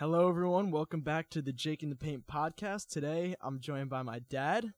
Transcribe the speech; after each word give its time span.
Hello, 0.00 0.30
everyone. 0.30 0.70
Welcome 0.70 1.02
back 1.02 1.28
to 1.28 1.42
the 1.42 1.52
Jake 1.52 1.82
in 1.82 1.90
the 1.90 1.94
Paint 1.94 2.26
podcast. 2.26 2.88
Today, 2.88 3.36
I'm 3.42 3.60
joined 3.60 3.90
by 3.90 4.00
my 4.00 4.20
dad. 4.30 4.72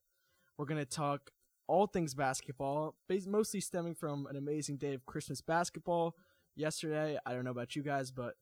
We're 0.59 0.65
going 0.65 0.81
to 0.81 0.85
talk 0.85 1.31
all 1.69 1.87
things 1.87 2.13
basketball, 2.13 2.97
mostly 3.29 3.61
stemming 3.61 3.95
from 3.95 4.27
an 4.27 4.35
amazing 4.35 4.79
day 4.79 4.95
of 4.95 5.07
Christmas 5.07 5.41
basketball 5.41 6.17
yesterday. 6.57 7.21
I 7.25 7.35
don't 7.35 7.45
know 7.45 7.53
about 7.53 7.77
you 7.77 7.85
guys, 7.85 8.11
but 8.11 8.35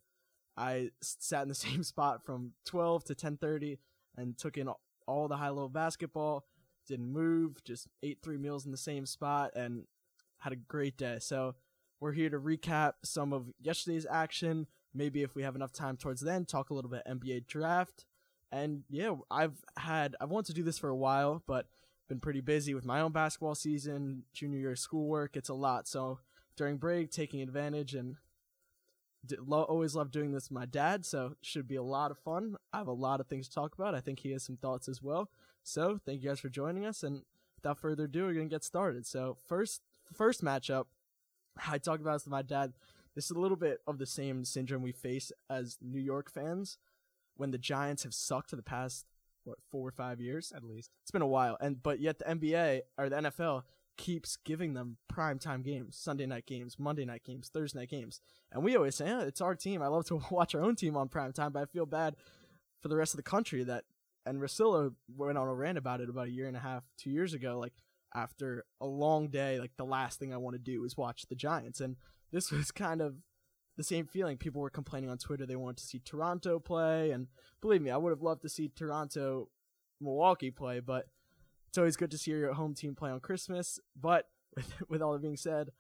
I 0.57 0.89
sat 1.03 1.43
in 1.43 1.49
the 1.49 1.55
same 1.69 1.83
spot 1.83 2.25
from 2.25 2.53
12 2.65 3.05
to 3.05 3.15
10:30 3.15 3.77
and 4.17 4.39
took 4.39 4.57
in 4.57 4.67
all- 5.07 5.29
the 5.29 5.37
high-level 5.37 5.69
basketball. 5.69 6.47
Didn't 6.89 7.13
move, 7.13 7.63
just 7.63 7.89
ate 8.03 8.23
three 8.23 8.39
meals 8.39 8.65
in 8.65 8.71
the 8.71 8.79
same 8.79 9.05
spot, 9.05 9.51
and 9.55 9.85
had 10.39 10.55
a 10.55 10.57
great 10.57 10.97
day. 10.97 11.19
So 11.21 11.57
we're 12.01 12.13
here 12.13 12.31
to 12.31 12.41
recap 12.41 12.95
some 13.05 13.35
of 13.35 13.53
yesterday's 13.61 14.07
action. 14.09 14.67
Maybe 14.95 15.23
if 15.23 15.35
we 15.35 15.43
have 15.43 15.57
enough 15.57 15.73
time 15.73 15.97
towards 15.97 16.21
then, 16.21 16.45
talk 16.45 16.71
a 16.71 16.75
little 16.75 16.91
bit 16.91 17.03
NBA 17.09 17.47
draft. 17.47 18.05
And 18.53 18.83
yeah, 18.91 19.15
I've 19.31 19.65
had 19.77 20.17
I've 20.21 20.31
wanted 20.31 20.55
to 20.55 20.61
do 20.61 20.65
this 20.65 20.79
for 20.79 20.89
a 20.89 20.97
while, 20.97 21.43
but 21.47 21.67
been 22.09 22.21
pretty 22.21 22.41
busy 22.41 22.75
with 22.75 22.85
my 22.85 23.01
own 23.01 23.13
basketball 23.13 23.55
season, 23.55 24.25
junior 24.33 24.59
year 24.59 24.77
schoolwork. 24.77 25.37
It's 25.37 25.49
a 25.49 25.55
lot. 25.55 25.87
So 25.87 26.19
during 26.57 26.77
break, 26.77 27.13
taking 27.13 27.41
advantage 27.41 27.95
and 27.95 28.17
lo- 29.39 29.63
always 29.63 29.95
love 29.95 30.11
doing 30.11 30.33
this 30.33 30.51
with 30.51 30.59
my 30.59 30.67
dad. 30.67 31.07
So 31.07 31.35
should 31.41 31.69
be 31.69 31.77
a 31.77 31.83
lot 31.83 32.11
of 32.11 32.19
fun. 32.19 32.57
I 32.73 32.79
have 32.79 32.89
a 32.89 32.93
lot 32.93 33.21
of 33.21 33.29
things 33.29 33.49
to 33.49 33.55
talk 33.55 33.75
about. 33.75 33.95
I 33.95 34.01
think 34.01 34.21
he 34.21 34.33
has 34.33 34.43
some 34.43 34.57
thoughts 34.57 34.89
as 34.89 35.01
well. 35.01 35.31
So 35.63 36.01
thank 36.05 36.21
you 36.21 36.29
guys 36.29 36.41
for 36.41 36.49
joining 36.49 36.85
us. 36.85 37.05
And 37.05 37.23
without 37.57 37.79
further 37.79 38.05
ado, 38.05 38.25
we're 38.25 38.35
gonna 38.35 38.47
get 38.47 38.65
started. 38.65 39.07
So 39.07 39.39
first, 39.47 39.83
first 40.13 40.43
matchup 40.43 40.87
I 41.69 41.79
talked 41.79 42.01
about 42.01 42.15
this 42.15 42.25
with 42.25 42.33
my 42.33 42.43
dad. 42.43 42.73
This 43.15 43.27
is 43.27 43.33
a 43.33 43.41
little 43.41 43.57
bit 43.57 43.81
of 43.87 43.99
the 43.99 44.07
same 44.07 44.45
syndrome 44.45 44.83
we 44.83 44.93
face 44.93 45.33
as 45.49 45.79
New 45.81 46.01
York 46.01 46.31
fans 46.31 46.79
when 47.37 47.51
the 47.51 47.59
Giants 47.59 48.03
have 48.05 48.15
sucked 48.15 48.51
for 48.51 48.57
the 48.57 48.63
past 48.63 49.07
what 49.45 49.59
four 49.71 49.89
or 49.89 49.93
five 49.93 50.21
years 50.21 50.53
at 50.55 50.65
least. 50.65 50.91
it's 51.03 51.11
been 51.11 51.23
a 51.23 51.27
while, 51.27 51.57
and 51.61 51.83
but 51.83 52.01
yet 52.01 52.19
the 52.19 52.25
NBA 52.25 52.83
or 52.99 53.09
the 53.09 53.17
NFL 53.17 53.63
keeps 53.97 54.37
giving 54.45 54.75
them 54.75 54.97
prime 55.09 55.39
time 55.39 55.63
games, 55.63 55.97
Sunday 55.97 56.27
night 56.27 56.47
games, 56.47 56.79
Monday 56.79 57.05
night 57.05 57.25
games, 57.25 57.49
Thursday 57.49 57.81
night 57.81 57.91
games, 57.91 58.21
and 58.53 58.63
we 58.63 58.77
always 58.77 58.95
say, 58.95 59.07
"Yeah, 59.07 59.23
it's 59.23 59.41
our 59.41 59.55
team." 59.55 59.83
I 59.83 59.89
love 59.89 60.05
to 60.07 60.21
watch 60.31 60.55
our 60.55 60.63
own 60.63 60.77
team 60.77 60.97
on 60.97 61.09
prime 61.09 61.33
time, 61.33 61.53
but 61.53 61.63
I 61.63 61.67
feel 61.67 61.87
bad 61.87 62.17
for 62.81 62.89
the 62.89 62.97
rest 62.97 63.15
of 63.15 63.19
the 63.19 63.23
country 63.23 63.63
that. 63.65 63.85
And 64.27 64.39
Rosillo 64.39 64.93
went 65.17 65.39
on 65.39 65.49
a 65.49 65.55
rant 65.55 65.79
about 65.79 66.03
it 66.03 66.11
about 66.11 66.27
a 66.27 66.31
year 66.31 66.47
and 66.47 66.57
a 66.57 66.61
half, 66.61 66.85
two 66.99 67.09
years 67.09 67.33
ago. 67.33 67.59
Like 67.59 67.73
after 68.15 68.67
a 68.79 68.87
long 68.87 69.29
day, 69.29 69.59
like 69.59 69.73
the 69.79 69.85
last 69.85 70.19
thing 70.19 70.35
I 70.35 70.37
want 70.37 70.55
to 70.55 70.59
do 70.59 70.85
is 70.85 70.95
watch 70.95 71.25
the 71.29 71.35
Giants, 71.35 71.81
and 71.81 71.97
this 72.33 72.51
was 72.51 72.71
kind 72.71 73.01
of 73.01 73.17
the 73.77 73.85
same 73.85 74.07
feeling. 74.07 74.37
People 74.37 74.61
were 74.61 74.71
complaining 74.71 75.11
on 75.11 75.19
Twitter 75.19 75.47
they 75.47 75.57
wanted 75.57 75.79
to 75.79 75.87
see 75.87 76.01
Toronto 76.01 76.59
play, 76.59 77.11
and 77.11 77.29
believe 77.61 77.83
me, 77.83 77.91
I 77.91 77.97
would 77.97 78.11
have 78.11 78.23
loved 78.23 78.43
to 78.43 78.49
see 78.49 78.69
Toronto 78.69 79.49
Milwaukee 80.01 80.51
play, 80.51 80.81
but 80.81 81.07
it's 81.69 81.79
always 81.79 81.97
good 81.97 82.11
to 82.11 82.19
see 82.19 82.33
your 82.33 82.53
home 82.53 82.75
team 82.75 82.95
play 82.95 83.11
on 83.11 83.21
Christmas. 83.21 83.79
But 83.99 84.27
with, 84.55 84.73
with 84.89 85.03
all 85.03 85.13
that 85.13 85.23
being 85.23 85.37
said, 85.37 85.71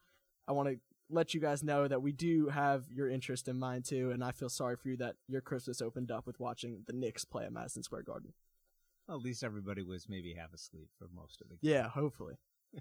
I 0.48 0.52
want 0.52 0.68
to 0.68 0.76
let 1.10 1.34
you 1.34 1.40
guys 1.40 1.62
know 1.62 1.88
that 1.88 2.02
we 2.02 2.12
do 2.12 2.48
have 2.48 2.84
your 2.90 3.08
interest 3.08 3.48
in 3.48 3.58
mind 3.58 3.84
too, 3.84 4.10
and 4.12 4.22
I 4.22 4.30
feel 4.30 4.48
sorry 4.48 4.76
for 4.76 4.88
you 4.88 4.96
that 4.98 5.16
your 5.28 5.40
Christmas 5.40 5.82
opened 5.82 6.10
up 6.10 6.26
with 6.26 6.38
watching 6.40 6.84
the 6.86 6.92
Knicks 6.92 7.24
play 7.24 7.44
at 7.44 7.52
Madison 7.52 7.82
Square 7.82 8.02
Garden. 8.02 8.32
Well, 9.08 9.16
at 9.16 9.24
least 9.24 9.42
everybody 9.42 9.82
was 9.82 10.08
maybe 10.08 10.34
half 10.34 10.54
asleep 10.54 10.88
for 10.98 11.08
most 11.14 11.40
of 11.40 11.48
the 11.48 11.56
game. 11.56 11.72
Yeah, 11.72 11.88
hopefully. 11.88 12.34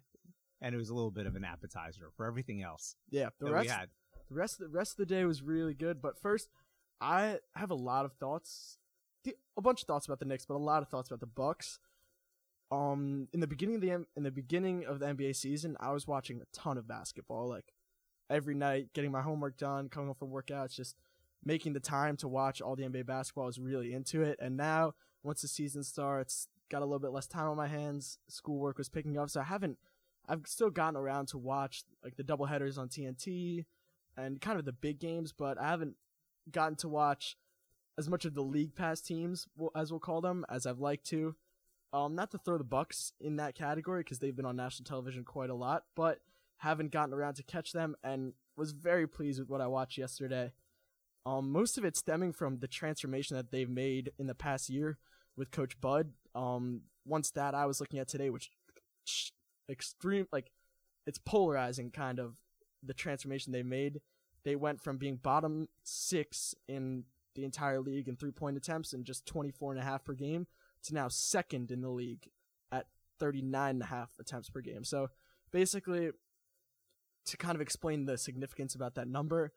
And 0.61 0.75
it 0.75 0.77
was 0.77 0.89
a 0.89 0.93
little 0.93 1.11
bit 1.11 1.25
of 1.25 1.35
an 1.35 1.45
appetizer 1.45 2.09
for 2.17 2.25
everything 2.25 2.61
else 2.61 2.95
Yeah, 3.09 3.29
the 3.39 3.45
rest 3.51 3.69
had. 3.69 3.89
the 4.29 4.35
rest 4.35 4.59
the 4.59 4.67
rest 4.67 4.91
of 4.93 4.97
the 4.97 5.05
day 5.05 5.23
was 5.25 5.41
really 5.41 5.73
good. 5.73 6.01
But 6.01 6.19
first, 6.19 6.49
I 6.99 7.39
have 7.55 7.71
a 7.71 7.75
lot 7.75 8.03
of 8.05 8.13
thoughts, 8.13 8.77
a 9.57 9.61
bunch 9.61 9.81
of 9.83 9.87
thoughts 9.87 10.05
about 10.05 10.19
the 10.19 10.25
Knicks, 10.25 10.45
but 10.45 10.55
a 10.55 10.57
lot 10.57 10.81
of 10.81 10.89
thoughts 10.89 11.09
about 11.09 11.21
the 11.21 11.25
Bucks. 11.27 11.79
Um, 12.71 13.27
in 13.33 13.39
the 13.39 13.47
beginning 13.47 13.75
of 13.75 13.81
the 13.81 13.91
M- 13.91 14.07
in 14.15 14.23
the 14.23 14.31
beginning 14.31 14.85
of 14.85 14.99
the 14.99 15.07
NBA 15.07 15.35
season, 15.35 15.75
I 15.79 15.91
was 15.91 16.07
watching 16.07 16.41
a 16.41 16.45
ton 16.53 16.77
of 16.77 16.87
basketball, 16.87 17.47
like 17.47 17.73
every 18.29 18.53
night, 18.53 18.93
getting 18.93 19.11
my 19.11 19.21
homework 19.21 19.57
done, 19.57 19.89
coming 19.89 20.07
home 20.07 20.15
from 20.15 20.29
workouts, 20.29 20.75
just 20.75 20.95
making 21.43 21.73
the 21.73 21.79
time 21.79 22.15
to 22.17 22.27
watch 22.27 22.61
all 22.61 22.75
the 22.75 22.83
NBA 22.83 23.05
basketball. 23.07 23.45
I 23.45 23.47
was 23.47 23.59
really 23.59 23.93
into 23.93 24.21
it, 24.21 24.37
and 24.39 24.55
now 24.55 24.93
once 25.23 25.41
the 25.41 25.47
season 25.47 25.83
starts, 25.83 26.47
got 26.69 26.81
a 26.83 26.85
little 26.85 26.99
bit 26.99 27.11
less 27.11 27.25
time 27.27 27.47
on 27.47 27.57
my 27.57 27.67
hands. 27.67 28.19
Schoolwork 28.27 28.77
was 28.77 28.87
picking 28.89 29.17
up, 29.17 29.29
so 29.29 29.39
I 29.39 29.45
haven't. 29.45 29.79
I've 30.29 30.45
still 30.45 30.69
gotten 30.69 30.95
around 30.95 31.29
to 31.29 31.37
watch 31.39 31.83
like 32.03 32.15
the 32.15 32.23
doubleheaders 32.23 32.77
on 32.77 32.87
TNT 32.87 33.65
and 34.15 34.39
kind 34.39 34.59
of 34.59 34.65
the 34.65 34.71
big 34.71 34.99
games, 34.99 35.33
but 35.33 35.59
I 35.59 35.69
haven't 35.69 35.95
gotten 36.51 36.75
to 36.77 36.87
watch 36.87 37.35
as 37.97 38.07
much 38.07 38.25
of 38.25 38.35
the 38.35 38.43
league 38.43 38.75
pass 38.75 39.01
teams, 39.01 39.47
as 39.75 39.91
we'll 39.91 39.99
call 39.99 40.21
them, 40.21 40.45
as 40.47 40.65
I've 40.65 40.79
liked 40.79 41.05
to. 41.07 41.35
Um, 41.91 42.13
not 42.13 42.29
to 42.31 42.37
throw 42.37 42.59
the 42.59 42.63
Bucks 42.63 43.13
in 43.19 43.37
that 43.37 43.55
category 43.55 44.01
because 44.01 44.19
they've 44.19 44.35
been 44.35 44.45
on 44.45 44.55
national 44.55 44.85
television 44.85 45.23
quite 45.23 45.49
a 45.49 45.55
lot, 45.55 45.85
but 45.95 46.19
haven't 46.57 46.91
gotten 46.91 47.13
around 47.13 47.33
to 47.35 47.43
catch 47.43 47.71
them 47.71 47.95
and 48.03 48.33
was 48.55 48.71
very 48.71 49.07
pleased 49.07 49.39
with 49.39 49.49
what 49.49 49.61
I 49.61 49.67
watched 49.67 49.97
yesterday. 49.97 50.51
Um, 51.25 51.51
most 51.51 51.77
of 51.77 51.85
it 51.85 51.97
stemming 51.97 52.33
from 52.33 52.59
the 52.59 52.67
transformation 52.67 53.35
that 53.35 53.51
they've 53.51 53.69
made 53.69 54.11
in 54.19 54.27
the 54.27 54.35
past 54.35 54.69
year 54.69 54.99
with 55.35 55.51
Coach 55.51 55.79
Bud. 55.81 56.11
Um, 56.35 56.81
one 57.05 57.23
stat 57.23 57.55
I 57.55 57.65
was 57.65 57.79
looking 57.79 57.99
at 57.99 58.07
today, 58.07 58.29
which 58.29 58.51
extreme 59.69 60.27
like 60.31 60.51
it's 61.05 61.17
polarizing 61.17 61.91
kind 61.91 62.19
of 62.19 62.35
the 62.83 62.93
transformation 62.93 63.51
they 63.51 63.63
made. 63.63 64.01
They 64.43 64.55
went 64.55 64.81
from 64.81 64.97
being 64.97 65.17
bottom 65.17 65.67
six 65.83 66.55
in 66.67 67.03
the 67.35 67.45
entire 67.45 67.79
league 67.79 68.07
in 68.07 68.15
three 68.15 68.31
point 68.31 68.57
attempts 68.57 68.93
and 68.93 69.05
just 69.05 69.25
24 69.25 69.73
and 69.73 69.81
a 69.81 69.83
half 69.83 70.03
per 70.03 70.13
game 70.13 70.47
to 70.83 70.93
now 70.93 71.07
second 71.07 71.71
in 71.71 71.81
the 71.81 71.89
league 71.89 72.29
at 72.71 72.85
39 73.19 73.69
and 73.69 73.81
a 73.81 73.85
half 73.85 74.09
attempts 74.19 74.49
per 74.49 74.61
game. 74.61 74.83
So 74.83 75.09
basically, 75.51 76.11
to 77.25 77.37
kind 77.37 77.55
of 77.55 77.61
explain 77.61 78.05
the 78.05 78.17
significance 78.17 78.75
about 78.75 78.95
that 78.95 79.07
number, 79.07 79.51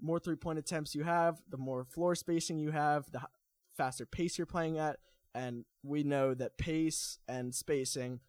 more 0.00 0.18
three 0.18 0.36
point 0.36 0.58
attempts 0.58 0.94
you 0.94 1.04
have, 1.04 1.40
the 1.48 1.56
more 1.56 1.84
floor 1.84 2.14
spacing 2.14 2.58
you 2.58 2.70
have, 2.70 3.10
the 3.10 3.20
faster 3.76 4.06
pace 4.06 4.38
you're 4.38 4.46
playing 4.46 4.78
at. 4.78 4.98
And 5.34 5.64
we 5.82 6.02
know 6.02 6.34
that 6.34 6.58
pace 6.58 7.18
and 7.28 7.54
spacing 7.54 8.20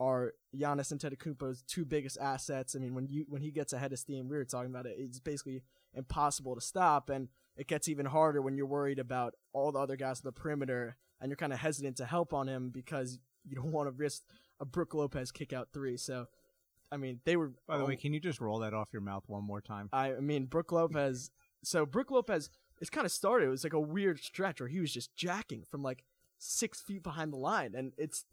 are 0.00 0.32
Giannis 0.56 0.92
Antetokounmpo's 0.92 1.62
two 1.62 1.84
biggest 1.84 2.18
assets. 2.20 2.74
I 2.74 2.78
mean, 2.78 2.94
when 2.94 3.06
you 3.08 3.24
when 3.28 3.42
he 3.42 3.50
gets 3.50 3.72
ahead 3.72 3.92
of 3.92 3.98
steam, 3.98 4.28
we 4.28 4.36
were 4.36 4.44
talking 4.44 4.70
about 4.70 4.86
it. 4.86 4.96
It's 4.98 5.20
basically 5.20 5.62
impossible 5.94 6.54
to 6.54 6.60
stop, 6.60 7.10
and 7.10 7.28
it 7.56 7.68
gets 7.68 7.88
even 7.88 8.06
harder 8.06 8.42
when 8.42 8.56
you're 8.56 8.66
worried 8.66 8.98
about 8.98 9.34
all 9.52 9.72
the 9.72 9.78
other 9.78 9.96
guys 9.96 10.18
on 10.18 10.22
the 10.24 10.32
perimeter, 10.32 10.96
and 11.20 11.30
you're 11.30 11.36
kind 11.36 11.52
of 11.52 11.60
hesitant 11.60 11.96
to 11.98 12.06
help 12.06 12.32
on 12.34 12.48
him 12.48 12.70
because 12.70 13.18
you 13.44 13.54
don't 13.54 13.72
want 13.72 13.88
to 13.88 13.92
risk 13.92 14.22
a 14.60 14.64
Brooke 14.64 14.94
Lopez 14.94 15.30
kick 15.30 15.52
out 15.52 15.68
three. 15.72 15.96
So, 15.96 16.26
I 16.90 16.96
mean, 16.96 17.20
they 17.24 17.36
were. 17.36 17.52
By 17.66 17.78
the 17.78 17.84
way, 17.84 17.96
can 17.96 18.12
you 18.12 18.20
just 18.20 18.40
roll 18.40 18.58
that 18.60 18.74
off 18.74 18.88
your 18.92 19.02
mouth 19.02 19.24
one 19.26 19.44
more 19.44 19.60
time? 19.60 19.88
I 19.92 20.12
mean, 20.12 20.46
Brooke 20.46 20.72
Lopez. 20.72 21.30
So 21.62 21.86
Brooke 21.86 22.10
Lopez, 22.10 22.50
it's 22.80 22.90
kind 22.90 23.06
of 23.06 23.12
started. 23.12 23.46
It 23.46 23.50
was 23.50 23.64
like 23.64 23.72
a 23.72 23.80
weird 23.80 24.20
stretch 24.20 24.60
where 24.60 24.68
he 24.68 24.80
was 24.80 24.92
just 24.92 25.14
jacking 25.16 25.64
from 25.70 25.82
like 25.82 26.04
six 26.38 26.80
feet 26.80 27.02
behind 27.02 27.32
the 27.32 27.38
line, 27.38 27.74
and 27.74 27.92
it's 27.96 28.24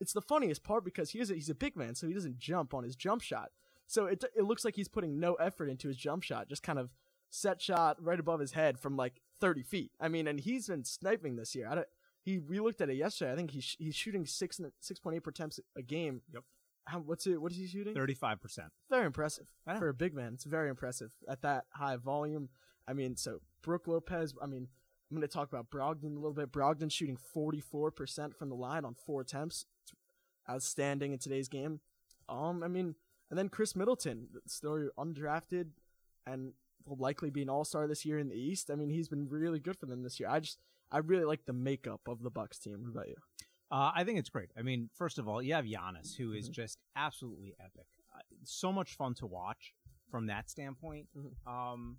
it's 0.00 0.12
the 0.12 0.22
funniest 0.22 0.64
part 0.64 0.84
because 0.84 1.10
he 1.10 1.20
is 1.20 1.30
a, 1.30 1.34
he's 1.34 1.50
a 1.50 1.54
big 1.54 1.76
man, 1.76 1.94
so 1.94 2.06
he 2.06 2.14
doesn't 2.14 2.38
jump 2.38 2.74
on 2.74 2.84
his 2.84 2.96
jump 2.96 3.22
shot. 3.22 3.50
So 3.86 4.06
it 4.06 4.24
it 4.36 4.44
looks 4.44 4.64
like 4.64 4.76
he's 4.76 4.88
putting 4.88 5.18
no 5.20 5.34
effort 5.34 5.68
into 5.68 5.88
his 5.88 5.96
jump 5.96 6.22
shot, 6.22 6.48
just 6.48 6.62
kind 6.62 6.78
of 6.78 6.90
set 7.30 7.60
shot 7.60 7.96
right 8.02 8.18
above 8.18 8.40
his 8.40 8.52
head 8.52 8.78
from 8.78 8.96
like 8.96 9.20
30 9.40 9.62
feet. 9.62 9.92
I 10.00 10.08
mean, 10.08 10.26
and 10.26 10.40
he's 10.40 10.66
been 10.68 10.84
sniping 10.84 11.36
this 11.36 11.54
year. 11.54 11.68
I 11.68 11.74
don't. 11.76 11.86
He 12.22 12.38
we 12.38 12.60
looked 12.60 12.80
at 12.80 12.90
it 12.90 12.96
yesterday. 12.96 13.32
I 13.32 13.36
think 13.36 13.50
he's 13.50 13.76
he's 13.78 13.94
shooting 13.94 14.26
six 14.26 14.60
six 14.80 15.00
point 15.00 15.16
eight 15.16 15.22
per 15.24 15.30
attempts 15.30 15.58
a 15.76 15.82
game. 15.82 16.22
Yep. 16.32 16.44
How, 16.86 16.98
what's 16.98 17.26
it? 17.26 17.40
What 17.40 17.52
is 17.52 17.58
he 17.58 17.66
shooting? 17.66 17.94
Thirty-five 17.94 18.40
percent. 18.40 18.68
very 18.90 19.06
impressive 19.06 19.46
for 19.78 19.88
a 19.88 19.94
big 19.94 20.14
man. 20.14 20.34
It's 20.34 20.44
very 20.44 20.68
impressive 20.68 21.12
at 21.28 21.42
that 21.42 21.64
high 21.70 21.96
volume. 21.96 22.50
I 22.86 22.92
mean, 22.92 23.16
so 23.16 23.40
Brooke 23.62 23.86
Lopez. 23.86 24.34
I 24.42 24.46
mean, 24.46 24.68
I'm 25.10 25.16
going 25.16 25.26
to 25.26 25.32
talk 25.32 25.48
about 25.48 25.70
Brogdon 25.70 26.12
a 26.12 26.20
little 26.20 26.32
bit. 26.32 26.52
Brogdon 26.52 26.90
shooting 26.90 27.18
44% 27.36 28.36
from 28.36 28.48
the 28.48 28.54
line 28.54 28.84
on 28.84 28.94
four 28.94 29.20
attempts. 29.22 29.66
It's 29.82 29.92
outstanding 30.48 31.12
in 31.12 31.18
today's 31.18 31.48
game. 31.48 31.80
Um, 32.28 32.62
I 32.62 32.68
mean, 32.68 32.94
and 33.28 33.38
then 33.38 33.48
Khris 33.48 33.74
Middleton, 33.74 34.28
still 34.46 34.88
undrafted, 34.96 35.70
and 36.26 36.52
will 36.86 36.96
likely 36.96 37.30
be 37.30 37.42
an 37.42 37.48
All 37.50 37.64
Star 37.64 37.88
this 37.88 38.04
year 38.04 38.18
in 38.18 38.28
the 38.28 38.36
East. 38.36 38.70
I 38.70 38.76
mean, 38.76 38.88
he's 38.90 39.08
been 39.08 39.28
really 39.28 39.58
good 39.58 39.76
for 39.76 39.86
them 39.86 40.02
this 40.02 40.20
year. 40.20 40.28
I 40.28 40.38
just, 40.40 40.58
I 40.92 40.98
really 40.98 41.24
like 41.24 41.44
the 41.44 41.52
makeup 41.52 42.02
of 42.06 42.22
the 42.22 42.30
Bucks 42.30 42.58
team. 42.58 42.82
What 42.84 42.90
about 42.90 43.08
you? 43.08 43.16
Uh, 43.72 43.92
I 43.94 44.04
think 44.04 44.18
it's 44.18 44.28
great. 44.28 44.50
I 44.56 44.62
mean, 44.62 44.90
first 44.94 45.18
of 45.18 45.28
all, 45.28 45.40
you 45.42 45.54
have 45.54 45.64
Giannis, 45.64 46.16
who 46.16 46.32
is 46.32 46.48
Mhm. 46.48 46.52
just 46.52 46.78
absolutely 46.96 47.54
epic. 47.60 47.86
Uh, 48.14 48.18
so 48.44 48.72
much 48.72 48.94
fun 48.94 49.14
to 49.14 49.26
watch 49.26 49.74
from 50.10 50.26
that 50.26 50.50
standpoint. 50.50 51.08
Mhm. 51.16 51.46
Um, 51.46 51.98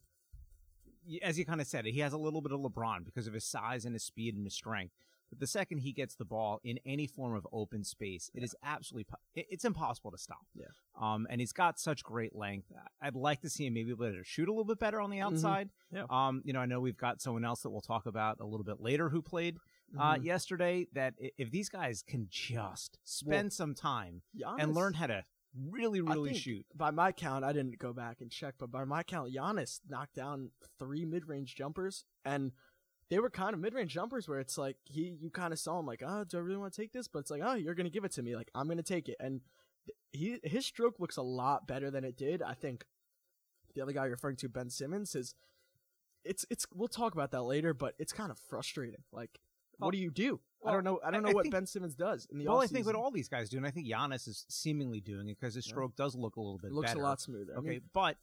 as 1.21 1.37
you 1.39 1.45
kind 1.45 1.61
of 1.61 1.67
said, 1.67 1.85
he 1.85 1.99
has 1.99 2.13
a 2.13 2.17
little 2.17 2.41
bit 2.41 2.51
of 2.51 2.59
LeBron 2.59 3.05
because 3.05 3.27
of 3.27 3.33
his 3.33 3.45
size 3.45 3.85
and 3.85 3.93
his 3.93 4.03
speed 4.03 4.35
and 4.35 4.45
his 4.45 4.53
strength. 4.53 4.93
But 5.29 5.39
the 5.39 5.47
second 5.47 5.77
he 5.79 5.93
gets 5.93 6.15
the 6.15 6.25
ball 6.25 6.59
in 6.61 6.77
any 6.85 7.07
form 7.07 7.33
of 7.35 7.47
open 7.53 7.85
space, 7.85 8.29
it 8.33 8.43
is 8.43 8.53
absolutely 8.63 9.07
it's 9.33 9.63
impossible 9.63 10.11
to 10.11 10.17
stop. 10.17 10.45
Yeah. 10.53 10.65
Um, 10.99 11.25
and 11.29 11.39
he's 11.39 11.53
got 11.53 11.79
such 11.79 12.03
great 12.03 12.35
length. 12.35 12.67
I'd 13.01 13.15
like 13.15 13.39
to 13.41 13.49
see 13.49 13.65
him 13.65 13.73
maybe 13.75 13.91
able 13.91 14.11
to 14.11 14.23
shoot 14.25 14.49
a 14.49 14.51
little 14.51 14.65
bit 14.65 14.77
better 14.79 14.99
on 14.99 15.09
the 15.09 15.19
Mm-hmm. 15.19 15.33
outside. 15.35 15.69
Yeah. 15.93 16.03
Um, 16.09 16.41
you 16.43 16.51
know, 16.51 16.59
I 16.59 16.65
know 16.65 16.81
we've 16.81 16.97
got 16.97 17.21
someone 17.21 17.45
else 17.45 17.61
that 17.61 17.69
we'll 17.69 17.79
talk 17.79 18.07
about 18.07 18.41
a 18.41 18.45
little 18.45 18.65
bit 18.65 18.81
later 18.81 19.07
who 19.09 19.21
played 19.21 19.55
uh, 19.97 20.15
Mhm. 20.15 20.25
yesterday. 20.25 20.87
That 20.93 21.13
if 21.37 21.49
these 21.49 21.69
guys 21.69 22.03
can 22.05 22.27
just 22.29 22.97
spend 23.05 23.53
some 23.53 23.73
time 23.73 24.23
and 24.59 24.73
learn 24.75 24.95
how 24.95 25.07
to 25.07 25.23
really, 25.69 26.01
really 26.01 26.33
shoot. 26.33 26.65
By 26.75 26.91
my 26.91 27.11
count, 27.11 27.43
I 27.43 27.53
didn't 27.53 27.77
go 27.79 27.93
back 27.93 28.21
and 28.21 28.31
check, 28.31 28.55
but 28.57 28.71
by 28.71 28.83
my 28.85 29.03
count, 29.03 29.33
Giannis 29.33 29.79
knocked 29.89 30.15
down 30.15 30.51
three 30.79 31.05
mid-range 31.05 31.55
jumpers, 31.55 32.05
and 32.25 32.51
they 33.09 33.19
were 33.19 33.29
kind 33.29 33.53
of 33.53 33.59
mid-range 33.59 33.93
jumpers 33.93 34.27
where 34.29 34.39
it's 34.39 34.57
like 34.57 34.77
he, 34.85 35.17
you 35.19 35.29
kind 35.29 35.51
of 35.53 35.59
saw 35.59 35.79
him 35.79 35.85
like, 35.85 36.01
oh, 36.05 36.23
do 36.23 36.37
I 36.37 36.41
really 36.41 36.57
want 36.57 36.73
to 36.73 36.81
take 36.81 36.93
this? 36.93 37.07
But 37.07 37.19
it's 37.19 37.31
like, 37.31 37.41
oh, 37.43 37.55
you're 37.55 37.75
gonna 37.75 37.89
give 37.89 38.05
it 38.05 38.11
to 38.13 38.23
me, 38.23 38.35
like 38.35 38.49
I'm 38.55 38.67
gonna 38.67 38.83
take 38.83 39.09
it, 39.09 39.17
and 39.19 39.41
he 40.11 40.39
his 40.43 40.65
stroke 40.65 40.99
looks 40.99 41.17
a 41.17 41.21
lot 41.21 41.67
better 41.67 41.91
than 41.91 42.03
it 42.03 42.15
did. 42.15 42.41
I 42.41 42.53
think 42.53 42.85
the 43.75 43.81
other 43.81 43.91
guy 43.93 44.03
you're 44.03 44.11
referring 44.11 44.37
to, 44.37 44.49
Ben 44.49 44.69
Simmons, 44.69 45.15
is 45.15 45.35
it's 46.23 46.45
it's 46.49 46.65
we'll 46.73 46.87
talk 46.87 47.13
about 47.13 47.31
that 47.31 47.43
later, 47.43 47.73
but 47.73 47.95
it's 47.99 48.13
kind 48.13 48.31
of 48.31 48.37
frustrating. 48.39 49.03
Like, 49.11 49.39
Well- 49.79 49.87
what 49.87 49.91
do 49.93 49.97
you 49.97 50.11
do? 50.11 50.39
I 50.65 50.71
don't 50.71 50.83
know. 50.83 50.99
I 51.03 51.09
don't 51.11 51.23
know 51.23 51.29
I 51.29 51.33
what 51.33 51.43
think- 51.43 51.53
Ben 51.53 51.65
Simmons 51.65 51.95
does 51.95 52.25
in 52.31 52.37
the 52.37 52.45
Well, 52.45 52.61
I 52.61 52.67
think 52.67 52.85
what 52.85 52.95
all 52.95 53.09
these 53.11 53.27
guys 53.29 53.49
do, 53.49 53.57
and 53.57 53.65
I 53.65 53.71
think 53.71 53.87
Giannis 53.87 54.27
is 54.27 54.45
seemingly 54.49 54.99
doing 55.01 55.27
it 55.29 55.39
because 55.39 55.55
his 55.55 55.65
Yeah. 55.65 55.71
stroke 55.71 55.95
does 55.95 56.15
look 56.15 56.35
a 56.35 56.41
little 56.41 56.57
bit 56.59 56.67
it 56.67 56.73
looks 56.73 56.89
better. 56.91 56.99
a 56.99 57.03
lot 57.03 57.19
smoother. 57.21 57.53
I 57.55 57.57
Okay, 57.59 57.69
mean, 57.69 57.89
but 57.93 58.17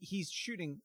he's 0.00 0.30
shooting 0.30 0.82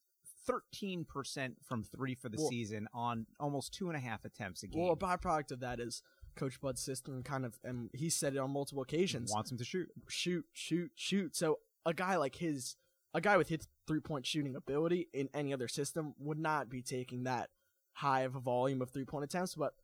13% 0.47 1.55
from 1.63 1.83
three 1.83 2.15
for 2.15 2.29
the 2.29 2.37
Well- 2.37 2.49
season 2.49 2.87
on 2.93 3.27
almost 3.39 3.73
two 3.73 3.89
and 3.89 3.97
a 3.97 3.99
half 3.99 4.25
attempts 4.25 4.63
a 4.63 4.67
game. 4.67 4.81
Well, 4.83 4.91
a 4.93 4.97
byproduct 4.97 5.51
of 5.51 5.59
that 5.61 5.79
is 5.79 6.01
Coach 6.35 6.59
Bud's 6.59 6.81
system 6.81 7.23
kind 7.23 7.45
of, 7.45 7.59
and 7.63 7.89
he 7.93 8.09
said 8.09 8.33
it 8.35 8.39
on 8.39 8.51
multiple 8.51 8.81
occasions 8.83 9.31
wants 9.31 9.51
him 9.51 9.57
to 9.57 9.63
shoot. 9.63 9.91
shoot, 10.07 10.45
shoot, 10.53 10.91
shoot. 10.95 11.35
So 11.35 11.59
a 11.85 11.93
guy 11.93 12.15
like 12.17 12.35
his, 12.35 12.75
a 13.13 13.21
guy 13.21 13.37
with 13.37 13.49
his 13.49 13.67
three 13.87 13.99
point 13.99 14.25
shooting 14.25 14.55
ability 14.55 15.09
in 15.13 15.29
any 15.33 15.53
other 15.53 15.67
system 15.67 16.15
would 16.17 16.39
not 16.39 16.69
be 16.69 16.81
taking 16.81 17.23
that 17.23 17.51
high 17.93 18.21
of 18.21 18.35
a 18.35 18.39
volume 18.39 18.81
of 18.81 18.89
three 18.89 19.05
point 19.05 19.23
attempts. 19.25 19.55
But 19.55 19.75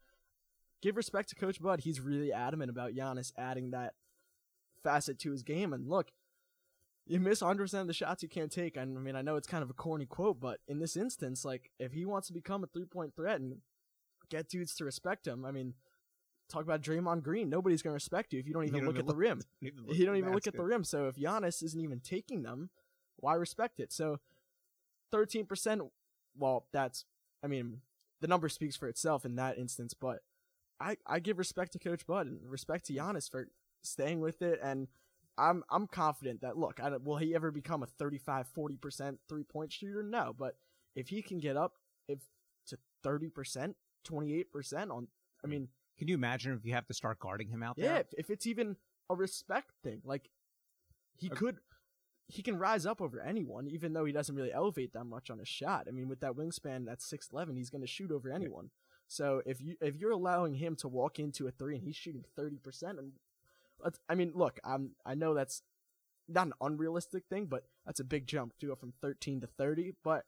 give 0.81 0.97
respect 0.97 1.29
to 1.29 1.35
Coach 1.35 1.61
Bud. 1.61 1.81
He's 1.81 1.99
really 1.99 2.31
adamant 2.31 2.69
about 2.69 2.93
Giannis 2.93 3.31
adding 3.37 3.71
that 3.71 3.93
facet 4.83 5.19
to 5.19 5.31
his 5.31 5.43
game. 5.43 5.73
And 5.73 5.87
look, 5.87 6.11
you 7.05 7.19
miss 7.19 7.41
100% 7.41 7.73
of 7.81 7.87
the 7.87 7.93
shots 7.93 8.23
you 8.23 8.29
can't 8.29 8.51
take. 8.51 8.77
And 8.77 8.97
I 8.97 9.01
mean, 9.01 9.15
I 9.15 9.21
know 9.21 9.35
it's 9.35 9.47
kind 9.47 9.63
of 9.63 9.69
a 9.69 9.73
corny 9.73 10.05
quote, 10.05 10.39
but 10.39 10.59
in 10.67 10.79
this 10.79 10.95
instance, 10.95 11.43
like, 11.43 11.71
if 11.79 11.91
he 11.91 12.05
wants 12.05 12.27
to 12.27 12.33
become 12.33 12.63
a 12.63 12.67
three 12.67 12.85
point 12.85 13.15
threat 13.15 13.39
and 13.39 13.57
get 14.29 14.47
dudes 14.47 14.75
to 14.75 14.85
respect 14.85 15.27
him, 15.27 15.45
I 15.45 15.51
mean, 15.51 15.73
talk 16.49 16.63
about 16.63 16.81
Draymond 16.81 17.23
Green. 17.23 17.49
Nobody's 17.49 17.81
going 17.81 17.91
to 17.91 17.95
respect 17.95 18.33
you 18.33 18.39
if 18.39 18.47
you 18.47 18.53
don't 18.53 18.63
You 18.63 18.67
even 18.67 18.81
don't 18.81 18.87
look 18.87 18.95
even 18.95 19.09
at 19.09 19.13
the 19.13 19.15
rim. 19.15 19.41
Even 19.61 19.85
You 19.87 20.05
don't 20.05 20.17
even 20.17 20.33
look 20.33 20.47
at 20.47 20.55
the 20.55 20.63
rim. 20.63 20.83
So 20.83 21.07
if 21.07 21.15
Giannis 21.15 21.63
isn't 21.63 21.81
even 21.81 21.99
taking 21.99 22.43
them, 22.43 22.69
why 23.17 23.35
respect 23.35 23.79
it? 23.79 23.91
So 23.91 24.19
13%, 25.13 25.89
well, 26.37 26.67
that's, 26.71 27.05
I 27.43 27.47
mean, 27.47 27.81
the 28.21 28.27
number 28.27 28.49
speaks 28.49 28.75
for 28.75 28.87
itself 28.87 29.25
in 29.25 29.35
that 29.35 29.57
instance, 29.57 29.93
but 29.93 30.19
I, 30.79 30.97
I 31.05 31.19
give 31.19 31.37
respect 31.37 31.73
to 31.73 31.79
Coach 31.79 32.05
Bud 32.05 32.27
and 32.27 32.39
respect 32.49 32.85
to 32.85 32.93
Giannis 32.93 33.29
for 33.29 33.47
staying 33.83 34.19
with 34.21 34.41
it. 34.41 34.59
And 34.63 34.87
I'm, 35.37 35.63
I'm 35.69 35.87
confident 35.87 36.41
that, 36.41 36.57
look, 36.57 36.79
I 36.81 36.89
don't, 36.89 37.03
will 37.03 37.17
he 37.17 37.35
ever 37.35 37.51
become 37.51 37.83
a 37.83 37.87
35, 37.87 38.47
40% 38.57 39.17
three 39.27 39.43
point 39.43 39.71
shooter? 39.71 40.03
No, 40.03 40.33
but 40.37 40.55
if 40.95 41.09
he 41.09 41.21
can 41.21 41.39
get 41.39 41.57
up 41.57 41.73
if 42.07 42.19
to 42.67 42.77
30%, 43.05 43.73
28% 44.07 44.91
on, 44.91 45.07
I 45.43 45.47
mean, 45.47 45.67
Can 45.97 46.07
you 46.07 46.15
imagine 46.15 46.53
if 46.53 46.65
you 46.65 46.73
have 46.73 46.87
to 46.87 46.93
start 46.93 47.19
guarding 47.19 47.49
him 47.49 47.63
out 47.63 47.77
yeah, 47.77 47.93
there? 47.93 47.99
if, 47.99 48.07
if 48.17 48.29
it's 48.29 48.47
even 48.47 48.75
a 49.09 49.15
respect 49.15 49.71
thing, 49.83 50.01
like 50.05 50.29
he 51.17 51.27
Okay. 51.27 51.37
could, 51.37 51.57
he 52.27 52.41
can 52.41 52.57
rise 52.57 52.85
up 52.85 53.01
over 53.01 53.19
anyone, 53.21 53.67
even 53.67 53.93
though 53.93 54.05
he 54.05 54.13
doesn't 54.13 54.35
really 54.35 54.53
elevate 54.53 54.93
that 54.93 55.05
much 55.05 55.29
on 55.29 55.39
his 55.39 55.47
shot. 55.47 55.87
I 55.87 55.91
mean, 55.91 56.07
with 56.07 56.19
that 56.21 56.33
wingspan, 56.33 56.85
that's 56.85 57.05
six 57.05 57.29
eleven, 57.33 57.55
he's 57.55 57.69
going 57.69 57.81
to 57.81 57.87
shoot 57.87 58.11
over 58.11 58.31
anyone. 58.31 58.69
So 59.09 59.41
if 59.45 59.59
you 59.59 59.75
if 59.81 59.97
you're 59.97 60.11
allowing 60.11 60.53
him 60.53 60.75
to 60.77 60.87
walk 60.87 61.19
into 61.19 61.47
a 61.47 61.51
three 61.51 61.75
and 61.75 61.83
he's 61.83 61.95
shooting 61.95 62.23
thirty 62.35 62.57
percent, 62.57 62.99
and 62.99 63.11
I 64.07 64.15
mean, 64.15 64.31
look, 64.35 64.59
I'm 64.63 64.91
I 65.05 65.15
know 65.15 65.33
that's 65.33 65.63
not 66.27 66.45
an 66.47 66.53
unrealistic 66.61 67.23
thing, 67.27 67.47
but 67.47 67.63
that's 67.85 67.99
a 67.99 68.03
big 68.03 68.27
jump 68.27 68.57
to 68.59 68.67
go 68.67 68.75
from 68.75 68.93
thirteen 69.01 69.41
to 69.41 69.47
thirty. 69.47 69.93
But 70.03 70.25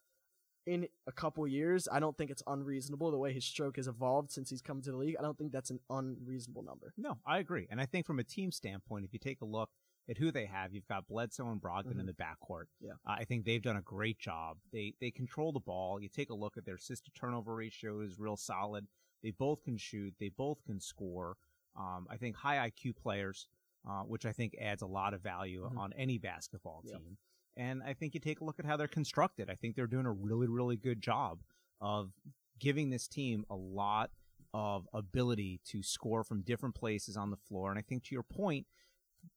in 0.66 0.88
a 1.06 1.12
couple 1.12 1.48
years, 1.48 1.88
I 1.92 2.00
don't 2.00 2.18
think 2.18 2.32
it's 2.32 2.42
unreasonable 2.48 3.12
the 3.12 3.18
way 3.18 3.34
his 3.34 3.46
stroke 3.46 3.78
has 3.78 3.88
evolved 3.88 4.32
since 4.32 4.50
he's 4.50 4.64
come 4.64 4.82
to 4.82 4.92
the 4.92 4.98
league. 4.98 5.16
I 5.20 5.22
don't 5.22 5.38
think 5.38 5.52
that's 5.52 5.70
an 5.70 5.80
unreasonable 5.90 6.64
number. 6.64 6.92
No, 6.98 7.20
I 7.26 7.38
agree. 7.38 7.68
And 7.70 7.80
I 7.80 7.86
think 7.86 8.08
from 8.08 8.20
a 8.20 8.24
team 8.24 8.52
standpoint, 8.52 9.06
if 9.06 9.14
you 9.14 9.20
take 9.20 9.42
a 9.42 9.46
look 9.46 9.70
at 10.10 10.18
who 10.18 10.32
they 10.32 10.46
have, 10.46 10.74
you've 10.74 10.88
got 10.88 11.08
Bledsoe 11.08 11.50
and 11.52 11.62
Brogdon 11.62 11.92
in 12.00 12.06
Mhm. 12.06 12.08
the 12.08 12.14
backcourt. 12.14 12.66
Yeah. 12.80 12.94
Uh, 13.06 13.12
I 13.20 13.24
think 13.26 13.46
they've 13.46 13.62
done 13.62 13.78
a 13.78 13.82
great 13.82 14.18
job. 14.20 14.60
They 14.72 14.96
they 15.00 15.12
control 15.12 15.52
the 15.52 15.60
ball. 15.60 16.02
You 16.02 16.10
take 16.10 16.30
a 16.30 16.36
look 16.36 16.58
at 16.58 16.66
their 16.66 16.76
assist 16.76 17.06
to 17.06 17.12
turnover 17.12 17.56
ratio 17.56 18.02
is 18.02 18.20
real 18.20 18.36
solid. 18.38 18.88
They 19.22 19.32
both 19.32 19.64
can 19.64 19.78
shoot. 19.78 20.16
They 20.20 20.30
both 20.30 20.64
can 20.64 20.80
score. 20.80 21.38
Um, 21.76 22.08
I 22.10 22.18
think 22.18 22.36
high 22.36 22.58
IQ 22.70 22.94
players, 22.94 23.48
uh, 23.86 24.04
which 24.04 24.26
I 24.26 24.34
think 24.34 24.56
adds 24.60 24.82
a 24.82 24.88
lot 24.88 25.14
of 25.14 25.22
value 25.22 25.70
Mhm. 25.70 25.78
on 25.78 25.94
any 25.94 26.18
basketball 26.18 26.82
Yeah. 26.86 26.98
team. 26.98 27.18
And 27.56 27.84
I 27.84 27.94
think 27.94 28.14
you 28.14 28.20
take 28.20 28.40
a 28.42 28.44
look 28.44 28.60
at 28.60 28.66
how 28.66 28.78
they're 28.78 28.88
constructed. 28.88 29.50
I 29.50 29.56
think 29.56 29.76
they're 29.76 29.88
doing 29.88 30.06
a 30.06 30.12
really, 30.12 30.48
really 30.48 30.78
good 30.78 31.02
job 31.02 31.44
of 31.80 32.14
giving 32.58 32.90
this 32.90 33.08
team 33.08 33.46
a 33.50 33.56
lot 33.56 34.12
of 34.54 34.88
ability 34.94 35.60
to 35.66 35.82
score 35.84 36.24
from 36.24 36.42
different 36.42 36.76
places 36.76 37.16
on 37.16 37.30
the 37.30 37.38
floor. 37.38 37.70
And 37.70 37.80
I 37.80 37.82
think 37.82 38.04
to 38.06 38.16
your 38.16 38.24
point, 38.24 38.68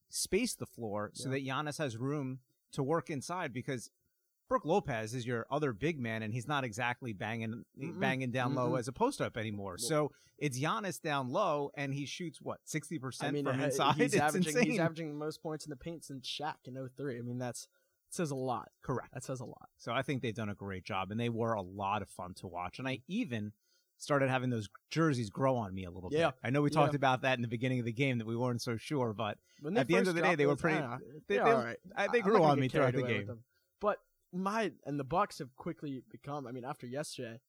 space 0.09 0.55
the 0.55 0.65
floor 0.65 1.11
so 1.13 1.29
Yeah. 1.29 1.33
that 1.35 1.45
Giannis 1.45 1.77
has 1.77 1.97
room 1.97 2.39
to 2.73 2.83
work 2.83 3.09
inside 3.09 3.53
because 3.53 3.89
Brooke 4.47 4.65
Lopez 4.65 5.13
is 5.15 5.25
your 5.25 5.47
other 5.49 5.73
big 5.73 5.99
man, 5.99 6.21
and 6.21 6.31
he's 6.33 6.47
not 6.47 6.63
exactly 6.63 7.13
banging 7.13 7.63
Mm-mm. 7.79 7.99
banging 7.99 8.31
down 8.31 8.53
low 8.53 8.71
Mm-mm. 8.71 8.79
as 8.79 8.87
a 8.87 8.91
post 8.93 9.19
up 9.21 9.37
anymore. 9.37 9.77
so 9.77 10.11
it's 10.37 10.59
Giannis 10.59 11.01
down 11.01 11.29
low, 11.29 11.71
and 11.75 11.93
he 11.93 12.05
shoots 12.05 12.39
what 12.41 12.59
sixty 12.65 12.97
I 12.97 12.99
percent 12.99 13.33
mean, 13.33 13.45
from 13.45 13.59
uh, 13.59 13.63
inside. 13.65 13.95
He's 13.95 14.13
it's 14.13 14.21
averaging 14.21 14.53
insane. 14.53 14.71
he's 14.71 14.79
averaging 14.79 15.07
the 15.09 15.15
most 15.15 15.41
points 15.41 15.65
in 15.65 15.69
the 15.71 15.75
paint 15.77 16.03
since 16.05 16.27
Shaq 16.27 16.55
in 16.65 16.75
03. 16.95 17.17
I 17.17 17.21
mean, 17.21 17.37
that's 17.39 17.67
says 18.11 18.31
a 18.31 18.35
lot. 18.35 18.69
Correct. 18.83 19.13
That 19.13 19.23
says 19.23 19.39
a 19.39 19.45
lot. 19.45 19.67
So 19.77 19.91
I 19.91 20.01
think 20.03 20.21
they've 20.21 20.35
done 20.35 20.49
a 20.49 20.55
great 20.55 20.83
job, 20.83 21.09
and 21.11 21.19
they 21.19 21.29
were 21.29 21.53
a 21.53 21.61
lot 21.61 22.01
of 22.01 22.09
fun 22.09 22.33
to 22.35 22.47
watch. 22.47 22.77
And 22.79 22.87
I 22.87 22.99
even 23.07 23.51
started 23.97 24.29
having 24.29 24.49
those 24.49 24.67
jerseys 24.91 25.29
grow 25.29 25.55
on 25.55 25.73
me 25.73 25.85
a 25.85 25.91
little 25.91 26.09
Yeah. 26.11 26.31
bit. 26.31 26.39
I 26.43 26.49
know 26.49 26.61
we 26.61 26.69
Yeah. 26.69 26.75
talked 26.75 26.95
about 26.95 27.21
that 27.21 27.37
in 27.37 27.41
the 27.41 27.47
beginning 27.47 27.79
of 27.79 27.85
the 27.85 27.93
game 27.93 28.17
that 28.17 28.27
we 28.27 28.35
weren't 28.35 28.61
so 28.61 28.77
sure, 28.77 29.13
but 29.13 29.37
At 29.75 29.87
the 29.87 29.95
end 29.95 30.07
of 30.07 30.15
the 30.15 30.21
day, 30.21 30.35
they 30.35 30.45
were 30.45 30.55
pretty- 30.55 30.77
I 30.77 30.97
don't 30.99 31.27
they- 31.27 31.35
they- 31.35 31.39
all 31.39 31.53
right. 31.63 31.77
I, 31.95 32.07
they 32.07 32.21
grew 32.21 32.43
on 32.43 32.59
me 32.59 32.67
throughout 32.67 32.93
the 32.93 33.03
game. 33.03 33.43
But 33.79 33.99
my 34.31 34.73
and 34.85 34.99
the 34.99 35.03
Bucks 35.05 35.39
have 35.39 35.55
quickly 35.55 36.03
become. 36.09 36.45
I 36.45 36.51
mean, 36.51 36.65
after 36.65 36.85
yesterday, 36.85 37.39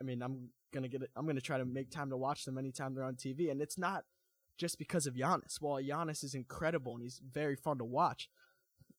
I 0.00 0.04
mean, 0.04 0.22
I'm 0.22 0.52
gonna 0.72 0.88
get. 0.88 1.02
it 1.02 1.10
I'm 1.16 1.26
gonna 1.26 1.40
try 1.40 1.58
to 1.58 1.64
make 1.64 1.90
time 1.90 2.08
to 2.10 2.16
watch 2.16 2.44
them 2.44 2.56
anytime 2.58 2.94
they're 2.94 3.04
on 3.04 3.16
TV, 3.16 3.50
and 3.50 3.60
it's 3.60 3.76
not 3.78 4.06
just 4.56 4.78
because 4.78 5.06
of 5.06 5.14
Giannis. 5.14 5.60
While 5.60 5.82
Giannis 5.82 6.24
is 6.24 6.34
incredible 6.34 6.94
and 6.94 7.02
he's 7.02 7.18
very 7.18 7.56
fun 7.56 7.76
to 7.78 7.84
watch, 7.84 8.30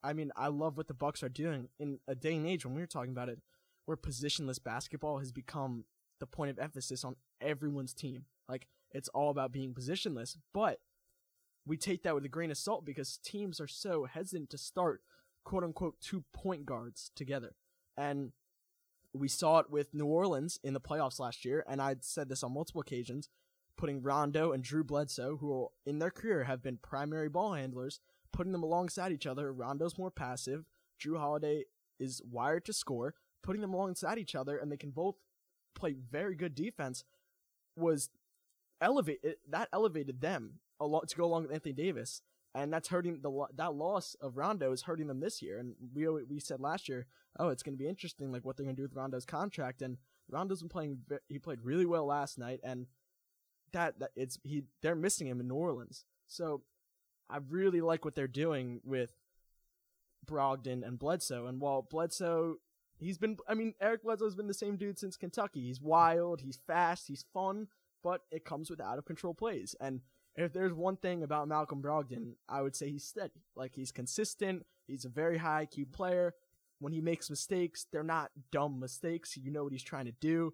I 0.03 0.13
mean, 0.13 0.31
I 0.35 0.47
love 0.49 0.77
what 0.77 0.87
the 0.87 0.93
Bucks 0.93 1.23
are 1.23 1.29
doing 1.29 1.69
in 1.79 1.99
a 2.07 2.13
day 2.15 2.35
and 2.35 2.45
age 2.45 2.65
when 2.65 2.75
we 2.75 2.81
were 2.81 2.87
talking 2.87 3.11
about 3.11 3.29
it, 3.29 3.41
where 3.85 3.97
positionless 3.97 4.61
basketball 4.61 5.17
has 5.19 5.31
become 5.31 5.85
the 6.19 6.25
point 6.27 6.51
of 6.51 6.59
emphasis 6.59 7.03
on 7.03 7.15
everyone's 7.41 7.93
team. 7.93 8.25
Like 8.47 8.67
it's 8.91 9.09
all 9.09 9.29
about 9.29 9.51
being 9.51 9.73
positionless, 9.73 10.37
but 10.53 10.79
we 11.65 11.77
take 11.77 12.03
that 12.03 12.15
with 12.15 12.25
a 12.25 12.29
grain 12.29 12.51
of 12.51 12.57
salt 12.57 12.85
because 12.85 13.17
teams 13.17 13.59
are 13.59 13.67
so 13.67 14.05
hesitant 14.05 14.49
to 14.51 14.57
start 14.57 15.01
quote 15.43 15.63
unquote 15.63 15.99
two 16.01 16.23
point 16.33 16.65
guards 16.65 17.11
together. 17.15 17.55
And 17.97 18.31
we 19.13 19.27
saw 19.27 19.59
it 19.59 19.69
with 19.69 19.93
New 19.93 20.05
Orleans 20.05 20.59
in 20.63 20.73
the 20.73 20.81
playoffs 20.81 21.19
last 21.19 21.45
year, 21.45 21.63
and 21.67 21.81
I'd 21.81 22.03
said 22.03 22.27
this 22.27 22.43
on 22.43 22.53
multiple 22.53 22.81
occasions, 22.81 23.29
putting 23.77 24.01
Rondo 24.01 24.51
and 24.51 24.63
Drew 24.63 24.83
Bledsoe, 24.83 25.37
who 25.37 25.69
in 25.85 25.99
their 25.99 26.11
career 26.11 26.43
have 26.43 26.61
been 26.61 26.77
primary 26.77 27.29
ball 27.29 27.53
handlers, 27.53 28.01
putting 28.33 28.51
them 28.51 28.63
alongside 28.63 29.13
each 29.13 29.25
other. 29.25 29.53
Rondo's 29.53 29.97
more 29.97 30.11
passive, 30.11 30.65
Jrue 30.99 31.17
Holiday 31.17 31.63
is 31.97 32.21
wired 32.29 32.65
to 32.65 32.73
score, 32.73 33.13
putting 33.41 33.61
them 33.61 33.73
alongside 33.73 34.17
each 34.17 34.35
other, 34.35 34.57
and 34.57 34.69
they 34.71 34.77
can 34.77 34.91
both 34.91 35.15
play 35.75 35.93
very 35.93 36.35
good 36.35 36.55
defense 36.55 37.03
was 37.77 38.09
elevate 38.81 39.19
that 39.49 39.69
elevated 39.71 40.21
them 40.21 40.59
a 40.79 40.85
lot 40.85 41.07
to 41.07 41.15
go 41.15 41.25
along 41.25 41.43
with 41.43 41.51
Anthony 41.51 41.73
Davis, 41.73 42.21
and 42.53 42.71
that's 42.71 42.89
hurting 42.89 43.19
the 43.21 43.45
that 43.55 43.73
loss 43.73 44.15
of 44.21 44.37
Rondo 44.37 44.71
is 44.71 44.83
hurting 44.83 45.07
them 45.07 45.19
this 45.19 45.41
year. 45.41 45.59
And 45.59 45.75
we 45.93 46.07
we 46.23 46.39
said 46.39 46.59
last 46.59 46.89
year, 46.89 47.05
oh, 47.39 47.49
it's 47.49 47.63
going 47.63 47.77
to 47.77 47.83
be 47.83 47.89
interesting, 47.89 48.31
like 48.31 48.45
what 48.45 48.57
they're 48.57 48.65
going 48.65 48.75
to 48.75 48.81
do 48.81 48.85
with 48.87 48.95
Rondo's 48.95 49.25
contract. 49.25 49.81
And 49.81 49.97
Rondo's 50.29 50.61
been 50.61 50.69
playing; 50.69 50.99
he 51.27 51.39
played 51.39 51.59
really 51.61 51.85
well 51.85 52.05
last 52.05 52.37
night, 52.37 52.59
and 52.63 52.87
that, 53.73 53.99
that 53.99 54.11
it's 54.15 54.39
he 54.43 54.63
they're 54.81 54.95
missing 54.95 55.27
him 55.27 55.39
in 55.39 55.47
New 55.47 55.55
Orleans. 55.55 56.05
So 56.27 56.63
I 57.29 57.37
really 57.49 57.81
like 57.81 58.05
what 58.05 58.15
they're 58.15 58.27
doing 58.27 58.81
with 58.83 59.11
Brogdon 60.25 60.85
and 60.85 60.99
Bledsoe. 60.99 61.45
And 61.45 61.59
while 61.59 61.81
Bledsoe, 61.81 62.57
he's 62.97 63.17
been, 63.17 63.37
I 63.47 63.53
mean, 63.53 63.73
Eric 63.81 64.03
Bledsoe's 64.03 64.35
been 64.35 64.47
the 64.47 64.53
same 64.53 64.77
dude 64.77 64.99
since 64.99 65.17
Kentucky. 65.17 65.61
He's 65.61 65.81
wild, 65.81 66.41
he's 66.41 66.59
fast, 66.67 67.07
he's 67.07 67.25
fun, 67.33 67.67
but 68.03 68.21
it 68.31 68.45
comes 68.45 68.69
with 68.69 68.81
out 68.81 68.97
of 68.97 69.05
control 69.05 69.33
plays. 69.33 69.75
And 69.79 70.01
if 70.35 70.53
there's 70.53 70.73
one 70.73 70.97
thing 70.97 71.23
about 71.23 71.47
Malcolm 71.47 71.81
Brogdon, 71.81 72.33
I 72.49 72.61
would 72.61 72.75
say 72.75 72.89
he's 72.89 73.05
steady. 73.05 73.43
Like 73.55 73.73
he's 73.75 73.91
consistent. 73.91 74.65
He's 74.87 75.05
a 75.05 75.09
very 75.09 75.37
high 75.37 75.65
IQ 75.65 75.91
player. 75.91 76.33
When 76.79 76.93
he 76.93 77.01
makes 77.01 77.29
mistakes, 77.29 77.87
they're 77.91 78.03
not 78.03 78.31
dumb 78.51 78.79
mistakes. 78.79 79.37
You 79.37 79.51
know 79.51 79.63
what 79.63 79.71
he's 79.71 79.83
trying 79.83 80.05
to 80.05 80.11
do. 80.19 80.53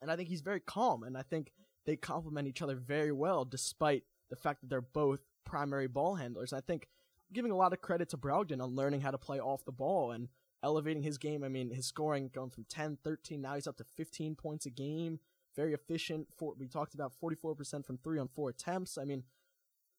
And 0.00 0.10
I 0.10 0.16
think 0.16 0.28
he's 0.28 0.40
very 0.40 0.60
calm. 0.60 1.02
And 1.02 1.16
I 1.16 1.22
think 1.22 1.52
they 1.84 1.96
complement 1.96 2.48
each 2.48 2.62
other 2.62 2.74
very 2.74 3.12
well, 3.12 3.44
despite 3.44 4.04
the 4.30 4.36
fact 4.36 4.60
that 4.60 4.70
they're 4.70 4.80
both 4.80 5.20
primary 5.44 5.86
ball 5.86 6.16
handlers. 6.16 6.52
I 6.52 6.60
think 6.60 6.88
giving 7.32 7.52
a 7.52 7.56
lot 7.56 7.72
of 7.72 7.80
credit 7.80 8.08
to 8.10 8.16
Brogdon 8.16 8.62
on 8.62 8.74
learning 8.74 9.02
how 9.02 9.10
to 9.10 9.18
play 9.18 9.38
off 9.38 9.64
the 9.64 9.72
ball 9.72 10.12
and 10.12 10.28
elevating 10.66 11.02
his 11.04 11.16
game. 11.16 11.44
I 11.44 11.48
mean, 11.48 11.70
his 11.70 11.86
scoring 11.86 12.28
going 12.34 12.50
from 12.50 12.64
10, 12.68 12.98
13, 13.04 13.40
now 13.40 13.54
he's 13.54 13.66
up 13.68 13.76
to 13.78 13.84
15 13.84 14.34
points 14.34 14.66
a 14.66 14.70
game. 14.70 15.20
Very 15.54 15.72
efficient. 15.72 16.26
For, 16.36 16.54
we 16.58 16.66
talked 16.68 16.92
about 16.94 17.12
44% 17.22 17.86
from 17.86 17.98
three 17.98 18.18
on 18.18 18.28
four 18.28 18.50
attempts. 18.50 18.98
I 18.98 19.04
mean, 19.04 19.22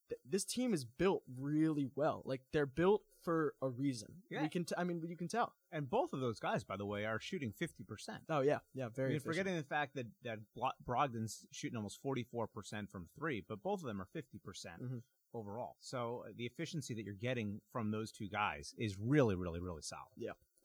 th- 0.09 0.19
this 0.29 0.43
team 0.45 0.73
is 0.73 0.83
built 0.85 1.23
really 1.39 1.87
well. 1.95 2.21
Like 2.25 2.41
they're 2.53 2.65
built 2.67 3.01
for 3.23 3.55
a 3.61 3.67
reason. 3.69 4.09
Yeah. 4.29 4.43
We 4.43 4.49
can. 4.49 4.65
T- 4.65 4.75
I 4.77 4.83
mean, 4.83 5.01
you 5.07 5.17
can 5.17 5.27
tell. 5.27 5.53
And 5.71 5.89
both 5.89 6.13
of 6.13 6.19
those 6.19 6.39
guys, 6.39 6.63
by 6.63 6.77
the 6.77 6.85
way, 6.85 7.05
are 7.05 7.19
shooting 7.19 7.51
fifty 7.57 7.83
percent. 7.83 8.19
Oh 8.29 8.41
yeah, 8.41 8.59
yeah, 8.75 8.89
very. 8.89 9.09
I 9.09 9.11
mean, 9.13 9.19
forgetting 9.19 9.55
the 9.55 9.63
fact 9.63 9.95
that 9.95 10.05
that 10.23 10.39
Brogdon's 10.85 11.45
shooting 11.51 11.75
almost 11.75 12.01
forty 12.01 12.23
four 12.23 12.45
percent 12.47 12.89
from 12.91 13.07
three, 13.17 13.43
but 13.49 13.61
both 13.63 13.81
of 13.81 13.87
them 13.87 13.99
are 14.01 14.07
fifty 14.13 14.37
percent 14.37 14.81
Mhm. 14.83 15.01
overall. 15.33 15.75
So 15.81 16.23
uh, 16.27 16.31
the 16.37 16.45
efficiency 16.45 16.93
that 16.93 17.03
you're 17.03 17.15
getting 17.15 17.59
from 17.73 17.91
those 17.91 18.11
two 18.11 18.29
guys 18.29 18.73
is 18.77 18.97
really, 18.97 19.35
really, 19.35 19.59
really 19.59 19.81
solid. 19.81 20.13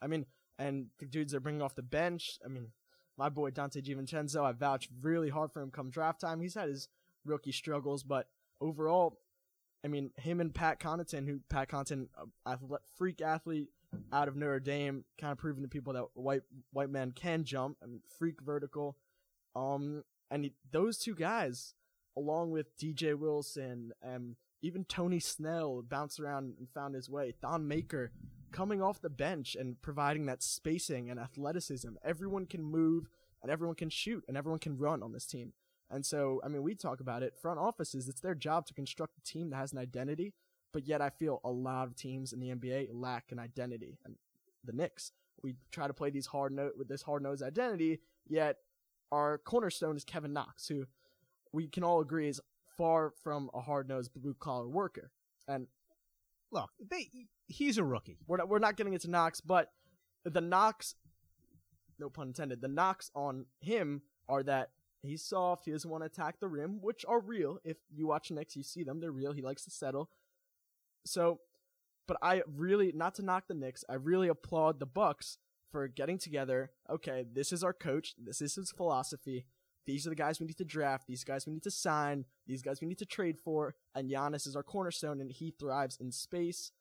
I 0.03 0.07
mean, 0.07 0.27
and 0.59 0.87
the 0.99 1.07
dudes 1.07 1.33
they're 1.33 1.41
bringing 1.41 1.63
off 1.63 1.75
the 1.75 1.83
bench. 1.83 2.39
I 2.45 2.49
mean, 2.49 2.69
my 3.17 3.29
boy 3.29 3.51
Donte 3.51 3.83
DiVincenzo, 3.83 4.43
I 4.43 4.53
vouch 4.53 4.89
really 5.01 5.31
hard 5.31 5.53
for 5.53 5.63
him 5.63 5.71
come 5.71 5.91
draft 5.91 6.21
time. 6.21 6.41
He's 6.41 6.55
had 6.55 6.69
his 6.69 6.89
rookie 7.25 7.53
struggles, 7.53 8.03
but 8.03 8.27
overall, 8.61 9.19
I 9.85 9.89
mean, 9.89 10.11
him 10.17 10.41
and 10.41 10.55
Pat 10.55 10.81
Connaughton, 10.81 11.27
who 11.27 11.41
Pat 11.49 11.69
Connaughton, 11.69 12.09
athlete, 12.47 12.81
freak 12.97 13.21
athlete 13.21 13.69
out 14.13 14.29
of 14.29 14.37
Notre 14.37 14.61
Dame, 14.61 15.05
kind 15.21 15.33
of 15.33 15.39
proving 15.39 15.63
to 15.63 15.69
people 15.69 15.93
that 15.93 16.07
white 16.15 16.43
white 16.73 16.91
men 16.91 17.13
can 17.13 17.45
jump. 17.45 17.77
Mean, 17.85 18.01
freak 18.19 18.41
vertical. 18.41 18.97
Um, 19.55 20.05
and 20.31 20.51
those 20.71 20.99
two 20.99 21.15
guys, 21.15 21.75
along 22.17 22.53
with 22.53 22.77
DJ 22.79 23.19
Wilson 23.19 23.93
and 24.01 24.37
even 24.63 24.85
Tony 24.85 25.19
Snell, 25.19 25.83
bounced 25.83 26.21
around 26.21 26.55
and 26.59 26.69
found 26.73 26.95
his 26.95 27.11
way. 27.11 27.35
Thon 27.43 27.67
Maker, 27.67 28.13
coming 28.53 28.83
off 28.83 29.01
the 29.01 29.11
bench 29.11 29.57
and 29.59 29.81
providing 29.83 30.27
that 30.27 30.43
spacing 30.43 31.11
and 31.11 31.19
athleticism. 31.19 31.91
Everyone 32.05 32.47
can 32.47 32.63
move 32.63 33.09
and 33.43 33.51
everyone 33.51 33.77
can 33.77 33.91
shoot 33.91 34.25
and 34.29 34.37
everyone 34.37 34.61
can 34.61 34.79
run 34.79 35.03
on 35.03 35.13
this 35.13 35.27
team. 35.27 35.53
And 35.91 36.07
so, 36.07 36.41
I 36.45 36.49
mean, 36.49 36.63
we 36.63 36.75
talk 36.75 37.01
about 37.01 37.23
it. 37.23 37.37
Front 37.37 37.59
offices, 37.59 38.09
it's 38.09 38.21
their 38.21 38.35
job 38.35 38.67
to 38.67 38.75
construct 38.75 39.19
a 39.19 39.21
team 39.23 39.51
that 39.51 39.57
has 39.57 39.73
an 39.73 39.79
identity. 39.79 40.33
But 40.73 40.87
yet, 40.87 41.03
I 41.03 41.11
feel 41.11 41.41
a 41.45 41.51
lot 41.51 41.87
of 41.87 41.97
teams 41.97 42.33
in 42.33 42.41
the 42.41 42.49
NBA 42.49 42.89
lack 42.93 43.31
an 43.31 43.39
identity. 43.39 43.99
And 44.07 44.17
the 44.65 44.73
Knicks, 44.73 45.13
we 45.43 45.57
try 45.71 45.87
to 45.87 45.93
play 45.93 46.09
these 46.09 46.27
hard 46.27 46.53
note 46.53 46.73
with 46.79 46.89
this 46.89 47.03
hard 47.03 47.23
nosed 47.23 47.43
identity. 47.43 48.01
Yet, 48.27 48.57
our 49.11 49.37
cornerstone 49.37 49.97
is 49.97 50.05
Kevin 50.05 50.33
Knox, 50.33 50.67
who 50.69 50.87
we 51.53 51.69
can 51.69 51.85
all 51.85 52.01
agree 52.01 52.29
is 52.29 52.41
far 52.79 53.13
from 53.23 53.51
a 53.53 53.61
hard 53.61 53.87
nosed 53.87 54.15
blue 54.15 54.35
collar 54.41 54.67
worker. 54.67 55.11
And 55.47 55.67
Look, 56.53 56.71
they 56.91 57.09
he's 57.47 57.79
a 57.79 57.85
rookie. 57.85 58.19
we're 58.27 58.37
not, 58.37 58.49
we're 58.49 58.59
not 58.59 58.77
getting 58.77 58.93
into 58.93 59.11
Knox, 59.11 59.41
but 59.41 59.71
the 60.25 60.41
knocks, 60.41 60.95
no 61.99 62.09
pun 62.11 62.29
intended, 62.29 62.61
the 62.61 62.69
knocks 62.69 63.11
on 63.15 63.47
him 63.61 64.03
are 64.29 64.43
that 64.43 64.71
he's 65.03 65.23
soft, 65.23 65.65
he 65.65 65.73
doesn't 65.73 65.91
want 65.91 66.03
to 66.03 66.07
attack 66.07 66.41
the 66.41 66.49
rim, 66.49 66.79
which 66.81 67.05
are 67.09 67.21
real. 67.21 67.59
If 67.65 67.79
you 67.93 68.07
watch 68.07 68.31
Knicks, 68.31 68.57
you 68.57 68.63
see 68.63 68.85
them, 68.85 69.01
they're 69.01 69.11
real. 69.11 69.33
He 69.33 69.43
likes 69.43 69.65
to 69.65 69.71
settle. 69.71 70.11
So, 71.05 71.41
but 72.07 72.17
I 72.23 72.43
really, 72.47 72.93
not 72.93 73.15
to 73.17 73.23
knock 73.23 73.45
the 73.49 73.55
Knicks, 73.55 73.85
I 73.89 73.95
really 73.95 74.29
applaud 74.29 74.79
the 74.79 74.87
Bucks 74.87 75.39
for 75.71 75.89
getting 75.89 76.19
together. 76.19 76.71
Okay, 76.89 77.25
this 77.33 77.53
is 77.53 77.65
our 77.65 77.73
coach, 77.73 78.15
this 78.23 78.41
is 78.41 78.55
his 78.55 78.71
philosophy. 78.71 79.47
These 79.87 80.07
are 80.07 80.11
the 80.11 80.17
guys 80.17 80.39
we 80.41 80.47
need 80.47 80.59
to 80.59 80.65
draft. 80.65 81.07
These 81.07 81.25
guys 81.25 81.47
we 81.47 81.53
need 81.53 81.63
to 81.65 81.71
sign. 81.71 82.25
These 82.47 82.63
guys 82.63 82.81
we 82.81 82.87
need 82.87 82.99
to 82.99 83.07
trade 83.07 83.39
for. 83.39 83.75
And 83.95 84.09
Giannis 84.11 84.47
is 84.47 84.55
our 84.57 84.63
cornerstone, 84.63 85.21
and 85.21 85.31
he 85.33 85.51
thrives 85.51 85.97
in 86.01 86.13
space 86.13 86.73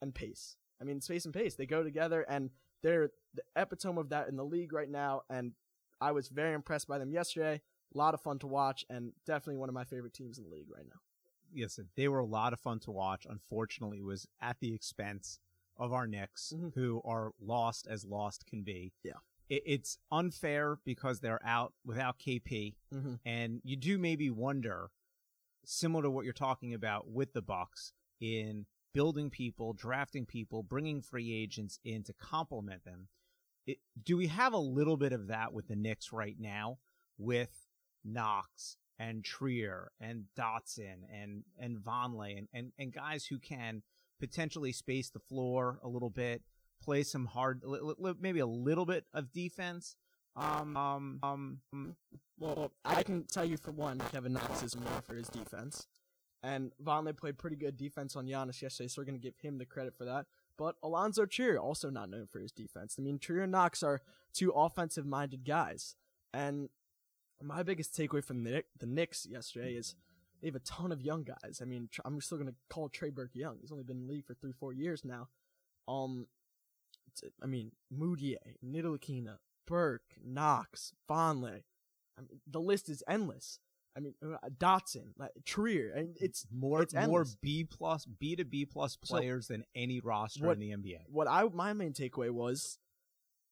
and 0.00 0.14
pace. 0.14 0.56
I 0.80 0.84
mean, 0.84 1.00
space 1.00 1.24
and 1.24 1.32
pace, 1.32 1.54
they 1.54 1.66
go 1.66 1.82
together, 1.82 2.22
and 2.28 2.50
they're 2.82 3.10
the 3.34 3.42
epitome 3.56 4.00
of 4.00 4.08
that 4.10 4.28
in 4.28 4.36
the 4.36 4.44
league 4.44 4.72
right 4.72 4.90
now. 4.90 5.22
And 5.30 5.52
I 6.00 6.12
was 6.12 6.28
very 6.28 6.54
impressed 6.54 6.88
by 6.88 6.98
them 6.98 7.12
yesterday. 7.12 7.62
A 7.94 7.98
lot 7.98 8.14
of 8.14 8.20
fun 8.20 8.38
to 8.40 8.46
watch, 8.46 8.84
and 8.90 9.12
definitely 9.26 9.56
one 9.58 9.68
of 9.68 9.74
my 9.74 9.84
favorite 9.84 10.12
teams 10.14 10.38
in 10.38 10.44
the 10.44 10.50
league 10.50 10.70
right 10.70 10.86
now. 10.86 11.00
Yes, 11.54 11.78
they 11.96 12.08
were 12.08 12.18
a 12.18 12.24
lot 12.26 12.52
of 12.52 12.60
fun 12.60 12.80
to 12.80 12.90
watch. 12.90 13.26
Unfortunately, 13.28 13.98
it 13.98 14.04
was 14.04 14.26
at 14.40 14.58
the 14.60 14.74
expense 14.74 15.38
of 15.76 15.92
our 15.92 16.06
Knicks, 16.06 16.52
Mhm. 16.56 16.74
who 16.74 17.00
are 17.04 17.32
lost 17.38 17.86
as 17.86 18.04
lost 18.04 18.46
can 18.46 18.62
be. 18.62 18.92
Yeah. 19.02 19.18
It, 19.48 19.62
it's 19.66 19.98
unfair 20.10 20.78
because 20.84 21.20
they're 21.20 21.44
out 21.44 21.72
without 21.84 22.18
KP, 22.18 22.74
Mm-hmm. 22.94 23.14
and 23.24 23.60
you 23.64 23.76
do 23.76 23.98
maybe 23.98 24.30
wonder, 24.30 24.90
similar 25.64 26.02
to 26.04 26.10
what 26.10 26.24
you're 26.24 26.32
talking 26.34 26.74
about 26.74 27.08
with 27.10 27.32
the 27.32 27.42
Bucks, 27.42 27.92
in 28.20 28.66
building 28.94 29.30
people, 29.30 29.72
drafting 29.72 30.26
people, 30.26 30.62
bringing 30.62 31.00
free 31.02 31.32
agents 31.32 31.78
in 31.84 32.02
to 32.04 32.12
complement 32.12 32.84
them. 32.84 33.08
It, 33.66 33.78
do 34.04 34.16
we 34.16 34.26
have 34.26 34.52
a 34.52 34.58
little 34.58 34.96
bit 34.96 35.12
of 35.12 35.28
that 35.28 35.52
with 35.52 35.68
the 35.68 35.76
Knicks 35.76 36.12
right 36.12 36.36
now, 36.38 36.78
with 37.18 37.66
Knox 38.04 38.76
and 38.98 39.24
Trier 39.24 39.92
and 40.00 40.24
Dotson 40.36 41.04
and 41.12 41.44
and 41.58 41.78
Vonleh 41.78 42.36
and, 42.38 42.48
and 42.52 42.72
and 42.78 42.92
guys 42.92 43.24
who 43.26 43.38
can 43.38 43.82
potentially 44.20 44.72
space 44.72 45.10
the 45.10 45.18
floor 45.20 45.78
a 45.82 45.88
little 45.88 46.10
bit, 46.10 46.42
play 46.82 47.02
some 47.02 47.26
hard, 47.26 47.62
maybe 48.20 48.40
a 48.40 48.46
little 48.46 48.86
bit 48.86 49.04
of 49.14 49.32
defense. 49.32 49.96
Um, 50.34 50.76
um, 50.76 51.18
um, 51.22 51.58
um, 51.72 51.96
Well, 52.38 52.72
I 52.84 53.02
can 53.02 53.24
tell 53.24 53.44
you 53.44 53.56
for 53.56 53.70
one, 53.70 54.00
Kevin 54.10 54.32
Knox 54.32 54.62
is 54.62 54.76
more 54.76 55.02
for 55.02 55.14
his 55.14 55.28
defense. 55.28 55.86
And 56.42 56.72
Vonleh 56.82 57.16
played 57.16 57.38
pretty 57.38 57.56
good 57.56 57.76
defense 57.76 58.16
on 58.16 58.26
Giannis 58.26 58.60
yesterday, 58.60 58.88
so 58.88 59.00
we're 59.00 59.06
going 59.06 59.18
to 59.18 59.22
give 59.22 59.36
him 59.40 59.58
the 59.58 59.64
credit 59.64 59.94
for 59.96 60.04
that. 60.04 60.26
But 60.58 60.74
Alonzo 60.82 61.24
Trier, 61.24 61.56
also 61.56 61.88
not 61.88 62.10
known 62.10 62.26
for 62.26 62.40
his 62.40 62.50
defense. 62.50 62.96
I 62.98 63.02
mean, 63.02 63.18
Trier 63.18 63.42
and 63.42 63.52
Knox 63.52 63.82
are 63.82 64.00
two 64.32 64.50
offensive 64.50 65.06
minded 65.06 65.44
guys. 65.44 65.94
And 66.34 66.68
my 67.40 67.62
biggest 67.62 67.96
takeaway 67.96 68.24
from 68.24 68.42
the, 68.42 68.64
the 68.78 68.86
Knicks 68.86 69.26
yesterday 69.26 69.74
is 69.74 69.94
they 70.40 70.48
have 70.48 70.56
a 70.56 70.60
ton 70.60 70.90
of 70.90 71.00
young 71.00 71.22
guys. 71.22 71.60
I 71.62 71.64
mean, 71.64 71.88
I'm 72.04 72.20
still 72.20 72.38
going 72.38 72.50
to 72.50 72.56
call 72.68 72.88
Trey 72.88 73.10
Burke 73.10 73.34
young. 73.34 73.58
He's 73.60 73.70
only 73.70 73.84
been 73.84 73.98
in 73.98 74.06
the 74.06 74.12
league 74.12 74.26
for 74.26 74.34
three, 74.34 74.52
four 74.52 74.72
years 74.72 75.04
now. 75.04 75.28
Um, 75.86 76.26
I 77.42 77.46
mean, 77.46 77.72
Mudiay, 77.92 78.56
Ntilikina, 78.64 79.36
Burke, 79.66 80.14
Knox, 80.24 80.92
Vonleh. 81.08 81.62
I 82.18 82.20
mean, 82.20 82.40
the 82.46 82.60
list 82.60 82.88
is 82.88 83.02
endless. 83.08 83.58
I 83.96 84.00
mean, 84.00 84.14
uh, 84.24 84.36
Dotson, 84.58 85.12
like, 85.18 85.32
Trier, 85.44 85.92
and 85.94 86.16
it's 86.20 86.46
more 86.50 86.82
it's 86.82 86.94
more 86.94 87.02
endless. 87.02 87.36
B 87.42 87.64
plus 87.64 88.06
B 88.06 88.34
to 88.36 88.44
B 88.44 88.64
plus 88.64 88.96
So, 89.02 89.16
players 89.16 89.48
than 89.48 89.64
any 89.74 90.00
roster 90.00 90.46
what- 90.46 90.54
in 90.54 90.60
the 90.60 90.70
NBA. 90.72 91.04
what 91.08 91.28
I 91.28 91.44
my 91.52 91.72
main 91.74 91.92
takeaway 91.92 92.30
was 92.30 92.78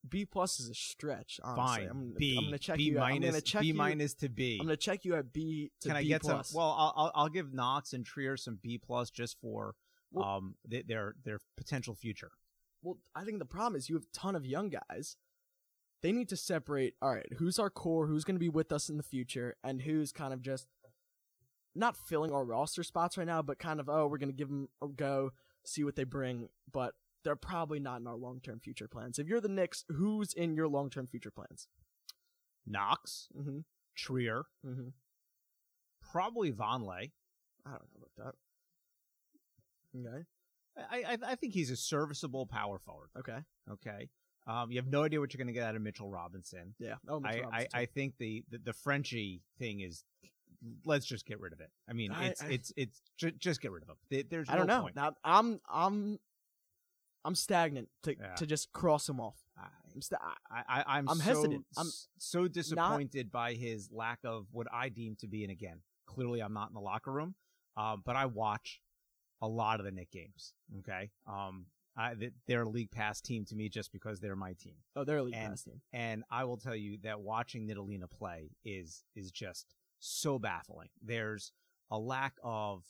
B 0.08 0.24
plus 0.24 0.58
is 0.58 0.70
a 0.70 0.74
stretch. 0.74 1.40
Honestly. 1.44 1.84
Fine, 1.84 1.88
I'm 1.90 1.98
gonna, 2.08 2.18
B 2.18 2.36
I'm 2.38 2.44
gonna 2.44 2.58
check 2.58 2.76
B 2.78 2.84
you. 2.84 2.96
at- 2.96 3.02
I'm 3.02 3.10
minus 3.10 3.30
gonna 3.32 3.40
check 3.42 3.60
B 3.60 3.66
you, 3.68 3.74
minus 3.74 4.14
to 4.14 4.28
B. 4.30 4.56
I'm 4.58 4.66
gonna 4.66 4.76
check 4.78 5.04
you 5.04 5.14
at 5.14 5.30
B 5.30 5.70
to 5.82 5.88
Can 5.88 5.96
I 5.98 6.02
B 6.02 6.08
get 6.08 6.22
plus. 6.22 6.48
some? 6.48 6.56
Well, 6.58 6.70
I'll, 6.70 6.92
I'll 6.96 7.12
I'll 7.14 7.28
give 7.28 7.52
Knox 7.52 7.92
and 7.92 8.06
Trier 8.06 8.38
some 8.38 8.56
B 8.62 8.78
plus 8.78 9.10
just 9.10 9.38
for 9.40 9.74
Well- 10.10 10.24
um 10.24 10.56
th- 10.70 10.86
their 10.86 11.16
their 11.22 11.40
potential 11.58 11.94
future. 11.94 12.32
Well, 12.82 12.98
I 13.14 13.24
think 13.24 13.38
the 13.38 13.44
problem 13.44 13.76
is 13.76 13.88
you 13.88 13.96
have 13.96 14.04
a 14.04 14.16
ton 14.18 14.34
of 14.36 14.46
young 14.46 14.70
guys. 14.70 15.16
They 16.02 16.12
need 16.12 16.28
to 16.30 16.36
separate. 16.36 16.94
All 17.02 17.12
right, 17.14 17.28
who's 17.38 17.58
our 17.58 17.68
core? 17.70 18.06
Who's 18.06 18.24
going 18.24 18.36
to 18.36 18.40
be 18.40 18.48
with 18.48 18.72
us 18.72 18.88
in 18.88 18.96
the 18.96 19.02
future, 19.02 19.56
and 19.62 19.82
who's 19.82 20.12
kind 20.12 20.32
of 20.32 20.40
just 20.40 20.66
not 21.74 21.96
filling 21.96 22.32
our 22.32 22.44
roster 22.44 22.82
spots 22.82 23.18
right 23.18 23.26
now, 23.26 23.42
but 23.42 23.58
kind 23.58 23.80
of 23.80 23.88
oh, 23.88 24.06
we're 24.06 24.18
going 24.18 24.30
to 24.30 24.36
give 24.36 24.48
them 24.48 24.68
a 24.82 24.88
go, 24.88 25.32
see 25.64 25.84
what 25.84 25.96
they 25.96 26.04
bring, 26.04 26.48
but 26.72 26.94
they're 27.22 27.36
probably 27.36 27.78
not 27.80 28.00
in 28.00 28.06
our 28.06 28.16
long 28.16 28.40
term 28.40 28.60
future 28.60 28.88
plans. 28.88 29.18
If 29.18 29.26
you're 29.28 29.42
the 29.42 29.48
Knicks, 29.48 29.84
who's 29.88 30.32
in 30.32 30.54
your 30.54 30.68
long 30.68 30.88
term 30.88 31.06
future 31.06 31.30
plans? 31.30 31.68
Knox, 32.66 33.28
Mm-hmm. 33.38 33.58
Trier, 33.94 34.44
Mm-hmm. 34.66 34.88
probably 36.10 36.50
Vonleh. 36.50 37.10
I 37.66 37.70
don't 37.70 37.82
know 37.94 38.06
about 38.16 38.34
that. 39.94 40.08
Okay. 40.08 40.24
I, 40.90 41.02
I 41.12 41.18
I 41.32 41.34
think 41.34 41.52
he's 41.54 41.70
a 41.70 41.76
serviceable 41.76 42.46
power 42.46 42.78
forward. 42.78 43.10
Okay. 43.18 43.38
Okay. 43.70 44.08
Um, 44.46 44.70
you 44.72 44.78
have 44.78 44.86
no 44.88 45.04
idea 45.04 45.20
what 45.20 45.32
you're 45.32 45.38
going 45.38 45.52
to 45.54 45.58
get 45.58 45.64
out 45.64 45.76
of 45.76 45.82
Mitchell 45.82 46.10
Robinson. 46.10 46.74
Yeah. 46.78 46.94
Oh, 47.08 47.20
Mitchell 47.20 47.40
I, 47.44 47.46
I, 47.46 47.50
Robinson, 47.50 47.68
I 47.74 47.84
too. 47.84 47.90
think 47.94 48.14
the, 48.18 48.44
the 48.50 48.58
the 48.58 48.72
Frenchie 48.72 49.42
thing 49.58 49.80
is 49.80 50.04
let's 50.84 51.06
just 51.06 51.24
get 51.26 51.40
rid 51.40 51.52
of 51.52 51.60
it. 51.60 51.70
I 51.88 51.92
mean, 51.92 52.10
I- 52.12 52.26
it's 52.28 52.42
I- 52.42 52.46
it's 52.48 52.72
it's 52.76 53.02
ju- 53.18 53.30
just 53.32 53.60
get 53.60 53.70
rid 53.70 53.82
of 53.82 53.88
him. 53.90 54.24
There's 54.30 54.48
I 54.48 54.56
don't 54.56 54.66
know. 54.66 54.82
point. 54.82 54.96
Now 54.96 55.12
I'm 55.24 55.60
I'm 55.70 56.18
I'm 57.24 57.34
stagnant 57.34 57.88
to 58.04 58.16
Yeah. 58.18 58.34
to 58.36 58.46
just 58.46 58.72
cross 58.72 59.08
him 59.08 59.20
off. 59.20 59.36
I'm 59.94 60.00
st- 60.02 60.20
I- 60.50 60.62
I, 60.68 60.80
I 60.80 60.98
I'm, 60.98 61.08
I'm 61.08 61.16
so, 61.18 61.22
hesitant. 61.24 61.66
I'm 61.76 61.88
so 62.18 62.46
disappointed 62.48 63.30
by 63.32 63.54
his 63.54 63.90
lack 63.92 64.20
of 64.24 64.46
what 64.52 64.68
I 64.72 64.88
deem 64.88 65.16
to 65.16 65.26
be, 65.28 65.42
and 65.42 65.50
again, 65.50 65.80
clearly 66.06 66.40
I'm 66.40 66.52
not 66.54 66.68
in 66.68 66.74
the 66.74 66.80
locker 66.80 67.10
room, 67.12 67.34
um, 67.76 68.02
but 68.06 68.14
I 68.16 68.26
watch 68.26 68.80
a 69.42 69.48
lot 69.48 69.80
of 69.80 69.84
the 69.86 69.92
Knicks 69.92 70.10
games. 70.12 70.54
Okay, 70.80 71.10
um, 71.26 71.66
I, 71.96 72.14
th- 72.14 72.32
they're 72.46 72.62
a 72.62 72.68
league 72.68 72.90
pass 72.90 73.20
team 73.20 73.44
to 73.46 73.54
me 73.56 73.68
just 73.68 73.92
because 73.92 74.20
they're 74.20 74.36
my 74.36 74.52
team, 74.54 74.74
oh, 74.96 75.04
they're 75.04 75.18
a 75.18 75.22
league 75.22 75.34
And- 75.34 75.50
pass 75.50 75.62
team. 75.64 75.80
and 75.92 76.24
I 76.30 76.44
will 76.44 76.56
tell 76.56 76.76
you 76.76 76.98
that 77.02 77.20
watching 77.20 77.66
Ntilikina 77.68 78.10
play 78.10 78.50
is 78.64 79.04
is 79.16 79.30
just 79.30 79.74
so 79.98 80.38
baffling. 80.38 80.88
There's 81.02 81.52
a 81.90 81.98
lack 81.98 82.34
of 82.42 82.84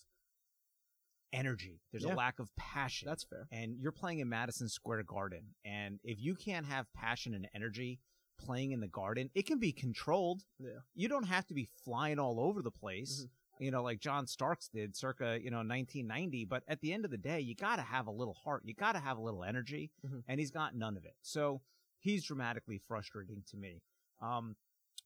energy. 1.32 1.80
There's 1.92 2.04
Yeah. 2.04 2.14
a 2.14 2.16
lack 2.16 2.38
of 2.40 2.54
passion 2.56 3.06
That's 3.06 3.24
fair. 3.24 3.46
and 3.52 3.76
you're 3.78 3.92
playing 3.92 4.18
in 4.18 4.28
Madison 4.28 4.68
Square 4.68 5.04
Garden. 5.04 5.54
And 5.64 6.00
if 6.02 6.18
you 6.20 6.34
can't 6.34 6.66
have 6.66 6.92
passion 6.92 7.34
and 7.34 7.48
energy 7.54 8.00
playing 8.38 8.72
in 8.72 8.80
the 8.80 8.88
garden, 8.88 9.30
it 9.34 9.46
can 9.46 9.58
be 9.58 9.72
controlled. 9.72 10.42
Yeah. 10.58 10.80
You 10.94 11.08
don't 11.08 11.26
have 11.28 11.46
to 11.46 11.54
be 11.54 11.68
flying 11.84 12.18
all 12.18 12.40
over 12.40 12.62
the 12.62 12.70
place, 12.70 13.22
Mhm. 13.24 13.30
You 13.60 13.70
know, 13.70 13.82
like 13.82 14.00
John 14.00 14.26
Starks 14.26 14.68
did 14.68 14.96
circa, 14.96 15.38
you 15.42 15.50
know, 15.50 15.58
1990. 15.58 16.44
But 16.46 16.62
at 16.66 16.80
the 16.80 16.92
end 16.92 17.04
of 17.04 17.10
the 17.10 17.18
day, 17.18 17.40
you 17.40 17.54
got 17.54 17.76
to 17.76 17.82
have 17.82 18.06
a 18.06 18.10
little 18.10 18.34
heart. 18.34 18.62
You 18.64 18.74
got 18.74 18.92
to 18.92 18.98
have 19.00 19.18
a 19.18 19.20
little 19.20 19.44
energy. 19.44 19.90
Mhm. 20.04 20.24
And 20.26 20.40
he's 20.40 20.50
got 20.50 20.74
none 20.74 20.96
of 20.96 21.04
it. 21.04 21.14
So 21.22 21.60
he's 21.98 22.24
dramatically 22.24 22.78
frustrating 22.78 23.42
to 23.48 23.56
me. 23.56 23.82
Um, 24.20 24.56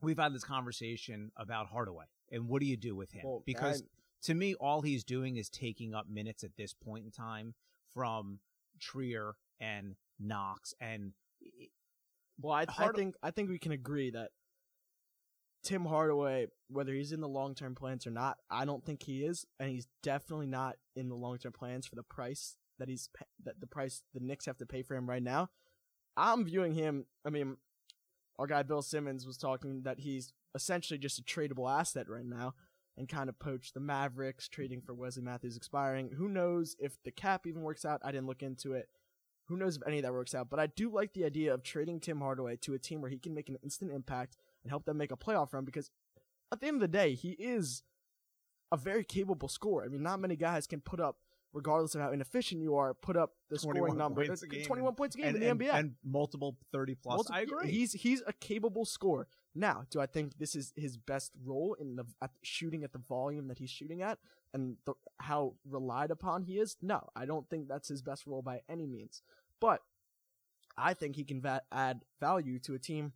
we've 0.00 0.18
had 0.18 0.32
this 0.32 0.44
conversation 0.44 1.32
about 1.36 1.66
Hardaway 1.68 2.06
and 2.30 2.48
what 2.48 2.60
do 2.60 2.66
you 2.66 2.76
do 2.76 2.94
with 2.94 3.10
him? 3.12 3.24
Well, 3.24 3.42
because 3.44 3.82
I- 3.82 3.86
to 4.22 4.34
me, 4.34 4.54
all 4.54 4.82
he's 4.82 5.04
doing 5.04 5.36
is 5.36 5.48
taking 5.50 5.92
up 5.94 6.08
minutes 6.08 6.44
at 6.44 6.56
this 6.56 6.72
point 6.72 7.04
in 7.04 7.10
time 7.10 7.54
from 7.92 8.40
Trier 8.80 9.34
and 9.60 9.96
Knox. 10.18 10.74
And 10.80 11.12
Well, 12.40 12.52
I, 12.54 12.64
I 12.78 12.88
think 12.92 13.16
I 13.22 13.30
think 13.30 13.50
we 13.50 13.58
can 13.58 13.72
agree 13.72 14.10
that 14.10 14.30
Tim 15.64 15.86
Hardaway, 15.86 16.48
whether 16.68 16.92
he's 16.92 17.12
in 17.12 17.20
the 17.20 17.28
long 17.28 17.54
term 17.54 17.74
plans 17.74 18.06
or 18.06 18.10
not, 18.10 18.38
I 18.50 18.64
don't 18.64 18.84
think 18.84 19.02
he 19.02 19.24
is, 19.24 19.46
and 19.58 19.70
he's 19.70 19.88
definitely 20.02 20.46
not 20.46 20.76
in 20.94 21.08
the 21.08 21.14
long 21.14 21.38
term 21.38 21.52
plans 21.52 21.86
for 21.86 21.96
the 21.96 22.02
price 22.02 22.56
that 22.78 22.88
he's 22.88 23.08
that 23.44 23.60
the 23.60 23.66
price 23.66 24.02
the 24.12 24.20
Knicks 24.20 24.46
have 24.46 24.58
to 24.58 24.66
pay 24.66 24.82
for 24.82 24.94
him 24.94 25.08
right 25.08 25.22
now. 25.22 25.50
I'm 26.16 26.44
viewing 26.44 26.74
him. 26.74 27.06
I 27.24 27.30
mean, 27.30 27.56
our 28.38 28.46
guy 28.46 28.62
Bill 28.62 28.82
Simmons 28.82 29.26
was 29.26 29.36
talking 29.36 29.82
that 29.82 30.00
he's 30.00 30.32
essentially 30.54 30.98
just 30.98 31.18
a 31.18 31.22
tradable 31.22 31.70
asset 31.70 32.08
right 32.08 32.26
now, 32.26 32.54
and 32.96 33.08
kind 33.08 33.28
of 33.28 33.38
poached 33.38 33.74
the 33.74 33.80
Mavericks, 33.80 34.48
trading 34.48 34.80
for 34.80 34.94
Wesley 34.94 35.22
Matthews 35.22 35.56
expiring. 35.56 36.10
Who 36.16 36.28
knows 36.28 36.76
if 36.78 37.02
the 37.04 37.10
cap 37.10 37.46
even 37.46 37.62
works 37.62 37.84
out? 37.84 38.00
I 38.04 38.12
didn't 38.12 38.26
look 38.26 38.42
into 38.42 38.72
it. 38.72 38.88
Who 39.48 39.56
knows 39.56 39.76
if 39.76 39.82
any 39.86 39.98
of 39.98 40.04
that 40.04 40.12
works 40.12 40.34
out? 40.34 40.48
But 40.48 40.60
I 40.60 40.68
do 40.68 40.90
like 40.90 41.12
the 41.12 41.24
idea 41.24 41.52
of 41.52 41.62
trading 41.62 42.00
Tim 42.00 42.20
Hardaway 42.20 42.56
to 42.62 42.74
a 42.74 42.78
team 42.78 43.00
where 43.00 43.10
he 43.10 43.18
can 43.18 43.34
make 43.34 43.48
an 43.48 43.58
instant 43.62 43.92
impact 43.92 44.36
and 44.64 44.70
help 44.70 44.84
them 44.84 44.96
make 44.96 45.12
a 45.12 45.16
playoff 45.16 45.52
run 45.52 45.64
because 45.64 45.90
at 46.52 46.60
the 46.60 46.66
end 46.66 46.76
of 46.76 46.80
the 46.80 46.88
day, 46.88 47.14
he 47.14 47.30
is 47.32 47.82
a 48.72 48.76
very 48.76 49.04
capable 49.04 49.48
scorer. 49.48 49.84
I 49.84 49.88
mean, 49.88 50.02
not 50.02 50.18
many 50.20 50.36
guys 50.36 50.66
can 50.66 50.80
put 50.80 51.00
up, 51.00 51.18
regardless 51.52 51.94
of 51.94 52.00
how 52.00 52.10
inefficient 52.12 52.60
you 52.62 52.76
are, 52.76 52.94
put 52.94 53.16
up 53.16 53.32
the 53.50 53.58
scoring 53.58 53.96
number. 53.96 54.24
points 54.26 54.42
a 54.42 54.48
game 54.48 54.64
21 54.64 54.94
points 54.94 55.14
a 55.14 55.18
game 55.18 55.26
and, 55.28 55.36
in 55.36 55.42
the 55.42 55.48
and- 55.50 55.60
NBA. 55.60 55.74
and 55.78 55.94
multiple 56.04 56.56
30 56.72 56.94
plus. 56.96 57.16
Multiple- 57.16 57.36
I 57.36 57.40
agree. 57.42 57.70
He's 57.70 57.92
he's 57.92 58.22
a 58.26 58.32
capable 58.32 58.84
scorer. 58.84 59.28
Now, 59.54 59.84
do 59.90 60.00
I 60.00 60.06
think 60.06 60.38
this 60.38 60.56
is 60.56 60.72
his 60.76 60.96
best 60.96 61.32
role 61.44 61.74
in 61.78 61.94
the 61.96 62.04
at 62.20 62.30
shooting 62.42 62.82
at 62.82 62.92
the 62.92 62.98
volume 62.98 63.46
that 63.48 63.58
he's 63.58 63.70
shooting 63.70 64.02
at 64.02 64.18
and 64.52 64.76
the, 64.84 64.94
how 65.20 65.54
relied 65.64 66.10
upon 66.10 66.42
he 66.42 66.58
is? 66.58 66.76
No, 66.82 67.08
I 67.14 67.24
don't 67.26 67.48
think 67.48 67.68
that's 67.68 67.88
his 67.88 68.02
best 68.02 68.26
role 68.26 68.42
by 68.42 68.62
any 68.68 68.86
means. 68.86 69.22
But 69.60 69.82
I 70.76 70.94
think 70.94 71.14
he 71.14 71.22
can 71.24 71.40
va- 71.40 71.62
add 71.70 72.00
value 72.20 72.58
to 72.60 72.74
a 72.74 72.78
team 72.80 73.12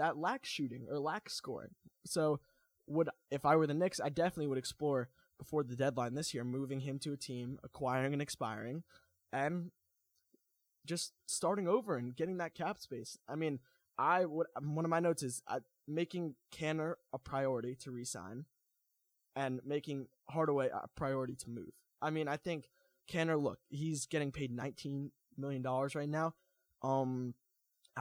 that 0.00 0.16
lacks 0.16 0.48
shooting 0.48 0.86
or 0.90 0.98
lacks 0.98 1.34
scoring. 1.34 1.70
So, 2.06 2.40
would 2.86 3.10
if 3.30 3.44
I 3.44 3.54
were 3.54 3.66
the 3.66 3.74
Knicks, 3.74 4.00
I 4.00 4.08
definitely 4.08 4.46
would 4.48 4.58
explore 4.58 5.10
before 5.38 5.62
the 5.62 5.76
deadline 5.76 6.14
this 6.14 6.32
year 6.34 6.42
moving 6.42 6.80
him 6.80 6.98
to 7.00 7.12
a 7.12 7.16
team, 7.16 7.58
acquiring 7.62 8.14
and 8.14 8.22
expiring, 8.22 8.82
and 9.32 9.70
just 10.86 11.12
starting 11.26 11.68
over 11.68 11.96
and 11.96 12.16
getting 12.16 12.38
that 12.38 12.54
cap 12.54 12.78
space. 12.78 13.18
I 13.28 13.36
mean, 13.36 13.60
I 13.98 14.24
would 14.24 14.46
one 14.62 14.86
of 14.86 14.90
my 14.90 15.00
notes 15.00 15.22
is 15.22 15.42
uh, 15.46 15.60
making 15.86 16.34
Kanter 16.50 16.94
a 17.12 17.18
priority 17.18 17.74
to 17.82 17.90
resign, 17.90 18.46
and 19.36 19.60
making 19.64 20.06
Hardaway 20.30 20.68
a 20.68 20.88
priority 20.96 21.34
to 21.36 21.50
move. 21.50 21.72
I 22.00 22.08
mean, 22.08 22.26
I 22.26 22.38
think 22.38 22.70
Kanter. 23.10 23.40
Look, 23.40 23.58
he's 23.68 24.06
getting 24.06 24.32
paid 24.32 24.50
nineteen 24.50 25.12
million 25.36 25.60
dollars 25.60 25.94
right 25.94 26.08
now. 26.08 26.34
Um, 26.82 27.34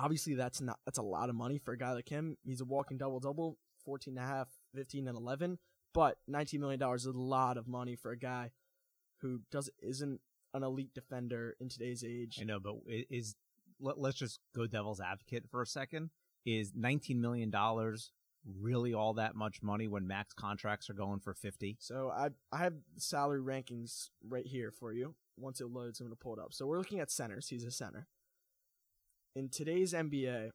obviously 0.01 0.35
that's 0.35 0.62
not 0.62 0.79
that's 0.85 0.97
a 0.97 1.03
lot 1.03 1.29
of 1.29 1.35
money 1.35 1.57
for 1.57 1.73
a 1.73 1.77
guy 1.77 1.91
like 1.91 2.09
him. 2.09 2.38
He's 2.43 2.62
a 2.62 2.65
walking 2.65 2.97
double 2.97 3.19
double, 3.19 3.57
14 3.85 4.17
and 4.17 4.23
a 4.23 4.27
half, 4.27 4.47
15 4.75 5.07
and 5.07 5.17
11. 5.17 5.57
But 5.93 6.17
19 6.27 6.59
million 6.59 6.79
dollars 6.79 7.01
is 7.01 7.15
a 7.15 7.19
lot 7.19 7.57
of 7.57 7.67
money 7.67 7.95
for 7.95 8.12
a 8.12 8.17
guy 8.17 8.51
who 9.21 9.41
does 9.51 9.69
isn't 9.81 10.21
an 10.53 10.63
elite 10.63 10.93
defender 10.93 11.55
in 11.59 11.69
today's 11.69 12.03
age. 12.03 12.38
I 12.41 12.45
know, 12.45 12.59
but 12.59 12.75
is 12.88 13.35
let, 13.79 13.99
let's 13.99 14.17
just 14.17 14.39
go 14.55 14.67
devil's 14.67 14.99
advocate 14.99 15.45
for 15.49 15.62
a 15.62 15.65
second. 15.67 16.09
Is 16.45 16.71
19 16.75 17.19
million 17.19 17.49
dollars 17.49 18.12
really 18.59 18.93
all 18.93 19.15
that 19.15 19.35
much 19.35 19.62
money 19.62 19.88
when 19.88 20.07
max 20.07 20.33
contracts 20.33 20.89
are 20.89 20.93
going 20.93 21.19
for 21.19 21.33
50? 21.33 21.77
So 21.79 22.12
I 22.15 22.29
I 22.51 22.59
have 22.59 22.73
salary 22.97 23.41
rankings 23.41 24.09
right 24.27 24.45
here 24.45 24.71
for 24.71 24.93
you. 24.93 25.15
Once 25.38 25.59
it 25.62 25.69
loads, 25.69 25.99
I'm 25.99 26.07
gonna 26.07 26.15
pull 26.15 26.33
it 26.33 26.39
up. 26.39 26.53
So 26.53 26.67
we're 26.67 26.77
looking 26.77 26.99
at 26.99 27.12
centers. 27.12 27.47
He's 27.47 27.65
a 27.65 27.71
center. 27.71 28.07
In 29.35 29.49
today's 29.49 29.93
NBA, 29.93 30.49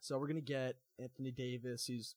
so 0.00 0.18
we're 0.18 0.26
gonna 0.26 0.40
get 0.40 0.76
Anthony 0.98 1.30
Davis, 1.30 1.86
who's 1.86 2.14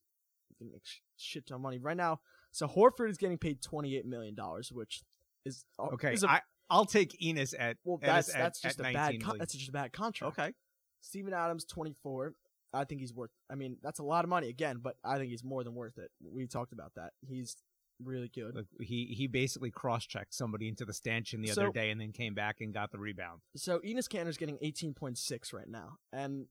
gonna 0.59 0.71
make 0.71 0.83
shit 1.17 1.45
ton 1.47 1.55
of 1.55 1.61
money 1.61 1.77
right 1.77 1.97
now. 1.97 2.19
So 2.51 2.67
Horford 2.67 3.09
is 3.09 3.17
getting 3.17 3.37
paid 3.37 3.61
28 3.61 4.05
million 4.05 4.33
dollars, 4.35 4.71
which 4.71 5.03
is 5.45 5.65
Okay, 5.79 6.13
is 6.13 6.23
a- 6.23 6.29
I, 6.31 6.41
I'll 6.69 6.85
take 6.85 7.11
Enes 7.21 7.53
at 7.57 7.77
well, 7.83 7.99
that's 8.01 8.29
at- 8.29 8.39
that's 8.39 8.65
at 8.65 8.69
just 8.69 8.79
a 8.79 8.83
bad 8.83 9.21
con- 9.21 9.37
that's 9.37 9.53
just 9.53 9.69
a 9.69 9.73
bad 9.73 9.91
contract. 9.93 10.37
Okay, 10.39 10.53
Steven 11.01 11.33
Adams, 11.33 11.65
24. 11.65 12.33
I 12.73 12.85
think 12.85 13.01
he's 13.01 13.13
worth. 13.13 13.31
I 13.49 13.55
mean, 13.55 13.77
that's 13.83 13.99
a 13.99 14.03
lot 14.03 14.23
of 14.23 14.29
money 14.29 14.47
again, 14.47 14.77
but 14.81 14.95
I 15.03 15.17
think 15.17 15.29
he's 15.31 15.43
more 15.43 15.63
than 15.65 15.75
worth 15.75 15.97
it. 15.97 16.09
We 16.21 16.47
talked 16.47 16.71
about 16.71 16.93
that. 16.95 17.11
He's 17.27 17.57
really 18.03 18.29
good. 18.29 18.55
Look, 18.55 18.67
he 18.79 19.13
he 19.17 19.27
basically 19.27 19.71
cross 19.71 20.05
checked 20.05 20.33
somebody 20.33 20.67
into 20.67 20.85
the 20.85 20.93
stanchion 20.93 21.41
the 21.41 21.49
So- 21.49 21.63
other 21.63 21.71
day 21.71 21.89
and 21.91 21.99
then 22.01 22.11
came 22.11 22.33
back 22.33 22.61
and 22.61 22.73
got 22.73 22.91
the 22.91 22.99
rebound. 22.99 23.41
So 23.55 23.79
Enes 23.79 24.09
Kanter's 24.09 24.37
getting 24.37 24.57
18.6 24.59 25.53
right 25.53 25.67
now, 25.69 25.97
and 26.11 26.47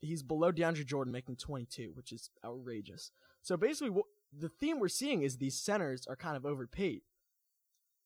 he's 0.00 0.22
below 0.22 0.52
DeAndre 0.52 0.84
Jordan 0.86 1.12
making 1.12 1.36
22, 1.36 1.92
which 1.94 2.12
is 2.12 2.30
outrageous. 2.44 3.10
So 3.42 3.56
basically, 3.56 3.90
what 3.90 4.06
the 4.36 4.48
theme 4.48 4.78
we're 4.80 4.88
seeing 4.88 5.22
is 5.22 5.38
these 5.38 5.58
centers 5.58 6.06
are 6.06 6.16
kind 6.16 6.36
of 6.36 6.44
overpaid. 6.44 7.02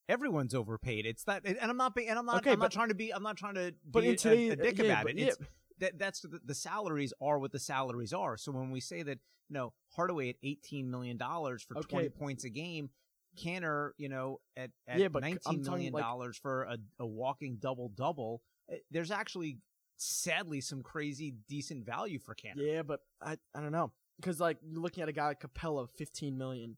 Everyone's 0.09 0.55
overpaid. 0.55 1.07
It's 1.07 1.23
that, 1.25 1.43
and 1.47 1.59
I'm 1.61 1.77
not 1.77 1.95
being, 1.95 2.09
and 2.09 2.19
I'm 2.19 2.27
not, 2.27 2.39
Okay, 2.39 2.51
I'm 2.53 2.59
not 2.59 2.73
trying 2.73 2.89
to 2.89 2.95
be, 2.97 3.13
I'm 3.15 3.23
not 3.23 3.37
trying 3.37 3.55
to 3.55 3.73
But 3.89 4.01
be 4.03 4.09
in 4.09 4.15
a- 4.15 4.17
today's 4.17 4.53
a, 4.53 4.57
dick 4.57 4.79
yeah, 4.79 4.85
about 4.87 5.03
but 5.05 5.13
it. 5.13 5.19
yeah, 5.19 5.27
It's, 5.29 5.39
that 5.81 5.99
that's 5.99 6.21
the, 6.21 6.41
the 6.45 6.55
salaries 6.55 7.13
are 7.21 7.39
what 7.39 7.53
the 7.53 7.59
salaries 7.59 8.13
are. 8.13 8.37
So 8.37 8.53
when 8.53 8.71
we 8.71 8.81
say 8.81 9.03
that, 9.03 9.19
you 9.49 9.55
know, 9.55 9.73
Hardaway 9.97 10.31
at 10.31 10.37
18 10.43 10.91
million 10.91 11.17
dollars 11.17 11.63
for 11.63 11.77
Okay. 11.79 11.89
20 11.89 12.09
points 12.11 12.45
a 12.45 12.51
game, 12.51 12.91
Kanter, 13.39 13.91
you 13.97 14.09
know, 14.09 14.41
at, 14.57 14.71
at 14.87 14.99
Yeah, 14.99 15.09
but 15.09 15.23
19 15.23 15.39
I'm 15.47 15.63
talking, 15.63 15.73
million 15.73 15.93
like- 15.93 16.03
dollars 16.05 16.37
for 16.37 16.63
a, 16.65 16.79
a 16.99 17.07
walking 17.07 17.57
double 17.61 17.89
double, 17.89 18.43
eh, 18.71 18.77
there's 18.91 19.11
actually 19.11 19.59
sadly 19.97 20.61
some 20.61 20.83
crazy 20.83 21.35
decent 21.49 21.85
value 21.85 22.19
for 22.19 22.35
Kanter. 22.35 22.55
yeah, 22.57 22.83
but 22.83 23.01
I 23.21 23.37
I 23.55 23.61
don't 23.61 23.73
know 23.73 23.93
because 24.17 24.41
like 24.41 24.59
you're 24.63 24.81
looking 24.81 25.03
at 25.03 25.09
a 25.09 25.13
guy 25.13 25.29
like 25.29 25.41
Capela, 25.41 25.89
15 25.91 26.37
million. 26.39 26.77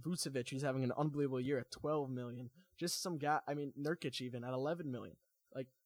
Vucevic, 0.00 0.48
he's 0.48 0.62
having 0.62 0.82
an 0.82 0.90
unbelievable 0.98 1.40
year 1.40 1.58
at 1.60 1.70
12 1.70 2.10
million. 2.10 2.50
Just 2.76 3.00
some 3.00 3.16
guy. 3.16 3.38
I 3.46 3.54
mean, 3.54 3.72
Nurkic 3.80 4.20
even 4.20 4.42
at 4.42 4.52
11 4.52 4.90
million. 4.90 5.14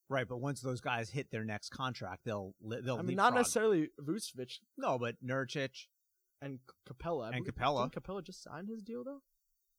Right, 0.09 0.27
but 0.27 0.37
once 0.37 0.61
those 0.61 0.81
guys 0.81 1.11
hit 1.11 1.29
their 1.29 1.43
next 1.45 1.69
contract, 1.69 2.25
they'll 2.25 2.55
they'll 2.61 2.97
I 2.97 3.03
mean, 3.03 3.15
not 3.15 3.35
necessarily 3.35 3.89
Vucevic 4.01 4.59
No, 4.77 4.97
but 4.97 5.15
Nurkic, 5.23 5.85
and 6.41 6.59
Capela. 6.87 7.25
I 7.31 7.35
And 7.37 7.45
believe- 7.45 7.53
Capela. 7.55 7.91
Capela 7.93 8.23
just 8.23 8.41
signed 8.41 8.69
his 8.69 8.81
deal 8.81 9.03
though. 9.03 9.21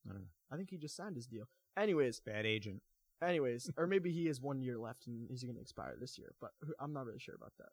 I 0.08 0.12
don't 0.12 0.22
know. 0.22 0.28
I 0.50 0.56
think 0.56 0.70
he 0.70 0.78
just 0.78 0.94
signed 0.96 1.16
his 1.16 1.26
deal. 1.26 1.48
Anyways, 1.76 2.20
bad 2.20 2.46
agent. 2.46 2.82
anyways, 3.22 3.70
or 3.76 3.86
maybe 3.86 4.10
he 4.12 4.26
has 4.26 4.40
one 4.40 4.62
year 4.62 4.78
left 4.78 5.06
and 5.06 5.28
he's 5.28 5.42
going 5.42 5.54
to 5.56 5.60
expire 5.60 5.94
this 6.00 6.16
year, 6.16 6.32
but 6.40 6.52
I'm 6.78 6.92
not 6.92 7.04
really 7.06 7.18
sure 7.18 7.34
about 7.34 7.52
that. 7.58 7.68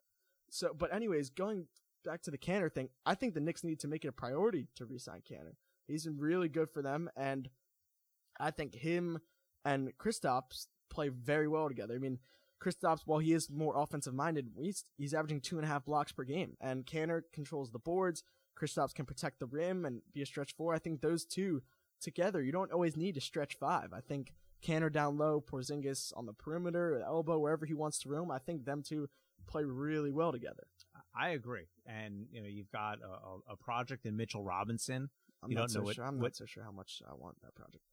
So, 0.50 0.74
but 0.74 0.92
anyways, 0.92 1.30
going 1.30 1.68
back 2.04 2.22
to 2.22 2.30
the 2.30 2.36
Kanter 2.38 2.70
thing, 2.72 2.90
I 3.06 3.14
think 3.14 3.32
the 3.34 3.40
Knicks 3.40 3.64
need 3.64 3.80
to 3.80 3.88
make 3.88 4.04
it 4.04 4.08
a 4.08 4.12
priority 4.12 4.66
to 4.76 4.84
re-sign 4.84 5.22
Kanter. 5.22 5.54
He's 5.86 6.04
been 6.04 6.18
really 6.18 6.48
good 6.50 6.70
for 6.70 6.82
them, 6.82 7.08
and 7.16 7.48
I 8.38 8.50
think 8.50 8.74
him 8.74 9.20
and 9.64 9.96
Kristaps 9.96 10.66
play 10.90 11.08
very 11.08 11.48
well 11.48 11.68
together. 11.68 11.94
I 11.94 11.98
mean, 11.98 12.18
Kristaps, 12.62 13.00
while 13.06 13.20
he 13.20 13.32
is 13.32 13.48
more 13.50 13.74
offensive 13.76 14.14
minded, 14.14 14.50
he's 14.58 14.84
he's 14.96 15.14
averaging 15.14 15.40
two 15.40 15.56
and 15.58 15.64
a 15.64 15.68
half 15.68 15.84
blocks 15.84 16.12
per 16.12 16.24
game, 16.24 16.56
and 16.60 16.84
Kanter 16.86 17.22
controls 17.32 17.70
the 17.70 17.78
boards. 17.78 18.22
Kristaps 18.60 18.92
can 18.94 19.06
protect 19.06 19.38
the 19.38 19.46
rim 19.46 19.84
and 19.84 20.02
be 20.12 20.22
a 20.22 20.26
stretch 20.26 20.54
four. 20.56 20.74
I 20.74 20.78
think 20.78 21.00
those 21.00 21.24
two 21.24 21.62
together, 22.00 22.42
you 22.42 22.50
don't 22.52 22.72
always 22.72 22.96
need 22.96 23.14
to 23.14 23.20
stretch 23.20 23.56
five. 23.58 23.92
I 23.92 24.00
think 24.00 24.34
Kanter 24.64 24.90
down 24.92 25.16
low, 25.18 25.40
Porzingis 25.40 26.12
on 26.16 26.26
the 26.26 26.32
perimeter, 26.32 27.00
elbow, 27.06 27.38
wherever 27.38 27.64
he 27.66 27.74
wants 27.74 27.98
to 28.00 28.08
roam. 28.08 28.30
I 28.32 28.38
think 28.38 28.64
them 28.64 28.82
two 28.82 29.08
play 29.46 29.62
really 29.64 30.10
well 30.10 30.32
together. 30.32 30.64
I 31.16 31.30
agree, 31.30 31.66
and 31.86 32.26
you 32.32 32.40
know 32.42 32.48
you've 32.48 32.70
got 32.72 32.98
a, 33.02 33.06
a, 33.52 33.52
a 33.52 33.56
project 33.56 34.04
in 34.06 34.16
Mitchell 34.16 34.42
Robinson. 34.44 35.08
I'm 35.42 35.50
You 35.50 35.56
not 35.56 35.62
don't 35.62 35.68
so 35.70 35.78
know 35.78 35.84
what- 35.84 35.94
sure. 35.94 36.04
I'm 36.04 36.18
not 36.20 36.34
so 36.34 36.44
sure 36.46 36.64
how 36.64 36.72
much 36.72 37.00
I 37.08 37.14
want 37.14 37.36
that 37.42 37.54
project. 37.54 37.84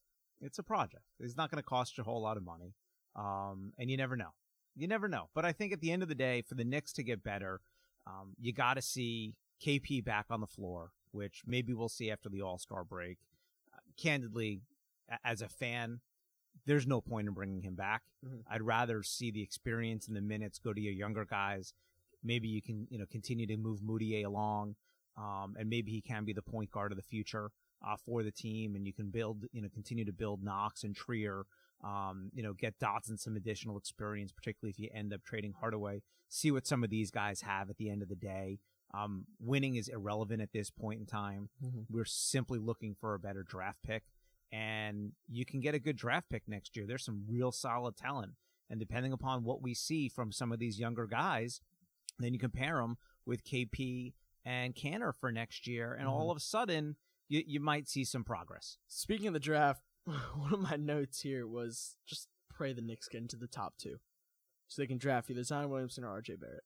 It's 0.41 0.57
a 0.59 0.63
project. 0.63 1.03
It's 1.19 1.37
not 1.37 1.49
going 1.51 1.61
to 1.61 1.67
cost 1.67 1.97
you 1.97 2.01
a 2.01 2.05
whole 2.05 2.21
lot 2.21 2.37
of 2.37 2.43
money, 2.43 2.73
um, 3.15 3.71
and 3.77 3.89
you 3.89 3.97
never 3.97 4.15
know. 4.15 4.33
You 4.75 4.87
never 4.87 5.07
know. 5.07 5.29
But 5.33 5.45
I 5.45 5.51
think 5.53 5.71
at 5.73 5.79
the 5.81 5.91
end 5.91 6.03
of 6.03 6.09
the 6.09 6.15
day, 6.15 6.41
for 6.41 6.55
the 6.55 6.65
Knicks 6.65 6.91
to 6.93 7.03
get 7.03 7.23
better, 7.23 7.61
um, 8.05 8.33
you 8.39 8.51
got 8.53 8.75
to 8.75 8.81
see 8.81 9.35
KP 9.63 10.03
back 10.03 10.25
on 10.29 10.41
the 10.41 10.47
floor, 10.47 10.91
which 11.11 11.43
maybe 11.47 11.73
we'll 11.73 11.89
see 11.89 12.11
after 12.11 12.29
the 12.29 12.41
All 12.41 12.57
Star 12.57 12.83
break. 12.83 13.17
Uh, 13.73 13.79
candidly, 13.97 14.61
as 15.23 15.41
a 15.41 15.47
fan, 15.47 16.01
there's 16.65 16.87
no 16.87 16.99
point 17.01 17.27
in 17.27 17.33
bringing 17.33 17.61
him 17.61 17.75
back. 17.75 18.03
Mhm. 18.25 18.43
I'd 18.49 18.61
rather 18.61 19.03
see 19.03 19.31
the 19.31 19.41
experience 19.41 20.07
and 20.07 20.15
the 20.15 20.21
minutes 20.21 20.59
go 20.59 20.73
to 20.73 20.81
your 20.81 20.93
younger 20.93 21.25
guys. 21.25 21.73
Maybe 22.23 22.47
you 22.47 22.61
can, 22.61 22.87
you 22.89 22.97
know, 22.97 23.05
continue 23.05 23.45
to 23.47 23.57
move 23.57 23.81
Mudiay 23.81 24.25
along, 24.25 24.75
um, 25.15 25.55
and 25.59 25.69
maybe 25.69 25.91
he 25.91 26.01
can 26.01 26.25
be 26.25 26.33
the 26.33 26.41
point 26.41 26.71
guard 26.71 26.91
of 26.91 26.97
the 26.97 27.03
future 27.03 27.51
uh, 27.85 27.95
for 27.97 28.23
the 28.23 28.31
team, 28.31 28.75
and 28.75 28.87
you 28.87 28.93
can 28.93 29.09
build, 29.11 29.45
you 29.51 29.61
know, 29.61 29.69
continue 29.69 30.05
to 30.05 30.11
build 30.13 30.43
Knox 30.43 30.83
and 30.83 30.95
Trier. 30.95 31.45
Um, 31.85 32.31
you 32.33 32.41
know, 32.41 32.53
get 32.53 32.79
Dotson 32.79 33.19
some 33.19 33.35
additional 33.35 33.77
experience, 33.77 34.31
particularly 34.31 34.71
if 34.71 34.79
you 34.79 34.89
end 34.93 35.13
up 35.13 35.23
trading 35.23 35.53
Hardaway. 35.59 36.01
See 36.29 36.49
what 36.49 36.65
some 36.65 36.83
of 36.83 36.89
these 36.89 37.11
guys 37.11 37.41
have 37.41 37.69
at 37.69 37.77
the 37.77 37.91
end 37.91 38.01
of 38.01 38.09
the 38.09 38.15
day. 38.15 38.59
Um, 38.93 39.25
winning 39.39 39.75
is 39.75 39.87
irrelevant 39.87 40.41
at 40.41 40.51
this 40.51 40.71
point 40.71 40.99
in 40.99 41.05
time. 41.05 41.49
Mhm. 41.63 41.85
We're 41.89 42.05
simply 42.05 42.57
looking 42.59 42.95
for 42.95 43.13
a 43.13 43.19
better 43.19 43.43
draft 43.43 43.83
pick, 43.83 44.03
and 44.51 45.13
you 45.27 45.45
can 45.45 45.59
get 45.59 45.75
a 45.75 45.79
good 45.79 45.95
draft 45.95 46.29
pick 46.29 46.47
next 46.47 46.75
year. 46.75 46.87
There's 46.87 47.03
some 47.05 47.25
real 47.27 47.51
solid 47.51 47.95
talent, 47.97 48.33
and 48.69 48.79
depending 48.79 49.11
upon 49.13 49.43
what 49.43 49.61
we 49.61 49.73
see 49.75 50.09
from 50.09 50.31
some 50.31 50.51
of 50.51 50.57
these 50.59 50.79
younger 50.79 51.05
guys, 51.05 51.61
then 52.17 52.33
you 52.33 52.39
compare 52.39 52.77
them 52.77 52.97
with 53.25 53.43
KP 53.43 54.13
and 54.43 54.75
Kanter 54.75 55.13
for 55.13 55.31
next 55.31 55.67
year, 55.67 55.93
and 55.93 56.07
all 56.07 56.31
of 56.31 56.37
a 56.37 56.41
sudden 56.41 56.95
you, 57.27 57.43
you 57.45 57.59
might 57.59 57.87
see 57.87 58.05
some 58.05 58.23
progress. 58.23 58.77
Speaking 58.87 59.27
of 59.27 59.33
the 59.33 59.39
draft, 59.39 59.83
one 60.35 60.53
of 60.53 60.59
my 60.59 60.75
notes 60.75 61.21
here 61.21 61.47
was 61.47 61.97
just 62.05 62.27
pray 62.49 62.73
the 62.73 62.81
Knicks 62.81 63.07
get 63.07 63.21
into 63.21 63.35
the 63.35 63.47
top 63.47 63.75
two, 63.77 63.97
so 64.67 64.81
they 64.81 64.87
can 64.87 64.97
draft 64.97 65.29
either 65.29 65.43
Zion 65.43 65.69
Williamson 65.69 66.03
or 66.03 66.09
R.J. 66.09 66.35
Barrett. 66.35 66.63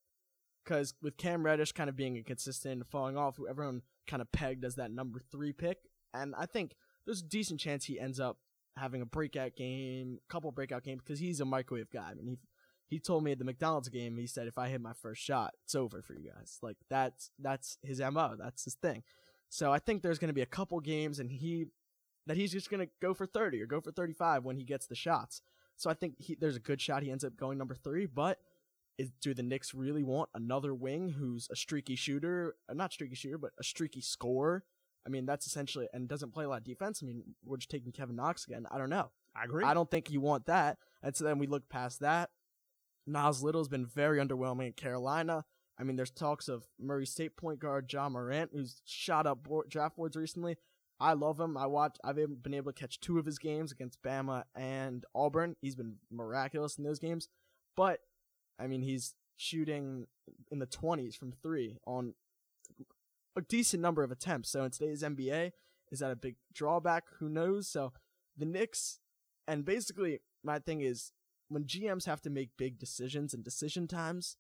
Because 0.64 0.94
with 1.02 1.18
Cam 1.18 1.44
Reddish 1.44 1.72
kind 1.72 1.90
of 1.90 1.96
being 1.96 2.18
inconsistent 2.18 2.74
and 2.74 2.88
falling 2.88 3.18
off, 3.18 3.38
who 3.38 3.48
everyone 3.48 3.82
kind 4.08 4.22
of 4.22 4.32
pegged 4.32 4.66
as 4.66 4.76
that 4.76 4.92
number 4.92 5.22
three 5.32 5.54
pick, 5.54 5.78
and 6.14 6.36
I 6.38 6.46
think 6.46 6.76
there's 7.06 7.22
a 7.22 7.28
decent 7.28 7.60
chance 7.60 7.86
he 7.86 8.00
ends 8.00 8.20
up 8.20 8.38
having 8.78 9.02
a 9.02 9.06
breakout 9.06 9.56
game, 9.56 10.20
a 10.24 10.32
couple 10.32 10.52
breakout 10.52 10.84
games, 10.84 11.02
because 11.04 11.20
he's 11.20 11.40
a 11.40 11.46
microwave 11.46 11.90
guy. 11.90 12.10
I 12.12 12.14
mean, 12.14 12.28
he 12.28 12.38
he 12.90 13.00
told 13.00 13.24
me 13.24 13.32
at 13.32 13.40
the 13.40 13.46
McDonald's 13.46 13.88
game, 13.88 14.18
he 14.18 14.26
said 14.26 14.48
if 14.48 14.58
I 14.58 14.68
hit 14.70 14.82
my 14.82 14.94
first 14.94 15.22
shot, 15.22 15.54
it's 15.64 15.76
over 15.76 16.02
for 16.02 16.16
you 16.16 16.32
guys. 16.36 16.58
Like 16.62 16.78
that's 16.90 17.30
that's 17.40 17.78
his 17.84 18.02
mo. 18.02 18.36
That's 18.38 18.64
his 18.64 18.74
thing. 18.76 19.04
So 19.48 19.72
I 19.72 19.80
think 19.80 20.02
there's 20.02 20.20
going 20.20 20.30
to 20.30 20.34
be 20.34 20.42
a 20.42 20.48
couple 20.48 20.80
games, 20.80 21.20
and 21.20 21.32
he 21.32 21.68
that 22.28 22.38
he's 22.38 22.52
just 22.52 22.70
going 22.70 22.86
to 22.86 22.92
go 23.02 23.14
for 23.14 23.26
30 23.26 23.62
or 23.62 23.66
go 23.66 23.82
for 23.82 23.92
35 23.92 24.44
when 24.44 24.58
he 24.58 24.64
gets 24.64 24.86
the 24.86 24.96
shots. 24.96 25.42
So 25.76 25.90
I 25.90 25.94
think 25.94 26.16
he, 26.20 26.36
there's 26.36 26.56
a 26.56 26.62
good 26.62 26.82
shot 26.82 27.04
he 27.04 27.12
ends 27.12 27.24
up 27.24 27.38
going 27.38 27.58
number 27.58 27.76
three. 27.76 28.06
But 28.06 28.40
is, 28.98 29.12
do 29.22 29.34
the 29.34 29.44
Knicks 29.44 29.74
really 29.74 30.04
want 30.04 30.30
another 30.34 30.74
wing 30.74 31.10
who's 31.18 31.48
a 31.50 31.56
streaky 31.56 31.96
shooter? 31.96 32.56
Uh, 32.70 32.74
not 32.74 32.92
streaky 32.92 33.16
shooter, 33.16 33.38
but 33.38 33.52
a 33.60 33.64
streaky 33.64 34.02
scorer. 34.02 34.64
I 35.08 35.10
mean, 35.10 35.26
that's 35.26 35.48
essentially 35.48 35.88
and 35.94 36.08
doesn't 36.08 36.34
play 36.34 36.44
a 36.44 36.50
lot 36.50 36.58
of 36.58 36.64
defense. 36.66 37.00
I 37.02 37.06
mean, 37.06 37.24
we're 37.46 37.58
just 37.58 37.72
taking 37.72 37.92
Kevin 37.94 38.18
Knox 38.18 38.46
again. 38.46 38.68
I 38.70 38.78
don't 38.78 38.90
know. 38.90 39.10
I 39.36 39.46
agree. 39.46 39.64
I 39.64 39.74
don't 39.74 39.90
think 39.90 40.12
you 40.12 40.20
want 40.20 40.48
that. 40.48 40.78
And 41.02 41.16
so 41.16 41.24
then 41.24 41.40
we 41.40 41.48
look 41.48 41.70
past 41.70 42.02
that. 42.02 42.30
Nas 43.08 43.42
Little's 43.42 43.70
been 43.70 43.86
very 43.86 44.20
underwhelming 44.20 44.68
at 44.68 44.78
Carolina. 44.78 45.46
I 45.80 45.84
mean, 45.84 45.96
there's 45.96 46.12
talks 46.12 46.50
of 46.50 46.68
Murray 46.78 47.06
State 47.06 47.38
point 47.38 47.60
guard 47.60 47.92
Ja 47.92 48.10
Morant, 48.10 48.52
who's 48.54 48.82
shot 48.86 49.26
up 49.26 49.44
board, 49.44 49.70
draft 49.70 49.96
boards 49.96 50.18
recently. 50.18 50.58
I 51.00 51.14
love 51.14 51.40
him. 51.40 51.58
I 51.58 51.66
watch. 51.66 51.98
I've 52.04 52.16
been 52.16 52.54
able 52.54 52.72
to 52.72 52.80
catch 52.80 53.00
two 53.00 53.20
of 53.20 53.26
his 53.26 53.40
games 53.40 53.72
against 53.72 54.02
Bama 54.02 54.44
and 54.54 55.06
Auburn. 55.16 55.56
He's 55.62 55.76
been 55.76 55.96
miraculous 56.12 56.78
in 56.78 56.84
those 56.84 57.00
games. 57.00 57.30
But 57.76 58.02
I 58.60 58.68
mean, 58.68 58.82
he's 58.82 59.16
shooting 59.38 60.08
in 60.52 60.60
the 60.60 60.68
20s 60.68 61.16
from 61.16 61.32
three 61.32 61.78
on 61.88 62.14
a 63.38 63.42
decent 63.42 63.82
number 63.82 64.04
of 64.04 64.12
attempts. 64.12 64.50
So 64.50 64.64
in 64.66 64.72
today's 64.72 65.02
NBA, 65.02 65.52
is 65.92 66.00
that 66.00 66.12
a 66.12 66.16
big 66.16 66.36
drawback? 66.54 67.06
Who 67.20 67.30
knows? 67.30 67.68
So 67.68 67.94
the 68.38 68.46
Knicks, 68.46 69.00
and 69.48 69.64
basically 69.64 70.20
my 70.44 70.60
thing 70.60 70.82
is 70.82 71.14
when 71.48 71.64
GMs 71.64 72.06
have 72.06 72.22
to 72.24 72.30
make 72.30 72.50
big 72.58 72.78
decisions 72.78 73.34
and 73.34 73.44
decision 73.44 73.88
times, 73.88 74.36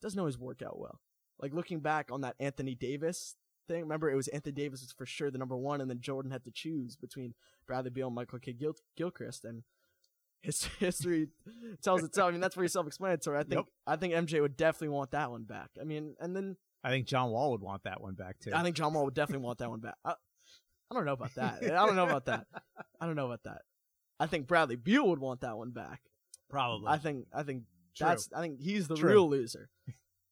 doesn't 0.00 0.18
always 0.18 0.38
work 0.38 0.62
out 0.62 0.78
well. 0.78 1.00
Like 1.40 1.54
looking 1.54 1.80
back 1.80 2.10
on 2.10 2.22
that 2.22 2.36
Anthony 2.40 2.74
Davis 2.74 3.36
thing, 3.74 3.82
remember 3.82 4.10
it 4.10 4.16
was 4.16 4.28
Anthony 4.28 4.52
Davis 4.52 4.80
was 4.82 4.92
for 4.92 5.06
sure 5.06 5.30
the 5.30 5.38
number 5.38 5.56
one, 5.56 5.80
and 5.80 5.88
then 5.90 6.00
Jordan 6.00 6.30
had 6.30 6.44
to 6.44 6.50
choose 6.50 6.96
between 6.96 7.34
Bradley 7.66 7.90
Beal 7.90 8.08
and 8.08 8.14
Michael 8.16 8.38
Kidd 8.38 8.58
Gil- 8.58 8.76
Gilchrist, 8.96 9.44
and 9.44 9.62
his 10.42 10.64
history 10.78 11.28
tells 11.82 12.02
itself. 12.02 12.28
I 12.28 12.32
mean, 12.32 12.40
that's 12.40 12.54
pretty 12.54 12.70
self-explanatory. 12.72 13.38
I 13.38 13.42
think 13.42 13.54
Yep. 13.54 13.64
I 13.86 13.96
think 13.96 14.14
MJ 14.14 14.40
would 14.40 14.56
definitely 14.56 14.88
want 14.88 15.10
that 15.12 15.30
one 15.30 15.44
back. 15.44 15.70
I 15.80 15.84
mean, 15.84 16.14
and 16.20 16.34
then 16.34 16.56
I 16.82 16.90
think 16.90 17.06
John 17.06 17.30
Wall 17.30 17.50
would 17.52 17.60
want 17.60 17.82
that 17.84 18.00
one 18.00 18.14
back 18.14 18.38
too. 18.40 18.50
I 18.54 18.62
think 18.62 18.76
John 18.76 18.92
Wall 18.94 19.04
would 19.04 19.14
definitely 19.14 19.44
want 19.44 19.58
that 19.58 19.70
one 19.70 19.80
back. 19.80 19.96
I, 20.04 20.12
I 20.90 20.94
don't 20.94 21.04
know 21.04 21.12
about 21.12 21.34
that. 21.36 21.62
I 21.62 21.86
don't 21.86 21.94
know 21.96 22.06
about 22.06 22.24
that. 22.26 22.46
I 23.00 23.06
don't 23.06 23.16
know 23.16 23.26
about 23.26 23.44
that. 23.44 23.62
I 24.18 24.26
think 24.26 24.46
Bradley 24.48 24.76
Beal 24.76 25.08
would 25.08 25.18
want 25.20 25.42
that 25.42 25.56
one 25.56 25.70
back. 25.70 26.00
probably. 26.48 26.88
I 26.88 26.96
think 26.98 27.26
I 27.32 27.42
think 27.44 27.62
True. 27.96 28.08
that's 28.08 28.28
I 28.34 28.40
think 28.40 28.60
he's 28.60 28.88
the 28.88 28.96
True. 28.96 29.10
real 29.10 29.28
loser. 29.30 29.68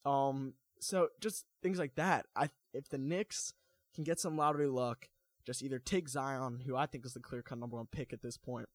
Um 0.05 0.55
so 0.81 1.09
just 1.21 1.45
things 1.63 1.79
like 1.79 1.95
that. 1.97 2.27
I 2.37 2.49
if 2.73 2.89
the 2.89 2.99
Knicks 2.99 3.53
can 3.95 4.05
get 4.05 4.21
some 4.21 4.37
lottery 4.37 4.67
luck, 4.67 5.09
just 5.47 5.63
either 5.63 5.79
take 5.79 6.09
Zion, 6.09 6.61
who 6.67 6.77
I 6.77 6.87
think 6.87 7.07
is 7.07 7.15
the 7.15 7.21
clear 7.21 7.43
cut 7.43 7.59
number 7.59 7.77
one 7.77 7.89
pick 7.91 8.13
at 8.13 8.23
this 8.23 8.37
point, 8.37 8.69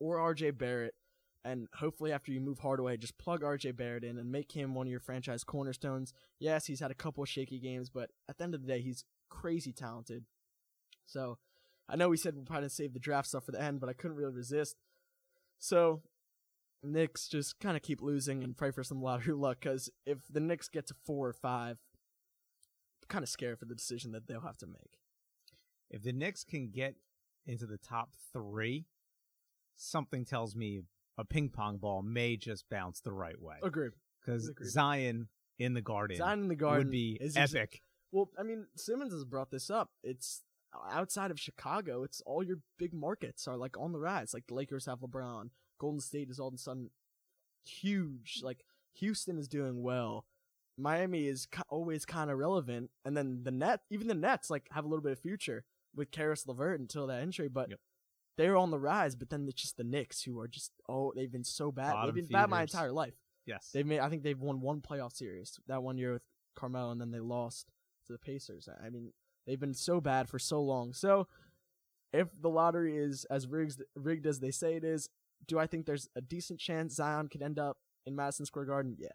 or 0.00 0.16
RJ 0.16 0.58
Barrett, 0.58 0.94
and 1.44 1.68
hopefully 1.74 2.12
after 2.12 2.32
you 2.32 2.40
move 2.40 2.60
Hardaway, 2.60 2.96
just 2.96 3.18
plug 3.18 3.42
RJ 3.42 3.76
Barrett 3.76 4.04
in 4.04 4.18
and 4.18 4.32
make 4.32 4.52
him 4.52 4.74
one 4.74 4.86
of 4.86 4.90
your 4.90 5.00
franchise 5.00 5.44
cornerstones. 5.44 6.12
Yes, 6.38 6.66
he's 6.66 6.80
had 6.80 6.90
a 6.90 6.94
couple 6.94 7.24
shaky 7.24 7.58
games, 7.58 7.90
but 7.90 8.10
at 8.28 8.38
the 8.38 8.44
end 8.44 8.54
of 8.54 8.62
the 8.62 8.66
day, 8.66 8.80
he's 8.80 9.04
crazy 9.28 9.72
talented. 9.72 10.24
So 11.06 11.38
I 11.88 11.96
know 11.96 12.08
we 12.08 12.16
said 12.16 12.34
we'll 12.34 12.44
probably 12.44 12.70
save 12.70 12.94
the 12.94 12.98
draft 12.98 13.28
stuff 13.28 13.44
for 13.44 13.52
the 13.52 13.62
end, 13.62 13.80
but 13.80 13.88
I 13.88 13.92
couldn't 13.92 14.16
really 14.16 14.32
resist. 14.32 14.76
So 15.58 16.02
Knicks 16.82 17.28
just 17.28 17.58
kind 17.60 17.76
of 17.76 17.82
keep 17.82 18.00
losing 18.00 18.42
and 18.42 18.56
pray 18.56 18.70
for 18.70 18.82
some 18.82 19.02
lottery 19.02 19.34
luck 19.34 19.58
because 19.60 19.90
if 20.06 20.18
the 20.30 20.40
Knicks 20.40 20.68
get 20.68 20.86
to 20.88 20.94
four 21.04 21.28
or 21.28 21.32
five, 21.32 21.78
kind 23.08 23.22
of 23.22 23.28
scared 23.28 23.58
for 23.58 23.64
the 23.64 23.74
decision 23.74 24.12
that 24.12 24.26
they'll 24.26 24.40
have 24.40 24.58
to 24.58 24.66
make. 24.66 24.98
if 25.90 26.02
the 26.02 26.12
Knicks 26.12 26.44
can 26.44 26.70
get 26.70 26.94
into 27.46 27.66
the 27.66 27.76
top 27.78 28.10
three, 28.32 28.86
something 29.76 30.24
tells 30.24 30.54
me 30.56 30.82
a 31.18 31.24
ping 31.24 31.48
pong 31.48 31.76
ball 31.76 32.02
may 32.02 32.36
just 32.36 32.68
bounce 32.68 33.00
the 33.00 33.12
right 33.12 33.40
way. 33.40 33.56
Agreed. 33.62 33.92
Because 34.24 34.50
Zion 34.62 35.28
in 35.58 35.74
the 35.74 35.82
Garden 35.82 36.16
Zion 36.16 36.40
in 36.40 36.48
the 36.48 36.56
Garden 36.56 36.86
would 36.86 36.90
be 36.90 37.18
is 37.20 37.36
epic. 37.36 37.82
well, 38.10 38.30
I 38.38 38.42
mean, 38.42 38.66
Simmons 38.76 39.12
has 39.12 39.24
brought 39.24 39.50
this 39.50 39.70
up. 39.70 39.90
It's 40.02 40.42
outside 40.90 41.30
of 41.30 41.38
Chicago. 41.38 42.02
It's 42.02 42.20
all 42.26 42.42
your 42.42 42.58
big 42.78 42.92
markets 42.94 43.46
are 43.46 43.56
like 43.56 43.78
on 43.78 43.92
the 43.92 44.00
rise. 44.00 44.32
Like 44.34 44.46
the 44.48 44.54
Lakers 44.54 44.86
have 44.86 45.00
LeBron. 45.00 45.50
Golden 45.78 46.00
State 46.00 46.30
is 46.30 46.40
all 46.40 46.48
of 46.48 46.54
a 46.54 46.58
sudden 46.58 46.90
huge. 47.64 48.40
Like 48.42 48.64
Houston 48.94 49.38
is 49.38 49.46
doing 49.48 49.82
well. 49.82 50.24
Miami 50.76 51.26
is 51.26 51.46
always 51.68 52.04
kind 52.04 52.30
of 52.30 52.38
relevant, 52.38 52.90
and 53.04 53.16
then 53.16 53.42
the 53.44 53.50
net, 53.50 53.80
even 53.90 54.08
the 54.08 54.14
Nets, 54.14 54.50
like 54.50 54.66
have 54.72 54.84
a 54.84 54.88
little 54.88 55.02
bit 55.02 55.12
of 55.12 55.18
future 55.20 55.64
with 55.94 56.10
Caris 56.10 56.46
LeVert 56.46 56.80
until 56.80 57.06
that 57.06 57.22
injury, 57.22 57.48
but 57.48 57.70
Yep. 57.70 57.80
they're 58.36 58.56
on 58.56 58.70
the 58.70 58.78
rise. 58.78 59.14
But 59.14 59.30
then 59.30 59.46
it's 59.46 59.60
just 59.60 59.76
the 59.76 59.84
Knicks 59.84 60.22
who 60.22 60.38
are 60.40 60.48
just 60.48 60.72
oh, 60.88 61.12
they've 61.14 61.30
been 61.30 61.44
so 61.44 61.70
bad. 61.70 61.92
Bottom 61.92 62.14
they've 62.14 62.28
been 62.28 62.32
bad 62.32 62.50
my 62.50 62.62
entire 62.62 62.92
life. 62.92 63.14
Yes. 63.46 63.70
They've 63.72 63.86
made. 63.86 64.00
I 64.00 64.08
think 64.08 64.22
they've 64.22 64.40
won 64.40 64.60
one 64.60 64.80
playoff 64.80 65.12
series 65.12 65.60
that 65.68 65.82
one 65.82 65.98
year 65.98 66.14
with 66.14 66.22
Carmelo, 66.56 66.90
and 66.90 67.00
then 67.00 67.10
they 67.12 67.20
lost 67.20 67.70
to 68.06 68.12
the 68.12 68.18
Pacers. 68.18 68.68
I 68.82 68.90
mean, 68.90 69.12
they've 69.46 69.60
been 69.60 69.74
so 69.74 70.00
bad 70.00 70.28
for 70.28 70.38
so 70.38 70.62
long. 70.62 70.92
So, 70.92 71.28
if 72.12 72.28
the 72.40 72.48
lottery 72.50 72.96
is 72.96 73.24
as 73.26 73.46
rigged, 73.46 73.82
rigged 73.94 74.26
as 74.26 74.40
they 74.40 74.50
say 74.50 74.74
it 74.76 74.84
is, 74.84 75.08
do 75.46 75.58
I 75.58 75.66
think 75.66 75.84
there's 75.86 76.08
a 76.16 76.20
decent 76.20 76.58
chance 76.58 76.94
Zion 76.94 77.28
could 77.28 77.42
end 77.42 77.58
up 77.58 77.76
in 78.06 78.16
Madison 78.16 78.46
Square 78.46 78.64
Garden? 78.66 78.96
Yeah, 78.98 79.08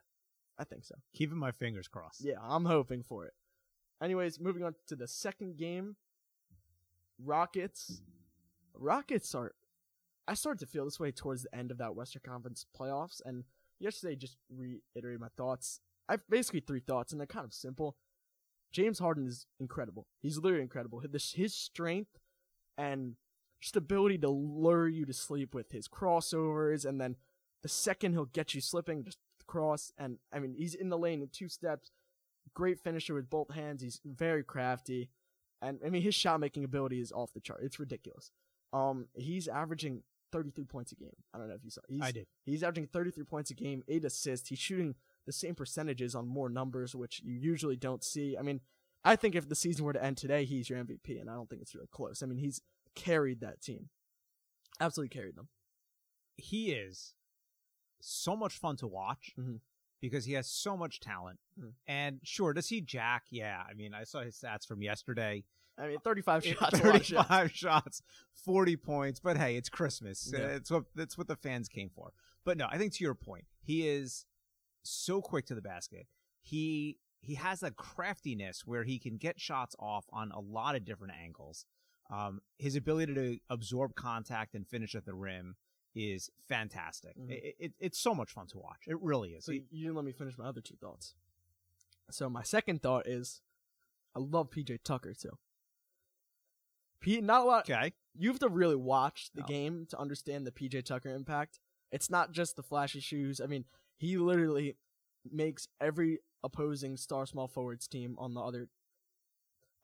I 0.60 0.66
think 0.66 0.84
so. 0.84 0.96
Keeping 1.14 1.38
my 1.38 1.52
fingers 1.52 1.88
crossed. 1.88 2.22
Yeah, 2.22 2.36
I'm 2.42 2.66
hoping 2.66 3.02
for 3.02 3.26
it. 3.26 3.34
Anyways, 4.04 4.40
moving 4.40 4.64
on 4.64 4.76
to 4.88 4.96
the 4.96 5.08
second 5.08 5.58
game. 5.58 5.96
Rockets. 7.24 8.02
Rockets 8.74 9.34
are. 9.34 9.54
I 10.28 10.34
started 10.34 10.60
to 10.60 10.72
feel 10.72 10.86
this 10.86 11.00
way 11.00 11.12
towards 11.12 11.44
the 11.44 11.56
end 11.56 11.72
of 11.72 11.78
that 11.80 11.96
Western 11.96 12.22
Conference 12.26 12.66
playoffs, 12.78 13.22
and 13.26 13.46
yesterday 13.80 14.16
just 14.16 14.38
reiterated 14.54 15.20
my 15.20 15.30
thoughts. 15.36 15.80
I 16.08 16.14
have 16.14 16.22
basically 16.30 16.60
three 16.60 16.82
thoughts, 16.82 17.12
and 17.12 17.20
they're 17.20 17.26
kind 17.26 17.46
of 17.46 17.54
simple. 17.54 17.96
James 18.72 19.00
Harden 19.00 19.28
is 19.28 19.48
incredible. 19.60 20.08
He's 20.22 20.38
literally 20.38 20.62
incredible. 20.62 21.00
His, 21.00 21.34
his 21.34 21.56
strength 21.56 22.20
and 22.78 23.16
just 23.60 23.76
ability 23.76 24.20
to 24.20 24.30
lure 24.30 24.88
you 24.88 25.06
to 25.06 25.14
sleep 25.14 25.56
with 25.56 25.72
his 25.72 25.88
crossovers, 25.88 26.86
and 26.86 27.02
then 27.02 27.16
the 27.64 27.70
second 27.70 28.14
he'll 28.14 28.26
get 28.26 28.54
you 28.54 28.62
slipping, 28.62 29.04
just 29.04 29.18
cross, 29.50 29.92
and 29.98 30.18
I 30.32 30.40
mean 30.40 30.54
he's 30.54 30.76
in 30.76 30.90
the 30.90 30.98
lane 30.98 31.22
in 31.22 31.30
two 31.30 31.50
steps. 31.50 31.92
Great 32.54 32.80
finisher 32.80 33.14
with 33.14 33.30
both 33.30 33.54
hands. 33.54 33.82
He's 33.82 34.00
very 34.06 34.44
crafty, 34.44 35.10
and 35.62 35.80
I 35.86 35.90
mean 35.90 36.04
his 36.04 36.16
shot 36.16 36.40
making 36.40 36.64
ability 36.64 37.02
is 37.02 37.12
off 37.12 37.34
the 37.34 37.42
chart. 37.42 37.62
It's 37.64 37.80
ridiculous. 37.80 38.32
Um, 38.72 39.08
he's 39.16 39.48
averaging 39.48 40.04
33 40.32 40.66
points 40.66 40.92
a 40.92 40.96
game. 40.96 41.16
I 41.34 41.40
don't 41.40 41.50
know 41.50 41.56
if 41.56 41.66
you 41.66 41.72
saw. 41.72 41.82
He's, 41.90 42.04
I 42.04 42.12
did. 42.12 42.28
He's 42.46 42.62
averaging 42.62 42.88
33 42.94 43.24
points 43.24 43.50
a 43.50 43.56
game, 43.56 43.84
eight 43.88 44.06
assists. 44.06 44.50
He's 44.50 44.60
shooting 44.60 44.94
the 45.26 45.32
same 45.32 45.56
percentages 45.56 46.14
on 46.14 46.28
more 46.28 46.50
numbers, 46.50 46.96
which 46.96 47.22
you 47.24 47.34
usually 47.34 47.76
don't 47.76 48.04
see. 48.04 48.38
I 48.38 48.44
mean, 48.44 48.62
I 49.04 49.16
think 49.16 49.34
if 49.34 49.50
the 49.50 49.56
season 49.56 49.86
were 49.86 49.94
to 49.94 50.04
end 50.04 50.18
today, 50.18 50.46
he's 50.46 50.70
your 50.70 50.78
MVP, 50.84 51.20
and 51.20 51.30
I 51.30 51.34
don't 51.34 51.50
think 51.50 51.64
it's 51.64 51.74
really 51.74 51.90
close. 51.92 52.22
I 52.22 52.28
mean, 52.28 52.38
he's 52.38 52.62
carried 52.96 53.42
that 53.42 53.62
team, 53.62 53.90
absolutely 54.80 55.10
carried 55.10 55.36
them. 55.36 55.48
He 56.38 56.72
is 56.72 57.16
so 58.02 58.36
much 58.36 58.58
fun 58.58 58.76
to 58.78 58.88
watch 58.88 59.34
Mhm. 59.38 59.60
because 60.02 60.26
he 60.26 60.34
has 60.34 60.50
so 60.50 60.76
much 60.78 61.00
talent. 61.00 61.40
Mhm. 61.60 61.74
And 61.88 62.20
sure, 62.24 62.54
does 62.54 62.70
he 62.70 62.82
jack? 62.82 63.26
Yeah. 63.30 63.64
I 63.70 63.74
mean, 63.74 63.94
I 63.94 64.04
saw 64.04 64.22
his 64.22 64.36
stats 64.40 64.66
from 64.68 64.82
yesterday. 64.82 65.44
I 65.78 65.88
mean, 65.88 66.00
35 66.00 66.44
shots, 66.46 66.80
a 66.80 66.84
lot 66.84 66.96
of 66.96 67.06
shots. 67.06 67.54
shots, 67.56 68.02
40 68.34 68.76
points. 68.78 69.20
But 69.20 69.38
hey, 69.38 69.56
it's 69.56 69.70
Christmas. 69.70 70.30
Yeah. 70.34 70.40
Uh, 70.46 70.48
It's 70.50 70.72
what 70.72 70.86
that's 70.96 71.18
what 71.18 71.28
the 71.28 71.36
fans 71.38 71.68
came 71.70 71.90
for. 71.90 72.12
But 72.44 72.58
no, 72.58 72.68
I 72.70 72.78
think 72.78 72.94
to 72.94 73.04
your 73.04 73.16
point, 73.16 73.46
he 73.62 73.88
is 73.88 74.26
so 74.84 75.22
quick 75.22 75.46
to 75.48 75.56
the 75.56 75.62
basket. 75.62 76.08
He 76.42 77.00
he 77.22 77.36
has 77.36 77.60
that 77.60 77.76
craftiness 77.76 78.66
where 78.66 78.84
he 78.86 78.98
can 78.98 79.18
get 79.18 79.40
shots 79.42 79.76
off 79.78 80.06
on 80.12 80.32
a 80.32 80.40
lot 80.40 80.76
of 80.76 80.86
different 80.86 81.14
angles. 81.14 81.66
Um, 82.10 82.42
his 82.58 82.76
ability 82.76 83.14
to 83.14 83.40
absorb 83.50 83.94
contact 83.96 84.56
and 84.56 84.66
finish 84.68 84.96
at 84.96 85.06
the 85.06 85.14
rim 85.14 85.58
is 85.96 86.30
fantastic. 86.48 87.18
Mhm. 87.18 87.30
It, 87.32 87.56
it, 87.60 87.74
it's 87.80 88.00
so 88.00 88.14
much 88.14 88.32
fun 88.32 88.48
to 88.48 88.58
watch. 88.60 88.84
It 88.88 89.02
really 89.02 89.32
is. 89.32 89.46
So 89.46 89.52
you 89.52 89.64
didn't 89.72 89.96
let 89.96 90.06
me 90.06 90.12
finish 90.12 90.38
my 90.38 90.46
other 90.46 90.62
two 90.62 90.76
thoughts. 90.76 91.16
So 92.12 92.30
my 92.30 92.44
second 92.44 92.82
thought 92.82 93.08
is, 93.08 93.42
I 94.16 94.20
love 94.20 94.50
PJ 94.50 94.80
Tucker 94.84 95.14
too. 95.14 95.38
P, 97.02 97.22
not 97.22 97.42
a 97.42 97.46
lot. 97.46 97.70
okay. 97.70 97.94
You 98.18 98.30
have 98.30 98.40
to 98.40 98.50
really 98.50 98.76
watch 98.76 99.30
the 99.34 99.42
No. 99.42 99.48
game 99.48 99.86
to 99.90 99.98
understand 99.98 100.46
the 100.46 100.52
PJ 100.52 100.84
Tucker 100.84 101.10
impact. 101.14 101.60
It's 101.92 102.10
not 102.10 102.32
just 102.32 102.56
the 102.56 102.64
flashy 102.64 103.00
shoes. 103.00 103.40
I 103.40 103.46
mean, 103.48 103.66
he 103.98 104.18
literally 104.18 104.76
makes 105.30 105.68
every 105.80 106.20
opposing 106.44 106.98
star 106.98 107.26
small 107.26 107.48
forwards 107.48 107.88
team 107.88 108.16
on 108.18 108.34
the 108.34 108.42
other 108.42 108.70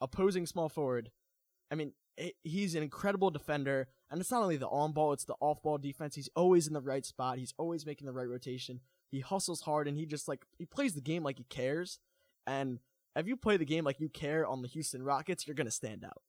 opposing 0.01 0.45
small 0.45 0.69
forward. 0.69 1.11
I 1.71 1.75
mean, 1.75 1.93
he's 2.43 2.75
an 2.75 2.83
incredible 2.83 3.31
defender, 3.31 3.87
and 4.11 4.21
it's 4.21 4.31
not 4.31 4.43
only 4.43 4.57
the 4.57 4.67
on 4.67 4.91
ball; 4.91 5.13
it's 5.13 5.25
the 5.25 5.35
off 5.39 5.61
ball 5.61 5.77
defense. 5.77 6.15
He's 6.15 6.29
always 6.35 6.67
in 6.67 6.73
the 6.73 6.81
right 6.81 7.05
spot. 7.05 7.37
He's 7.37 7.53
always 7.57 7.85
making 7.85 8.05
the 8.05 8.13
right 8.13 8.27
rotation. 8.27 8.81
He 9.09 9.19
hustles 9.19 9.61
hard, 9.61 9.87
and 9.87 9.97
he 9.97 10.05
just 10.05 10.27
like 10.27 10.45
he 10.57 10.65
plays 10.65 10.93
the 10.93 11.01
game 11.01 11.23
like 11.23 11.37
he 11.37 11.45
cares. 11.45 11.99
And 12.47 12.79
if 13.15 13.27
you 13.27 13.35
play 13.37 13.57
the 13.57 13.65
game 13.65 13.83
like 13.83 13.99
you 13.99 14.09
care 14.09 14.45
on 14.45 14.61
the 14.61 14.67
Houston 14.67 15.03
Rockets, 15.03 15.47
you're 15.47 15.55
gonna 15.55 15.71
stand 15.71 16.03
out. 16.03 16.21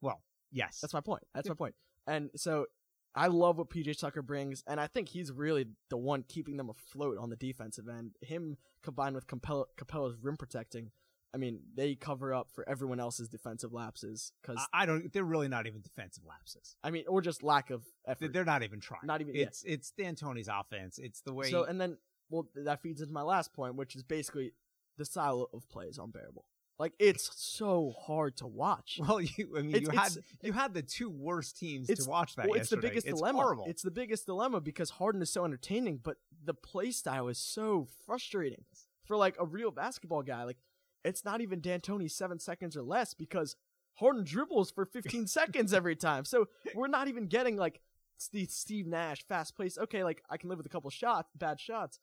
Well, 0.00 0.22
yes. 0.50 0.78
That's 0.80 0.94
my 0.94 1.00
point. 1.00 1.22
That's 1.34 1.48
my 1.48 1.54
point. 1.54 1.74
And 2.06 2.30
so 2.36 2.66
I 3.14 3.26
love 3.26 3.58
what 3.58 3.70
PJ 3.70 3.98
Tucker 3.98 4.22
brings, 4.22 4.62
and 4.66 4.80
I 4.80 4.86
think 4.86 5.08
he's 5.08 5.32
really 5.32 5.66
the 5.88 5.96
one 5.96 6.24
keeping 6.28 6.56
them 6.56 6.70
afloat 6.70 7.18
on 7.18 7.30
the 7.30 7.36
defensive 7.36 7.88
end. 7.88 8.12
Him 8.20 8.56
combined 8.82 9.14
with 9.14 9.26
Capela, 9.26 9.64
Capela's 9.78 10.16
rim 10.22 10.36
protecting, 10.36 10.90
I 11.32 11.36
mean, 11.36 11.60
they 11.74 11.94
cover 11.94 12.34
up 12.34 12.48
for 12.52 12.68
everyone 12.68 12.98
else's 12.98 13.28
defensive 13.28 13.72
lapses 13.72 14.32
because 14.42 14.66
I, 14.72 14.82
I 14.82 14.86
don't. 14.86 15.12
They're 15.12 15.24
really 15.24 15.48
not 15.48 15.66
even 15.66 15.80
defensive 15.80 16.24
lapses. 16.26 16.74
I 16.82 16.90
mean, 16.90 17.04
or 17.08 17.20
just 17.20 17.42
lack 17.42 17.70
of 17.70 17.84
effort. 18.06 18.32
They're 18.32 18.44
not 18.44 18.62
even 18.62 18.80
trying. 18.80 19.02
Not 19.04 19.20
even- 19.20 19.34
yeah. 19.34 19.44
It's 19.44 19.62
it's 19.64 19.92
D'Antoni's 19.92 20.48
offense. 20.48 20.98
It's 20.98 21.20
the 21.20 21.32
way. 21.32 21.50
So 21.50 21.64
and 21.64 21.80
then 21.80 21.98
well 22.30 22.48
that 22.56 22.82
feeds 22.82 23.00
into 23.00 23.12
my 23.12 23.22
last 23.22 23.52
point, 23.52 23.76
which 23.76 23.94
is 23.94 24.02
basically 24.02 24.52
the 24.98 25.04
style 25.04 25.48
of 25.52 25.68
play 25.68 25.86
is 25.86 25.98
unbearable. 25.98 26.44
Like 26.80 26.94
it's 26.98 27.30
so 27.36 27.94
hard 28.06 28.38
to 28.38 28.46
watch. 28.46 28.98
well, 29.06 29.20
you. 29.20 29.54
I 29.56 29.62
mean, 29.62 29.74
It's- 29.76 29.82
you 29.92 29.98
had 29.98 30.12
you 30.42 30.52
had 30.52 30.74
the 30.74 30.82
two 30.82 31.10
worst 31.10 31.58
teams 31.58 31.88
It's- 31.90 32.06
to 32.06 32.10
watch 32.10 32.34
that. 32.36 32.48
well, 32.48 32.58
it's 32.58 32.70
the 32.70 32.78
biggest 32.78 33.06
it's 33.06 33.18
dilemma. 33.20 33.38
Horrible. 33.38 33.66
It's 33.68 33.82
the 33.82 33.90
biggest 33.90 34.26
dilemma 34.26 34.60
because 34.60 34.90
Harden 34.90 35.22
is 35.22 35.30
so 35.30 35.44
entertaining, 35.44 36.00
but 36.02 36.16
the 36.42 36.54
play 36.54 36.90
style 36.90 37.28
is 37.28 37.38
so 37.38 37.86
frustrating 38.06 38.64
for 39.04 39.16
like 39.16 39.36
a 39.38 39.44
real 39.44 39.70
basketball 39.70 40.22
guy. 40.22 40.44
Like 40.44 40.56
it's 41.04 41.24
not 41.24 41.40
even 41.40 41.60
D'Antoni 41.60 42.10
seven 42.10 42.38
seconds 42.38 42.76
or 42.76 42.82
less 42.82 43.14
because 43.14 43.56
Harden 43.94 44.24
dribbles 44.24 44.70
for 44.70 44.84
15 44.84 45.26
seconds 45.38 45.72
every 45.72 45.96
time. 45.96 46.24
So 46.24 46.48
we're 46.74 46.88
not 46.88 47.08
even 47.08 47.26
getting 47.26 47.56
like 47.56 47.80
Steve, 48.18 48.50
Steve 48.50 48.86
Nash 48.86 49.24
fast 49.26 49.56
pace. 49.56 49.78
Okay, 49.78 50.04
like 50.04 50.22
I 50.30 50.36
can 50.36 50.48
live 50.48 50.58
with 50.58 50.66
a 50.66 50.70
couple 50.70 50.90
shots, 50.90 51.30
bad 51.34 51.58
shots. 51.60 51.98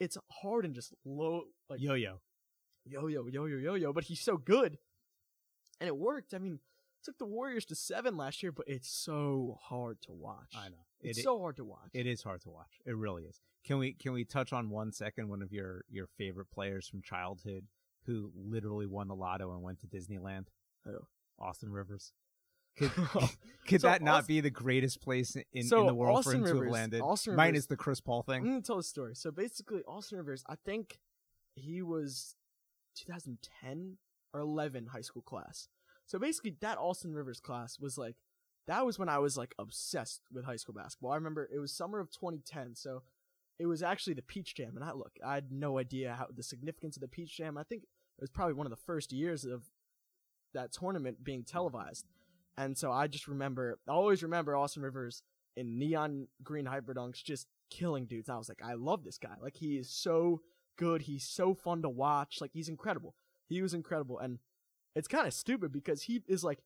It's 0.00 0.16
Harden 0.30 0.74
just 0.74 0.94
low, 1.04 1.44
like 1.68 1.80
yo 1.80 1.94
yo. 1.94 2.20
yo 2.86 3.06
yo 3.06 3.26
yo 3.28 3.46
yo 3.46 3.56
yo 3.58 3.74
yo, 3.74 3.92
but 3.92 4.04
he's 4.04 4.20
so 4.20 4.36
good, 4.36 4.78
and 5.80 5.86
it 5.88 5.96
worked. 5.96 6.34
I 6.34 6.38
mean, 6.38 6.58
took 7.04 7.18
the 7.18 7.26
Warriors 7.26 7.64
to 7.66 7.74
seven 7.74 8.16
last 8.16 8.42
year, 8.42 8.50
but 8.52 8.66
it's 8.66 8.88
so 8.90 9.58
hard 9.62 10.00
to 10.02 10.12
watch. 10.12 10.54
I 10.56 10.68
know. 10.70 10.86
It's 11.00 11.18
It- 11.18 11.22
so 11.22 11.38
hard 11.38 11.56
to 11.56 11.64
watch. 11.64 11.90
It 11.92 12.06
is 12.06 12.22
hard 12.22 12.40
to 12.42 12.50
watch. 12.50 12.80
It 12.84 12.96
really 12.96 13.24
is. 13.24 13.40
Can 13.64 13.78
we 13.78 13.92
can 13.92 14.12
we 14.12 14.24
touch 14.24 14.52
on 14.52 14.70
one 14.70 14.90
second 14.90 15.28
one 15.28 15.42
of 15.42 15.52
your 15.52 15.84
your 15.88 16.06
favorite 16.18 16.50
players 16.50 16.88
from 16.88 17.02
childhood 17.02 17.66
who 18.06 18.30
literally 18.34 18.86
won 18.86 19.08
the 19.08 19.14
lotto 19.14 19.52
and 19.52 19.62
went 19.62 19.80
to 19.80 19.86
Disneyland? 19.86 20.46
Who? 20.84 20.98
Austin 21.38 21.70
Rivers. 21.72 22.12
Could, 22.78 22.90
oh. 23.14 23.28
could 23.66 23.82
So 23.82 23.88
that 23.88 24.00
not 24.00 24.20
Aust- 24.20 24.28
be 24.28 24.40
the 24.40 24.48
greatest 24.50 25.02
place 25.02 25.36
in, 25.52 25.64
So 25.64 25.80
in 25.80 25.86
the 25.86 25.94
world 25.94 26.18
Austin 26.18 26.42
for 26.42 26.48
him 26.48 26.56
to 26.56 26.62
have 26.62 26.72
landed? 26.72 27.00
Austin 27.02 27.36
Minus 27.36 27.52
Rivers- 27.52 27.66
the 27.66 27.76
Chris 27.76 28.00
Paul 28.00 28.22
thing. 28.22 28.36
I'm 28.42 28.44
gonna 28.48 28.62
tell 28.62 28.78
the 28.78 28.82
story. 28.82 29.14
So 29.14 29.30
basically, 29.30 29.82
Austin 29.86 30.16
Rivers, 30.18 30.42
I 30.48 30.54
think 30.64 30.98
he 31.54 31.82
was 31.82 32.34
2010 32.96 33.98
or 34.32 34.40
11 34.40 34.86
high 34.86 35.00
school 35.02 35.22
class. 35.22 35.68
So 36.06 36.18
basically, 36.18 36.56
that 36.60 36.78
Austin 36.78 37.12
Rivers 37.12 37.40
class 37.40 37.78
was 37.78 37.98
like, 37.98 38.16
that 38.66 38.86
was 38.86 38.98
when 38.98 39.08
I 39.08 39.18
was 39.18 39.36
like 39.36 39.54
obsessed 39.58 40.22
with 40.32 40.44
high 40.44 40.56
school 40.56 40.74
basketball. 40.74 41.12
I 41.12 41.16
remember 41.16 41.48
it 41.54 41.58
was 41.58 41.72
summer 41.76 42.00
of 42.00 42.10
2010, 42.10 42.74
so 42.76 43.02
it 43.62 43.66
was 43.66 43.82
actually 43.82 44.14
the 44.14 44.22
Peach 44.22 44.56
Jam, 44.56 44.72
and 44.74 44.84
I 44.84 44.92
look, 44.92 45.12
I 45.24 45.34
had 45.34 45.52
no 45.52 45.78
idea 45.78 46.16
how 46.18 46.26
the 46.34 46.42
significance 46.42 46.96
of 46.96 47.00
the 47.00 47.08
Peach 47.08 47.36
Jam. 47.36 47.56
I 47.56 47.62
think 47.62 47.84
it 47.84 48.20
was 48.20 48.30
probably 48.30 48.54
one 48.54 48.66
of 48.66 48.70
the 48.70 48.84
first 48.84 49.12
years 49.12 49.44
of 49.44 49.62
that 50.52 50.72
tournament 50.72 51.22
being 51.22 51.44
televised, 51.44 52.06
and 52.58 52.76
so 52.76 52.90
I 52.90 53.06
just 53.06 53.28
remember, 53.28 53.78
I 53.88 53.92
always 53.92 54.24
remember 54.24 54.56
Austin 54.56 54.82
Rivers 54.82 55.22
in 55.56 55.78
neon 55.78 56.26
green 56.42 56.66
hyperdunks 56.66 57.22
just 57.22 57.46
killing 57.70 58.06
dudes. 58.06 58.28
I 58.28 58.36
was 58.36 58.48
like, 58.48 58.62
I 58.64 58.74
love 58.74 59.04
this 59.04 59.18
guy. 59.18 59.34
Like 59.40 59.56
he 59.56 59.76
is 59.76 59.88
so 59.88 60.40
good. 60.76 61.02
He's 61.02 61.24
so 61.28 61.54
fun 61.54 61.82
to 61.82 61.88
watch. 61.88 62.38
Like 62.40 62.50
he's 62.52 62.68
incredible. 62.68 63.14
He 63.48 63.62
was 63.62 63.74
incredible, 63.74 64.18
and 64.18 64.40
it's 64.96 65.06
kind 65.06 65.28
of 65.28 65.34
stupid 65.34 65.72
because 65.72 66.02
he 66.02 66.22
is 66.26 66.42
like 66.42 66.58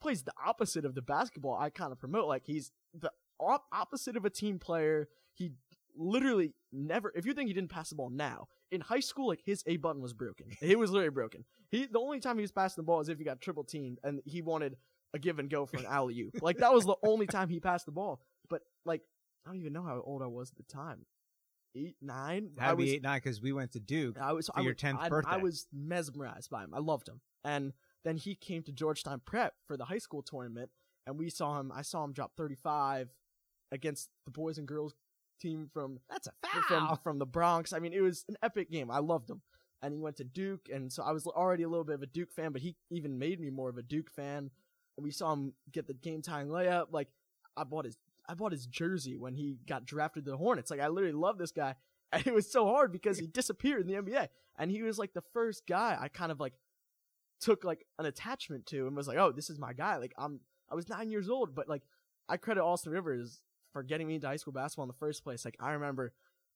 plays 0.00 0.24
the 0.24 0.32
opposite 0.44 0.84
of 0.84 0.96
the 0.96 1.02
basketball 1.02 1.56
I 1.56 1.70
kind 1.70 1.92
of 1.92 2.00
promote. 2.00 2.26
Like 2.26 2.42
he's 2.44 2.72
the 2.92 3.12
op- 3.38 3.66
opposite 3.72 4.16
of 4.16 4.24
a 4.24 4.30
team 4.30 4.58
player. 4.58 5.08
He 5.32 5.52
literally 5.96 6.54
never. 6.72 7.12
If 7.14 7.26
you 7.26 7.34
think 7.34 7.48
he 7.48 7.54
didn't 7.54 7.70
pass 7.70 7.90
the 7.90 7.94
ball 7.94 8.10
now 8.10 8.48
in 8.70 8.80
high 8.80 9.00
school, 9.00 9.28
like 9.28 9.40
his 9.44 9.62
A 9.66 9.76
button 9.76 10.02
was 10.02 10.12
broken. 10.12 10.46
It 10.60 10.78
was 10.78 10.90
literally 10.90 11.10
broken. 11.10 11.44
He 11.70 11.86
the 11.86 11.98
only 11.98 12.20
time 12.20 12.36
he 12.36 12.42
was 12.42 12.52
passing 12.52 12.82
the 12.82 12.86
ball 12.86 13.00
is 13.00 13.08
if 13.08 13.18
he 13.18 13.24
got 13.24 13.40
triple 13.40 13.64
teamed 13.64 13.98
and 14.02 14.20
he 14.24 14.42
wanted 14.42 14.76
a 15.12 15.18
give 15.18 15.38
and 15.38 15.48
go 15.48 15.66
for 15.66 15.78
an 15.78 15.86
alley 15.86 16.20
oop. 16.20 16.34
like 16.42 16.58
that 16.58 16.72
was 16.72 16.84
the 16.84 16.96
only 17.04 17.26
time 17.26 17.48
he 17.48 17.60
passed 17.60 17.86
the 17.86 17.92
ball. 17.92 18.20
But 18.48 18.62
like 18.84 19.02
I 19.44 19.50
don't 19.50 19.60
even 19.60 19.72
know 19.72 19.82
how 19.82 20.02
old 20.04 20.22
I 20.22 20.26
was 20.26 20.50
at 20.50 20.56
the 20.56 20.72
time. 20.72 21.06
Eight, 21.76 21.96
nine. 22.00 22.50
Had 22.58 22.68
I 22.68 22.70
to 22.70 22.76
be 22.76 22.84
was 22.84 22.92
eight 22.92 23.02
nine 23.02 23.18
because 23.18 23.42
we 23.42 23.52
went 23.52 23.72
to 23.72 23.80
Duke. 23.80 24.16
I 24.20 24.32
was 24.32 24.46
for 24.46 24.60
I 24.60 24.62
your 24.62 24.74
10th 24.74 25.24
I, 25.26 25.34
I 25.34 25.36
was 25.38 25.66
mesmerized 25.72 26.50
by 26.50 26.62
him. 26.62 26.72
I 26.72 26.78
loved 26.78 27.08
him. 27.08 27.20
And 27.44 27.72
then 28.04 28.16
he 28.16 28.34
came 28.34 28.62
to 28.62 28.72
Georgetown 28.72 29.20
Prep 29.24 29.54
for 29.66 29.76
the 29.76 29.84
high 29.84 29.98
school 29.98 30.22
tournament, 30.22 30.70
and 31.06 31.18
we 31.18 31.30
saw 31.30 31.58
him. 31.58 31.72
I 31.74 31.82
saw 31.82 32.04
him 32.04 32.12
drop 32.12 32.32
35 32.36 33.08
against 33.72 34.08
the 34.24 34.30
boys 34.30 34.56
and 34.58 34.68
girls 34.68 34.94
team 35.40 35.68
from 35.72 36.00
That's 36.10 36.28
a 36.28 36.62
from 36.68 36.98
from 37.02 37.18
the 37.18 37.26
Bronx. 37.26 37.72
I 37.72 37.78
mean, 37.78 37.92
it 37.92 38.00
was 38.00 38.24
an 38.28 38.36
epic 38.42 38.70
game. 38.70 38.90
I 38.90 38.98
loved 38.98 39.30
him. 39.30 39.42
And 39.82 39.92
he 39.92 40.00
went 40.00 40.16
to 40.16 40.24
Duke, 40.24 40.68
and 40.72 40.90
so 40.90 41.02
I 41.02 41.12
was 41.12 41.26
already 41.26 41.62
a 41.62 41.68
little 41.68 41.84
bit 41.84 41.96
of 41.96 42.02
a 42.02 42.06
Duke 42.06 42.32
fan, 42.32 42.52
but 42.52 42.62
he 42.62 42.74
even 42.90 43.18
made 43.18 43.38
me 43.38 43.50
more 43.50 43.68
of 43.68 43.76
a 43.76 43.82
Duke 43.82 44.10
fan. 44.10 44.50
And 44.96 45.04
we 45.04 45.10
saw 45.10 45.32
him 45.34 45.52
get 45.72 45.86
the 45.86 45.92
game 45.92 46.22
tying 46.22 46.48
layup. 46.48 46.86
Like 46.90 47.08
I 47.56 47.64
bought 47.64 47.84
his 47.84 47.98
I 48.26 48.34
bought 48.34 48.52
his 48.52 48.66
jersey 48.66 49.16
when 49.16 49.34
he 49.34 49.58
got 49.66 49.84
drafted 49.84 50.24
to 50.24 50.30
the 50.30 50.36
Hornets. 50.36 50.70
Like 50.70 50.80
I 50.80 50.88
literally 50.88 51.14
love 51.14 51.38
this 51.38 51.52
guy. 51.52 51.74
And 52.12 52.24
it 52.28 52.32
was 52.32 52.48
so 52.48 52.64
hard 52.66 52.92
because 52.92 53.18
he 53.18 53.26
disappeared 53.26 53.80
in 53.80 53.88
the 53.88 54.00
NBA. 54.00 54.28
And 54.56 54.70
he 54.70 54.84
was 54.84 55.00
like 55.00 55.14
the 55.14 55.24
first 55.32 55.66
guy 55.66 55.98
I 56.00 56.06
kind 56.06 56.30
of 56.30 56.38
like 56.38 56.52
took 57.40 57.64
like 57.64 57.86
an 57.98 58.06
attachment 58.06 58.66
to 58.66 58.86
and 58.86 58.96
was 58.96 59.08
like, 59.08 59.18
oh, 59.18 59.32
this 59.32 59.50
is 59.50 59.58
my 59.58 59.72
guy. 59.72 59.96
Like 59.96 60.14
I'm 60.16 60.38
I 60.70 60.76
was 60.76 60.88
nine 60.88 61.10
years 61.10 61.28
old, 61.28 61.56
but 61.56 61.68
like 61.68 61.82
I 62.28 62.36
credit 62.36 62.62
Austin 62.62 62.92
Rivers 62.92 63.40
for 63.74 63.82
getting 63.82 64.06
me 64.06 64.14
into 64.14 64.26
high 64.26 64.36
school 64.36 64.54
basketball 64.54 64.84
in 64.84 64.88
the 64.88 64.94
first 64.94 65.22
place. 65.22 65.44
Like 65.44 65.56
I 65.60 65.72
remember 65.72 66.14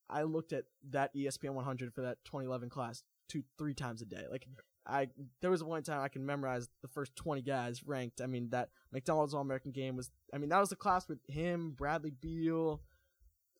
I 0.09 0.23
looked 0.23 0.55
at 0.55 0.65
that 0.91 1.15
ESPN 1.15 1.51
100 1.51 1.93
for 1.93 2.01
that 2.01 2.17
2011 2.25 2.71
class 2.71 3.03
two 3.29 3.43
three 3.59 3.75
times 3.75 4.01
a 4.01 4.07
day. 4.07 4.25
Like 4.31 4.47
I 4.87 5.09
there 5.43 5.51
was 5.51 5.63
one 5.63 5.83
time 5.83 6.01
I 6.01 6.09
can 6.09 6.25
memorize 6.25 6.71
the 6.81 6.89
first 6.89 7.15
20 7.17 7.43
guys 7.43 7.85
ranked. 7.85 8.23
I 8.23 8.27
mean 8.27 8.49
that 8.53 8.71
McDonald's 8.91 9.35
All 9.35 9.43
American 9.43 9.73
game 9.73 9.97
was 9.97 10.11
I 10.33 10.39
mean 10.39 10.49
that 10.49 10.61
was 10.61 10.71
the 10.71 10.77
class 10.77 11.07
with 11.07 11.19
him, 11.29 11.75
Bradley 11.77 12.13
Beal, 12.19 12.81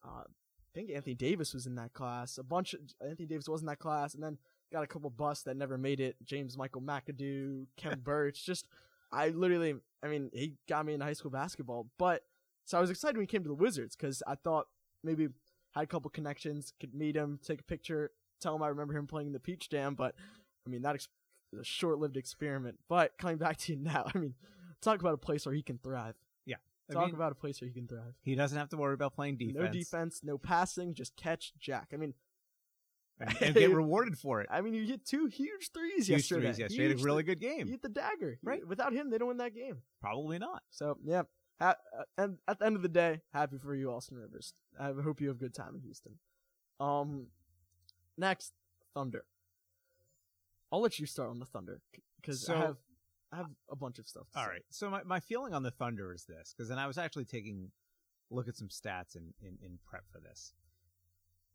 uh, 0.03 0.23
I 0.23 0.71
think 0.73 0.91
Anthony 0.91 1.15
Davis 1.15 1.53
was 1.53 1.65
in 1.65 1.75
that 1.75 1.93
class. 1.93 2.37
A 2.37 2.43
bunch 2.43 2.73
of 2.73 2.81
Anthony 3.01 3.27
Davis 3.27 3.49
was 3.49 3.61
in 3.61 3.67
that 3.67 3.79
class, 3.79 4.13
and 4.13 4.23
then 4.23 4.37
got 4.71 4.83
a 4.83 4.87
couple 4.87 5.09
busts 5.09 5.43
that 5.45 5.57
never 5.57 5.77
made 5.77 5.99
it. 5.99 6.15
James 6.23 6.57
Michael 6.57 6.81
McAdoo, 6.81 7.65
Ken 7.75 7.99
Burch. 8.03 8.45
Just 8.45 8.67
I 9.11 9.29
literally, 9.29 9.75
I 10.03 10.07
mean, 10.07 10.29
he 10.33 10.53
got 10.67 10.85
me 10.85 10.93
into 10.93 11.05
high 11.05 11.13
school 11.13 11.31
basketball. 11.31 11.87
But 11.97 12.21
so 12.69 12.77
I 12.77 12.81
was 12.81 12.89
excited 12.91 13.15
when 13.17 13.23
he 13.23 13.27
came 13.27 13.41
to 13.43 13.47
the 13.49 13.55
Wizards 13.55 13.95
because 13.95 14.21
I 14.27 14.35
thought 14.35 14.67
maybe 15.03 15.29
had 15.73 15.83
a 15.83 15.87
couple 15.87 16.09
connections, 16.11 16.71
could 16.79 16.93
meet 16.93 17.15
him, 17.15 17.39
take 17.43 17.61
a 17.61 17.63
picture, 17.63 18.11
tell 18.39 18.55
him 18.55 18.61
I 18.61 18.67
remember 18.67 18.95
him 18.95 19.07
playing 19.07 19.27
in 19.27 19.33
the 19.33 19.39
Peach 19.39 19.69
Jam. 19.69 19.95
But 19.95 20.13
I 20.67 20.69
mean, 20.69 20.83
that 20.83 20.93
ex- 20.93 21.07
was 21.51 21.61
a 21.61 21.63
short-lived 21.63 22.15
experiment. 22.15 22.77
But 22.87 23.17
coming 23.17 23.37
back 23.37 23.57
to 23.57 23.73
you 23.73 23.79
now, 23.79 24.05
I 24.13 24.17
mean, 24.19 24.35
talk 24.81 24.99
about 24.99 25.15
a 25.15 25.17
place 25.17 25.45
where 25.47 25.55
he 25.55 25.63
can 25.63 25.79
thrive. 25.79 26.15
I 26.89 26.93
Talk 26.93 27.05
mean, 27.05 27.15
about 27.15 27.31
a 27.31 27.35
place 27.35 27.61
where 27.61 27.67
he 27.67 27.73
can 27.73 27.87
thrive. 27.87 28.15
he 28.23 28.33
doesn't 28.33 28.57
have 28.57 28.69
to 28.69 28.77
worry 28.77 28.95
about 28.95 29.13
playing 29.13 29.37
defense, 29.37 29.55
No 29.59 29.67
defense, 29.71 30.21
no 30.23 30.37
passing, 30.39 30.95
just 30.95 31.15
catch 31.15 31.53
Jack. 31.59 31.89
I 31.93 31.97
mean, 31.97 32.15
and, 33.19 33.41
and 33.41 33.53
get 33.55 33.69
rewarded 33.75 34.17
for 34.17 34.41
it. 34.41 34.47
I 34.49 34.61
mean, 34.61 34.73
you 34.73 34.83
hit 34.85 35.05
two 35.05 35.27
huge 35.27 35.71
threes 35.71 36.07
Huge 36.07 36.09
yesterday. 36.09 36.47
threes 36.47 36.59
yesterday. 36.59 36.83
He 36.83 36.89
had 36.89 36.99
a 36.99 37.03
really 37.03 37.21
good 37.23 37.39
game. 37.39 37.65
He 37.65 37.71
hit 37.71 37.81
the 37.83 37.89
dagger. 37.89 38.39
Right. 38.41 38.65
Without 38.67 38.93
him, 38.93 39.11
they 39.11 39.17
don't 39.19 39.27
win 39.27 39.37
that 39.37 39.53
game. 39.53 39.83
Probably 40.01 40.39
not. 40.39 40.63
So 40.71 40.97
yeah. 41.03 41.23
Ha- 41.59 41.75
uh, 41.97 42.03
and 42.17 42.37
at 42.47 42.59
the 42.59 42.65
end 42.65 42.75
of 42.75 42.81
the 42.81 42.87
day, 42.89 43.21
happy 43.33 43.57
for 43.57 43.75
you, 43.75 43.91
Austin 43.91 44.17
Rivers. 44.17 44.53
I 44.79 44.91
hope 45.03 45.19
you 45.19 45.27
have 45.27 45.37
a 45.37 45.39
good 45.39 45.53
time 45.53 45.75
in 45.75 45.81
Houston. 45.81 46.13
Um, 46.79 47.27
next, 48.17 48.53
Thunder. 48.93 49.25
I'll 50.71 50.81
let 50.81 50.99
you 50.99 51.05
start 51.05 51.29
on 51.29 51.39
the 51.39 51.45
Thunder 51.45 51.81
because 52.21 52.45
So- 52.45 52.55
I 52.55 52.59
have 52.59 52.77
I 53.31 53.35
have 53.37 53.49
a 53.69 53.75
bunch 53.75 53.99
of 53.99 54.07
stuff. 54.07 54.23
To 54.33 54.39
All 54.39 54.45
say. 54.45 54.49
right. 54.53 54.61
So 54.71 54.89
my, 54.89 55.03
my 55.03 55.19
feeling 55.19 55.53
on 55.53 55.61
the 55.61 55.69
Thunder 55.69 56.11
is 56.13 56.25
this, 56.25 56.51
because 56.57 56.67
then 56.67 56.79
I 56.79 56.87
was 56.87 56.97
actually 56.97 57.25
taking 57.25 57.69
a 58.31 58.33
look 58.33 58.47
at 58.47 58.55
some 58.57 58.69
stats 58.69 59.15
in, 59.15 59.35
in, 59.39 59.59
in 59.63 59.77
prep 59.85 60.03
for 60.11 60.19
this. 60.19 60.51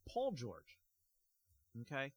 Paul 0.09 0.31
George, 0.31 0.79
okay, 1.81 2.12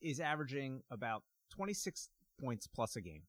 is 0.00 0.18
averaging 0.18 0.82
about 0.90 1.24
26 1.50 2.08
points 2.40 2.66
plus 2.66 2.96
a 2.96 3.02
game, 3.02 3.24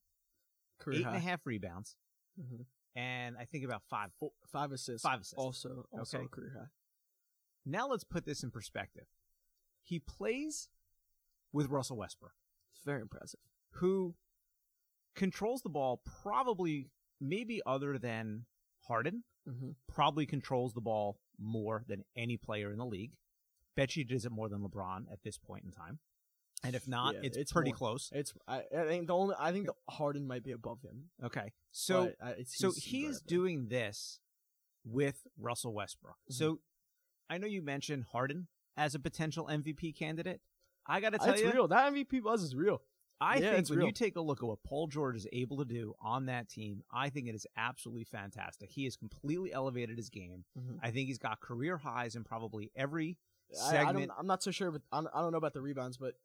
Career 0.80 1.00
eight 1.02 1.06
and 1.06 1.16
a 1.18 1.20
half 1.20 1.42
rebounds, 1.46 1.98
Mhm. 2.40 2.66
And 2.96 3.36
I 3.38 3.46
think 3.46 3.64
about 3.66 3.84
five. 3.90 4.10
Four, 4.20 4.32
five 4.52 4.72
assists. 4.72 5.02
Five 5.04 5.20
assists. 5.22 5.34
Also, 5.38 5.86
also 5.92 6.18
Okay. 6.20 6.28
career 6.28 6.56
high. 6.60 6.68
Now 7.66 7.88
let's 7.88 8.04
put 8.04 8.26
this 8.26 8.44
in 8.44 8.52
perspective. 8.52 9.06
He 9.84 10.00
plays 10.00 10.70
with 11.52 11.68
Russell 11.70 11.98
Westbrook, 11.98 12.34
It's 12.76 12.84
very 12.84 13.02
impressive. 13.02 13.40
who 13.80 14.16
controls 15.16 15.62
the 15.62 15.70
ball 15.70 16.02
probably, 16.06 16.90
maybe 17.20 17.62
other 17.66 17.98
than 17.98 18.46
Harden, 18.88 19.24
Mm-hmm. 19.48 19.72
probably 19.88 20.26
controls 20.26 20.74
the 20.74 20.82
ball 20.82 21.20
more 21.38 21.84
than 21.88 22.04
any 22.16 22.36
player 22.36 22.72
in 22.72 22.80
the 22.80 22.86
league. 22.86 23.12
Bet 23.76 23.96
you 23.96 24.04
does 24.04 24.26
it 24.26 24.32
more 24.32 24.50
than 24.50 24.62
LeBron 24.64 25.12
at 25.12 25.22
this 25.24 25.38
point 25.38 25.64
in 25.66 25.72
time. 25.72 26.00
And 26.64 26.76
if 26.76 26.88
not, 26.88 27.14
Yeah, 27.16 27.22
it's, 27.24 27.38
it's 27.38 27.52
pretty 27.52 27.72
more. 27.72 27.78
close. 27.78 28.10
It's 28.14 28.34
I, 28.48 28.64
I 28.76 28.86
think 28.86 29.08
the 29.08 29.16
only 29.16 29.36
I 29.40 29.52
think 29.52 29.68
the 29.68 29.74
Harden 29.90 30.26
might 30.26 30.44
be 30.44 30.52
above 30.52 30.82
him. 30.82 31.10
Okay. 31.24 31.52
So 31.72 32.14
but, 32.20 32.28
uh, 32.28 32.34
it's, 32.38 32.58
so 32.58 32.70
he's- 32.72 32.84
he 32.84 33.06
is 33.06 33.22
doing 33.22 33.68
this 33.68 34.20
with 34.84 35.28
Russell 35.40 35.74
Westbrook. 35.74 36.16
Mm-hmm. 36.16 36.34
So 36.34 36.60
I 37.30 37.38
know 37.38 37.48
you 37.48 37.62
mentioned 37.62 38.06
Harden 38.12 38.48
as 38.78 38.96
a 38.96 39.00
potential 39.00 39.48
MVP 39.52 39.96
candidate. 39.96 40.42
I 40.88 41.00
got 41.02 41.12
to 41.14 41.18
tell 41.20 41.34
It's 41.34 41.42
you, 41.42 41.52
real. 41.52 41.68
That 41.68 41.92
MVP 41.94 42.22
buzz 42.24 42.44
is 42.44 42.56
real. 42.56 42.82
I 43.22 43.36
Yeah, 43.36 43.42
think 43.50 43.60
it's 43.60 43.70
when 43.70 43.80
real. 43.80 43.88
you 43.88 43.94
take 43.94 44.16
a 44.18 44.22
look 44.22 44.44
at 44.44 44.46
what 44.48 44.62
Paul 44.64 44.88
George 44.88 45.16
is 45.16 45.26
able 45.32 45.58
to 45.58 45.66
do 45.66 45.96
on 46.02 46.26
that 46.28 46.50
team, 46.50 46.84
I 46.92 47.10
think 47.10 47.28
it 47.28 47.34
is 47.36 47.48
absolutely 47.56 48.04
fantastic. 48.04 48.70
He 48.70 48.84
has 48.84 48.96
completely 48.96 49.54
elevated 49.54 49.98
his 49.98 50.10
game. 50.10 50.44
Mhm. 50.60 50.80
I 50.84 50.92
think 50.92 51.08
he's 51.08 51.18
got 51.18 51.40
career 51.40 51.78
highs 51.78 52.16
in 52.16 52.24
probably 52.24 52.72
every 52.76 53.18
I, 53.52 53.68
I 53.68 53.72
segment. 53.72 54.10
don't, 54.10 54.20
I'm 54.20 54.28
not 54.28 54.44
so 54.44 54.52
sure, 54.52 54.70
but 54.72 54.82
I 54.92 55.02
don't 55.22 55.32
know 55.32 55.38
about 55.38 55.54
the 55.54 55.62
rebounds, 55.62 55.98
but 55.98 56.16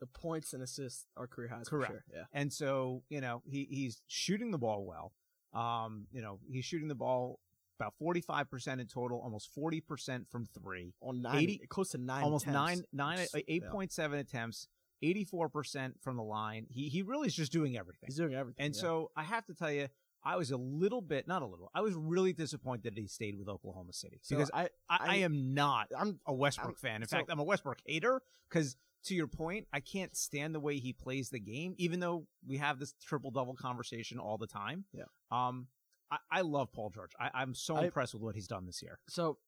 the 0.00 0.06
points 0.06 0.52
and 0.52 0.62
assists 0.62 1.06
are 1.16 1.26
career 1.26 1.48
highs. 1.48 1.68
Correct. 1.68 1.92
Sure. 1.92 2.04
Yeah. 2.12 2.24
And 2.32 2.52
so, 2.52 3.02
you 3.08 3.20
know, 3.20 3.42
he, 3.44 3.66
he's 3.70 4.02
shooting 4.06 4.50
the 4.50 4.58
ball 4.58 4.84
well. 4.84 5.12
Um, 5.52 6.06
you 6.12 6.22
know, 6.22 6.38
he's 6.50 6.64
shooting 6.64 6.88
the 6.88 6.94
ball 6.94 7.40
about 7.78 7.94
45% 8.02 8.80
in 8.80 8.86
total, 8.86 9.20
almost 9.20 9.50
40% 9.56 10.28
from 10.30 10.46
three, 10.46 10.92
On 11.00 11.22
nine, 11.22 11.36
80 11.36 11.60
close 11.68 11.90
to 11.90 11.98
nine, 11.98 12.22
almost 12.24 12.46
attempts. 12.46 12.56
nine, 12.58 12.84
nine, 12.92 13.18
Just- 13.18 13.34
uh, 13.34 13.40
yeah. 13.48 13.60
8.7 13.72 14.18
attempts, 14.20 14.68
84% 15.02 15.92
from 16.02 16.16
the 16.16 16.22
line. 16.22 16.66
He, 16.68 16.88
he 16.88 17.02
really 17.02 17.28
is 17.28 17.34
just 17.34 17.52
doing 17.52 17.76
everything. 17.76 18.06
He's 18.06 18.16
doing 18.16 18.34
everything. 18.34 18.64
And 18.64 18.74
yeah. 18.74 18.80
so 18.80 19.10
I 19.16 19.22
have 19.22 19.46
to 19.46 19.54
tell 19.54 19.72
you, 19.72 19.88
I 20.22 20.36
was 20.36 20.50
a 20.50 20.56
little 20.58 21.00
bit, 21.00 21.26
not 21.26 21.40
a 21.40 21.46
little, 21.46 21.70
I 21.74 21.80
was 21.80 21.94
really 21.94 22.34
disappointed 22.34 22.94
that 22.94 23.00
he 23.00 23.06
stayed 23.06 23.38
with 23.38 23.48
Oklahoma 23.48 23.94
City 23.94 24.18
So 24.22 24.36
because 24.36 24.50
I, 24.52 24.64
I, 24.64 24.68
I, 24.90 24.98
I- 25.06 25.16
am 25.16 25.54
not 25.54 25.88
I'm 25.96 26.20
a 26.26 26.34
Westbrook 26.34 26.78
fan. 26.78 27.02
In 27.02 27.08
so- 27.08 27.16
fact, 27.16 27.30
I'm 27.30 27.38
a 27.38 27.44
Westbrook 27.44 27.78
hater 27.86 28.20
because, 28.50 28.76
to 29.04 29.14
your 29.14 29.26
point, 29.26 29.66
I 29.72 29.80
can't 29.80 30.14
stand 30.16 30.54
the 30.54 30.60
way 30.60 30.78
he 30.78 30.92
plays 30.92 31.30
the 31.30 31.40
game. 31.40 31.74
Even 31.78 32.00
though 32.00 32.26
we 32.46 32.58
have 32.58 32.78
this 32.78 32.94
triple 33.04 33.30
double 33.30 33.54
conversation 33.54 34.18
all 34.18 34.36
the 34.38 34.46
time. 34.46 34.84
Yeah. 34.92 35.04
Um, 35.30 35.68
I, 36.10 36.18
I 36.30 36.40
love 36.42 36.72
Paul 36.72 36.90
George. 36.90 37.12
I, 37.18 37.30
I'm 37.34 37.54
so 37.54 37.76
I- 37.76 37.84
impressed 37.84 38.14
with 38.14 38.22
what 38.22 38.34
he's 38.34 38.48
done 38.48 38.66
this 38.66 38.82
year. 38.82 38.98
so 39.08 39.38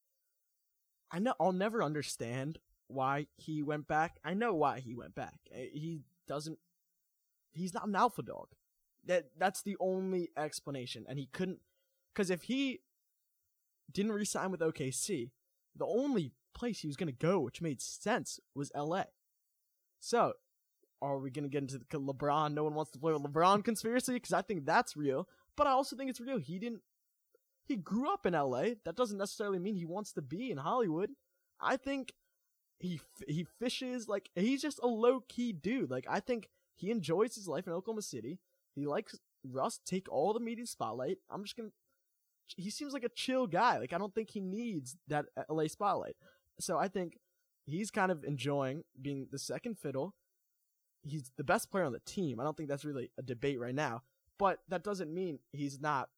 I 1.11 1.19
know 1.19 1.35
I'll 1.39 1.53
never 1.53 1.83
understand 1.83 2.59
why 2.89 3.27
he 3.37 3.63
went 3.63 3.87
back. 3.87 4.19
I 4.25 4.33
know 4.35 4.55
why 4.55 4.81
he 4.81 4.95
went 4.95 5.15
back. 5.15 5.35
Uh, 5.55 5.59
He 5.73 6.01
doesn't. 6.27 6.59
He's 7.53 7.75
not 7.75 7.87
an 7.87 7.95
alpha 7.95 8.23
dog. 8.23 8.49
That 9.05 9.27
that's 9.39 9.63
the 9.63 9.77
only 9.81 10.31
explanation, 10.39 11.05
and 11.09 11.19
he 11.19 11.27
couldn't 11.27 11.59
because 12.15 12.31
if 12.31 12.43
he 12.45 12.81
didn't 13.93 14.13
resign 14.13 14.51
with 14.51 14.61
OKC, 14.61 15.31
the 15.77 15.85
only 15.87 16.33
place 16.55 16.79
he 16.81 16.87
was 16.87 16.97
going 16.97 17.09
to 17.09 17.13
go, 17.27 17.41
which 17.41 17.61
made 17.61 17.83
sense, 17.83 18.39
was 18.55 18.71
LA. 18.75 19.05
So, 20.03 20.33
are 21.01 21.19
we 21.19 21.31
going 21.31 21.45
to 21.45 21.49
get 21.49 21.63
into 21.63 21.79
the 21.79 21.85
LeBron? 22.01 22.55
No 22.55 22.65
one 22.65 22.75
wants 22.75 22.91
to 22.91 22.99
play 22.99 23.13
with 23.13 23.23
LeBron 23.23 23.65
conspiracy 23.65 24.15
because 24.15 24.33
I 24.33 24.43
think 24.43 24.67
that's 24.67 24.97
real, 24.97 25.29
but 25.57 25.69
I 25.69 25.71
also 25.71 25.95
think 25.95 26.11
it's 26.11 26.21
real. 26.21 26.39
He 26.39 26.59
didn't. 26.59 26.81
He 27.65 27.77
grew 27.77 28.13
up 28.13 28.27
in 28.27 28.33
LA. 28.33 28.75
That 28.85 28.97
doesn't 28.97 29.17
necessarily 29.17 29.61
mean 29.61 29.77
he 29.77 29.85
wants 29.85 30.13
to 30.15 30.23
be 30.23 30.51
in 30.51 30.59
Hollywood. 30.59 31.11
I 31.61 31.77
think 31.77 32.13
he 32.81 33.01
he 33.29 33.47
fishes 33.61 34.09
like 34.09 34.29
he's 34.35 34.61
just 34.61 34.81
a 34.83 34.89
low 34.89 35.21
key 35.29 35.53
dude. 35.53 35.89
Like 35.91 36.07
I 36.11 36.19
think 36.19 36.49
he 36.75 36.91
enjoys 36.91 37.37
his 37.37 37.47
life 37.47 37.69
in 37.69 37.73
Oklahoma 37.73 38.03
City. 38.03 38.41
He 38.75 38.87
likes 38.87 39.17
Russ 39.45 39.79
take 39.87 40.11
all 40.11 40.33
the 40.35 40.41
media 40.41 40.67
spotlight. 40.67 41.19
I'm 41.31 41.45
just 41.45 41.57
gonna. 41.57 41.71
He 42.57 42.71
seems 42.71 42.93
like 42.93 43.05
a 43.05 43.09
chill 43.09 43.47
guy. 43.47 43.79
Like 43.79 43.93
I 43.93 43.99
don't 43.99 44.13
think 44.13 44.31
he 44.31 44.41
needs 44.41 44.97
that 45.07 45.27
uh, 45.37 45.45
LA 45.49 45.69
spotlight. 45.69 46.17
So 46.59 46.77
I 46.77 46.89
think 46.89 47.19
he's 47.67 47.91
kind 47.91 48.11
of 48.11 48.25
enjoying 48.25 48.85
being 49.01 49.29
the 49.31 49.39
second 49.39 49.79
fiddle. 49.79 50.15
He's 51.03 51.31
the 51.37 51.45
best 51.45 51.71
player 51.71 51.85
on 51.85 51.93
the 51.93 52.01
team. 52.01 52.39
I 52.39 52.45
don't 52.45 52.57
think 52.57 52.69
that's 52.69 52.85
really 52.85 53.11
a 53.19 53.23
debate 53.23 53.59
right 53.59 53.75
now. 53.75 54.03
But 54.39 54.61
that 54.69 54.85
doesn't 54.85 55.13
mean 55.13 55.41
he's 55.53 55.81
not. 55.81 56.09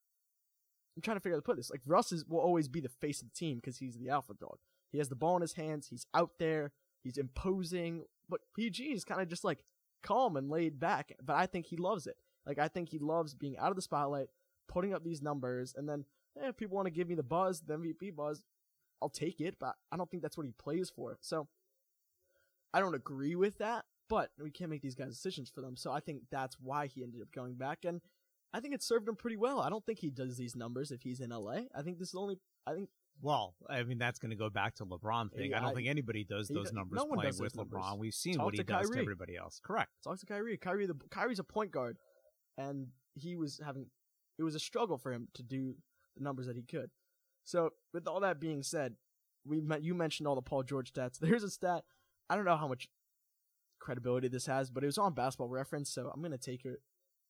I'm 0.97 1.03
trying 1.03 1.17
to 1.17 1.21
figure 1.21 1.35
out 1.35 1.39
how 1.39 1.41
to 1.41 1.47
put 1.47 1.57
this. 1.57 1.71
Like 1.71 1.81
Russ 1.87 2.13
is, 2.13 2.25
will 2.27 2.39
always 2.39 2.69
be 2.69 2.81
the 2.81 2.89
face 2.89 3.21
of 3.21 3.29
the 3.29 3.35
team 3.35 3.57
because 3.57 3.79
he's 3.79 3.99
the 3.99 4.11
alpha 4.11 4.35
dog. 4.39 4.59
He 4.93 4.99
has 4.99 5.09
the 5.09 5.17
ball 5.17 5.37
in 5.37 5.43
his 5.43 5.55
hands. 5.55 5.89
He's 5.89 6.07
out 6.15 6.33
there. 6.39 6.73
He's 7.03 7.19
imposing. 7.19 8.05
But 8.29 8.41
PG 8.55 8.85
is 8.93 9.05
kind 9.05 9.21
of 9.21 9.29
just 9.29 9.45
like 9.45 9.65
calm 10.03 10.37
and 10.37 10.51
laid 10.51 10.79
back. 10.79 11.13
But 11.23 11.37
I 11.37 11.47
think 11.47 11.67
he 11.67 11.77
loves 11.77 12.07
it. 12.07 12.17
Like 12.47 12.59
I 12.59 12.69
think 12.69 12.91
he 12.91 12.99
loves 12.99 13.35
being 13.35 13.57
out 13.59 13.71
of 13.71 13.77
the 13.77 13.83
spotlight, 13.83 14.29
putting 14.69 14.95
up 14.95 15.03
these 15.03 15.23
numbers, 15.23 15.75
and 15.77 15.89
then 15.89 16.05
eh, 16.41 16.49
if 16.49 16.57
people 16.57 16.77
want 16.77 16.87
to 16.87 16.93
give 16.93 17.09
me 17.09 17.15
the 17.15 17.23
buzz, 17.23 17.61
the 17.61 17.77
MVP 17.77 18.15
buzz, 18.15 18.43
I'll 19.05 19.11
take 19.11 19.41
it. 19.41 19.57
But 19.61 19.75
I 19.93 19.99
don't 19.99 20.11
think 20.11 20.23
that's 20.23 20.37
what 20.39 20.47
he 20.47 20.53
plays 20.53 20.91
for. 20.91 21.19
So 21.21 21.47
I 22.73 22.81
don't 22.81 22.95
agree 22.95 23.35
with 23.37 23.59
that. 23.59 23.85
But 24.09 24.31
we 24.43 24.51
can't 24.51 24.71
make 24.71 24.83
these 24.83 24.95
guys 24.95 25.09
decisions 25.11 25.51
for 25.55 25.61
them. 25.61 25.77
So 25.77 25.91
I 25.93 26.01
think 26.01 26.23
that's 26.31 26.57
why 26.61 26.87
he 26.87 27.03
ended 27.03 27.21
up 27.23 27.29
going 27.35 27.55
back. 27.55 27.85
And 27.85 28.01
I 28.53 28.61
think 28.61 28.75
it 28.75 28.83
served 28.83 29.09
him 29.09 29.17
pretty 29.17 29.37
well. 29.37 29.61
I 29.61 29.69
don't 29.71 29.85
think 29.85 29.99
he 29.99 30.11
does 30.11 30.37
these 30.37 30.57
numbers 30.57 30.91
if 30.91 31.03
he's 31.03 31.21
in 31.21 31.31
LA. 31.31 31.61
I 31.75 31.83
think 31.83 31.99
this 31.99 32.09
is 32.09 32.15
only. 32.15 32.39
I 32.67 32.75
think 32.75 32.89
Well, 33.23 33.55
I 33.69 33.83
mean, 33.83 33.99
that's 33.99 34.19
going 34.19 34.31
to 34.31 34.37
go 34.37 34.51
back 34.51 34.75
to 34.77 34.87
LeBron 34.87 35.33
thing. 35.33 35.51
Yeah, 35.51 35.59
I 35.59 35.61
don't 35.61 35.71
I- 35.71 35.75
think 35.75 35.89
anybody 35.89 36.25
does 36.25 36.49
those 36.49 36.73
numbers 36.73 36.99
no 36.99 37.07
playing 37.07 37.33
those 37.33 37.41
with 37.41 37.55
LeBron. 37.55 37.99
We've 37.99 38.15
seen 38.15 38.35
Talk 38.35 38.45
what 38.47 38.55
he 38.55 38.59
to 38.59 38.65
does 38.65 38.91
to 38.91 38.99
everybody 38.99 39.37
else. 39.37 39.61
Correct. 39.63 39.91
talk 40.03 40.19
to 40.21 40.27
Kyrie. 40.27 40.57
Kyrie, 40.59 40.87
the 40.87 40.97
Kyrie's 41.11 41.39
a 41.39 41.45
point 41.45 41.71
guard, 41.71 41.99
and 42.59 42.89
he 43.15 43.37
was 43.37 43.61
having. 43.65 43.87
It 44.39 44.43
was 44.43 44.55
a 44.55 44.61
struggle 44.61 44.99
for 44.99 45.13
him 45.13 45.29
to 45.35 45.43
do 45.43 45.77
the 46.17 46.23
numbers 46.25 46.47
that 46.47 46.57
he 46.57 46.63
could. 46.63 46.91
So, 47.45 47.71
with 47.93 48.07
all 48.07 48.21
that 48.21 48.41
being 48.41 48.63
said, 48.63 48.95
we 49.47 49.61
met, 49.61 49.83
you 49.83 49.95
mentioned 49.95 50.27
all 50.27 50.35
the 50.35 50.43
Paul 50.43 50.63
George 50.63 50.93
stats. 50.93 51.19
There's 51.21 51.43
a 51.45 51.51
stat. 51.51 51.85
I 52.29 52.37
don't 52.37 52.45
know 52.45 52.57
how 52.57 52.69
much 52.69 52.89
credibility 53.81 54.29
this 54.29 54.47
has, 54.47 54.71
but 54.71 54.83
it 54.83 54.87
was 54.87 54.99
on 54.99 55.13
Basketball 55.13 55.49
Reference, 55.49 55.91
so 55.91 56.11
I'm 56.13 56.23
gonna 56.23 56.39
take 56.39 56.65
it. 56.65 56.81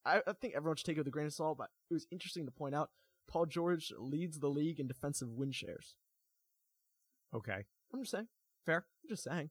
I, 0.06 0.20
I 0.26 0.32
think 0.40 0.54
everyone 0.54 0.76
should 0.76 0.86
take 0.86 0.96
it 0.96 1.00
with 1.00 1.08
a 1.08 1.10
grain 1.10 1.26
of 1.26 1.32
salt, 1.32 1.58
but 1.58 1.70
it 1.90 1.94
was 1.94 2.06
interesting 2.10 2.46
to 2.46 2.52
point 2.52 2.74
out. 2.74 2.90
Paul 3.26 3.46
George 3.46 3.92
leads 3.98 4.38
the 4.38 4.48
league 4.48 4.78
in 4.78 4.86
defensive 4.86 5.28
win 5.30 5.50
shares. 5.50 5.96
Okay. 7.34 7.64
I'm 7.92 8.00
just 8.00 8.10
saying. 8.12 8.28
Fair. 8.66 8.84
I'm 9.02 9.08
just 9.08 9.24
saying. 9.24 9.50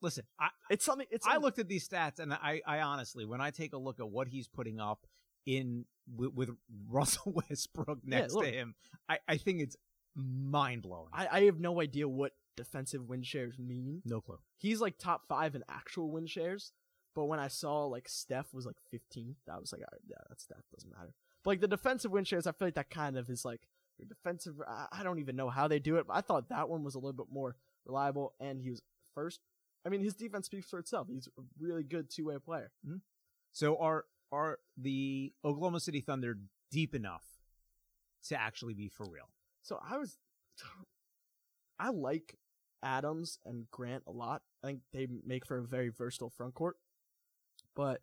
Listen, 0.00 0.24
I, 0.38 0.48
It's 0.70 0.84
something. 0.84 1.06
It's 1.10 1.26
I 1.26 1.38
looked 1.38 1.58
at 1.58 1.68
these 1.68 1.88
stats, 1.88 2.20
and 2.20 2.32
I, 2.32 2.60
I 2.66 2.80
honestly, 2.80 3.24
when 3.24 3.40
I 3.40 3.50
take 3.50 3.72
a 3.72 3.78
look 3.78 3.98
at 3.98 4.08
what 4.08 4.28
he's 4.28 4.46
putting 4.46 4.78
up 4.78 5.06
in 5.44 5.86
with, 6.14 6.34
with 6.34 6.50
Russell 6.88 7.32
Westbrook 7.50 7.98
next 8.04 8.34
look. 8.34 8.44
to 8.44 8.50
him, 8.50 8.74
I, 9.08 9.18
I 9.26 9.36
think 9.38 9.60
it's 9.60 9.76
mind 10.18 10.82
blowing. 10.82 11.08
I, 11.12 11.28
I 11.30 11.44
have 11.44 11.60
no 11.60 11.80
idea 11.80 12.08
what 12.08 12.32
defensive 12.56 13.08
win 13.08 13.22
shares 13.22 13.58
mean. 13.58 14.02
No 14.04 14.20
clue. 14.20 14.38
He's 14.56 14.80
like 14.80 14.98
top 14.98 15.22
five 15.28 15.54
in 15.54 15.62
actual 15.68 16.10
win 16.10 16.26
shares, 16.26 16.72
but 17.14 17.26
when 17.26 17.38
I 17.38 17.48
saw 17.48 17.84
like 17.86 18.08
Steph 18.08 18.52
was 18.52 18.66
like 18.66 18.76
15, 18.90 19.36
I 19.50 19.58
was 19.58 19.72
like, 19.72 19.82
all 19.82 19.88
right, 19.92 20.00
yeah, 20.06 20.16
that 20.28 20.40
Steph 20.40 20.68
doesn't 20.74 20.90
matter. 20.90 21.14
But 21.44 21.50
like 21.50 21.60
the 21.60 21.68
defensive 21.68 22.10
win 22.10 22.24
shares, 22.24 22.46
I 22.46 22.52
feel 22.52 22.66
like 22.68 22.74
that 22.74 22.90
kind 22.90 23.16
of 23.16 23.30
is 23.30 23.44
like 23.44 23.62
your 23.98 24.08
defensive. 24.08 24.56
I, 24.66 24.86
I 24.92 25.02
don't 25.02 25.20
even 25.20 25.36
know 25.36 25.48
how 25.48 25.68
they 25.68 25.78
do 25.78 25.96
it, 25.96 26.06
but 26.08 26.16
I 26.16 26.20
thought 26.20 26.48
that 26.48 26.68
one 26.68 26.82
was 26.82 26.94
a 26.94 26.98
little 26.98 27.12
bit 27.12 27.32
more 27.32 27.56
reliable, 27.86 28.34
and 28.40 28.60
he 28.60 28.70
was 28.70 28.82
first. 29.14 29.40
I 29.86 29.88
mean, 29.88 30.02
his 30.02 30.14
defense 30.14 30.46
speaks 30.46 30.68
for 30.68 30.78
itself. 30.78 31.06
He's 31.08 31.28
a 31.38 31.42
really 31.60 31.84
good 31.84 32.10
two 32.10 32.26
way 32.26 32.36
player. 32.44 32.72
Mm-hmm. 32.86 32.98
So 33.52 33.76
are 33.78 34.04
are 34.30 34.58
the 34.76 35.32
Oklahoma 35.44 35.80
City 35.80 36.00
Thunder 36.00 36.38
deep 36.70 36.94
enough 36.94 37.24
to 38.28 38.40
actually 38.40 38.74
be 38.74 38.88
for 38.88 39.06
real? 39.06 39.28
So 39.68 39.78
I 39.86 39.98
was, 39.98 40.16
I 41.78 41.90
like 41.90 42.36
Adams 42.82 43.38
and 43.44 43.70
Grant 43.70 44.04
a 44.06 44.10
lot. 44.10 44.40
I 44.64 44.68
think 44.68 44.80
they 44.94 45.06
make 45.26 45.44
for 45.44 45.58
a 45.58 45.62
very 45.62 45.90
versatile 45.90 46.30
front 46.30 46.54
court. 46.54 46.76
But 47.76 48.00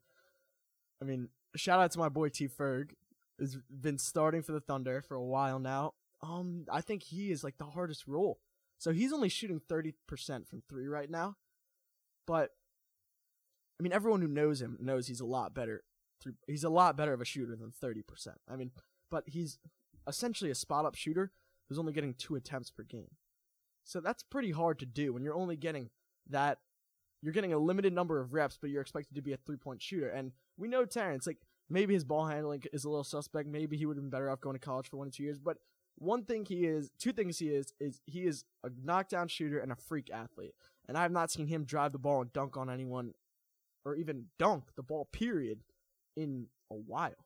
I 1.02 1.06
mean, 1.06 1.30
shout 1.56 1.80
out 1.80 1.92
to 1.92 2.00
my 2.00 2.10
boy 2.10 2.30
T 2.30 2.48
Ferg, 2.48 2.92
who's 3.40 3.58
been 3.70 3.98
starting 3.98 4.44
for 4.44 4.52
the 4.52 4.60
Thunder 4.60 5.02
for 5.02 5.16
a 5.16 5.24
while 5.24 5.58
now. 5.58 5.96
Um, 6.22 6.66
I 6.72 6.82
think 6.82 7.02
he 7.02 7.32
is 7.32 7.44
like 7.44 7.58
the 7.58 7.66
hardest 7.66 8.08
role. 8.08 8.40
So 8.78 8.92
he's 8.92 9.12
only 9.12 9.30
shooting 9.30 9.60
thirty 9.60 9.96
percent 10.08 10.48
from 10.48 10.62
three 10.70 10.88
right 10.88 11.10
now, 11.10 11.36
but 12.28 12.52
I 13.80 13.84
mean, 13.84 13.92
everyone 13.92 14.22
who 14.22 14.28
knows 14.28 14.62
him 14.62 14.78
knows 14.80 15.08
he's 15.08 15.20
a 15.20 15.26
lot 15.26 15.54
better. 15.54 15.84
He's 16.48 16.64
a 16.64 16.70
lot 16.70 16.96
better 16.96 17.14
of 17.14 17.22
a 17.22 17.26
shooter 17.26 17.56
than 17.56 17.72
thirty 17.72 18.04
percent. 18.04 18.38
I 18.50 18.56
mean, 18.56 18.72
but 19.10 19.24
he's 19.28 19.58
essentially 20.08 20.52
a 20.52 20.56
spot 20.56 20.86
up 20.86 20.96
shooter 20.96 21.32
who's 21.68 21.80
only 21.80 21.94
getting 21.94 22.14
two 22.14 22.36
attempts 22.36 22.72
per 22.72 22.84
game. 22.84 23.12
So 23.84 24.00
that's 24.00 24.24
pretty 24.24 24.52
hard 24.52 24.80
to 24.80 24.86
do 24.86 25.14
when 25.14 25.24
you're 25.24 25.36
only 25.36 25.56
getting 25.58 25.90
that. 26.30 26.60
You're 27.22 27.34
getting 27.34 27.54
a 27.54 27.58
limited 27.58 27.94
number 27.94 28.20
of 28.20 28.34
reps, 28.34 28.58
but 28.60 28.70
you're 28.70 28.82
expected 28.82 29.16
to 29.16 29.22
be 29.22 29.34
a 29.34 29.38
three 29.38 29.58
point 29.58 29.82
shooter. 29.82 30.10
And 30.10 30.32
we 30.58 30.68
know 30.68 30.86
Terrance, 30.86 31.26
like 31.26 31.38
maybe 31.70 31.94
his 31.94 32.04
ball 32.04 32.28
handling 32.28 32.64
is 32.72 32.84
a 32.86 32.90
little 32.90 33.04
suspect. 33.04 33.48
Maybe 33.48 33.78
he 33.78 33.86
would 33.86 33.98
have 33.98 34.04
been 34.04 34.12
better 34.12 34.30
off 34.30 34.42
going 34.42 34.56
to 34.56 34.60
college 34.60 34.90
for 34.90 34.98
one 34.98 35.08
or 35.08 35.12
two 35.12 35.24
years. 35.24 35.40
But 35.40 35.58
one 35.98 36.24
thing 36.24 36.46
he 36.46 36.66
is, 36.66 36.92
two 37.00 37.14
things 37.14 37.40
he 37.40 37.48
is, 37.48 37.74
is 37.80 38.02
he 38.06 38.26
is 38.26 38.44
a 38.64 38.70
knockdown 38.84 39.28
shooter 39.28 39.60
and 39.60 39.72
a 39.72 39.76
freak 39.76 40.12
athlete. 40.12 40.54
And 40.88 40.98
I 40.98 41.02
have 41.02 41.12
not 41.12 41.32
seen 41.32 41.48
him 41.48 41.64
drive 41.64 41.94
the 41.94 41.98
ball 41.98 42.22
and 42.22 42.32
dunk 42.32 42.58
on 42.58 42.70
anyone, 42.70 43.14
or 43.86 43.96
even 43.96 44.26
dunk 44.38 44.66
the 44.76 44.84
ball. 44.84 45.08
Period, 45.12 45.60
in 46.16 46.48
a 46.70 46.76
while. 46.76 47.26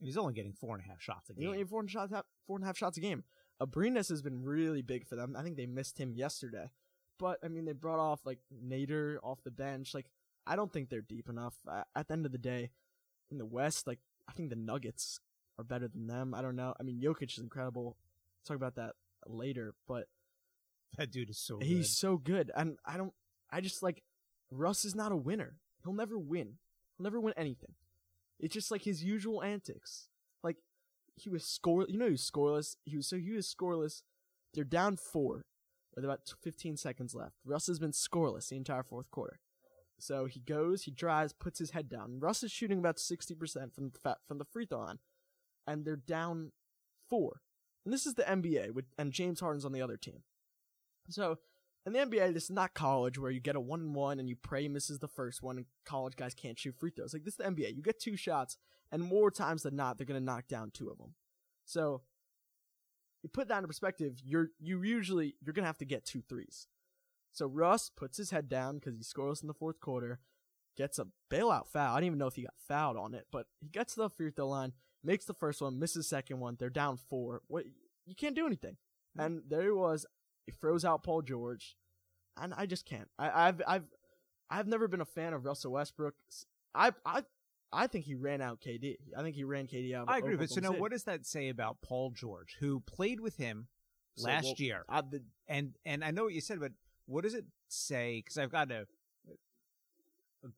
And 0.00 0.06
he's 0.06 0.16
only 0.16 0.32
getting 0.32 0.52
four 0.52 0.74
and 0.74 0.84
a 0.84 0.88
half 0.88 1.02
shots 1.02 1.28
a 1.30 1.34
He 1.34 1.40
game. 1.42 1.50
only 1.50 1.64
four 1.64 1.80
and, 1.80 1.90
shots, 1.90 2.12
four 2.46 2.56
and 2.56 2.64
a 2.64 2.66
half 2.66 2.78
shots 2.78 2.96
a 2.96 3.00
game. 3.00 3.24
Abrines 3.60 4.08
has 4.08 4.22
been 4.22 4.42
really 4.42 4.82
big 4.82 5.06
for 5.06 5.16
them. 5.16 5.36
I 5.38 5.42
think 5.42 5.56
they 5.56 5.66
missed 5.66 5.98
him 5.98 6.14
yesterday. 6.14 6.70
But, 7.18 7.38
I 7.44 7.48
mean, 7.48 7.64
they 7.64 7.72
brought 7.72 8.00
off, 8.00 8.20
like, 8.24 8.40
Nader 8.52 9.18
off 9.22 9.42
the 9.44 9.50
bench. 9.50 9.94
Like, 9.94 10.06
I 10.46 10.56
don't 10.56 10.72
think 10.72 10.88
they're 10.88 11.00
deep 11.00 11.28
enough. 11.28 11.54
Uh, 11.68 11.84
at 11.94 12.08
the 12.08 12.14
end 12.14 12.26
of 12.26 12.32
the 12.32 12.38
day, 12.38 12.70
in 13.30 13.38
the 13.38 13.46
West, 13.46 13.86
like, 13.86 14.00
I 14.28 14.32
think 14.32 14.50
the 14.50 14.56
Nuggets 14.56 15.20
are 15.58 15.64
better 15.64 15.86
than 15.86 16.08
them. 16.08 16.34
I 16.34 16.42
don't 16.42 16.56
know. 16.56 16.74
I 16.78 16.82
mean, 16.82 17.00
Jokic 17.00 17.32
is 17.32 17.38
incredible. 17.38 17.96
talk 18.44 18.56
about 18.56 18.74
that 18.74 18.94
later. 19.26 19.74
But 19.86 20.08
that 20.98 21.12
dude 21.12 21.30
is 21.30 21.38
so 21.38 21.60
he's 21.60 21.96
so 21.96 22.16
good. 22.16 22.50
And 22.56 22.78
I 22.84 22.96
don't, 22.96 23.12
I 23.50 23.60
just, 23.60 23.82
like, 23.82 24.02
Russ 24.50 24.84
is 24.84 24.94
not 24.94 25.12
a 25.12 25.16
winner. 25.16 25.56
He'll 25.84 25.94
never 25.94 26.18
win. 26.18 26.54
He'll 26.96 27.04
never 27.04 27.20
win 27.20 27.34
anything. 27.36 27.74
It's 28.40 28.54
just 28.54 28.70
like 28.70 28.82
his 28.82 29.04
usual 29.04 29.42
antics. 29.42 30.08
Like 30.42 30.56
he 31.16 31.30
was 31.30 31.44
score. 31.44 31.86
You 31.88 31.98
know, 31.98 32.06
he 32.06 32.12
was 32.12 32.30
scoreless. 32.30 32.76
He 32.84 32.96
was 32.96 33.06
so 33.06 33.16
he 33.16 33.32
was 33.32 33.52
scoreless. 33.52 34.02
They're 34.52 34.64
down 34.64 34.96
four 34.96 35.44
with 35.94 36.04
about 36.04 36.20
15 36.42 36.76
seconds 36.76 37.14
left. 37.14 37.34
Russ 37.44 37.66
has 37.66 37.78
been 37.78 37.92
scoreless 37.92 38.48
the 38.48 38.56
entire 38.56 38.82
fourth 38.82 39.10
quarter. 39.10 39.40
So 39.98 40.26
he 40.26 40.40
goes, 40.40 40.82
he 40.82 40.90
drives, 40.90 41.32
puts 41.32 41.58
his 41.58 41.70
head 41.70 41.88
down. 41.88 42.18
Russ 42.18 42.42
is 42.42 42.50
shooting 42.50 42.78
about 42.78 42.96
60% 42.96 43.72
from 43.72 43.90
the 43.90 44.16
from 44.26 44.38
the 44.38 44.44
free 44.44 44.66
throw 44.66 44.80
line, 44.80 44.98
and 45.66 45.84
they're 45.84 45.96
down 45.96 46.52
four. 47.08 47.40
And 47.84 47.92
this 47.92 48.06
is 48.06 48.14
the 48.14 48.22
NBA, 48.22 48.72
with, 48.72 48.86
and 48.98 49.12
James 49.12 49.40
Harden's 49.40 49.64
on 49.64 49.72
the 49.72 49.82
other 49.82 49.96
team. 49.96 50.22
So 51.10 51.38
in 51.86 51.92
the 51.92 51.98
NBA, 51.98 52.32
this 52.32 52.44
is 52.44 52.50
not 52.50 52.74
college 52.74 53.18
where 53.18 53.30
you 53.30 53.40
get 53.40 53.56
a 53.56 53.60
one 53.60 53.80
and 53.80 53.94
one 53.94 54.18
and 54.18 54.28
you 54.28 54.36
pray 54.36 54.68
misses 54.68 54.98
the 54.98 55.08
first 55.08 55.42
one 55.42 55.58
and 55.58 55.66
college 55.84 56.16
guys 56.16 56.34
can't 56.34 56.58
shoot 56.58 56.74
free 56.78 56.90
throws. 56.90 57.12
Like 57.12 57.24
this 57.24 57.34
is 57.34 57.38
the 57.38 57.44
NBA. 57.44 57.76
You 57.76 57.82
get 57.82 58.00
two 58.00 58.16
shots 58.16 58.56
and 58.90 59.02
more 59.02 59.30
times 59.30 59.62
than 59.62 59.76
not 59.76 59.98
they're 59.98 60.06
gonna 60.06 60.20
knock 60.20 60.48
down 60.48 60.70
two 60.70 60.88
of 60.88 60.98
them. 60.98 61.14
So 61.64 62.02
you 63.22 63.28
put 63.28 63.48
that 63.48 63.58
into 63.58 63.68
perspective, 63.68 64.20
you're 64.24 64.48
you 64.58 64.82
usually 64.82 65.34
you're 65.42 65.52
gonna 65.52 65.66
have 65.66 65.78
to 65.78 65.84
get 65.84 66.04
two 66.04 66.22
threes. 66.22 66.68
So 67.32 67.46
Russ 67.46 67.90
puts 67.94 68.16
his 68.16 68.30
head 68.30 68.48
down 68.48 68.76
because 68.76 68.96
he 68.96 69.02
scores 69.02 69.42
in 69.42 69.48
the 69.48 69.54
fourth 69.54 69.80
quarter, 69.80 70.20
gets 70.76 70.98
a 70.98 71.08
bailout 71.30 71.66
foul. 71.66 71.92
I 71.92 71.96
don't 71.96 72.06
even 72.06 72.18
know 72.18 72.28
if 72.28 72.36
he 72.36 72.42
got 72.42 72.54
fouled 72.68 72.96
on 72.96 73.14
it, 73.14 73.26
but 73.32 73.46
he 73.60 73.68
gets 73.68 73.94
to 73.94 74.02
the 74.02 74.10
free 74.10 74.30
throw 74.30 74.48
line, 74.48 74.72
makes 75.02 75.24
the 75.24 75.34
first 75.34 75.60
one, 75.60 75.78
misses 75.78 75.96
the 75.96 76.02
second 76.04 76.40
one. 76.40 76.56
They're 76.58 76.70
down 76.70 76.96
four. 76.96 77.42
What 77.48 77.64
you 78.06 78.14
can't 78.14 78.36
do 78.36 78.46
anything. 78.46 78.76
Mm-hmm. 79.18 79.20
And 79.20 79.42
there 79.48 79.62
he 79.62 79.70
was. 79.70 80.06
He 80.46 80.52
throws 80.52 80.84
out 80.84 81.02
Paul 81.02 81.22
George, 81.22 81.76
and 82.36 82.52
I 82.54 82.66
just 82.66 82.84
can't. 82.86 83.08
I, 83.18 83.48
I've 83.48 83.62
I've 83.66 83.84
I've 84.50 84.66
never 84.66 84.88
been 84.88 85.00
a 85.00 85.06
fan 85.06 85.32
of 85.32 85.44
Russell 85.44 85.72
Westbrook. 85.72 86.14
I 86.74 86.92
I 87.04 87.22
I 87.72 87.86
think 87.86 88.04
he 88.04 88.14
ran 88.14 88.40
out 88.40 88.60
KD. 88.60 88.96
I 89.16 89.22
think 89.22 89.34
he 89.34 89.44
ran 89.44 89.66
KD 89.66 89.94
out. 89.94 90.08
I 90.08 90.18
agree, 90.18 90.36
but 90.36 90.50
so 90.50 90.60
now 90.60 90.72
what 90.72 90.92
does 90.92 91.04
that 91.04 91.26
say 91.26 91.48
about 91.48 91.78
Paul 91.82 92.10
George, 92.10 92.56
who 92.60 92.80
played 92.80 93.20
with 93.20 93.36
him 93.36 93.68
So, 94.16 94.28
last 94.28 94.44
well, 94.44 94.54
year? 94.58 94.84
And 95.48 95.74
and 95.84 96.04
I 96.04 96.10
know 96.10 96.24
what 96.24 96.34
you 96.34 96.40
said, 96.40 96.60
but 96.60 96.72
what 97.06 97.24
does 97.24 97.34
it 97.34 97.46
say? 97.68 98.22
Because 98.24 98.38
I've 98.38 98.52
got 98.52 98.70
a, 98.70 98.86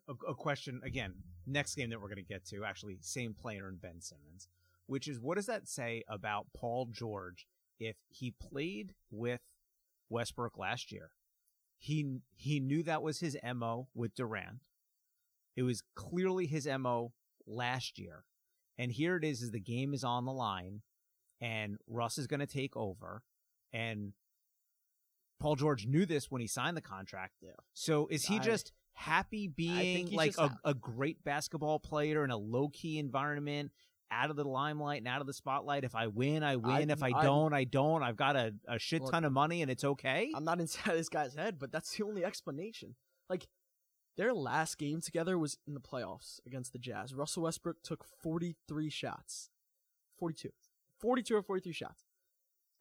a 0.09 0.13
a 0.29 0.35
question 0.35 0.81
again. 0.85 1.15
Next 1.47 1.77
game 1.77 1.91
that 1.91 2.01
we're 2.01 2.09
going 2.09 2.17
to 2.17 2.23
get 2.23 2.45
to, 2.47 2.65
actually, 2.65 2.99
same 3.01 3.33
player 3.33 3.69
in 3.69 3.77
Ben 3.77 4.01
Simmons, 4.01 4.49
which 4.87 5.07
is 5.07 5.21
what 5.21 5.37
does 5.37 5.47
that 5.47 5.69
say 5.69 6.03
about 6.09 6.47
Paul 6.57 6.89
George 6.91 7.47
if 7.79 7.97
he 8.09 8.33
played 8.33 8.95
with 9.13 9.41
Westbrook 10.09 10.59
last 10.59 10.93
year? 10.93 11.11
He 11.79 12.19
he 12.35 12.61
knew 12.61 12.83
that 12.85 13.03
was 13.03 13.21
his 13.21 13.37
mo 13.55 13.89
with 13.95 14.15
Durant. 14.15 14.61
It 15.57 15.63
was 15.63 15.83
clearly 15.95 16.47
his 16.47 16.67
mo 16.67 17.13
last 17.47 17.99
year, 17.99 18.25
and 18.79 18.93
here 18.93 19.17
it 19.17 19.25
is: 19.25 19.43
is 19.43 19.51
the 19.51 19.61
game 19.61 19.95
is 19.95 20.05
on 20.05 20.25
the 20.25 20.33
line, 20.33 20.83
and 21.41 21.79
Russ 21.87 22.19
is 22.19 22.27
going 22.27 22.41
to 22.41 22.47
take 22.47 22.77
over, 22.77 23.23
and 23.73 24.13
Paul 25.39 25.57
George 25.57 25.87
knew 25.87 26.07
this 26.07 26.31
when 26.31 26.41
he 26.41 26.47
signed 26.47 26.77
the 26.77 26.83
contract. 26.83 27.35
Yeah. 27.43 27.51
So 27.75 28.09
is 28.11 28.25
he 28.25 28.37
I- 28.37 28.43
just 28.43 28.73
happy 28.95 29.47
being 29.47 30.11
like 30.13 30.35
a, 30.39 30.59
a 30.65 30.73
great 30.73 31.23
basketball 31.23 31.79
player 31.79 32.25
in 32.25 32.31
a 32.31 32.37
low 32.39 32.71
key 32.71 32.99
environment, 32.99 33.71
out 34.11 34.31
of 34.31 34.37
the 34.37 34.45
limelight 34.45 34.99
and 34.99 35.09
out 35.09 35.21
of 35.21 35.27
the 35.27 35.33
spotlight? 35.33 35.85
If 35.85 35.95
I 35.95 36.07
win, 36.07 36.43
I 36.43 36.57
win. 36.57 36.91
if 36.91 37.03
I 37.03 37.11
I'm- 37.11 37.25
don't, 37.25 37.53
I 37.53 37.65
don't. 37.65 38.03
I've 38.03 38.17
got 38.17 38.37
a, 38.37 38.55
a 38.69 38.79
shit 38.79 39.03
Look, 39.03 39.13
ton 39.13 39.25
of 39.25 39.33
money 39.33 39.63
and 39.63 39.71
it's 39.71 39.85
okay. 39.85 40.33
I'm 40.35 40.45
not 40.45 40.61
inside 40.61 40.95
this 40.97 41.09
guy's 41.09 41.35
head, 41.35 41.59
but 41.59 41.73
that's 41.73 41.97
the 41.97 42.05
only 42.05 42.25
explanation. 42.25 42.95
Like 43.29 43.47
their 44.17 44.33
last 44.33 44.79
game 44.79 45.01
together 45.01 45.39
was 45.39 45.59
in 45.67 45.75
the 45.75 45.81
playoffs 45.81 46.41
against 46.47 46.73
the 46.73 46.79
Jazz. 46.79 47.15
Russell 47.15 47.43
Westbrook 47.45 47.83
took 47.83 48.05
43 48.23 48.89
shots, 48.91 49.51
42, 50.19 50.51
42 51.01 51.37
or 51.37 51.43
43 51.43 51.73
shots. 51.73 52.05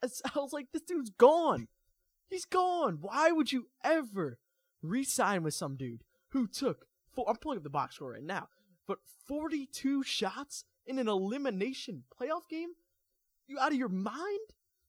I 0.03 0.39
was 0.39 0.53
like, 0.53 0.67
this 0.71 0.84
dude's 0.84 1.09
gone. 1.09 1.67
He's 2.30 2.45
gone. 2.45 2.97
Why 3.01 3.32
would 3.32 3.51
you 3.51 3.67
ever 3.84 4.38
re-sign 4.82 5.43
with 5.43 5.53
some 5.53 5.76
dude 5.76 6.03
who 6.30 6.47
took? 6.47 6.86
Four, 7.13 7.30
I'm 7.30 7.36
pulling 7.38 7.57
up 7.57 7.63
the 7.63 7.69
box 7.69 7.95
score 7.95 8.11
right 8.11 8.23
now, 8.23 8.49
but 8.88 8.99
42 9.28 10.03
shots 10.03 10.63
in 10.86 10.99
an 10.99 11.07
elimination 11.07 12.03
playoff 12.19 12.47
game. 12.49 12.69
You 13.47 13.59
out 13.59 13.71
of 13.71 13.77
your 13.77 13.89
mind? 13.89 14.39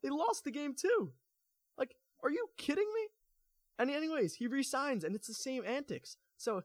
They 0.02 0.10
lost 0.10 0.44
the 0.44 0.50
game 0.50 0.74
too. 0.74 1.12
Like, 1.76 1.96
are 2.22 2.30
you 2.30 2.48
kidding 2.56 2.88
me? 2.94 3.08
And 3.78 3.90
anyways, 3.90 4.34
he 4.34 4.46
resigns, 4.46 5.04
and 5.04 5.14
it's 5.14 5.28
the 5.28 5.34
same 5.34 5.62
antics. 5.66 6.16
So, 6.38 6.62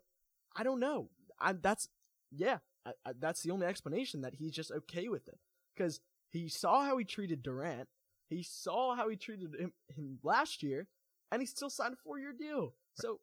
I 0.55 0.63
don't 0.63 0.79
know. 0.79 1.09
I, 1.39 1.53
that's 1.53 1.89
yeah, 2.31 2.59
I, 2.85 2.91
I, 3.05 3.11
that's 3.19 3.41
the 3.41 3.51
only 3.51 3.65
explanation 3.65 4.21
that 4.21 4.35
he's 4.35 4.53
just 4.53 4.71
okay 4.71 5.09
with 5.09 5.27
it 5.27 5.37
because 5.75 5.99
he 6.29 6.47
saw 6.47 6.83
how 6.83 6.97
he 6.97 7.03
treated 7.03 7.43
Durant, 7.43 7.89
he 8.29 8.43
saw 8.43 8.95
how 8.95 9.09
he 9.09 9.17
treated 9.17 9.53
him, 9.59 9.73
him 9.89 10.19
last 10.23 10.63
year, 10.63 10.87
and 11.31 11.41
he 11.41 11.45
still 11.45 11.69
signed 11.69 11.93
a 11.93 11.97
four-year 11.97 12.33
deal. 12.33 12.73
So, 12.93 13.19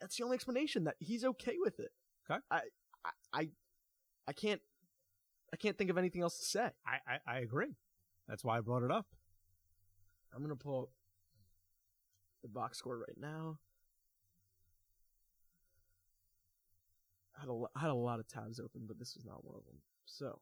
that's 0.00 0.16
the 0.16 0.24
only 0.24 0.34
explanation 0.34 0.84
that 0.84 0.96
he's 0.98 1.24
okay 1.24 1.56
with 1.58 1.80
it. 1.80 1.90
Okay. 2.30 2.40
I, 2.50 2.60
I, 3.04 3.10
I, 3.32 3.48
I 4.28 4.32
can't, 4.32 4.60
I 5.54 5.56
can't 5.56 5.78
think 5.78 5.88
of 5.88 5.96
anything 5.96 6.20
else 6.20 6.36
to 6.38 6.44
say. 6.44 6.70
I, 6.84 6.96
I, 7.06 7.36
I 7.36 7.38
agree. 7.38 7.76
That's 8.26 8.42
why 8.42 8.58
I 8.58 8.60
brought 8.60 8.82
it 8.82 8.90
up. 8.90 9.06
I'm 10.34 10.42
gonna 10.42 10.56
pull 10.56 10.82
up 10.82 10.88
the 12.42 12.48
box 12.48 12.78
score 12.78 12.98
right 12.98 13.16
now. 13.16 13.60
I 17.38 17.42
had 17.42 17.48
a, 17.48 17.78
had 17.78 17.90
a 17.90 17.94
lot 17.94 18.18
of 18.18 18.26
tabs 18.26 18.58
open, 18.58 18.82
but 18.88 18.98
this 18.98 19.14
was 19.14 19.24
not 19.24 19.44
one 19.44 19.54
of 19.56 19.64
them. 19.64 19.76
So, 20.06 20.40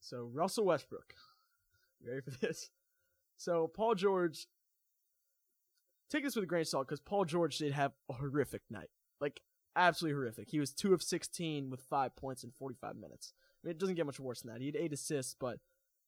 so 0.00 0.30
Russell 0.32 0.64
Westbrook, 0.64 1.12
you 2.00 2.08
ready 2.08 2.22
for 2.22 2.30
this? 2.30 2.70
So 3.36 3.66
Paul 3.66 3.96
George, 3.96 4.46
take 6.08 6.24
this 6.24 6.36
with 6.36 6.44
a 6.44 6.46
grain 6.46 6.62
of 6.62 6.68
salt 6.68 6.88
because 6.88 7.00
Paul 7.00 7.26
George 7.26 7.58
did 7.58 7.72
have 7.74 7.92
a 8.08 8.14
horrific 8.14 8.62
night, 8.70 8.88
like 9.20 9.42
absolutely 9.76 10.16
horrific. 10.16 10.50
He 10.50 10.60
was 10.60 10.72
two 10.72 10.92
of 10.94 11.02
sixteen 11.02 11.70
with 11.70 11.80
five 11.82 12.14
points 12.16 12.44
in 12.44 12.50
forty 12.50 12.76
five 12.80 12.96
minutes. 12.96 13.32
I 13.62 13.66
mean, 13.68 13.70
it 13.72 13.78
doesn't 13.78 13.94
get 13.94 14.06
much 14.06 14.20
worse 14.20 14.42
than 14.42 14.52
that. 14.52 14.60
He 14.60 14.66
had 14.66 14.76
eight 14.76 14.92
assists, 14.92 15.34
but 15.38 15.58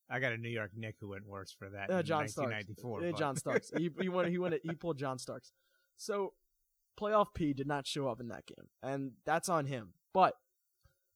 I 0.09 0.19
got 0.19 0.33
a 0.33 0.37
New 0.37 0.49
York 0.49 0.71
Knick 0.75 0.95
who 0.99 1.09
went 1.09 1.25
worse 1.27 1.51
for 1.51 1.69
that. 1.69 1.89
uh, 1.89 1.97
in 1.97 2.05
John 2.05 2.27
Starks, 2.27 2.51
1994. 2.51 3.01
Yeah, 3.01 3.11
but- 3.11 3.19
John 3.19 3.35
Starks. 3.35 3.71
he 3.77 3.89
he 4.01 4.09
went 4.09 4.29
he 4.29 4.37
went 4.37 4.55
he 4.63 4.73
pulled 4.75 4.97
John 4.97 5.17
Starks. 5.17 5.51
So 5.97 6.33
playoff 6.99 7.33
P 7.33 7.53
did 7.53 7.67
not 7.67 7.87
show 7.87 8.07
up 8.07 8.19
in 8.19 8.27
that 8.29 8.45
game, 8.45 8.67
and 8.83 9.11
that's 9.25 9.49
on 9.49 9.65
him. 9.65 9.93
But 10.13 10.35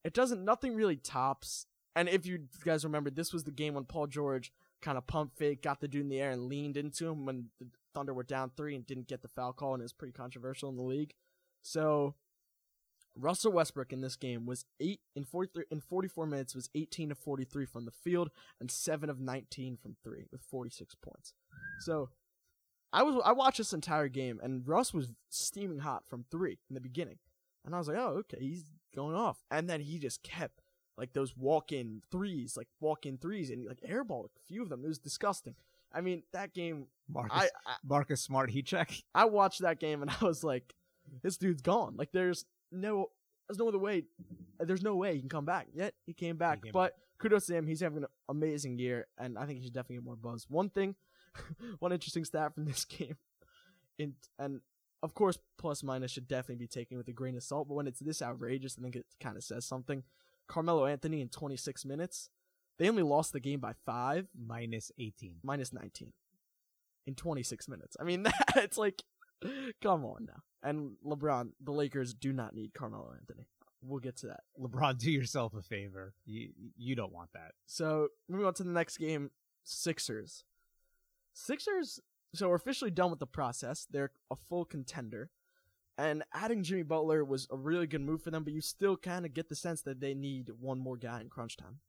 it 0.04 0.14
doesn't. 0.14 0.44
Nothing 0.44 0.76
really 0.76 0.96
tops. 0.98 1.66
And 1.96 2.08
if 2.08 2.26
you 2.26 2.48
guys 2.64 2.84
remember, 2.86 3.10
this 3.10 3.34
was 3.34 3.44
the 3.44 3.52
game 3.52 3.74
when 3.74 3.84
Paul 3.84 4.08
George 4.08 4.54
kind 4.82 4.98
of 4.98 5.06
pump 5.08 5.34
fake, 5.36 5.62
got 5.62 5.82
the 5.82 5.88
dude 5.88 6.04
in 6.04 6.10
the 6.10 6.22
air, 6.22 6.32
and 6.32 6.46
leaned 6.46 6.78
into 6.78 7.08
him 7.08 7.26
when 7.26 7.48
the 7.60 7.68
Thunder 7.94 8.14
were 8.14 8.24
down 8.24 8.52
three 8.56 8.76
and 8.76 8.86
didn't 8.86 9.08
get 9.08 9.22
the 9.22 9.28
foul 9.28 9.52
call, 9.52 9.74
and 9.74 9.82
it 9.82 9.84
was 9.84 9.92
pretty 9.94 10.14
controversial 10.14 10.70
in 10.70 10.78
the 10.78 10.84
league. 10.84 11.14
So 11.62 12.16
Russell 13.16 13.52
Westbrook 13.52 13.92
in 13.92 14.02
this 14.02 14.16
game 14.16 14.46
was 14.46 14.66
eight 14.80 15.02
in 15.16 15.26
forty 15.26 15.50
three 15.54 15.66
in 15.72 15.82
forty 15.82 16.08
four 16.08 16.26
minutes 16.26 16.56
was 16.56 16.70
eighteen 16.76 17.10
to 17.10 17.16
forty 17.16 17.44
three 17.44 17.66
from 17.66 17.86
the 17.86 17.92
field 17.92 18.30
and 18.60 18.72
seven 18.72 19.10
of 19.10 19.20
nineteen 19.20 19.78
from 19.78 19.96
three 20.04 20.26
with 20.32 20.42
forty 20.42 20.70
six 20.70 20.96
points. 20.96 21.34
So 21.80 22.10
I 22.94 23.04
was 23.04 23.22
I 23.26 23.32
watched 23.34 23.58
this 23.58 23.74
entire 23.74 24.08
game 24.08 24.40
and 24.42 24.68
Russ 24.68 24.94
was 24.94 25.12
steaming 25.30 25.80
hot 25.80 26.04
from 26.08 26.26
three 26.32 26.60
in 26.70 26.76
the 26.76 26.82
beginning, 26.82 27.18
and 27.66 27.76
I 27.76 27.78
was 27.78 27.88
like, 27.88 27.98
oh 27.98 28.20
okay, 28.20 28.40
he's 28.40 28.64
going 28.96 29.16
off, 29.16 29.44
and 29.52 29.70
then 29.70 29.82
he 29.82 30.00
just 30.00 30.24
kept 30.24 30.62
like 30.98 31.14
those 31.14 31.36
walk 31.36 31.72
in 31.72 32.02
threes, 32.12 32.56
like 32.58 32.68
walk 32.80 33.06
in 33.06 33.18
threes, 33.18 33.50
and 33.50 33.66
like 33.66 33.82
airball 33.82 34.26
a 34.26 34.30
few 34.48 34.62
of 34.62 34.70
them. 34.70 34.84
It 34.84 34.88
was 34.88 35.00
disgusting. 35.00 35.56
I 35.92 36.02
mean 36.02 36.24
that 36.34 36.54
game, 36.54 36.88
Marcus, 37.08 37.32
I, 37.34 37.46
I 37.66 37.76
Marcus 37.84 38.22
Smart 38.22 38.52
heat 38.52 38.66
check. 38.66 38.92
I 39.16 39.26
watched 39.26 39.62
that 39.62 39.80
game 39.80 40.02
and 40.02 40.12
I 40.22 40.26
was 40.26 40.44
like, 40.44 40.74
this 41.24 41.38
dude's 41.38 41.62
gone. 41.62 41.96
Like 41.98 42.12
there's 42.12 42.46
no 42.72 43.10
there's 43.48 43.58
no 43.58 43.68
other 43.68 43.80
way 43.80 44.02
mm-hmm. 44.02 44.66
there's 44.68 44.84
no 44.84 44.96
way 44.96 45.16
he 45.16 45.20
can 45.20 45.30
come 45.30 45.46
back. 45.46 45.68
Yet 45.74 45.94
he 46.06 46.14
came 46.14 46.38
back. 46.38 46.64
came 46.64 46.72
but 46.72 46.96
kudos 47.20 47.48
to 47.48 47.56
him. 47.56 47.68
He's 47.68 47.82
having 47.82 48.00
an 48.00 48.10
amazing 48.28 48.78
year 48.78 49.08
and 49.18 49.38
I 49.38 49.46
think 49.46 49.60
he 49.60 49.66
should 49.66 49.74
definitely 49.74 49.98
get 49.98 50.06
more 50.06 50.16
buzz. 50.16 50.46
One 50.50 50.70
thing 50.70 50.96
one 51.80 51.92
interesting 51.92 52.26
stat 52.26 52.54
from 52.54 52.66
this 52.66 52.86
game. 52.98 53.18
In, 53.98 54.14
and 54.38 54.62
of 55.04 55.14
course 55.14 55.38
plus 55.58 55.84
minus 55.84 56.12
should 56.12 56.28
definitely 56.28 56.64
be 56.64 56.68
taken 56.68 56.98
with 56.98 57.08
a 57.08 57.14
grain 57.14 57.36
of 57.36 57.44
salt, 57.44 57.68
but 57.68 57.76
when 57.76 57.88
it's 57.88 58.00
this 58.00 58.22
outrageous, 58.22 58.78
I 58.78 58.82
think 58.82 58.96
it 58.96 59.06
kind 59.20 59.38
of 59.38 59.44
says 59.44 59.66
something. 59.66 60.04
Carmelo 60.48 60.86
Anthony 60.86 61.22
in 61.22 61.30
26 61.30 61.86
minutes, 61.86 62.30
they 62.80 62.90
only 62.90 63.04
lost 63.04 63.34
the 63.34 63.40
game 63.40 63.60
by 63.60 63.74
5 63.86 64.28
Minus 64.36 64.92
18. 64.98 65.36
minus 65.44 65.72
19 65.72 66.12
in 67.06 67.16
26 67.16 67.68
minutes. 67.68 67.98
I 68.00 68.04
mean, 68.04 68.24
that 68.24 68.36
it's 68.56 68.78
like, 68.78 69.04
come 69.82 70.06
on 70.06 70.28
now. 70.28 70.42
And 70.62 70.98
LeBron, 71.06 71.52
the 71.64 71.72
Lakers 71.72 72.14
do 72.14 72.34
not 72.34 72.54
need 72.54 72.74
Carmelo 72.74 73.14
Anthony. 73.18 73.48
We'll 73.82 74.00
get 74.00 74.18
to 74.18 74.28
that. 74.28 74.42
LeBron, 74.60 74.98
do 74.98 75.10
yourself 75.10 75.54
a 75.54 75.62
favor. 75.62 76.14
You 76.26 76.50
you 76.76 76.96
don't 76.96 77.14
want 77.14 77.30
that. 77.34 77.54
So 77.66 78.10
moving 78.28 78.46
on 78.46 78.54
to 78.56 78.64
the 78.64 78.72
next 78.72 78.98
game, 78.98 79.32
Sixers. 79.64 80.44
Sixers. 81.34 82.00
So 82.36 82.50
we're 82.50 82.56
officially 82.56 82.92
done 82.92 83.10
with 83.10 83.20
the 83.20 83.26
process. 83.28 83.88
They're 83.90 84.12
a 84.30 84.36
full 84.36 84.66
contender, 84.66 85.30
and 85.98 86.24
adding 86.34 86.62
Jimmy 86.62 86.84
Butler 86.84 87.24
was 87.24 87.48
a 87.50 87.56
really 87.56 87.88
good 87.88 88.02
move 88.02 88.22
for 88.22 88.32
them. 88.32 88.44
But 88.44 88.52
you 88.54 88.62
still 88.62 88.98
kind 88.98 89.26
of 89.26 89.34
get 89.34 89.48
the 89.48 89.56
sense 89.56 89.82
that 89.84 90.02
they 90.02 90.14
need 90.14 90.52
one 90.60 90.80
more 90.80 90.98
guy 90.98 91.22
in 91.22 91.30
crunch 91.30 91.56
time. 91.56 91.80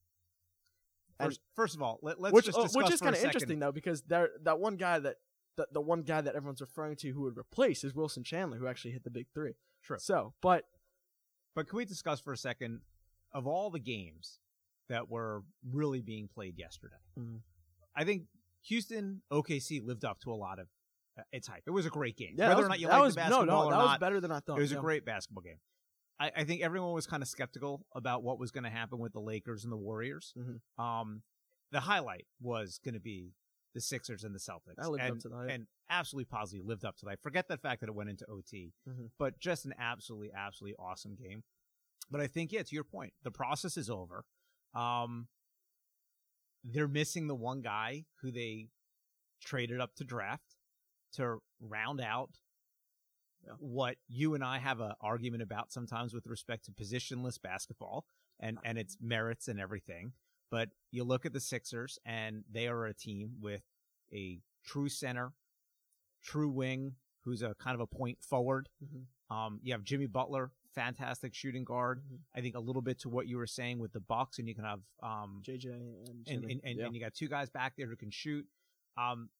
And- 1.18 1.28
First, 1.28 1.40
first 1.57 1.74
of 1.74 1.82
all, 1.82 1.98
let, 2.03 2.18
us 2.18 2.32
which 2.32 2.46
just 2.46 2.57
oh, 2.57 2.68
which 2.72 2.90
is 2.90 3.01
kind 3.01 3.16
of 3.16 3.22
interesting 3.22 3.59
though 3.59 3.72
because 3.72 4.03
there 4.03 4.30
that 4.44 4.61
one 4.61 4.76
guy 4.76 5.01
that 5.01 5.16
the, 5.61 5.66
the 5.72 5.80
one 5.80 6.02
guy 6.02 6.20
that 6.20 6.34
everyone's 6.34 6.61
referring 6.61 6.96
to 6.96 7.11
who 7.12 7.22
would 7.22 7.36
replace 7.36 7.84
is 7.84 7.94
Wilson 7.94 8.24
Chandler 8.24 8.58
who 8.58 8.66
actually 8.66 8.92
hit 8.92 9.04
the 9.04 9.11
big 9.11 9.26
three. 9.34 9.52
True. 9.82 9.98
So, 10.00 10.32
but 10.40 10.64
But 11.54 11.68
can 11.68 11.76
we 11.76 11.84
discuss 11.84 12.20
for 12.20 12.32
a 12.32 12.36
second 12.36 12.80
of 13.32 13.46
all 13.46 13.70
the 13.70 13.78
games 13.80 14.38
that 14.88 15.08
were 15.08 15.42
really 15.70 16.00
being 16.00 16.28
played 16.28 16.58
yesterday? 16.58 16.96
Mhm. 17.18 17.40
I 17.94 18.04
think 18.04 18.24
Houston 18.66 19.22
OKC 19.30 19.80
lived 19.84 20.04
up 20.04 20.20
to 20.20 20.32
a 20.32 20.34
lot 20.34 20.58
of 20.58 20.68
uh, 21.18 21.22
its 21.32 21.48
hype. 21.48 21.62
It 21.66 21.70
was 21.70 21.86
a 21.86 21.90
great 21.90 22.16
game. 22.16 22.34
yeah, 22.36 22.48
Whether 22.48 22.58
was, 22.61 22.66
or 22.66 22.68
not 22.68 22.80
you 22.80 22.86
that 22.86 22.92
like 22.94 23.02
was 23.02 23.14
the 23.14 23.20
basketball 23.20 23.46
no, 23.46 23.52
no, 23.52 23.66
or 23.66 23.70
that 23.70 23.76
not, 23.76 23.88
was 23.88 23.98
better 23.98 24.20
than 24.20 24.30
I 24.32 24.40
thought. 24.40 24.58
it 24.58 24.62
was 24.62 24.72
yeah. 24.72 24.78
a 24.78 24.80
great 24.80 25.04
basketball 25.04 25.42
game. 25.42 25.58
I, 26.20 26.30
I 26.36 26.44
think 26.44 26.62
everyone 26.62 26.92
was 26.92 27.06
kind 27.06 27.22
of 27.22 27.28
skeptical 27.28 27.84
about 27.94 28.22
what 28.22 28.38
was 28.38 28.50
going 28.50 28.64
to 28.64 28.70
happen 28.70 28.98
with 28.98 29.12
the 29.12 29.20
Lakers 29.20 29.64
and 29.64 29.72
the 29.72 29.76
Warriors. 29.76 30.34
Mhm. 30.38 30.61
Um, 30.82 31.22
the 31.72 31.80
highlight 31.80 32.26
was 32.40 32.78
going 32.84 32.94
to 32.94 33.00
be 33.00 33.32
the 33.74 33.80
Sixers 33.80 34.24
and 34.24 34.34
the 34.34 34.38
Celtics, 34.38 34.76
That 34.76 34.90
lived 34.90 35.04
up 35.04 35.10
and, 35.12 35.20
to 35.20 35.28
the 35.28 35.36
hype. 35.36 35.50
and 35.50 35.66
absolutely 35.88 36.24
positively 36.24 36.66
lived 36.66 36.84
up 36.84 36.96
to 36.98 37.06
that. 37.06 37.20
Forget 37.22 37.46
the 37.48 37.56
fact 37.58 37.80
that 37.80 37.88
it 37.88 37.94
went 37.94 38.10
into 38.10 38.26
OT, 38.28 38.72
Mhm. 38.88 39.10
but 39.18 39.38
just 39.38 39.64
an 39.64 39.74
absolutely, 39.78 40.32
absolutely 40.32 40.76
awesome 40.76 41.14
game. 41.14 41.44
But 42.10 42.20
I 42.20 42.26
think, 42.26 42.50
yeah, 42.52 42.62
to 42.64 42.74
your 42.74 42.84
point, 42.84 43.14
the 43.22 43.30
process 43.30 43.76
is 43.76 43.88
over. 43.88 44.24
Um, 44.74 45.28
they're 46.64 46.88
missing 46.88 47.26
the 47.26 47.34
one 47.34 47.62
guy 47.62 48.06
who 48.20 48.30
they 48.30 48.68
traded 49.40 49.80
up 49.80 49.94
to 49.96 50.04
draft 50.04 50.56
to 51.12 51.42
round 51.60 52.00
out 52.00 52.40
Yeah. 53.42 53.54
what 53.58 53.96
you 54.06 54.34
and 54.34 54.44
I 54.44 54.58
have 54.58 54.80
an 54.80 54.92
argument 55.00 55.42
about 55.42 55.72
sometimes 55.72 56.12
with 56.12 56.26
respect 56.26 56.64
to 56.66 56.72
positionless 56.72 57.40
basketball 57.40 58.06
and, 58.38 58.58
and 58.64 58.78
its 58.78 58.98
merits 59.00 59.48
and 59.48 59.58
everything. 59.58 60.12
But 60.51 60.70
you 60.90 61.05
look 61.05 61.24
at 61.26 61.32
the 61.32 61.40
Sixers 61.40 61.98
and 62.05 62.44
they 62.51 62.66
are 62.66 62.86
a 62.86 62.94
team 62.94 63.36
with 63.40 63.62
a 64.12 64.40
true 64.64 64.88
center, 64.88 65.32
true 66.22 66.51
wing, 66.51 66.96
who's 67.24 67.42
a 67.42 67.55
kind 67.55 67.74
of 67.74 67.80
a 67.80 67.86
point 67.86 68.22
forward. 68.22 68.68
Mhm. 68.82 69.07
Um, 69.34 69.61
you 69.62 69.72
have 69.72 69.84
Jimmy 69.84 70.07
Butler, 70.07 70.51
fantastic 70.74 71.34
shooting 71.34 71.64
guard. 71.64 72.03
Mhm. 72.03 72.18
I 72.34 72.40
think 72.40 72.57
a 72.57 72.61
little 72.61 72.82
bit 72.82 72.98
to 73.01 73.09
what 73.09 73.28
you 73.28 73.36
were 73.36 73.46
saying 73.46 73.78
with 73.78 73.92
the 73.92 74.01
Bucks, 74.01 74.38
and 74.38 74.48
you 74.48 74.55
can 74.55 74.64
have 74.64 74.80
um, 75.03 75.40
JJ 75.44 75.72
and 75.72 76.26
and 76.26 76.44
and, 76.44 76.61
and, 76.64 76.78
yeah. 76.78 76.86
and 76.86 76.94
you 76.94 77.01
got 77.01 77.14
two 77.14 77.28
guys 77.28 77.48
back 77.51 77.76
there 77.76 77.86
who 77.86 77.96
can 77.96 78.11
shoot. 78.11 78.48
Um, 78.96 79.30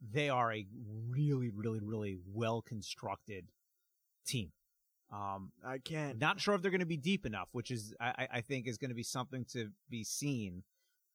they 0.00 0.28
are 0.30 0.52
a 0.52 0.66
really, 1.08 1.50
really, 1.50 1.80
really 1.80 2.18
well 2.24 2.62
constructed 2.62 3.50
team. 4.24 4.52
Um, 5.10 5.52
I 5.64 5.78
can't. 5.78 6.18
not 6.18 6.38
sure 6.40 6.54
if 6.54 6.60
they're 6.62 6.70
going 6.70 6.80
to 6.80 6.86
be 6.86 6.96
deep 6.98 7.24
enough, 7.24 7.48
which 7.52 7.70
is 7.70 7.94
I, 8.00 8.26
I- 8.32 8.40
think 8.42 8.66
is 8.68 8.76
going 8.78 8.90
to 8.90 8.94
be 8.94 9.02
something 9.02 9.44
to 9.52 9.70
be 9.88 10.04
seen 10.04 10.62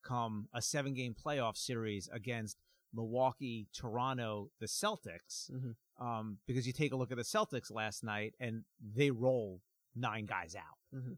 come 0.04 0.48
a 0.54 0.62
seven 0.62 0.94
game 0.94 1.14
playoff 1.16 1.56
series 1.58 2.10
against 2.12 2.58
Milwaukee, 2.94 3.68
Toronto, 3.74 4.50
the 4.60 4.66
Celtics. 4.68 5.52
Mhm. 5.52 5.76
Um, 6.00 6.38
because 6.48 6.66
you 6.68 6.74
take 6.74 6.92
a 6.92 6.96
look 6.96 7.12
at 7.12 7.18
the 7.18 7.24
Celtics 7.24 7.72
last 7.72 8.04
night 8.04 8.34
and 8.40 8.64
they 8.96 9.12
roll 9.12 9.62
nine 9.96 10.26
guys 10.26 10.56
out, 10.56 10.78
Mhm. 11.00 11.18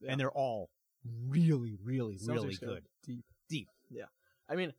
Yeah. 0.00 0.10
and 0.12 0.18
they're 0.20 0.32
all 0.32 0.70
really, 1.28 1.74
really, 1.82 2.18
really 2.26 2.54
Celtics 2.54 2.60
go 2.60 2.66
good. 2.66 2.88
Deep. 3.02 3.24
Deep. 3.50 3.68
Yeah. 3.90 4.06
I 4.48 4.56
mean, 4.56 4.72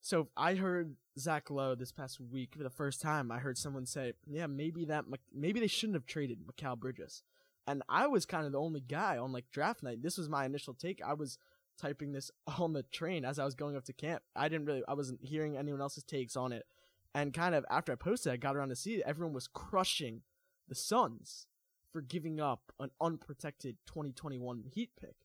so 0.00 0.28
I 0.36 0.54
heard 0.56 0.96
Zach 1.18 1.50
Lowe 1.50 1.74
this 1.74 1.92
past 1.92 2.20
week 2.20 2.54
for 2.56 2.62
the 2.62 2.70
first 2.70 3.00
time. 3.00 3.30
I 3.30 3.38
heard 3.38 3.58
someone 3.58 3.86
say, 3.86 4.14
"Yeah, 4.26 4.46
maybe 4.46 4.84
that 4.86 5.04
maybe 5.32 5.60
they 5.60 5.66
shouldn't 5.66 5.96
have 5.96 6.06
traded 6.06 6.46
Mikal 6.46 6.78
Bridges." 6.78 7.22
And 7.66 7.82
I 7.88 8.06
was 8.06 8.24
kind 8.24 8.46
of 8.46 8.52
the 8.52 8.60
only 8.60 8.80
guy 8.80 9.18
on 9.18 9.32
like 9.32 9.50
draft 9.50 9.82
night. 9.82 10.02
This 10.02 10.16
was 10.16 10.28
my 10.28 10.46
initial 10.46 10.74
take. 10.74 11.02
I 11.02 11.14
was 11.14 11.38
typing 11.76 12.12
this 12.12 12.30
on 12.58 12.72
the 12.72 12.82
train 12.82 13.24
as 13.24 13.38
I 13.38 13.44
was 13.44 13.54
going 13.54 13.76
up 13.76 13.84
to 13.84 13.92
camp. 13.92 14.22
I 14.34 14.48
didn't 14.48 14.66
really 14.66 14.82
I 14.88 14.94
wasn't 14.94 15.22
hearing 15.22 15.56
anyone 15.56 15.80
else's 15.80 16.04
takes 16.04 16.36
on 16.36 16.52
it. 16.52 16.66
And 17.14 17.32
kind 17.32 17.54
of 17.54 17.64
after 17.70 17.92
I 17.92 17.96
posted, 17.96 18.32
I 18.32 18.36
got 18.36 18.56
around 18.56 18.68
to 18.68 18.76
see 18.76 18.96
it. 18.96 19.02
Everyone 19.06 19.34
was 19.34 19.48
crushing 19.48 20.22
the 20.68 20.74
Suns 20.74 21.46
for 21.92 22.02
giving 22.02 22.38
up 22.40 22.72
an 22.78 22.90
unprotected 23.00 23.76
2021 23.86 24.64
Heat 24.72 24.90
pick 25.00 25.16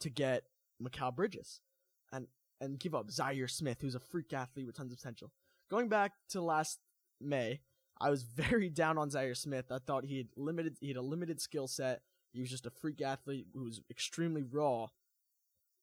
to 0.00 0.10
get 0.10 0.44
Mikal 0.82 1.14
Bridges 1.14 1.60
and 2.12 2.26
and 2.60 2.78
give 2.78 2.94
up 2.94 3.08
Zhaire 3.08 3.50
Smith, 3.50 3.78
who's 3.80 3.94
a 3.94 4.00
freak 4.00 4.32
athlete 4.32 4.66
with 4.66 4.76
tons 4.76 4.92
of 4.92 4.98
potential. 4.98 5.32
Going 5.70 5.88
back 5.88 6.12
to 6.30 6.40
last 6.40 6.78
May, 7.20 7.60
I 8.00 8.10
was 8.10 8.22
very 8.36 8.68
down 8.68 8.98
on 8.98 9.10
Zhaire 9.10 9.36
Smith. 9.36 9.66
I 9.70 9.78
thought 9.78 10.04
he 10.04 10.18
had 10.18 10.28
limited 10.36 10.76
he 10.80 10.88
had 10.88 10.96
a 10.96 11.02
limited 11.02 11.40
skill 11.40 11.68
set. 11.68 12.02
He 12.32 12.40
was 12.40 12.50
just 12.50 12.66
a 12.66 12.70
freak 12.70 13.00
athlete 13.00 13.46
who 13.54 13.64
was 13.64 13.80
extremely 13.90 14.42
raw. 14.42 14.88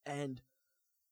And 0.06 0.42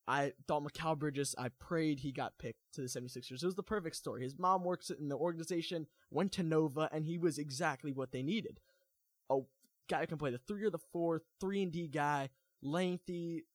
I 0.07 0.33
thought 0.47 0.63
Mikal 0.63 0.97
Bridges, 0.97 1.35
I 1.37 1.49
prayed 1.49 1.99
he 1.99 2.11
got 2.11 2.37
picked 2.37 2.59
to 2.73 2.81
the 2.81 2.87
76ers. 2.87 3.31
It 3.31 3.45
was 3.45 3.55
the 3.55 3.63
perfect 3.63 3.95
story. 3.95 4.23
His 4.23 4.37
mom 4.37 4.63
works 4.63 4.89
in 4.89 5.09
the 5.09 5.15
organization, 5.15 5.87
went 6.09 6.31
to 6.33 6.43
Nova, 6.43 6.89
and 6.91 7.05
he 7.05 7.17
was 7.17 7.37
exactly 7.37 7.91
what 7.91 8.11
they 8.11 8.21
needed. 8.21 8.59
A 9.29 9.39
guy 9.89 10.01
who 10.01 10.07
can 10.07 10.17
play 10.17 10.31
the 10.31 10.37
three 10.37 10.63
or 10.63 10.69
the 10.69 10.79
four, 10.91 11.21
three 11.39 11.63
and 11.63 11.71
D 11.71 11.87
guy, 11.87 12.29
lengthy, 12.61 13.45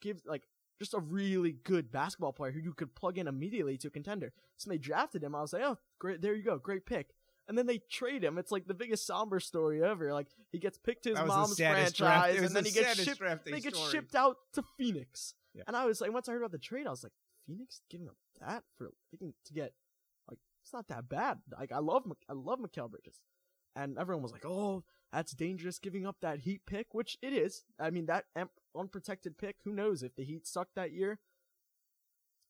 gives 0.00 0.26
like 0.26 0.42
just 0.78 0.94
a 0.94 1.00
really 1.00 1.56
good 1.64 1.90
basketball 1.90 2.32
player 2.32 2.52
who 2.52 2.60
you 2.60 2.72
could 2.72 2.94
plug 2.94 3.18
in 3.18 3.28
immediately 3.28 3.76
to 3.78 3.88
a 3.88 3.90
contender. 3.90 4.32
So 4.56 4.70
they 4.70 4.78
drafted 4.78 5.22
him, 5.22 5.34
I 5.34 5.40
was 5.40 5.52
like, 5.52 5.62
oh, 5.62 5.78
great, 5.98 6.22
there 6.22 6.34
you 6.34 6.42
go, 6.42 6.58
great 6.58 6.86
pick. 6.86 7.14
And 7.48 7.58
then 7.58 7.66
they 7.66 7.78
trade 7.90 8.22
him. 8.22 8.38
It's 8.38 8.52
like 8.52 8.66
the 8.66 8.74
biggest 8.74 9.06
somber 9.06 9.40
story 9.40 9.82
ever. 9.82 10.12
Like 10.12 10.28
he 10.52 10.58
gets 10.58 10.78
picked 10.78 11.04
to 11.04 11.10
his 11.10 11.18
That 11.18 11.26
was 11.26 11.34
the 11.34 11.40
mom's 11.40 11.56
franchise, 11.56 12.40
and 12.40 12.54
then 12.54 12.62
the 12.62 12.70
he 12.70 12.74
gets 12.74 13.02
shipped. 13.02 13.44
They 13.44 13.60
get 13.60 13.74
story. 13.74 13.90
shipped 13.90 14.14
out 14.14 14.36
to 14.54 14.62
Phoenix. 14.78 15.34
Yeah. 15.52 15.64
And 15.66 15.76
I 15.76 15.84
was 15.84 16.00
like, 16.00 16.12
once 16.12 16.28
I 16.28 16.32
heard 16.32 16.38
about 16.38 16.52
the 16.52 16.58
trade, 16.58 16.86
I 16.86 16.90
was 16.90 17.02
like, 17.02 17.12
Phoenix 17.46 17.80
giving 17.90 18.08
up 18.08 18.16
that 18.40 18.62
for 18.76 18.90
thinking 19.10 19.34
to 19.44 19.52
get 19.52 19.72
like 20.28 20.38
it's 20.62 20.72
not 20.72 20.88
that 20.88 21.08
bad. 21.08 21.38
Like 21.58 21.72
I 21.72 21.78
love 21.78 22.04
I 22.28 22.32
love 22.32 22.60
Mikal 22.60 22.90
Bridges, 22.90 23.20
and 23.74 23.98
everyone 23.98 24.22
was 24.22 24.32
like, 24.32 24.46
"Oh, 24.46 24.84
that's 25.12 25.32
dangerous 25.32 25.78
giving 25.78 26.06
up 26.06 26.16
that 26.22 26.40
Heat 26.40 26.62
pick," 26.66 26.94
which 26.94 27.18
it 27.22 27.32
is. 27.32 27.64
I 27.78 27.90
mean 27.90 28.06
that 28.06 28.24
unprotected 28.76 29.38
pick. 29.38 29.56
Who 29.64 29.72
knows 29.72 30.02
if 30.02 30.14
the 30.14 30.24
Heat 30.24 30.46
sucked 30.46 30.74
that 30.76 30.92
year? 30.92 31.18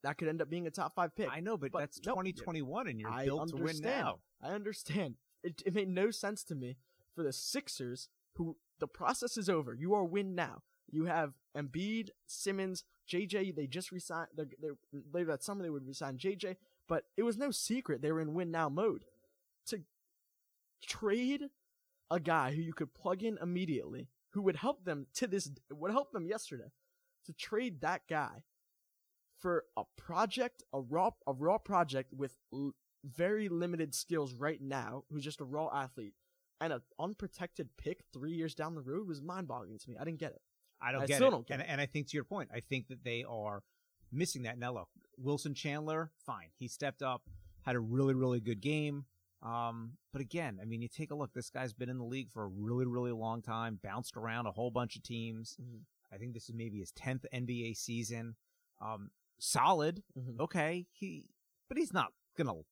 That 0.02 0.18
could 0.18 0.28
end 0.28 0.42
up 0.42 0.50
being 0.50 0.66
a 0.66 0.70
top 0.70 0.94
five 0.94 1.14
pick. 1.14 1.28
I 1.30 1.40
know, 1.40 1.56
but, 1.56 1.70
But 1.72 1.78
that's 1.80 2.00
no, 2.04 2.12
2021, 2.12 2.88
and 2.88 3.00
you're 3.00 3.10
I 3.10 3.24
built 3.24 3.48
to 3.50 3.54
win 3.54 3.62
understand. 3.68 4.04
now. 4.04 4.18
I 4.42 4.48
understand. 4.50 5.14
It, 5.44 5.62
it 5.66 5.74
made 5.74 5.88
no 5.88 6.10
sense 6.10 6.44
to 6.44 6.54
me 6.54 6.76
for 7.14 7.22
the 7.22 7.32
Sixers, 7.32 8.08
who 8.36 8.56
the 8.78 8.86
process 8.86 9.36
is 9.36 9.48
over. 9.48 9.74
You 9.74 9.94
are 9.94 10.04
win 10.04 10.34
now. 10.34 10.62
You 10.90 11.06
have 11.06 11.32
Embiid, 11.56 12.10
Simmons, 12.26 12.84
JJ. 13.08 13.54
They 13.56 13.66
just 13.66 13.90
resigned. 13.90 14.28
They 14.36 14.44
they 14.60 14.68
later 15.12 15.32
that 15.32 15.42
summer 15.42 15.62
they 15.62 15.70
would 15.70 15.86
resign 15.86 16.18
JJ, 16.18 16.56
but 16.88 17.04
it 17.16 17.22
was 17.22 17.36
no 17.36 17.50
secret 17.50 18.02
they 18.02 18.12
were 18.12 18.20
in 18.20 18.34
win 18.34 18.50
now 18.50 18.68
mode. 18.68 19.04
To 19.66 19.80
trade 20.86 21.44
a 22.10 22.20
guy 22.20 22.54
who 22.54 22.60
you 22.60 22.72
could 22.74 22.94
plug 22.94 23.22
in 23.22 23.38
immediately, 23.40 24.08
who 24.32 24.42
would 24.42 24.56
help 24.56 24.84
them 24.84 25.06
to 25.14 25.26
this 25.26 25.50
would 25.70 25.90
help 25.90 26.12
them 26.12 26.26
yesterday, 26.26 26.70
to 27.26 27.32
trade 27.32 27.80
that 27.80 28.02
guy 28.08 28.44
for 29.38 29.64
a 29.76 29.82
project, 29.96 30.62
a 30.72 30.80
raw 30.80 31.10
a 31.26 31.32
raw 31.32 31.58
project 31.58 32.12
with 32.12 32.36
l- 32.52 32.74
very 33.04 33.48
limited 33.48 33.94
skills 33.94 34.34
right 34.34 34.60
now, 34.60 35.04
who's 35.10 35.24
just 35.24 35.40
a 35.40 35.44
raw 35.44 35.68
athlete, 35.74 36.14
and 36.60 36.72
an 36.72 36.80
unprotected 36.98 37.68
pick 37.76 38.04
three 38.12 38.32
years 38.32 38.54
down 38.54 38.74
the 38.74 38.80
road 38.80 39.06
was 39.06 39.20
mind 39.20 39.48
boggling 39.48 39.78
to 39.78 39.90
me. 39.90 39.96
I 40.00 40.04
didn't 40.04 40.20
get 40.20 40.32
it. 40.32 40.40
I 40.80 40.92
don't 40.92 41.02
I 41.02 41.06
get 41.06 41.16
still 41.16 41.28
it. 41.28 41.32
don't 41.32 41.46
get 41.46 41.54
and, 41.54 41.62
it. 41.62 41.68
and 41.70 41.80
I 41.80 41.86
think 41.86 42.08
to 42.08 42.16
your 42.16 42.24
point, 42.24 42.50
I 42.54 42.60
think 42.60 42.88
that 42.88 43.04
they 43.04 43.24
are 43.28 43.62
missing 44.10 44.42
that. 44.42 44.58
Now 44.58 44.72
look, 44.72 44.88
Wilson 45.16 45.54
Chandler, 45.54 46.10
fine. 46.24 46.48
He 46.58 46.68
stepped 46.68 47.02
up, 47.02 47.22
had 47.62 47.76
a 47.76 47.80
really, 47.80 48.14
really 48.14 48.40
good 48.40 48.60
game. 48.60 49.04
Um, 49.42 49.92
but 50.12 50.22
again, 50.22 50.58
I 50.60 50.64
mean, 50.64 50.82
you 50.82 50.88
take 50.88 51.10
a 51.10 51.14
look. 51.14 51.32
This 51.34 51.50
guy's 51.50 51.72
been 51.72 51.88
in 51.88 51.98
the 51.98 52.04
league 52.04 52.30
for 52.32 52.44
a 52.44 52.48
really, 52.48 52.86
really 52.86 53.10
long 53.12 53.42
time. 53.42 53.80
Bounced 53.82 54.16
around 54.16 54.46
a 54.46 54.52
whole 54.52 54.70
bunch 54.70 54.94
of 54.96 55.02
teams. 55.02 55.56
Mhm. 55.60 55.80
I 56.12 56.18
think 56.18 56.34
this 56.34 56.48
is 56.48 56.54
maybe 56.54 56.78
his 56.78 56.92
tenth 56.92 57.26
NBA 57.32 57.74
season. 57.74 58.36
Um, 58.80 59.10
solid, 59.38 60.04
Mhm. 60.16 60.38
okay. 60.40 60.86
He, 60.92 61.28
but 61.68 61.76
he's 61.78 61.92
not 61.92 62.12
gonna 62.36 62.62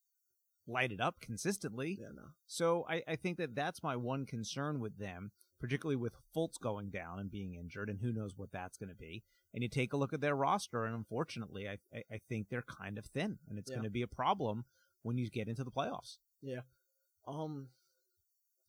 light 0.66 0.92
it 0.92 1.00
up 1.00 1.20
consistently. 1.20 1.98
Yeah, 2.00 2.12
no. 2.14 2.28
So 2.46 2.84
I, 2.88 3.02
I 3.08 3.16
think 3.16 3.38
that 3.38 3.54
that's 3.54 3.82
my 3.82 3.96
one 3.96 4.24
concern 4.26 4.78
with 4.78 4.98
them, 4.98 5.32
particularly 5.58 5.96
with 5.96 6.14
Fultz 6.34 6.58
going 6.60 6.90
down 6.90 7.18
and 7.18 7.30
being 7.30 7.54
injured, 7.54 7.90
and 7.90 7.98
who 8.00 8.12
knows 8.12 8.36
what 8.36 8.52
that's 8.52 8.78
going 8.78 8.90
to 8.90 8.94
be. 8.94 9.24
And 9.52 9.62
you 9.64 9.68
take 9.68 9.92
a 9.92 9.96
look 9.96 10.12
at 10.12 10.20
their 10.20 10.36
roster, 10.36 10.84
and 10.84 10.94
unfortunately, 10.94 11.68
I, 11.68 11.78
I, 11.92 12.04
I 12.12 12.18
think 12.28 12.48
they're 12.48 12.62
kind 12.62 12.98
of 12.98 13.06
thin, 13.06 13.40
and 13.48 13.58
it's 13.58 13.70
Yeah. 13.70 13.76
going 13.78 13.84
to 13.84 13.90
be 13.90 14.02
a 14.02 14.06
problem 14.06 14.64
when 15.02 15.18
you 15.18 15.28
get 15.28 15.48
into 15.48 15.64
the 15.64 15.72
playoffs. 15.72 16.18
Um, 17.26 17.68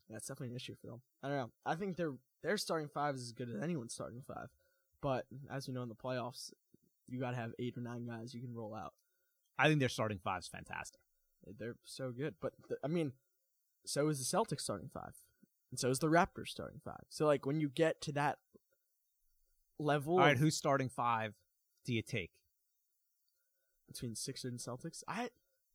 that's 0.09 0.27
definitely 0.27 0.49
an 0.49 0.55
issue 0.55 0.75
for 0.81 0.87
them. 0.87 1.01
I 1.23 1.27
don't 1.29 1.37
know. 1.37 1.51
I 1.65 1.75
think 1.75 1.95
their 1.97 2.13
their 2.43 2.57
starting 2.57 2.89
five 2.89 3.15
is 3.15 3.21
as 3.21 3.31
good 3.31 3.49
as 3.49 3.61
anyone's 3.61 3.93
starting 3.93 4.21
five, 4.27 4.49
but 5.01 5.25
as 5.49 5.67
you 5.67 5.73
know 5.73 5.83
in 5.83 5.89
the 5.89 5.95
playoffs, 5.95 6.51
you 7.07 7.19
gotta 7.19 7.37
have 7.37 7.51
eight 7.59 7.77
or 7.77 7.81
nine 7.81 8.05
guys 8.05 8.33
you 8.33 8.41
can 8.41 8.53
roll 8.53 8.75
out. 8.75 8.93
I 9.57 9.67
think 9.67 9.79
their 9.79 9.89
starting 9.89 10.19
five 10.23 10.39
is 10.41 10.47
fantastic. 10.47 10.99
They're 11.57 11.75
so 11.85 12.11
good, 12.11 12.35
but 12.41 12.53
th- 12.67 12.79
I 12.83 12.87
mean, 12.87 13.13
so 13.85 14.07
is 14.09 14.19
the 14.19 14.37
Celtics 14.37 14.61
starting 14.61 14.89
five, 14.93 15.13
and 15.71 15.79
so 15.79 15.89
is 15.89 15.99
the 15.99 16.07
Raptors 16.07 16.49
starting 16.49 16.81
five. 16.83 17.03
So 17.09 17.25
like 17.25 17.45
when 17.45 17.59
you 17.61 17.69
get 17.69 18.01
to 18.01 18.11
that 18.13 18.37
level 19.79 20.15
All 20.15 20.19
right, 20.19 20.33
of- 20.33 20.39
who's 20.39 20.55
starting 20.55 20.89
five 20.89 21.33
do 21.85 21.93
you 21.93 22.01
take? 22.01 22.31
between 23.87 24.15
Sixers 24.15 24.49
and 24.51 24.59
Celtics, 24.59 25.03
I 25.05 25.29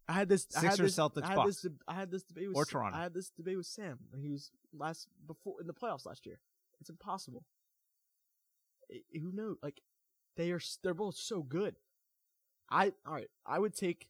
I 0.09 0.12
had 0.12 0.28
this 0.28 0.46
I 0.57 0.61
had 0.61 0.78
this, 0.78 0.96
Celtics, 0.96 1.24
I 1.24 1.28
had 1.28 1.36
Bucks. 1.36 1.62
this 1.62 1.72
I 1.88 1.94
had 1.94 2.11
this 2.11 2.22
debate 2.22 2.48
with 2.48 2.57
Or 2.57 2.64
Toronto. 2.64 2.96
I 2.96 3.02
had 3.02 3.14
this 3.14 3.30
debate 3.30 3.57
with 3.57 3.66
Sam 3.66 3.98
when 4.11 4.20
he 4.20 4.28
was 4.28 4.50
last 4.72 5.09
before 5.26 5.61
in 5.61 5.66
the 5.66 5.74
playoffs 5.74 6.07
last 6.07 6.26
year. 6.26 6.38
It's 6.80 6.90
impossible. 6.90 7.44
I- 8.92 9.18
who 9.18 9.32
knows? 9.32 9.57
Like 9.62 9.80
they 10.36 10.52
are 10.52 10.61
they're 10.82 10.94
both 10.94 11.16
so 11.16 11.42
good. 11.42 11.76
I 12.70 12.92
all 13.07 13.14
right. 13.14 13.30
I 13.44 13.59
would 13.59 13.74
take. 13.74 14.09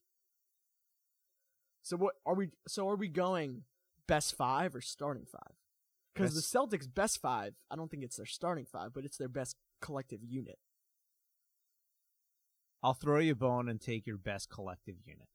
So 1.83 1.97
what 1.97 2.17
are 2.27 2.35
we? 2.35 2.51
So 2.69 2.89
are 2.89 2.97
we 2.97 3.09
going 3.09 3.63
best 4.07 4.37
five 4.37 4.75
or 4.75 4.81
starting 4.81 5.25
five? 5.25 5.55
Because 6.13 6.35
the 6.35 6.41
Celtics 6.41 6.93
best 6.93 7.21
five, 7.21 7.55
I 7.71 7.77
don't 7.77 7.91
think 7.91 8.03
it's 8.03 8.17
their 8.17 8.27
starting 8.27 8.65
five, 8.65 8.93
but 8.95 9.05
it's 9.05 9.19
their 9.19 9.29
best 9.29 9.57
collective 9.83 10.21
unit. 10.25 10.59
I'll 12.83 12.95
throw 12.95 13.19
you 13.19 13.33
a 13.33 13.37
bone 13.37 13.69
and 13.69 13.81
take 13.81 14.07
your 14.07 14.17
best 14.17 14.49
collective 14.49 14.97
unit. 15.05 15.29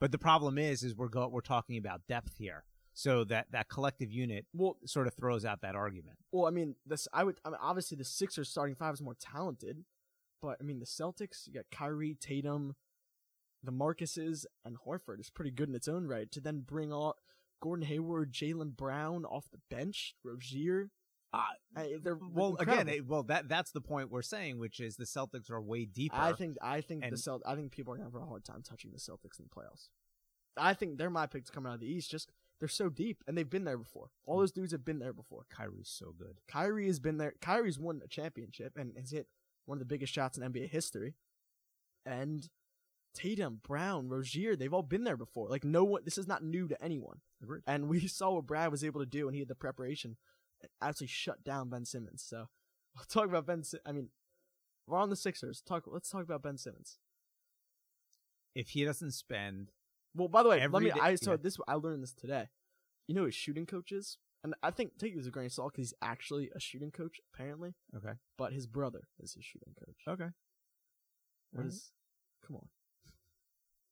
But 0.00 0.12
the 0.12 0.18
problem 0.18 0.58
is, 0.58 0.82
is 0.82 0.94
we're 0.96 1.08
go- 1.08 1.28
we're 1.28 1.40
talking 1.42 1.76
about 1.76 2.06
depth 2.08 2.38
here, 2.38 2.64
so 2.94 3.24
that 3.24 3.50
that 3.52 3.68
collective 3.68 4.10
unit 4.10 4.46
Well, 4.54 4.78
sort 4.86 5.06
of 5.06 5.14
throws 5.14 5.44
out 5.44 5.60
that 5.60 5.74
argument. 5.74 6.18
Well, 6.32 6.46
I 6.46 6.50
mean, 6.50 6.76
this 6.86 7.06
I 7.12 7.24
would. 7.24 7.38
I 7.44 7.50
mean, 7.50 7.58
obviously 7.60 7.96
the 7.96 8.04
Sixers 8.04 8.48
starting 8.48 8.74
five 8.74 8.94
is 8.94 9.02
more 9.02 9.16
talented, 9.20 9.84
but 10.40 10.56
I 10.60 10.64
mean 10.64 10.78
the 10.80 10.86
Celtics. 10.86 11.46
You 11.46 11.52
got 11.52 11.66
Kyrie, 11.70 12.16
Tatum, 12.18 12.76
the 13.62 13.72
Marcuses, 13.72 14.46
and 14.64 14.78
Horford 14.86 15.20
is 15.20 15.30
pretty 15.30 15.50
good 15.50 15.68
in 15.68 15.74
its 15.74 15.88
own 15.88 16.06
right. 16.06 16.30
To 16.32 16.40
then 16.40 16.60
bring 16.60 16.92
all 16.92 17.16
Gordon 17.60 17.84
Hayward, 17.86 18.32
Jaylen 18.32 18.74
Brown 18.74 19.26
off 19.26 19.50
the 19.50 19.60
bench, 19.68 20.14
Rozier. 20.24 20.90
Uh, 21.32 21.42
I, 21.76 21.96
they're 22.02 22.16
Well, 22.20 22.56
incredible. 22.56 22.72
again, 22.80 22.88
it, 22.88 23.06
well 23.06 23.22
that 23.24 23.48
that's 23.48 23.70
the 23.70 23.80
point 23.80 24.10
we're 24.10 24.22
saying, 24.22 24.58
which 24.58 24.80
is 24.80 24.96
the 24.96 25.04
Celtics 25.04 25.50
are 25.50 25.60
way 25.60 25.84
deeper. 25.84 26.16
I 26.16 26.32
think 26.32 26.56
I 26.60 26.80
think 26.80 27.02
the 27.08 27.16
Celt. 27.16 27.42
I 27.46 27.54
think 27.54 27.70
people 27.70 27.92
are 27.92 27.96
gonna 27.96 28.10
have 28.10 28.20
a 28.20 28.26
hard 28.26 28.44
time 28.44 28.62
touching 28.62 28.90
the 28.90 28.98
Celtics 28.98 29.38
in 29.38 29.44
the 29.48 29.54
playoffs. 29.54 29.88
I 30.56 30.74
think 30.74 30.98
they're 30.98 31.10
my 31.10 31.26
picks 31.26 31.50
coming 31.50 31.70
out 31.70 31.74
of 31.74 31.80
the 31.80 31.86
East. 31.86 32.10
Just 32.10 32.30
they're 32.58 32.68
so 32.68 32.88
deep 32.88 33.22
and 33.26 33.38
they've 33.38 33.48
been 33.48 33.64
there 33.64 33.78
before. 33.78 34.10
All 34.26 34.38
those 34.40 34.52
dudes 34.52 34.72
have 34.72 34.84
been 34.84 34.98
there 34.98 35.12
before. 35.12 35.46
Kyrie's 35.48 35.88
so 35.88 36.12
good. 36.18 36.40
Kyrie 36.48 36.88
has 36.88 36.98
been 37.00 37.16
there. 37.18 37.34
Kyrie's 37.40 37.78
won 37.78 38.02
a 38.04 38.08
championship 38.08 38.72
and 38.76 38.92
has 38.98 39.12
hit 39.12 39.28
one 39.66 39.76
of 39.76 39.80
the 39.80 39.84
biggest 39.86 40.12
shots 40.12 40.36
in 40.36 40.42
NBA 40.52 40.68
history. 40.68 41.14
And 42.04 42.48
Tatum, 43.14 43.60
Brown, 43.66 44.08
Rozier, 44.08 44.56
they've 44.56 44.72
all 44.74 44.82
been 44.82 45.04
there 45.04 45.16
before. 45.16 45.48
Like 45.48 45.64
no 45.64 45.84
one, 45.84 46.02
this 46.04 46.18
is 46.18 46.26
not 46.26 46.42
new 46.44 46.68
to 46.68 46.82
anyone. 46.82 47.20
Agreed. 47.42 47.62
And 47.66 47.88
we 47.88 48.00
saw 48.08 48.32
what 48.34 48.46
Brad 48.46 48.70
was 48.70 48.84
able 48.84 49.00
to 49.00 49.06
do, 49.06 49.26
and 49.26 49.34
he 49.34 49.40
had 49.40 49.48
the 49.48 49.54
preparation, 49.54 50.16
actually 50.82 51.06
shut 51.08 51.44
down 51.44 51.68
Ben 51.70 51.84
Simmons. 51.84 52.22
So 52.26 52.48
we'll 52.96 53.04
talk 53.08 53.26
about 53.26 53.46
Ben. 53.46 53.62
Si- 53.64 53.78
I 53.86 53.92
mean, 53.92 54.08
we're 54.86 54.98
on 54.98 55.10
the 55.10 55.16
Sixers. 55.16 55.60
Talk. 55.60 55.84
Let's 55.86 56.08
talk 56.10 56.22
about 56.22 56.42
Ben 56.42 56.56
Simmons. 56.58 56.98
If 58.54 58.70
he 58.70 58.84
doesn't 58.84 59.12
spend, 59.12 59.70
Well, 60.14 60.28
by 60.28 60.42
the 60.42 60.48
way, 60.48 60.66
let 60.66 60.82
me. 60.82 60.90
day- 60.90 60.98
I 61.00 61.14
so 61.14 61.32
yeah. 61.32 61.36
this. 61.40 61.56
I 61.68 61.74
learned 61.74 62.02
this 62.02 62.12
today. 62.12 62.48
You 63.06 63.14
know, 63.14 63.24
his 63.26 63.34
shooting 63.34 63.66
coaches, 63.66 64.18
and 64.44 64.54
I 64.62 64.70
think 64.70 64.98
take 64.98 65.14
it 65.14 65.18
as 65.18 65.26
a 65.26 65.30
grain 65.30 65.46
of 65.46 65.52
salt 65.52 65.72
because 65.72 65.90
he's 65.90 65.94
actually 66.02 66.50
a 66.54 66.60
shooting 66.60 66.90
coach 66.90 67.20
apparently. 67.32 67.74
okay, 67.96 68.14
But 68.36 68.52
his 68.52 68.66
brother 68.66 69.02
is 69.20 69.34
his 69.34 69.44
shooting 69.44 69.74
coach. 69.78 69.96
okay, 70.08 70.30
What 71.52 71.60
Alright. 71.60 71.72
is? 71.72 71.92
Come 72.46 72.56
on. 72.56 72.68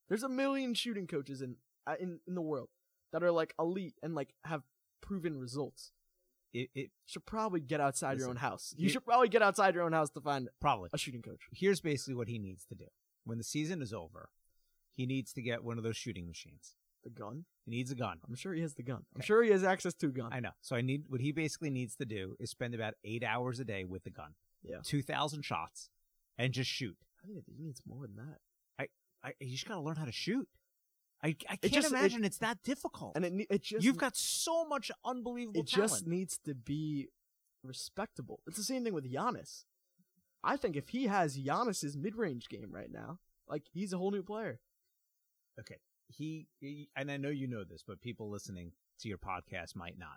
There's 0.08 0.22
a 0.22 0.28
million 0.28 0.74
shooting 0.74 1.06
coaches 1.06 1.42
in 1.42 1.56
uh, 1.86 1.94
in 2.00 2.20
in 2.26 2.34
the 2.34 2.42
world 2.42 2.68
that 3.12 3.22
are 3.22 3.30
like 3.32 3.54
elite 3.58 3.94
and 4.02 4.14
like 4.14 4.34
have 4.44 4.62
proven 5.00 5.38
results. 5.38 5.92
It, 6.52 6.70
it 6.74 6.90
should 7.06 7.26
probably 7.26 7.60
get 7.60 7.80
outside 7.80 8.18
your 8.18 8.28
own 8.28 8.36
house. 8.36 8.74
You 8.76 8.86
it- 8.86 8.90
should 8.92 9.04
probably 9.04 9.28
get 9.28 9.42
outside 9.42 9.74
your 9.74 9.84
own 9.84 9.92
house 9.92 10.10
to 10.10 10.20
find 10.20 10.48
probably. 10.60 10.90
a 10.92 10.98
shooting 10.98 11.22
coach. 11.22 11.40
Here's 11.52 11.80
basically 11.80 12.14
what 12.14 12.28
he 12.28 12.38
needs 12.38 12.64
to 12.66 12.74
do. 12.74 12.86
When 13.24 13.38
the 13.38 13.44
season 13.44 13.82
is 13.82 13.92
over, 13.92 14.30
he 14.92 15.06
needs 15.06 15.32
to 15.34 15.42
get 15.42 15.62
one 15.62 15.78
of 15.78 15.84
those 15.84 15.96
shooting 15.96 16.26
machines. 16.26 16.74
The 17.04 17.10
gun. 17.10 17.44
He 17.64 17.70
needs 17.70 17.90
a 17.90 17.94
gun. 17.94 18.18
I'm 18.26 18.34
sure 18.34 18.52
he 18.54 18.62
has 18.62 18.74
the 18.74 18.82
gun. 18.82 19.04
I'm 19.14 19.18
Okay. 19.20 19.26
sure 19.26 19.42
he 19.42 19.50
has 19.50 19.62
access 19.62 19.94
to 19.94 20.06
a 20.06 20.10
gun. 20.10 20.32
I 20.32 20.40
know. 20.40 20.50
So 20.60 20.74
I 20.74 20.80
need 20.80 21.04
what 21.08 21.20
he 21.20 21.30
basically 21.32 21.70
needs 21.70 21.94
to 21.96 22.04
do 22.04 22.34
is 22.40 22.50
spend 22.50 22.74
about 22.74 22.94
eight 23.04 23.22
hours 23.22 23.60
a 23.60 23.64
day 23.64 23.84
with 23.84 24.02
the 24.04 24.10
gun. 24.10 24.34
Yeah. 24.62 24.78
Two 24.82 25.02
thousand 25.02 25.44
shots, 25.44 25.90
and 26.36 26.52
just 26.52 26.68
shoot. 26.70 26.96
I 27.22 27.28
think 27.28 27.44
he 27.46 27.54
needs 27.56 27.80
more 27.86 28.06
than 28.06 28.16
that. 28.16 28.38
I, 29.24 29.32
you 29.40 29.50
just 29.50 29.66
gotta 29.66 29.80
learn 29.80 29.96
how 29.96 30.04
to 30.04 30.12
shoot. 30.12 30.48
I, 31.22 31.34
I 31.48 31.56
can't 31.56 31.72
just- 31.74 31.88
it- 31.88 31.92
imagine 31.98 32.24
it's 32.24 32.38
that 32.38 32.62
difficult. 32.62 33.12
And 33.16 33.24
it, 33.24 33.46
it 33.50 33.62
just 33.62 33.84
You've 33.84 33.96
got 33.96 34.16
so 34.16 34.64
much 34.66 34.90
unbelievable 35.04 35.60
it 35.60 35.66
talent. 35.68 35.90
just 35.92 36.06
needs 36.06 36.38
to 36.44 36.54
be 36.54 37.08
respectable. 37.64 38.40
It's 38.46 38.56
the 38.56 38.62
same 38.64 38.84
thing 38.84 38.94
with 38.94 39.12
Giannis. 39.12 39.64
I 40.44 40.56
think 40.56 40.76
if 40.76 40.90
he 40.90 41.08
has 41.08 41.36
Giannis's 41.36 41.96
mid-range 41.96 42.48
game 42.48 42.70
right 42.72 42.90
now, 42.92 43.18
like 43.48 43.64
he's 43.72 43.92
a 43.92 43.98
whole 43.98 44.10
new 44.12 44.22
player. 44.22 44.60
okay. 45.58 45.78
He, 46.10 46.46
he 46.60 46.88
and 46.96 47.10
I 47.10 47.18
know 47.18 47.28
you 47.28 47.46
know 47.48 47.64
this, 47.64 47.82
but 47.86 48.00
people 48.00 48.30
listening 48.30 48.72
to 49.00 49.08
your 49.08 49.18
podcast 49.18 49.76
might 49.76 49.98
not. 49.98 50.16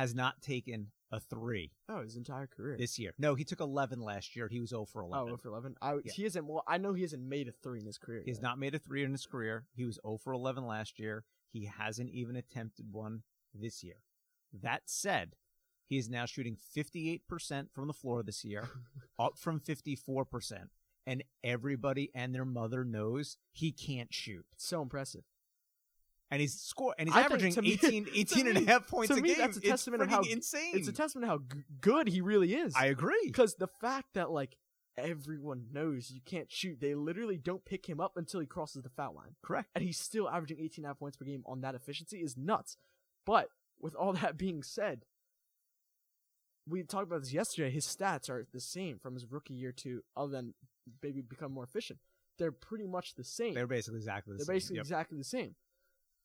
Has 0.00 0.14
not 0.14 0.40
taken 0.40 0.88
a 1.12 1.20
three 1.20 1.72
Oh, 1.88 2.02
his 2.02 2.16
entire 2.16 2.46
career. 2.46 2.76
this 2.78 2.98
year. 2.98 3.12
No, 3.18 3.34
he 3.34 3.44
took 3.44 3.60
eleven 3.60 4.00
last 4.00 4.34
year. 4.36 4.48
He 4.48 4.60
was 4.60 4.70
0 4.70 4.84
for 4.86 5.02
oh, 5.02 5.06
eleven. 5.06 5.32
Oh, 5.34 5.36
for 5.36 5.48
eleven. 5.48 5.74
I 5.82 5.94
Yeah. 6.04 6.12
he 6.14 6.22
hasn't. 6.22 6.46
Well, 6.46 6.62
I 6.66 6.78
know 6.78 6.94
he 6.94 7.02
hasn't 7.02 7.22
made 7.22 7.48
a 7.48 7.52
three 7.52 7.80
in 7.80 7.86
his 7.86 7.98
career. 7.98 8.22
He 8.24 8.30
has 8.30 8.38
yet. 8.38 8.42
not 8.42 8.58
made 8.58 8.74
a 8.74 8.78
three 8.78 9.02
in 9.04 9.12
his 9.12 9.26
career. 9.26 9.66
He 9.74 9.84
was 9.84 9.98
0 10.06 10.18
for 10.18 10.32
11 10.32 10.64
last 10.66 10.98
year. 10.98 11.24
He 11.52 11.66
hasn't 11.66 12.10
even 12.10 12.36
attempted 12.36 12.92
one 12.92 13.22
this 13.54 13.82
year. 13.82 13.96
That 14.52 14.82
said, 14.86 15.34
he 15.86 15.98
is 15.98 16.08
now 16.08 16.24
shooting 16.26 16.56
58% 16.56 17.72
from 17.72 17.88
the 17.88 17.92
floor 17.92 18.22
this 18.22 18.44
year, 18.44 18.68
up 19.18 19.36
from 19.36 19.60
54%. 19.60 20.68
and 21.06 21.24
everybody 21.42 22.10
and 22.14 22.32
their 22.34 22.44
mother 22.44 22.84
knows 22.84 23.36
he 23.52 23.72
can't 23.72 24.14
shoot. 24.14 24.46
It's 24.52 24.66
so 24.66 24.80
impressive. 24.82 25.24
And 26.32 26.40
he's 26.40 26.54
score 26.60 26.94
and 26.98 27.08
he's 27.08 27.16
I 27.16 27.22
averaging 27.22 27.54
me- 27.62 27.72
18, 27.72 28.04
to 28.06 28.18
18 28.20 28.46
and 28.46 28.58
a 28.58 28.70
half 28.70 28.86
points 28.86 29.10
a 29.10 29.16
me, 29.20 29.30
game. 29.30 29.38
that's 29.38 29.56
a 29.56 29.60
It's 29.60 29.68
testament 29.68 30.02
of 30.04 30.10
how- 30.10 30.22
insane. 30.22 30.72
It's 30.74 30.86
a 30.88 30.92
testament 30.92 31.24
to 31.24 31.28
how 31.28 31.38
g- 31.38 31.64
good 31.80 32.06
he 32.08 32.20
really 32.20 32.54
is. 32.54 32.72
I 32.76 32.86
agree. 32.86 33.22
because 33.26 33.54
the 33.56 33.66
fact 33.80 34.14
that 34.14 34.30
like 34.30 34.56
everyone 34.96 35.66
knows 35.72 36.10
you 36.10 36.20
can't 36.24 36.50
shoot, 36.50 36.78
they 36.80 36.94
literally 36.94 37.36
don't 37.36 37.64
pick 37.64 37.86
him 37.88 38.00
up 38.00 38.16
until 38.16 38.38
he 38.40 38.46
crosses 38.46 38.82
the 38.82 38.90
foul 38.90 39.14
line, 39.14 39.34
Correct. 39.42 39.68
and 39.74 39.82
he's 39.84 39.98
still 39.98 40.28
averaging 40.28 40.58
18 40.60 40.84
and 40.84 40.84
a 40.84 40.88
half 40.90 40.98
points 41.00 41.16
per 41.16 41.24
game 41.24 41.42
on 41.46 41.62
that 41.62 41.74
efficiency 41.74 42.18
is 42.18 42.36
nuts. 42.36 42.76
But 43.26 43.48
with 43.80 43.94
all 43.96 44.12
that 44.22 44.36
being 44.36 44.62
said, 44.62 45.04
we 46.68 46.82
talked 46.84 47.04
about 47.08 47.22
this 47.22 47.32
yesterday. 47.32 47.70
His 47.70 47.86
stats 47.86 48.30
are 48.30 48.46
the 48.52 48.60
same 48.60 48.98
from 48.98 49.14
his 49.14 49.26
rookie 49.26 49.54
year 49.54 49.72
to 49.78 50.02
other 50.16 50.30
than 50.32 50.54
maybe 51.02 51.22
become 51.22 51.52
more 51.52 51.64
efficient. 51.64 51.98
They're 52.38 52.52
pretty 52.52 52.86
much 52.86 53.14
the 53.16 53.24
same. 53.24 53.54
They're 53.54 53.66
basically 53.66 53.98
exactly 53.98 54.34
the 54.34 54.44
same. 54.44 54.46
They're 54.46 54.54
same. 54.54 54.56
basically 54.56 54.76
Yep. 54.76 54.84
exactly 54.84 55.18
the 55.18 55.24
same. 55.24 55.54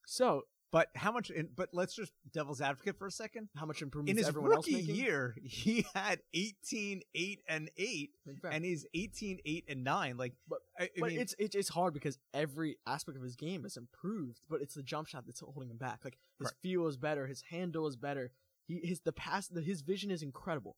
So 0.05 0.43
But 0.71 0.89
how 0.95 1.11
much? 1.11 1.29
In, 1.29 1.49
but 1.55 1.69
let's 1.73 1.95
just 1.95 2.11
devil's 2.33 2.59
advocate 2.61 2.97
for 2.97 3.07
a 3.07 3.11
second. 3.11 3.49
how 3.55 3.65
much 3.65 3.81
improvement 3.81 4.09
In 4.11 4.17
is 4.19 4.25
his 4.25 4.29
everyone 4.29 4.53
else 4.53 4.67
rookie 4.67 4.81
making? 4.81 4.95
year, 4.95 5.35
he 5.43 5.85
had 5.95 6.19
18, 6.33 7.01
8, 7.13 7.39
and 7.47 7.69
8, 7.77 8.09
and 8.51 8.65
he's 8.65 8.85
18, 8.93 9.39
8, 9.45 9.65
and 9.69 9.83
9. 9.83 10.17
Like, 10.17 10.33
But- 10.49 10.59
I, 10.77 10.83
I 10.83 10.89
but 10.99 11.09
mean, 11.11 11.19
it's, 11.19 11.33
it's 11.39 11.55
it's 11.55 11.69
hard 11.69 11.93
because 11.93 12.17
every 12.33 12.77
aspect 12.85 13.15
of 13.17 13.23
his 13.23 13.35
game 13.37 13.63
has 13.63 13.77
improved, 13.77 14.41
but 14.49 14.61
it's 14.61 14.73
the 14.75 14.83
jump 14.83 15.07
shot 15.07 15.25
that's 15.25 15.39
holding 15.39 15.69
him 15.69 15.77
back. 15.77 16.01
Like 16.03 16.17
his 16.39 16.47
Correct. 16.49 16.61
feel 16.61 16.87
is 16.87 16.97
better, 16.97 17.27
his 17.27 17.43
handle 17.49 17.87
is 17.87 17.95
better. 17.95 18.31
He 18.67 18.81
his 18.83 18.99
the 18.99 19.13
pass 19.13 19.47
the, 19.47 19.61
his 19.61 19.81
vision 19.81 20.11
is 20.11 20.21
incredible, 20.23 20.75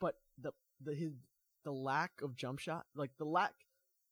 but 0.00 0.16
the 0.40 0.52
the 0.80 0.94
his 0.94 1.14
the 1.64 1.72
lack 1.72 2.12
of 2.22 2.36
jump 2.36 2.58
shot, 2.60 2.84
like 2.94 3.10
the 3.18 3.24
lack 3.24 3.54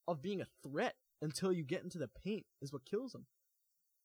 of 0.07 0.21
being 0.21 0.41
a 0.41 0.47
threat 0.63 0.95
until 1.21 1.53
you 1.53 1.63
get 1.63 1.83
into 1.83 1.99
the 1.99 2.09
paint, 2.09 2.45
is 2.61 2.73
what 2.73 2.83
kills 2.83 3.13
him. 3.15 3.25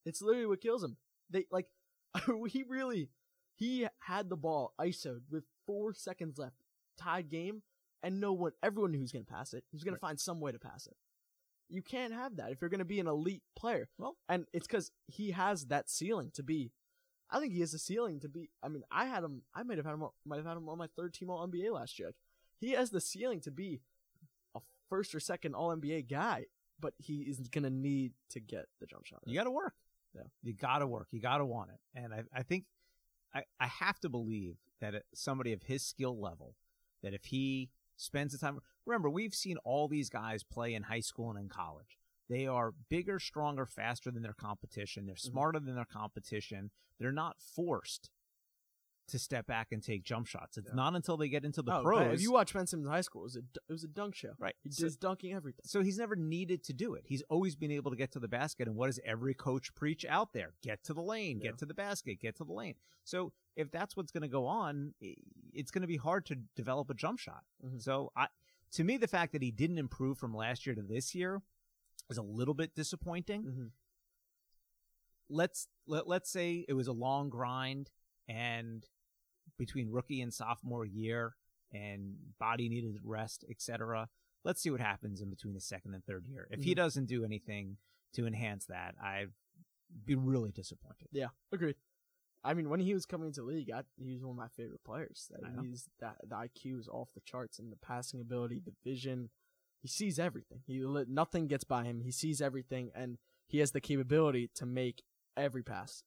It's 0.05 0.23
literally 0.23 0.47
what 0.47 0.61
kills 0.61 0.83
him. 0.83 0.97
They 1.31 1.47
like 1.51 1.67
he 2.49 2.65
really 2.69 3.11
he 3.57 3.87
had 4.01 4.29
the 4.31 4.37
ball 4.37 4.73
ISO'd 4.81 5.25
with 5.31 5.45
four 5.67 5.93
seconds 5.95 6.39
left, 6.39 6.57
tied 6.97 7.29
game, 7.29 7.63
and 8.03 8.21
no 8.21 8.33
one 8.33 8.53
everyone 8.63 8.91
knew 8.93 8.99
he 8.99 9.03
was 9.03 9.13
gonna 9.13 9.25
pass 9.25 9.53
it. 9.55 9.65
He 9.71 9.77
was 9.77 9.85
gonna 9.85 9.95
Right. 9.97 10.01
find 10.09 10.21
some 10.21 10.41
way 10.41 10.53
to 10.53 10.59
pass 10.59 10.87
it. 10.87 10.97
You 11.69 11.83
can't 11.83 12.15
have 12.15 12.37
that 12.37 12.51
if 12.53 12.61
you're 12.61 12.71
gonna 12.71 12.85
be 12.85 13.01
an 13.01 13.07
elite 13.09 13.43
player. 13.57 13.89
Well- 13.99 14.17
and 14.29 14.47
it's 14.53 14.67
because 14.67 14.91
he 15.07 15.33
has 15.33 15.67
that 15.67 15.91
ceiling 15.91 16.31
to 16.35 16.43
be. 16.43 16.73
I 17.31 17.41
think 17.41 17.53
he 17.53 17.61
has 17.61 17.75
a 17.75 17.79
ceiling 17.79 18.21
to 18.21 18.29
be. 18.29 18.49
I 18.63 18.69
mean, 18.69 18.85
I 18.91 19.05
had 19.05 19.23
him. 19.23 19.43
I 19.55 19.63
might 19.63 19.77
have 19.77 19.85
had 19.85 19.93
him. 19.95 20.03
on- 20.05 20.13
Might 20.25 20.37
have 20.37 20.47
had 20.47 20.57
him 20.57 20.67
on 20.71 20.79
my 20.79 20.87
third 20.87 21.13
team 21.13 21.29
All 21.29 21.47
NBA 21.47 21.71
last 21.71 21.99
year. 21.99 22.15
He 22.59 22.71
has 22.71 22.91
the 22.91 23.03
ceiling 23.03 23.41
to 23.43 23.51
be 23.51 23.83
a 24.55 24.61
first 24.89 25.15
or 25.15 25.21
second 25.21 25.55
All 25.55 25.71
NBA 25.77 26.09
guy, 26.09 26.47
but 26.81 26.95
he 26.97 27.23
is 27.25 27.39
gonna 27.49 27.69
need 27.69 28.15
to 28.31 28.41
get 28.41 28.67
the 28.81 28.87
jump 28.87 29.05
shot. 29.05 29.21
you 29.27 29.35
got 29.35 29.45
to 29.45 29.51
work. 29.51 29.75
Yeah. 30.19 30.29
You 30.43 30.55
got 30.55 30.79
to 30.79 30.87
work. 30.87 31.09
You 31.11 31.21
got 31.21 31.39
to 31.39 31.45
want 31.47 31.71
it. 31.71 31.81
And 31.99 32.13
I, 32.13 32.23
I 32.35 32.43
think 32.43 32.65
I, 33.35 33.43
I 33.61 33.67
have 33.67 33.99
to 34.01 34.09
believe 34.09 34.57
that 34.81 34.95
somebody 35.15 35.53
of 35.53 35.63
his 35.65 35.85
skill 35.85 36.19
level, 36.21 36.55
that 37.03 37.15
if 37.15 37.27
he 37.27 37.71
spends 37.97 38.33
the 38.33 38.39
time, 38.39 38.59
remember, 38.87 39.11
we've 39.11 39.35
seen 39.35 39.57
all 39.65 39.89
these 39.89 40.09
guys 40.09 40.43
play 40.45 40.75
in 40.75 40.85
high 40.85 41.01
school 41.01 41.31
and 41.31 41.39
in 41.39 41.49
college. 41.49 41.99
They 42.31 42.47
are 42.47 42.75
bigger, 42.91 43.19
stronger, 43.19 43.65
faster 43.67 44.11
than 44.11 44.23
their 44.23 44.35
competition. 44.35 45.07
They're 45.07 45.15
Mm-hmm. 45.15 45.31
smarter 45.33 45.61
than 45.61 45.75
their 45.75 45.87
competition. 45.87 46.71
They're 47.01 47.13
not 47.13 47.37
forced 47.41 48.11
to 49.09 49.19
step 49.19 49.47
back 49.47 49.73
and 49.73 49.83
take 49.83 50.05
jump 50.05 50.27
shots. 50.27 50.57
It's 50.59 50.69
Yeah. 50.69 50.75
not 50.75 50.95
until 50.95 51.17
they 51.17 51.29
get 51.29 51.45
into 51.45 51.63
the 51.63 51.75
Oh, 51.79 51.83
pros. 51.83 52.15
If 52.15 52.21
you 52.23 52.31
watch 52.33 52.53
Ben 52.55 52.67
Simmons 52.67 52.87
in 52.87 52.93
high 52.93 53.01
school, 53.01 53.23
it 53.23 53.25
was 53.25 53.37
a 53.37 53.43
it 53.69 53.73
was 53.73 53.85
a 53.85 53.89
dunk 53.89 54.15
show. 54.15 54.35
Right. 54.39 54.55
He 54.63 54.71
So- 54.71 54.85
does 54.85 54.97
dunking 54.97 55.33
everything. 55.33 55.65
so 55.65 55.83
he's 55.83 55.99
never 55.99 56.15
needed 56.17 56.63
to 56.65 56.73
do 56.73 56.95
it. 56.95 57.05
He's 57.07 57.23
always 57.23 57.57
been 57.57 57.71
able 57.71 57.91
to 57.91 57.97
get 57.97 58.13
to 58.13 58.21
the 58.21 58.29
basket. 58.29 58.69
And 58.69 58.77
what 58.77 58.87
does 58.87 59.01
every 59.05 59.35
coach 59.35 59.75
preach 59.75 60.05
out 60.05 60.33
there? 60.33 60.55
Get 60.63 60.85
to 60.85 60.95
the 60.95 61.03
lane, 61.03 61.39
Yeah. 61.41 61.51
get 61.51 61.59
to 61.59 61.67
the 61.67 61.75
basket, 61.75 62.21
get 62.21 62.37
to 62.37 62.45
the 62.45 62.53
lane. 62.53 62.77
So 63.05 63.33
if 63.57 63.71
that's 63.71 63.97
what's 63.97 64.13
going 64.13 64.23
to 64.23 64.29
go 64.29 64.47
on, 64.47 64.95
it's 65.01 65.71
going 65.71 65.83
to 65.83 65.89
be 65.89 65.97
hard 65.97 66.25
to 66.27 66.37
develop 66.55 66.91
a 66.91 66.95
jump 66.95 67.19
shot. 67.19 67.45
Mhm. 67.65 67.83
So 67.83 68.13
I, 68.15 68.29
to 68.73 68.85
me, 68.85 68.97
the 68.99 69.09
fact 69.09 69.33
that 69.33 69.43
he 69.43 69.51
didn't 69.51 69.79
improve 69.79 70.19
from 70.19 70.35
last 70.35 70.67
year 70.67 70.75
to 70.75 70.83
this 70.83 71.15
year 71.15 71.43
is 72.11 72.19
a 72.19 72.23
little 72.23 72.55
bit 72.55 72.75
disappointing. 72.75 73.43
Mm-hmm. 73.45 73.67
Let's 75.31 75.69
let, 75.87 76.07
let's 76.09 76.31
say 76.31 76.65
it 76.69 76.73
was 76.75 76.87
a 76.87 76.93
long 76.93 77.29
grind 77.29 77.91
and 78.29 78.87
between 79.59 79.91
rookie 79.91 80.21
and 80.23 80.33
sophomore 80.33 80.85
year 80.87 81.35
and 81.73 82.17
body 82.39 82.69
needed 82.69 82.99
rest, 83.05 83.45
etc. 83.51 84.09
Let's 84.45 84.61
see 84.63 84.71
what 84.71 84.81
happens 84.81 85.21
in 85.21 85.29
between 85.31 85.55
the 85.55 85.61
second 85.61 85.95
and 85.95 86.05
third 86.05 86.27
year. 86.27 86.49
If 86.51 86.63
he 86.63 86.73
Mhm. 86.73 86.77
doesn't 86.77 87.07
do 87.07 87.25
anything 87.25 87.77
to 88.15 88.27
enhance 88.27 88.65
that, 88.67 88.95
I'd 89.03 89.33
be 90.05 90.15
really 90.15 90.53
disappointed. 90.53 91.09
Yeah, 91.13 91.29
agreed. 91.53 91.77
I 92.45 92.55
mean, 92.55 92.71
when 92.71 92.81
he 92.81 92.95
was 92.95 93.05
coming 93.05 93.27
into 93.27 93.41
the 93.41 93.47
league, 93.49 93.71
I, 93.71 93.83
he 93.97 94.13
was 94.15 94.23
one 94.23 94.31
of 94.31 94.37
my 94.37 94.49
favorite 94.49 94.85
players. 94.85 95.31
I 95.45 95.51
know. 95.51 95.63
He's 95.63 95.91
that 95.99 96.17
the 96.27 96.37
IQ 96.37 96.79
is 96.79 96.89
off 96.89 97.13
the 97.13 97.21
charts, 97.21 97.59
and 97.59 97.71
the 97.73 97.77
passing 97.77 98.21
ability, 98.21 98.61
the 98.61 98.75
vision. 98.85 99.31
He 99.83 99.89
sees 99.89 100.19
everything. 100.19 100.63
He 100.67 100.79
nothing 100.79 101.47
gets 101.49 101.65
by 101.65 101.85
him. 101.85 102.01
He 102.01 102.13
sees 102.13 102.41
everything, 102.41 102.91
and 102.95 103.19
he 103.49 103.59
has 103.59 103.73
the 103.73 103.81
capability 103.81 104.49
to 104.55 104.65
make 104.67 105.03
every 105.37 105.63
pass. 105.63 106.05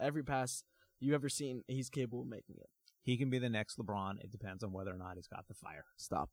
Every 0.00 0.22
pass 0.24 0.64
you 1.00 1.14
ever 1.14 1.28
seen, 1.28 1.64
he's 1.66 1.90
capable 1.90 2.22
of 2.22 2.28
making 2.28 2.56
it. 2.58 2.70
He 3.02 3.16
can 3.16 3.30
be 3.30 3.38
the 3.38 3.48
next 3.48 3.78
LeBron. 3.78 4.22
It 4.22 4.30
depends 4.30 4.62
on 4.62 4.72
whether 4.72 4.92
or 4.92 4.98
not 4.98 5.16
he's 5.16 5.26
got 5.26 5.48
the 5.48 5.54
fire. 5.54 5.84
Stop. 5.96 6.30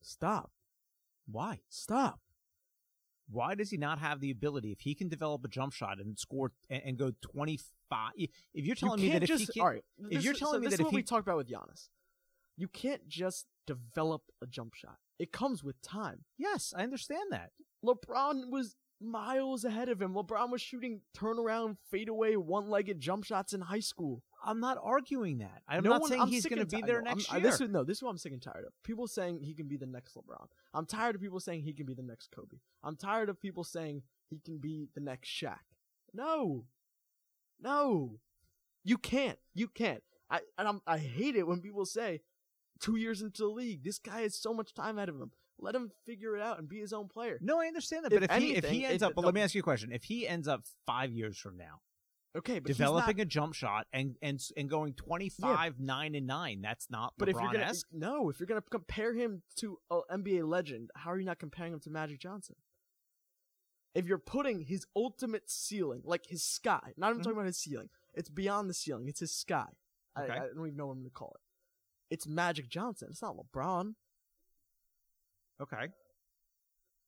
Stop. 0.00 0.50
Why? 1.26 1.60
Stop. 1.68 2.20
Why 3.30 3.54
does 3.54 3.70
he 3.70 3.76
not 3.76 3.98
have 4.00 4.20
the 4.20 4.30
ability? 4.30 4.72
If 4.72 4.80
he 4.80 4.94
can 4.94 5.08
develop 5.08 5.44
a 5.44 5.48
jump 5.48 5.72
shot 5.72 5.98
and 5.98 6.18
score 6.18 6.52
and, 6.68 6.82
and 6.84 6.98
go 6.98 7.12
twenty 7.22 7.58
five, 7.88 8.12
if 8.16 8.66
you're 8.66 8.74
telling 8.76 9.00
you 9.00 9.06
me 9.06 9.12
that 9.14 9.22
if 9.22 9.28
just 9.28 9.44
he 9.52 9.60
can't, 9.60 9.64
all 9.64 9.70
right. 9.70 9.84
if 10.10 10.10
this 10.16 10.24
you're 10.24 10.34
telling 10.34 10.56
so 10.56 10.60
me 10.60 10.66
that 10.66 10.74
is 10.74 10.80
if 10.80 10.84
what 10.84 10.90
he- 10.90 10.96
we 10.96 11.02
talked 11.02 11.26
about 11.26 11.38
with 11.38 11.48
Giannis, 11.48 11.88
you 12.56 12.68
can't 12.68 13.08
just 13.08 13.46
develop 13.66 14.22
a 14.42 14.46
jump 14.46 14.74
shot. 14.74 14.96
It 15.18 15.32
comes 15.32 15.62
with 15.62 15.80
time. 15.82 16.24
yes, 16.36 16.74
I 16.76 16.82
understand 16.82 17.30
that. 17.30 17.50
LeBron 17.84 18.50
was 18.50 18.76
miles 19.00 19.64
ahead 19.64 19.88
of 19.88 20.02
him. 20.02 20.14
LeBron 20.14 20.50
was 20.50 20.60
shooting 20.60 21.00
turnaround, 21.16 21.76
fadeaway, 21.90 22.34
one-legged 22.34 23.00
jump 23.00 23.24
shots 23.24 23.52
in 23.52 23.62
high 23.62 23.80
school. 23.80 24.22
I'm 24.44 24.60
not 24.60 24.78
arguing 24.82 25.38
that. 25.38 25.62
I'm 25.68 25.84
no 25.84 25.90
not 25.90 26.00
one, 26.02 26.10
saying 26.10 26.22
I'm 26.22 26.28
he's 26.28 26.44
going 26.46 26.58
to 26.58 26.66
be 26.66 26.82
there 26.82 27.00
no, 27.02 27.10
I'm- 27.10 27.16
next 27.18 27.30
year. 27.32 27.40
this 27.40 27.60
is 27.60 27.68
no. 27.70 27.84
This 27.84 27.98
is 27.98 28.02
what 28.02 28.10
I'm 28.10 28.18
sick 28.18 28.32
and 28.32 28.42
tired 28.42 28.64
of. 28.66 28.72
People 28.82 29.06
saying 29.06 29.40
he 29.40 29.54
can 29.54 29.68
be 29.68 29.76
the 29.76 29.86
next 29.86 30.14
LeBron. 30.16 30.46
I'm 30.74 30.86
tired 30.86 31.14
of 31.14 31.20
people 31.20 31.40
saying 31.40 31.62
he 31.62 31.72
can 31.72 31.86
be 31.86 31.94
the 31.94 32.02
next 32.02 32.30
Kobe. 32.34 32.58
I'm 32.82 32.96
tired 32.96 33.28
of 33.28 33.40
people 33.40 33.64
saying 33.64 34.02
he 34.30 34.38
can 34.40 34.58
be 34.58 34.88
the 34.94 35.00
next 35.00 35.28
Shaq. 35.30 35.58
No, 36.12 36.64
no, 37.60 38.18
you 38.84 38.98
can't. 38.98 39.38
You 39.54 39.68
can't. 39.68 40.02
I 40.30 40.40
and 40.58 40.66
I'm, 40.68 40.80
I 40.86 40.98
hate 40.98 41.36
it 41.36 41.46
when 41.46 41.60
people 41.60 41.84
say 41.86 42.20
two 42.80 42.96
years 42.96 43.22
into 43.22 43.42
the 43.42 43.48
league, 43.48 43.84
this 43.84 43.98
guy 43.98 44.22
has 44.22 44.34
so 44.34 44.52
much 44.52 44.74
time 44.74 44.98
ahead 44.98 45.08
of 45.08 45.16
him. 45.20 45.30
Let 45.58 45.74
him 45.76 45.92
figure 46.04 46.34
it 46.36 46.42
out 46.42 46.58
and 46.58 46.68
be 46.68 46.80
his 46.80 46.92
own 46.92 47.06
player. 47.08 47.38
no, 47.40 47.60
I 47.60 47.66
understand 47.66 48.04
that. 48.04 48.12
If 48.12 48.20
But 48.20 48.30
if, 48.36 48.42
he 48.42 48.54
if 48.56 48.64
he 48.64 48.84
ends 48.84 49.02
it- 49.02 49.06
up, 49.06 49.14
but 49.14 49.20
the- 49.22 49.26
let 49.26 49.34
me 49.34 49.42
ask 49.42 49.54
you 49.54 49.60
a 49.60 49.62
question: 49.62 49.92
If 49.92 50.04
he 50.04 50.26
ends 50.26 50.48
up 50.48 50.64
five 50.86 51.12
years 51.12 51.38
from 51.38 51.56
now 51.56 51.80
Okay, 52.34 52.58
but 52.60 52.66
developing 52.68 53.18
not- 53.18 53.22
a 53.22 53.26
jump 53.26 53.54
shot 53.54 53.86
and 53.92 54.16
and 54.22 54.42
and 54.56 54.70
going 54.70 54.94
25 54.94 55.78
nine 55.80 56.14
and 56.14 56.26
nine, 56.26 56.62
that's 56.62 56.88
not 56.90 57.12
But 57.18 57.28
if 57.28 57.34
you're 57.34 57.44
gonna 57.52 57.58
LeBron-esque. 57.66 57.88
no, 57.92 58.30
if 58.30 58.40
you're 58.40 58.46
gonna 58.46 58.62
compare 58.62 59.12
him 59.12 59.42
to 59.56 59.78
an 59.90 60.02
NBA 60.24 60.42
legend, 60.48 60.90
how 60.94 61.10
are 61.10 61.18
you 61.18 61.26
not 61.26 61.38
comparing 61.38 61.74
him 61.74 61.80
to 61.80 61.90
Magic 61.90 62.18
Johnson? 62.20 62.56
If 63.94 64.06
you're 64.06 64.16
putting 64.18 64.62
his 64.62 64.86
ultimate 64.96 65.50
ceiling, 65.50 66.00
like 66.04 66.24
his 66.26 66.42
sky, 66.42 66.94
not 66.96 67.10
even 67.10 67.20
Mhm. 67.20 67.24
talking 67.24 67.36
about 67.36 67.46
his 67.46 67.58
ceiling, 67.58 67.90
it's 68.14 68.30
beyond 68.30 68.70
the 68.70 68.74
ceiling. 68.74 69.08
It's 69.08 69.20
his 69.20 69.34
sky. 69.34 69.68
I, 70.16 70.22
I 70.24 70.38
don't 70.38 70.66
even 70.66 70.76
know 70.76 70.86
what 70.86 70.92
I'm 70.94 71.00
gonna 71.00 71.10
call 71.10 71.34
it. 71.34 71.42
It's 72.14 72.26
Magic 72.26 72.68
Johnson. 72.70 73.08
It's 73.10 73.20
not 73.20 73.36
LeBron. 73.36 73.94
okay, 75.60 75.88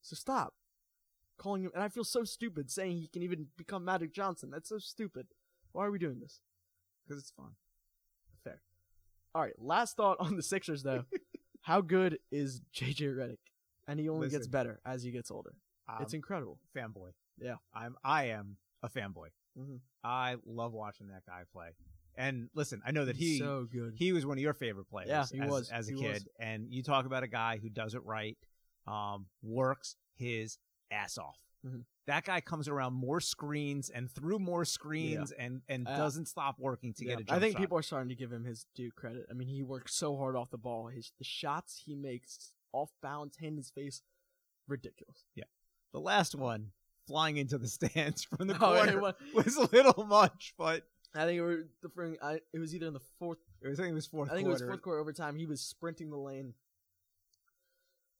So 0.02 0.14
stop 0.16 0.54
calling 1.38 1.62
him. 1.62 1.70
And 1.74 1.82
I 1.82 1.88
feel 1.88 2.04
so 2.04 2.24
stupid 2.24 2.70
saying 2.70 2.98
he 2.98 3.08
can 3.08 3.22
even 3.22 3.46
become 3.56 3.84
Magic 3.84 4.12
Johnson. 4.12 4.50
That's 4.50 4.68
so 4.68 4.78
stupid. 4.78 5.26
Why 5.72 5.84
are 5.86 5.90
we 5.90 5.98
doing 5.98 6.20
this? 6.20 6.40
because 7.06 7.20
it's 7.22 7.32
fun. 7.32 7.50
Fair. 8.44 8.62
All 9.34 9.42
right. 9.42 9.52
Last 9.58 9.96
thought 9.96 10.16
on 10.20 10.36
the 10.36 10.42
Sixers, 10.42 10.82
though. 10.82 11.04
How 11.62 11.80
good 11.82 12.18
is 12.32 12.60
JJ 12.74 13.14
Redick? 13.14 13.36
And 13.86 14.00
he 14.00 14.08
only 14.08 14.28
gets 14.30 14.46
better 14.46 14.80
as 14.86 15.02
he 15.02 15.10
gets 15.10 15.30
older. 15.30 15.54
It's 16.00 16.14
incredible. 16.14 16.58
fanboy. 16.74 17.10
Yeah. 17.38 17.56
I'm. 17.74 17.96
I 18.02 18.28
am 18.28 18.56
a 18.82 18.88
fanboy. 18.88 19.28
Mhm. 19.58 19.80
I 20.02 20.36
love 20.46 20.72
watching 20.72 21.08
that 21.08 21.26
guy 21.26 21.42
play. 21.52 21.70
And 22.16 22.48
listen, 22.54 22.80
I 22.86 22.90
know 22.92 23.04
that 23.04 23.16
he 23.16 23.38
so 23.38 23.66
good. 23.70 23.94
he 23.96 24.12
was 24.12 24.24
one 24.24 24.38
of 24.38 24.42
your 24.42 24.54
favorite 24.54 24.88
players 24.88 25.08
Yeah, 25.10 25.24
he 25.30 25.40
as, 25.40 25.50
was. 25.50 25.70
as 25.70 25.88
a 25.90 25.92
He 25.94 26.00
kid. 26.00 26.12
was. 26.12 26.24
And 26.40 26.72
you 26.72 26.82
talk 26.82 27.04
about 27.06 27.22
a 27.22 27.28
guy 27.28 27.58
who 27.60 27.68
does 27.68 27.94
it 27.94 28.02
right, 28.04 28.38
um, 28.86 29.26
works 29.42 29.96
his 30.16 30.58
ass 30.94 31.18
off. 31.18 31.38
Mhm. 31.66 31.84
That 32.06 32.24
guy 32.24 32.40
comes 32.42 32.68
around 32.68 32.92
more 32.92 33.20
screens 33.20 33.88
and 33.90 34.10
through 34.10 34.38
more 34.38 34.64
screens 34.64 35.32
and 35.32 35.62
and 35.68 35.88
Uh, 35.88 35.96
doesn't 35.96 36.26
stop 36.26 36.58
working 36.58 36.92
to 36.94 37.04
Yeah, 37.04 37.12
get 37.12 37.20
a 37.20 37.24
jump 37.24 37.36
I 37.36 37.40
think 37.40 37.52
shot. 37.54 37.60
people 37.60 37.78
are 37.78 37.82
starting 37.82 38.08
to 38.10 38.14
give 38.14 38.30
him 38.32 38.44
his 38.44 38.66
due 38.74 38.90
credit. 38.92 39.26
I 39.30 39.32
mean, 39.32 39.48
he 39.48 39.62
works 39.62 39.94
so 39.94 40.16
hard 40.16 40.36
off 40.36 40.50
the 40.50 40.58
ball. 40.58 40.88
His 40.88 41.12
the 41.18 41.24
shots 41.24 41.82
he 41.86 41.94
makes 41.94 42.52
off 42.72 42.92
balance, 43.00 43.36
hand 43.38 43.52
in 43.52 43.56
his 43.58 43.70
face, 43.70 44.02
ridiculous. 44.68 45.24
Yeah. 45.34 45.44
The 45.92 46.00
last 46.00 46.34
one, 46.34 46.72
flying 47.06 47.36
into 47.36 47.56
the 47.58 47.68
stands 47.78 48.24
from 48.24 48.46
the 48.48 48.54
Oh, 48.56 48.58
corner, 48.58 49.00
well, 49.00 49.14
was 49.34 49.56
a 49.56 49.68
little 49.70 50.04
much, 50.04 50.54
but 50.58 50.86
I 51.14 51.24
think 51.26 51.38
it 51.38 51.42
was 51.42 51.64
the 51.82 52.18
I, 52.22 52.40
it 52.52 52.58
was 52.58 52.74
either 52.74 52.86
in 52.88 52.92
the 52.94 53.00
fourth. 53.18 53.38
it 53.62 53.68
was, 53.68 53.78
I 53.78 53.84
think 53.84 53.92
it 53.92 53.94
was 53.94 54.06
fourth 54.06 54.30
I 54.30 54.34
think 54.34 54.46
quarter. 54.48 54.64
it 54.64 54.66
was 54.66 54.70
fourth 54.74 54.82
quarter 54.82 55.00
overtime. 55.00 55.36
He 55.36 55.46
was 55.46 55.60
sprinting 55.60 56.10
the 56.10 56.16
lane, 56.18 56.54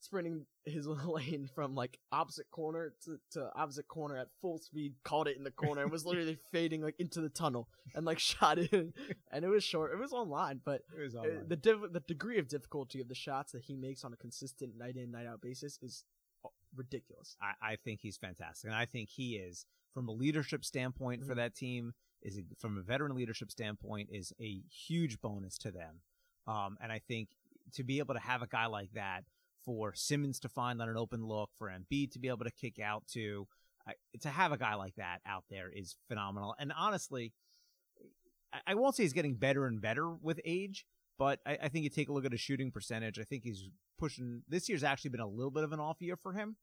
sprinting 0.04 0.46
his 0.64 0.86
lane 1.06 1.48
from 1.54 1.74
like 1.74 1.98
opposite 2.12 2.50
corner 2.50 2.92
to, 3.04 3.18
to 3.32 3.50
opposite 3.56 3.88
corner 3.88 4.16
at 4.16 4.28
full 4.40 4.58
speed. 4.58 4.94
Caught 5.04 5.28
it 5.28 5.36
in 5.36 5.44
the 5.44 5.50
corner 5.50 5.82
and 5.82 5.90
was 5.90 6.04
literally 6.06 6.38
fading 6.52 6.82
like 6.82 6.94
into 6.98 7.20
the 7.20 7.28
tunnel 7.28 7.68
and 7.94 8.04
like 8.04 8.18
shot 8.30 8.58
it. 8.58 8.72
in. 8.72 8.92
And 9.32 9.44
it 9.44 9.48
was 9.48 9.64
short. 9.64 9.92
It 9.92 9.98
was 9.98 10.12
online, 10.12 10.60
but 10.64 10.82
It 10.96 11.02
was 11.02 11.14
online. 11.14 11.48
the 11.48 11.56
div- 11.56 11.92
the 11.92 12.00
degree 12.00 12.38
of 12.38 12.48
difficulty 12.48 13.00
of 13.00 13.08
the 13.08 13.14
shots 13.14 13.52
that 13.52 13.62
he 13.62 13.74
makes 13.76 14.04
on 14.04 14.12
a 14.12 14.16
consistent 14.16 14.76
night 14.78 14.96
in 14.96 15.10
night 15.10 15.26
out 15.26 15.40
basis 15.40 15.78
is 15.82 16.04
uh, 16.44 16.48
ridiculous. 16.76 17.36
I, 17.40 17.72
I 17.72 17.76
think 17.76 18.00
he's 18.00 18.16
fantastic, 18.16 18.68
and 18.68 18.76
I 18.78 18.84
think 18.86 19.08
he 19.08 19.36
is 19.36 19.66
from 19.92 20.08
a 20.08 20.12
leadership 20.12 20.64
standpoint 20.64 21.24
for 21.24 21.32
Mhm. 21.32 21.36
that 21.36 21.54
team. 21.54 21.94
Is 22.22 22.38
a, 22.38 22.42
from 22.58 22.78
a 22.78 22.80
veteran 22.82 23.14
leadership 23.14 23.50
standpoint 23.50 24.08
is 24.10 24.32
a 24.40 24.62
huge 24.70 25.20
bonus 25.20 25.58
to 25.58 25.70
them, 25.70 26.00
um, 26.46 26.78
and 26.80 26.90
I 26.90 26.98
think 27.06 27.28
to 27.74 27.84
be 27.84 27.98
able 27.98 28.14
to 28.14 28.20
have 28.20 28.40
a 28.40 28.46
guy 28.46 28.64
like 28.64 28.90
that 28.94 29.24
for 29.64 29.94
Simmons 29.94 30.38
to 30.40 30.48
find 30.48 30.80
on 30.82 30.88
an 30.88 30.96
open 30.96 31.24
look, 31.26 31.50
for 31.56 31.68
Embiid 31.70 32.12
to 32.12 32.18
be 32.18 32.28
able 32.28 32.44
to 32.44 32.50
kick 32.50 32.78
out 32.78 33.06
to, 33.12 33.46
I, 33.86 33.92
to 34.20 34.28
have 34.28 34.52
a 34.52 34.58
guy 34.58 34.74
like 34.74 34.94
that 34.96 35.20
out 35.26 35.44
there 35.50 35.70
is 35.70 35.96
phenomenal. 36.08 36.54
And 36.58 36.72
honestly, 36.76 37.32
I, 38.52 38.60
I 38.68 38.74
won't 38.74 38.94
say 38.94 39.02
he's 39.02 39.12
getting 39.12 39.34
better 39.36 39.66
and 39.66 39.80
better 39.80 40.10
with 40.10 40.40
age, 40.44 40.86
but 41.18 41.40
I, 41.46 41.58
I 41.62 41.68
think 41.68 41.84
you 41.84 41.90
take 41.90 42.08
a 42.08 42.12
look 42.12 42.24
at 42.24 42.32
his 42.32 42.40
shooting 42.40 42.70
percentage. 42.70 43.18
I 43.18 43.24
think 43.24 43.44
he's 43.44 43.68
pushing. 43.98 44.42
This 44.48 44.68
year's 44.68 44.84
actually 44.84 45.10
been 45.10 45.20
a 45.20 45.28
little 45.28 45.50
bit 45.50 45.64
of 45.64 45.72
an 45.72 45.80
off 45.80 46.00
year 46.00 46.16
for 46.16 46.32
him. 46.32 46.56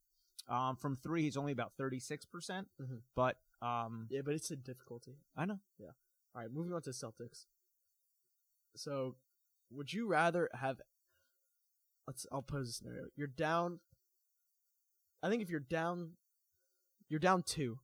Um, 0.48 0.76
from 0.76 0.96
three, 0.96 1.22
he's 1.22 1.36
only 1.36 1.52
about 1.52 1.72
thirty 1.78 2.00
six 2.00 2.24
percent. 2.24 2.66
Mhm. 2.80 3.00
But 3.14 3.36
um, 3.60 4.08
Yeah, 4.10 4.22
but 4.24 4.34
it's 4.34 4.50
a 4.50 4.56
difficulty. 4.56 5.18
I 5.36 5.44
know. 5.44 5.60
Yeah. 5.78 5.92
All 6.34 6.42
right, 6.42 6.50
moving 6.50 6.72
on 6.72 6.82
to 6.82 6.90
Celtics. 6.90 7.44
So, 8.74 9.16
would 9.70 9.92
you 9.92 10.06
rather 10.08 10.48
have? 10.54 10.80
Let's. 12.06 12.26
I'll 12.32 12.42
pose 12.42 12.68
a 12.68 12.72
scenario. 12.72 13.04
You're 13.16 13.26
down. 13.28 13.80
I 15.22 15.28
think 15.30 15.42
if 15.42 15.48
you're 15.50 15.60
down, 15.60 16.12
you're 17.08 17.20
down 17.20 17.42
two. 17.42 17.78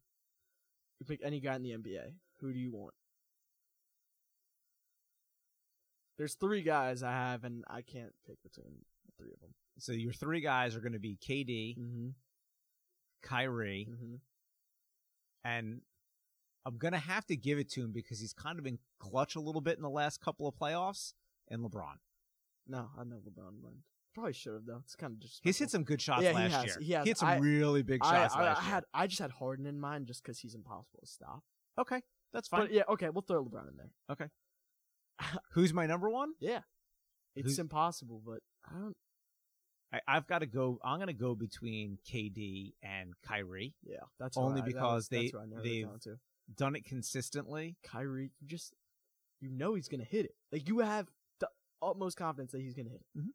You 0.98 1.06
pick 1.06 1.20
any 1.22 1.38
guy 1.40 1.54
in 1.54 1.62
the 1.62 1.70
NBA. 1.70 2.12
Who 2.40 2.52
do 2.52 2.58
you 2.58 2.72
want? 2.72 2.94
There's 6.16 6.34
three 6.34 6.62
guys 6.62 7.02
I 7.02 7.12
have, 7.12 7.44
and 7.44 7.64
I 7.68 7.82
can't 7.82 8.12
pick 8.26 8.42
between 8.42 8.72
the 9.06 9.12
three 9.16 9.32
of 9.32 9.40
them. 9.40 9.54
So 9.78 9.92
your 9.92 10.12
three 10.12 10.40
guys 10.40 10.74
are 10.74 10.80
going 10.80 10.92
to 10.94 10.98
be 10.98 11.16
KD, 11.16 11.78
Mm-hmm. 11.78 12.08
Kyrie, 13.22 13.88
Mm-hmm. 13.90 14.14
and 15.44 15.80
I'm 16.66 16.76
going 16.78 16.92
to 16.92 16.98
have 16.98 17.24
to 17.26 17.36
give 17.36 17.58
it 17.58 17.70
to 17.72 17.82
him 17.82 17.92
because 17.92 18.18
he's 18.20 18.32
kind 18.32 18.58
of 18.58 18.64
been 18.64 18.78
clutch 18.98 19.36
a 19.36 19.40
little 19.40 19.60
bit 19.60 19.76
in 19.76 19.82
the 19.82 19.88
last 19.90 20.20
couple 20.20 20.48
of 20.48 20.54
playoffs. 20.56 21.12
And 21.50 21.62
LeBron, 21.64 21.96
No, 22.66 22.90
I 22.98 23.04
know 23.04 23.16
LeBron. 23.16 23.52
Probably 24.18 24.32
should 24.32 24.54
have 24.54 24.66
though. 24.66 24.80
It's 24.84 24.94
kind 24.96 25.12
of 25.12 25.20
just. 25.20 25.40
he's 25.44 25.58
hit 25.58 25.70
some 25.70 25.84
good 25.84 26.00
shots 26.02 26.22
Yeah, 26.22 26.30
he 26.30 26.34
last 26.36 26.52
has. 26.52 26.64
year. 26.66 26.76
He 26.80 26.92
has. 26.92 27.06
hit 27.06 27.18
some 27.18 27.28
I- 27.28 27.36
really 27.38 27.82
big 27.82 28.02
shots 28.04 28.14
I, 28.14 28.18
last 28.20 28.36
I 28.36 28.42
year. 28.44 28.54
had. 28.54 28.84
I 28.92 29.06
just 29.06 29.20
had 29.20 29.30
Harden 29.30 29.66
in 29.66 29.78
mind 29.78 30.06
just 30.06 30.22
because 30.22 30.38
he's 30.40 30.54
impossible 30.54 31.00
to 31.00 31.06
stop. 31.06 31.42
Okay, 31.78 32.02
that's 32.32 32.48
fine. 32.48 32.60
But 32.62 32.72
yeah, 32.72 32.82
okay, 32.90 33.08
we'll 33.10 33.22
throw 33.22 33.44
LeBron 33.44 33.68
in 33.68 33.76
there. 33.76 33.90
Okay. 34.10 34.26
Who's 35.52 35.72
my 35.72 35.86
number 35.86 36.08
one? 36.10 36.32
Yeah, 36.40 36.60
it's 37.36 37.46
Who's- 37.46 37.58
impossible, 37.58 38.22
but 38.24 38.40
I 38.68 38.78
don't. 38.78 38.96
I, 39.92 40.00
I've 40.06 40.26
got 40.26 40.40
to 40.40 40.46
go. 40.46 40.78
I'm 40.84 40.98
going 40.98 41.06
to 41.06 41.12
go 41.14 41.34
between 41.34 41.96
KD 42.10 42.72
and 42.82 43.14
Kyrie. 43.26 43.74
Yeah, 43.84 43.96
that's 44.20 44.36
Only 44.36 44.52
who 44.52 44.56
I- 44.58 44.60
that 44.60 44.64
because 44.66 44.94
was- 44.94 45.08
they- 45.08 45.18
that's 45.22 45.32
who 45.32 45.38
I 45.38 45.46
narrowed 45.46 45.66
it 45.66 45.68
they've- 45.70 46.00
to. 46.02 46.18
Done 46.56 46.76
it 46.76 46.84
consistently. 46.86 47.76
Kyrie, 47.84 48.32
you 48.40 48.46
just 48.48 48.72
you 49.40 49.50
know 49.50 49.74
he's 49.74 49.86
gonna 49.88 50.02
hit 50.04 50.24
it. 50.24 50.32
Like 50.50 50.66
you 50.66 50.78
have 50.78 51.06
the 51.40 51.48
utmost 51.82 52.16
confidence 52.16 52.52
that 52.52 52.62
he's 52.62 52.72
gonna 52.74 52.88
hit 52.88 53.02
it. 53.02 53.18
Mhm. 53.20 53.28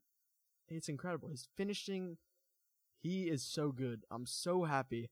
It's 0.68 0.88
incredible. 0.88 1.28
His 1.28 1.48
finishing, 1.56 2.16
he 3.00 3.24
is 3.24 3.42
so 3.42 3.70
good. 3.70 4.04
I'm 4.10 4.26
so 4.26 4.64
happy. 4.64 5.10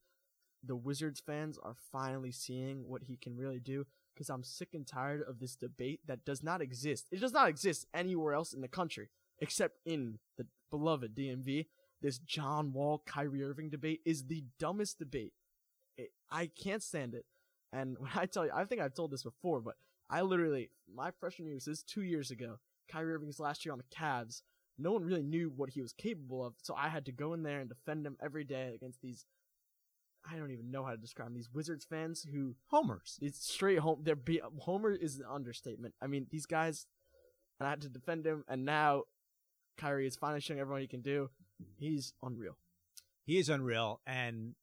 The 0.65 0.77
Wizards 0.77 1.21
fans 1.25 1.59
are 1.63 1.75
finally 1.91 2.33
seeing 2.33 2.89
what 2.89 3.05
he 3.05 3.17
can 3.17 3.37
really 3.37 3.61
do. 3.61 3.87
Because 4.15 4.29
I'm 4.29 4.45
sick 4.45 4.69
and 4.75 4.87
tired 4.87 5.23
of 5.27 5.39
this 5.39 5.57
debate 5.57 6.01
that 6.07 6.27
does 6.27 6.43
not 6.43 6.61
exist. 6.61 7.07
It 7.11 7.21
does 7.21 7.33
not 7.33 7.49
exist 7.49 7.87
anywhere 7.95 8.35
else 8.35 8.53
in 8.53 8.61
the 8.61 8.69
country 8.69 9.09
except 9.41 9.79
in 9.85 10.19
the 10.39 10.47
beloved 10.71 11.15
DMV. 11.15 11.67
This 12.01 12.19
John 12.19 12.73
Wall 12.73 13.03
Kyrie 13.07 13.43
Irving 13.43 13.71
debate 13.71 14.01
is 14.05 14.25
the 14.25 14.45
dumbest 14.59 14.99
debate. 14.99 15.33
It, 15.97 16.11
I 16.31 16.47
can't 16.47 16.83
stand 16.83 17.15
it. 17.15 17.27
And 17.73 17.97
when 18.01 18.11
I 18.15 18.27
tell 18.27 18.45
you, 18.45 18.53
I 18.55 18.65
think 18.65 18.81
I've 18.81 18.95
told 18.95 19.11
this 19.11 19.23
before, 19.23 19.61
but 19.61 19.75
I 20.11 20.23
literally, 20.23 20.71
my 20.93 21.11
freshman 21.11 21.49
year, 21.49 21.57
this 21.57 21.69
is 21.69 21.83
two 21.83 22.03
years 22.03 22.31
ago, 22.31 22.59
Kyrie 22.91 23.15
Irving's 23.15 23.41
last 23.41 23.65
year 23.65 23.73
on 23.73 23.79
the 23.79 23.97
Cavs, 23.97 24.43
no 24.79 24.93
one 24.93 25.05
really 25.05 25.23
knew 25.23 25.51
what 25.55 25.71
he 25.71 25.81
was 25.83 25.93
capable 25.93 26.45
of, 26.45 26.55
so 26.63 26.75
I 26.75 26.89
had 26.89 27.05
to 27.07 27.13
go 27.13 27.33
in 27.35 27.43
there 27.43 27.61
and 27.61 27.69
defend 27.69 28.07
him 28.07 28.17
every 28.23 28.45
day 28.45 28.73
against 28.75 29.01
these, 29.03 29.27
I 30.29 30.37
don't 30.37 30.51
even 30.51 30.71
know 30.71 30.85
how 30.85 30.91
to 30.93 30.97
describe 30.97 31.29
them, 31.29 31.35
these 31.35 31.51
Wizards 31.53 31.85
fans 31.85 32.27
who, 32.33 32.55
Homers. 32.69 33.19
it's 33.21 33.45
straight 33.53 33.79
home, 33.81 34.01
they're 34.03 34.17
be, 34.17 34.41
Homer 34.61 34.93
is 34.93 35.19
an 35.19 35.25
understatement. 35.31 35.95
I 36.01 36.07
mean, 36.07 36.27
these 36.31 36.47
guys, 36.47 36.87
and 37.61 37.67
I 37.67 37.71
had 37.71 37.83
to 37.83 37.89
defend 37.89 38.27
him, 38.27 38.45
and 38.49 38.65
now 38.65 39.03
Kyrie 39.77 40.07
is 40.07 40.17
finally 40.17 40.41
showing 40.41 40.61
everyone 40.61 40.81
he 40.83 40.87
can 40.89 41.03
do. 41.03 41.31
He's 41.79 42.13
unreal. 42.23 42.57
He 43.25 43.39
is 43.39 43.49
unreal 43.49 44.01
and 44.07 44.55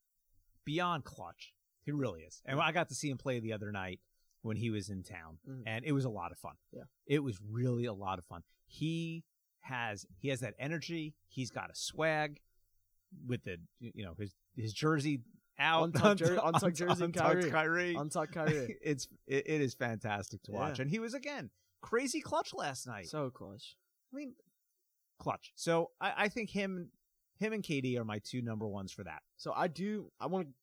beyond 0.65 1.05
clutch. 1.05 1.53
He 1.83 1.91
really 1.91 2.21
is. 2.21 2.41
And 2.45 2.59
I 2.59 2.71
got 2.71 2.89
to 2.89 2.95
see 2.95 3.09
him 3.09 3.17
play 3.17 3.39
the 3.39 3.53
other 3.53 3.71
night 3.71 3.99
when 4.41 4.57
he 4.57 4.69
was 4.69 4.89
in 4.89 5.03
town, 5.03 5.39
Mhm. 5.47 5.63
and 5.65 5.85
it 5.85 5.91
was 5.91 6.05
a 6.05 6.09
lot 6.09 6.31
of 6.31 6.37
fun. 6.37 6.55
Yeah. 6.71 6.83
it 7.05 7.19
was 7.19 7.39
really 7.41 7.85
a 7.85 7.93
lot 7.93 8.19
of 8.19 8.25
fun. 8.25 8.43
He 8.67 9.23
has 9.61 10.05
he 10.19 10.29
has 10.29 10.39
that 10.41 10.53
energy. 10.59 11.15
He's 11.27 11.51
got 11.51 11.69
a 11.69 11.75
swag 11.75 12.39
with 13.27 13.43
the 13.43 13.57
you 13.79 14.03
know 14.05 14.13
his 14.19 14.33
his 14.55 14.73
jersey 14.73 15.21
out, 15.59 15.83
Untucked 15.85 16.19
jer- 16.19 16.39
untucked 16.43 16.77
jersey 16.77 17.03
untucked 17.05 17.41
Kyrie. 17.41 17.51
Kyrie. 17.51 17.95
Untucked 17.95 18.33
Kyrie. 18.33 18.77
it's 18.81 19.07
it, 19.27 19.43
it 19.47 19.61
is 19.61 19.73
fantastic 19.73 20.41
to 20.43 20.51
watch, 20.51 20.77
Yeah. 20.79 20.83
and 20.83 20.91
he 20.91 20.99
was 20.99 21.13
again 21.13 21.49
crazy 21.81 22.21
clutch 22.21 22.53
last 22.53 22.87
night. 22.87 23.07
so 23.07 23.29
clutch. 23.29 23.75
I 24.13 24.17
mean, 24.17 24.33
clutch. 25.19 25.51
So 25.55 25.91
I, 26.01 26.13
I 26.17 26.27
think 26.29 26.49
him, 26.49 26.89
him 27.39 27.53
and 27.53 27.63
KD 27.63 27.97
are 27.97 28.03
my 28.05 28.19
two 28.23 28.41
number 28.41 28.67
ones 28.67 28.91
for 28.91 29.03
that. 29.03 29.21
So 29.37 29.53
I 29.55 29.67
do. 29.67 30.11
I 30.19 30.27
want 30.27 30.47
to 30.47 30.53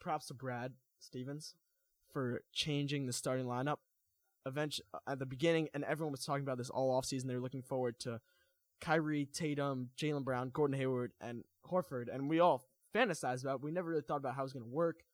props 0.00 0.26
to 0.26 0.34
Brad 0.34 0.72
Stevens 1.00 1.54
for 2.12 2.42
changing 2.52 3.06
the 3.06 3.12
starting 3.12 3.46
lineup. 3.46 3.76
Eventually, 4.44 4.84
uh, 4.92 4.98
at 5.06 5.18
the 5.18 5.26
beginning, 5.26 5.68
and 5.72 5.84
everyone 5.84 6.10
was 6.12 6.24
talking 6.24 6.42
about 6.42 6.58
this 6.58 6.68
all 6.70 7.00
offseason. 7.00 7.26
They 7.26 7.34
were 7.34 7.40
looking 7.40 7.62
forward 7.62 7.98
to 8.00 8.20
Kyrie, 8.82 9.28
Tatum, 9.32 9.90
Jaylen 9.96 10.24
Brown, 10.24 10.50
Gordon 10.50 10.76
Hayward, 10.76 11.12
and 11.20 11.44
Horford, 11.70 12.12
and 12.12 12.28
we 12.28 12.40
all 12.40 12.68
fantasized 12.94 13.42
about. 13.42 13.56
It. 13.56 13.62
We 13.62 13.70
never 13.70 13.88
really 13.88 14.02
thought 14.02 14.16
about 14.16 14.34
how 14.34 14.42
it 14.42 14.44
was 14.44 14.52
going 14.52 14.64
to 14.64 14.70
work. 14.70 15.04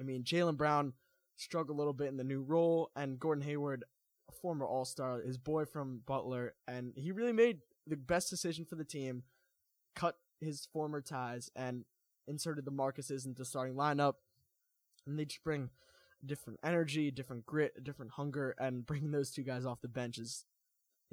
I 0.00 0.04
mean, 0.04 0.22
Jaylen 0.22 0.56
Brown 0.56 0.94
struggled 1.36 1.76
a 1.76 1.78
little 1.78 1.92
bit 1.92 2.06
in 2.06 2.16
the 2.16 2.24
new 2.24 2.40
role, 2.40 2.90
and 2.94 3.18
Gordon 3.18 3.44
Hayward, 3.44 3.84
a 4.30 4.32
former 4.32 4.64
All 4.64 4.84
Star, 4.84 5.20
his 5.20 5.38
boy 5.38 5.64
from 5.64 6.02
Butler, 6.06 6.54
and 6.68 6.92
he 6.96 7.10
really 7.10 7.32
made 7.32 7.58
the 7.86 7.96
best 7.96 8.30
decision 8.30 8.64
for 8.64 8.76
the 8.76 8.84
team. 8.84 9.24
Cut 9.96 10.16
his 10.40 10.66
former 10.72 11.00
ties 11.00 11.50
and 11.56 11.84
inserted 12.28 12.64
the 12.64 12.70
Marcuses 12.70 13.26
into 13.26 13.40
the 13.40 13.44
starting 13.44 13.74
lineup, 13.74 14.14
and 15.04 15.18
they 15.18 15.24
just 15.24 15.42
bring 15.42 15.70
different 16.24 16.60
energy, 16.62 17.10
different 17.10 17.44
grit, 17.44 17.82
different 17.82 18.12
hunger, 18.12 18.54
and 18.56 18.86
bringing 18.86 19.10
those 19.10 19.32
two 19.32 19.42
guys 19.42 19.66
off 19.66 19.80
the 19.80 19.88
bench 19.88 20.16
is 20.18 20.44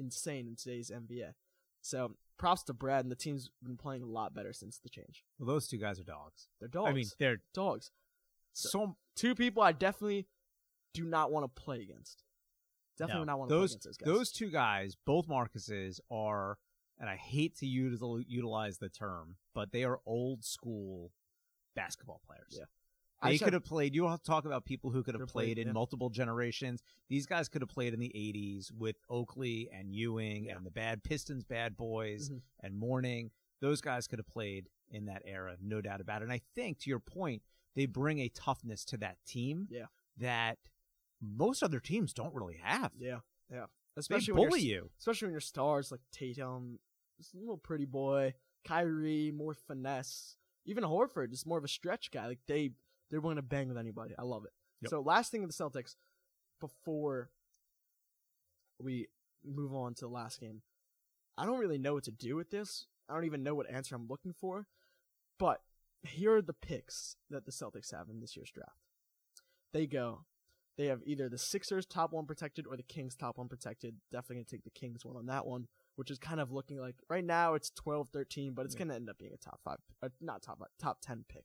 insane 0.00 0.48
in 0.48 0.56
today's 0.56 0.90
NBA. 0.90 1.34
So 1.82 2.16
props 2.38 2.64
to 2.64 2.72
Brad, 2.72 3.04
and 3.04 3.12
the 3.12 3.16
team's 3.16 3.50
been 3.62 3.76
playing 3.76 4.02
a 4.02 4.06
lot 4.06 4.34
better 4.34 4.52
since 4.52 4.78
the 4.78 4.88
change. 4.88 5.24
Well, 5.38 5.46
those 5.46 5.68
two 5.68 5.78
guys 5.78 6.00
are 6.00 6.04
dogs. 6.04 6.48
They're 6.58 6.68
dogs. 6.68 6.88
I 6.90 6.92
mean, 6.92 7.06
they're 7.18 7.42
dogs. 7.54 7.90
so 8.52 8.96
Two 9.14 9.34
people 9.34 9.62
I 9.62 9.72
definitely 9.72 10.26
do 10.94 11.04
not 11.04 11.30
want 11.30 11.44
to 11.44 11.62
play 11.62 11.82
against. 11.82 12.24
Definitely 12.98 13.26
no, 13.26 13.32
not 13.32 13.38
want 13.38 13.48
to 13.50 13.54
play 13.54 13.60
those 13.60 13.72
against 13.72 13.84
those 13.84 13.96
guys. 13.96 14.06
those 14.06 14.32
two 14.32 14.50
guys, 14.50 14.96
both 15.06 15.28
Marcuses, 15.28 16.00
are, 16.10 16.58
and 16.98 17.08
I 17.08 17.16
hate 17.16 17.56
to 17.58 17.66
util- 17.66 18.24
utilize 18.26 18.78
the 18.78 18.88
term, 18.88 19.36
but 19.54 19.72
they 19.72 19.84
are 19.84 20.00
old 20.06 20.44
school 20.44 21.12
basketball 21.74 22.20
players. 22.26 22.58
Yeah. 22.58 22.64
I 23.22 23.32
They 23.32 23.38
could 23.38 23.52
have 23.52 23.64
played. 23.64 23.94
You 23.94 24.02
to 24.08 24.18
talk 24.24 24.44
about 24.46 24.64
people 24.64 24.90
who 24.90 25.02
could 25.02 25.14
have 25.14 25.28
played, 25.28 25.56
played, 25.56 25.58
in 25.58 25.66
yeah. 25.68 25.72
multiple 25.72 26.08
generations. 26.08 26.82
These 27.08 27.26
guys 27.26 27.48
could 27.48 27.60
have 27.62 27.68
played 27.68 27.92
in 27.92 28.00
the 28.00 28.08
'80s 28.14 28.72
with 28.72 28.96
Oakley 29.10 29.68
and 29.72 29.94
Ewing 29.94 30.46
Yeah. 30.46 30.56
and 30.56 30.64
the 30.64 30.70
Bad 30.70 31.02
Pistons, 31.04 31.44
Bad 31.44 31.76
Boys, 31.76 32.30
Mhm. 32.30 32.40
and 32.60 32.76
Mourning. 32.78 33.30
Those 33.60 33.80
guys 33.82 34.06
could 34.06 34.18
have 34.18 34.26
played 34.28 34.70
in 34.88 35.04
that 35.06 35.22
era, 35.26 35.56
no 35.60 35.80
doubt 35.82 36.00
about 36.00 36.22
it. 36.22 36.24
And 36.24 36.32
I 36.32 36.40
think, 36.54 36.78
to 36.80 36.90
your 36.90 36.98
point, 36.98 37.42
they 37.74 37.86
bring 37.86 38.18
a 38.20 38.28
toughness 38.30 38.84
to 38.86 38.96
that 38.98 39.22
team 39.26 39.68
Yeah. 39.70 39.86
that 40.16 40.58
most 41.20 41.62
other 41.62 41.78
teams 41.80 42.14
don't 42.14 42.34
really 42.34 42.56
have. 42.56 42.92
yeah, 42.98 43.20
yeah. 43.50 43.66
They 43.94 44.00
Especially 44.00 44.32
when 44.34 44.48
bully 44.48 44.62
you're, 44.62 44.84
you. 44.84 44.90
especially 44.98 45.26
when 45.26 45.32
your 45.32 45.40
stars 45.40 45.90
like 45.92 46.00
Tatum, 46.10 46.78
this 47.18 47.34
little 47.34 47.58
pretty 47.58 47.84
boy, 47.84 48.34
Kyrie, 48.64 49.30
more 49.30 49.52
finesse. 49.54 50.36
Even 50.64 50.84
Horford 50.84 51.32
is 51.32 51.44
more 51.44 51.58
of 51.58 51.64
a 51.64 51.68
stretch 51.68 52.10
guy. 52.10 52.26
Like 52.28 52.46
they 52.46 52.70
they're 53.10 53.20
willing 53.20 53.36
to 53.36 53.42
bang 53.42 53.68
with 53.68 53.78
anybody. 53.78 54.14
I 54.18 54.22
love 54.22 54.44
it. 54.44 54.52
Yep. 54.82 54.90
So 54.90 55.00
last 55.00 55.30
thing 55.30 55.42
of 55.44 55.50
the 55.50 55.54
Celtics 55.54 55.96
before 56.60 57.30
we 58.78 59.08
move 59.44 59.74
on 59.74 59.94
to 59.94 60.00
the 60.02 60.08
last 60.08 60.40
game. 60.40 60.62
I 61.36 61.46
don't 61.46 61.58
really 61.58 61.78
know 61.78 61.94
what 61.94 62.04
to 62.04 62.10
do 62.10 62.36
with 62.36 62.50
this. 62.50 62.86
I 63.08 63.14
don't 63.14 63.24
even 63.24 63.42
know 63.42 63.54
what 63.54 63.70
answer 63.70 63.94
I'm 63.94 64.06
looking 64.08 64.32
for. 64.38 64.66
But 65.38 65.60
here 66.02 66.34
are 66.36 66.42
the 66.42 66.52
picks 66.52 67.16
that 67.30 67.44
the 67.46 67.52
Celtics 67.52 67.92
have 67.92 68.08
in 68.08 68.20
this 68.20 68.36
year's 68.36 68.50
draft. 68.50 68.76
They 69.72 69.86
go. 69.86 70.24
They 70.76 70.86
have 70.86 71.00
either 71.04 71.28
the 71.28 71.38
Sixers 71.38 71.84
top 71.86 72.12
one 72.12 72.26
protected 72.26 72.66
or 72.66 72.76
the 72.76 72.82
Kings 72.82 73.14
top 73.14 73.38
one 73.38 73.48
protected. 73.48 73.96
Definitely 74.12 74.36
going 74.36 74.44
to 74.46 74.50
take 74.50 74.64
the 74.64 74.70
Kings 74.70 75.04
one 75.04 75.16
on 75.16 75.26
that 75.26 75.46
one, 75.46 75.66
which 75.96 76.10
is 76.10 76.18
kind 76.18 76.40
of 76.40 76.52
looking 76.52 76.78
like 76.78 76.96
right 77.08 77.24
now 77.24 77.54
it's 77.54 77.70
12 77.70 78.08
13, 78.12 78.54
but 78.54 78.64
it's 78.64 78.74
Yeah. 78.74 78.78
going 78.78 78.88
to 78.88 78.94
end 78.94 79.10
up 79.10 79.18
being 79.18 79.32
a 79.34 79.36
top 79.36 79.60
five, 79.62 79.78
uh, 80.02 80.08
not 80.20 80.42
top 80.42 80.58
five, 80.58 80.68
top 80.78 80.98
10 81.02 81.24
pick. 81.28 81.44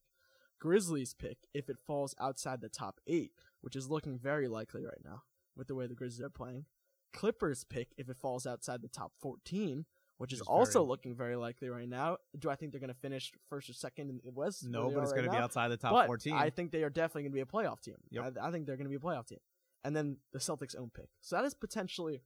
Grizzlies 0.60 1.14
pick 1.14 1.38
if 1.54 1.70
it 1.70 1.78
falls 1.86 2.16
outside 2.20 2.62
the 2.62 2.70
top 2.70 3.00
eight, 3.08 3.32
which 3.62 3.76
is 3.76 3.90
looking 3.90 4.18
very 4.18 4.48
likely 4.48 4.84
right 4.86 5.02
now 5.04 5.24
with 5.56 5.68
the 5.68 5.76
way 5.76 5.88
the 5.88 5.96
Grizzlies 5.96 6.26
are 6.26 6.30
playing. 6.30 6.66
Clippers 7.14 7.64
pick 7.64 7.90
if 7.98 8.10
it 8.10 8.18
falls 8.18 8.46
outside 8.46 8.82
the 8.82 8.88
top 8.90 9.14
14, 9.22 9.86
which 10.18 10.34
is 10.34 10.42
Is 10.42 10.48
also 10.48 10.80
very- 10.80 10.88
looking 10.90 11.16
very 11.16 11.36
likely 11.36 11.70
right 11.70 11.88
now. 11.88 12.18
Do 12.38 12.50
I 12.50 12.56
think 12.56 12.72
they're 12.72 12.80
going 12.82 12.90
to 12.94 13.00
finish 13.00 13.32
first 13.50 13.70
or 13.70 13.74
second 13.74 14.10
in 14.10 14.22
the 14.24 14.32
West? 14.32 14.66
No, 14.66 14.90
but 14.90 15.02
it's 15.04 15.12
right 15.12 15.18
going 15.20 15.26
to 15.26 15.32
be 15.32 15.38
outside 15.38 15.70
the 15.70 15.78
top 15.78 15.92
but 15.94 16.08
14. 16.08 16.34
I 16.34 16.50
think 16.50 16.72
they 16.72 16.84
are 16.84 16.90
definitely 16.90 17.24
going 17.24 17.32
to 17.32 17.36
be 17.36 17.42
a 17.42 17.46
playoff 17.46 17.82
team. 17.82 17.96
Yep. 18.10 18.38
I, 18.42 18.48
I 18.48 18.52
think 18.52 18.66
they're 18.66 18.78
going 18.78 18.86
to 18.86 18.90
be 18.90 18.96
a 18.96 19.00
playoff 19.00 19.28
team. 19.28 19.40
And 19.84 19.96
then 19.96 20.18
the 20.34 20.40
Celtics' 20.40 20.76
own 20.78 20.90
pick. 20.94 21.10
So 21.22 21.36
that 21.36 21.46
is 21.46 21.54
potentially 21.54 22.22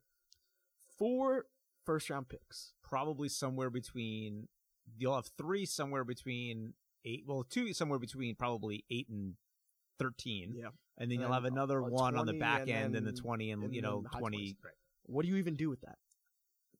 four 0.97 1.45
first 1.85 2.09
round 2.09 2.29
picks. 2.29 2.73
Probably 2.83 3.29
somewhere 3.29 3.69
between. 3.69 4.47
You'll 4.97 5.15
have 5.15 5.29
three 5.37 5.65
somewhere 5.65 6.03
between 6.03 6.73
eight. 7.05 7.23
Well, 7.27 7.43
two 7.43 7.73
somewhere 7.73 7.99
between 7.99 8.35
probably 8.35 8.85
eight 8.89 9.07
and 9.09 9.35
thirteen, 9.99 10.53
Yeah. 10.55 10.67
and 10.97 11.09
then 11.11 11.17
And 11.17 11.21
you'll 11.21 11.33
have 11.33 11.45
another 11.45 11.81
one 11.81 12.15
on 12.15 12.25
the 12.25 12.33
back 12.33 12.61
and 12.61 12.69
end, 12.69 12.95
and 12.95 13.05
the 13.05 13.11
twenty, 13.13 13.51
and, 13.51 13.63
and 13.63 13.73
you 13.75 13.81
know 13.81 14.03
twenty. 14.17 14.53
20s. 14.63 14.71
What 15.05 15.23
do 15.23 15.29
you 15.29 15.37
even 15.37 15.55
do 15.55 15.69
with 15.69 15.81
that? 15.81 15.97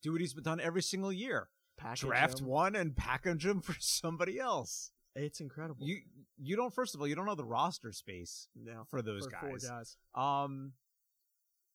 Do 0.03 0.11
what 0.11 0.21
he's 0.21 0.33
been 0.33 0.43
done 0.43 0.59
every 0.59 0.81
single 0.83 1.11
year. 1.11 1.49
Package 1.77 2.01
Draft 2.01 2.37
them? 2.37 2.45
one 2.47 2.75
and 2.75 2.95
package 2.95 3.43
them 3.43 3.61
for 3.63 3.75
somebody 3.79 4.39
else. 4.39 4.91
It's 5.15 5.39
incredible. 5.39 5.85
You 5.87 5.97
you 6.37 6.55
don't. 6.55 6.73
First 6.73 6.93
of 6.95 7.01
all, 7.01 7.07
you 7.07 7.15
don't 7.15 7.25
know 7.25 7.35
the 7.35 7.43
roster 7.43 7.91
space 7.91 8.47
yeah, 8.55 8.83
for 8.89 9.01
those 9.01 9.25
for 9.25 9.31
guys. 9.31 9.67
guys. 9.67 9.97
Um, 10.15 10.73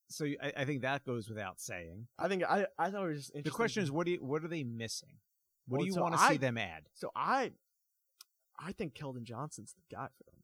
so 0.09 0.25
I, 0.25 0.53
I 0.59 0.65
think 0.65 0.83
that 0.83 1.05
goes 1.05 1.29
without 1.29 1.61
saying. 1.61 2.07
I 2.19 2.29
think 2.29 2.45
I 2.45 2.67
I 2.79 2.91
thought 2.91 3.05
it 3.05 3.09
was 3.09 3.27
just 3.33 3.45
The 3.45 3.51
question 3.51 3.83
is, 3.83 3.91
what 3.91 4.07
do 4.07 4.13
you, 4.13 4.19
what 4.19 4.45
are 4.45 4.49
they 4.49 4.63
missing? 4.63 5.17
What 5.67 5.79
Well, 5.79 5.85
do 5.85 5.87
you 5.89 5.93
so 5.95 6.03
want 6.03 6.15
to 6.15 6.21
see 6.29 6.37
them 6.37 6.57
add? 6.59 6.85
so 6.95 7.11
I 7.17 7.53
I 8.59 8.73
think 8.73 8.95
Keldon 8.95 9.25
Johnson's 9.25 9.75
the 9.75 9.95
guy 9.95 10.07
for 10.07 10.25
them. 10.25 10.43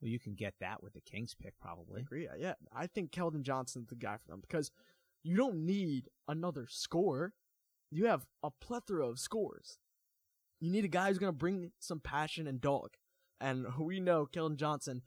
Well, 0.00 0.10
you 0.10 0.18
can 0.18 0.34
get 0.34 0.54
that 0.60 0.82
with 0.82 0.92
the 0.94 1.00
Kings 1.00 1.34
pick, 1.34 1.54
I 1.60 1.66
probably. 1.66 2.00
agree. 2.00 2.28
Yeah, 2.38 2.54
I 2.74 2.86
think 2.86 3.10
Keldon 3.10 3.42
Johnson's 3.42 3.88
the 3.88 3.96
guy 3.96 4.16
for 4.16 4.30
them 4.30 4.40
because 4.40 4.70
you 5.22 5.36
don't 5.36 5.66
need 5.66 6.08
another 6.28 6.66
scorer. 6.68 7.34
You 7.90 8.06
have 8.06 8.26
a 8.42 8.50
plethora 8.50 9.06
of 9.08 9.18
scores. 9.18 9.78
You 10.60 10.70
need 10.70 10.84
a 10.84 10.88
guy 10.88 11.08
who's 11.08 11.18
going 11.18 11.32
to 11.32 11.36
bring 11.38 11.72
some 11.78 12.00
passion 12.00 12.46
and 12.46 12.60
dog. 12.60 12.90
And 13.40 13.66
we 13.78 14.00
know 14.00 14.28
Keldon 14.32 14.56
Johnson, 14.56 15.02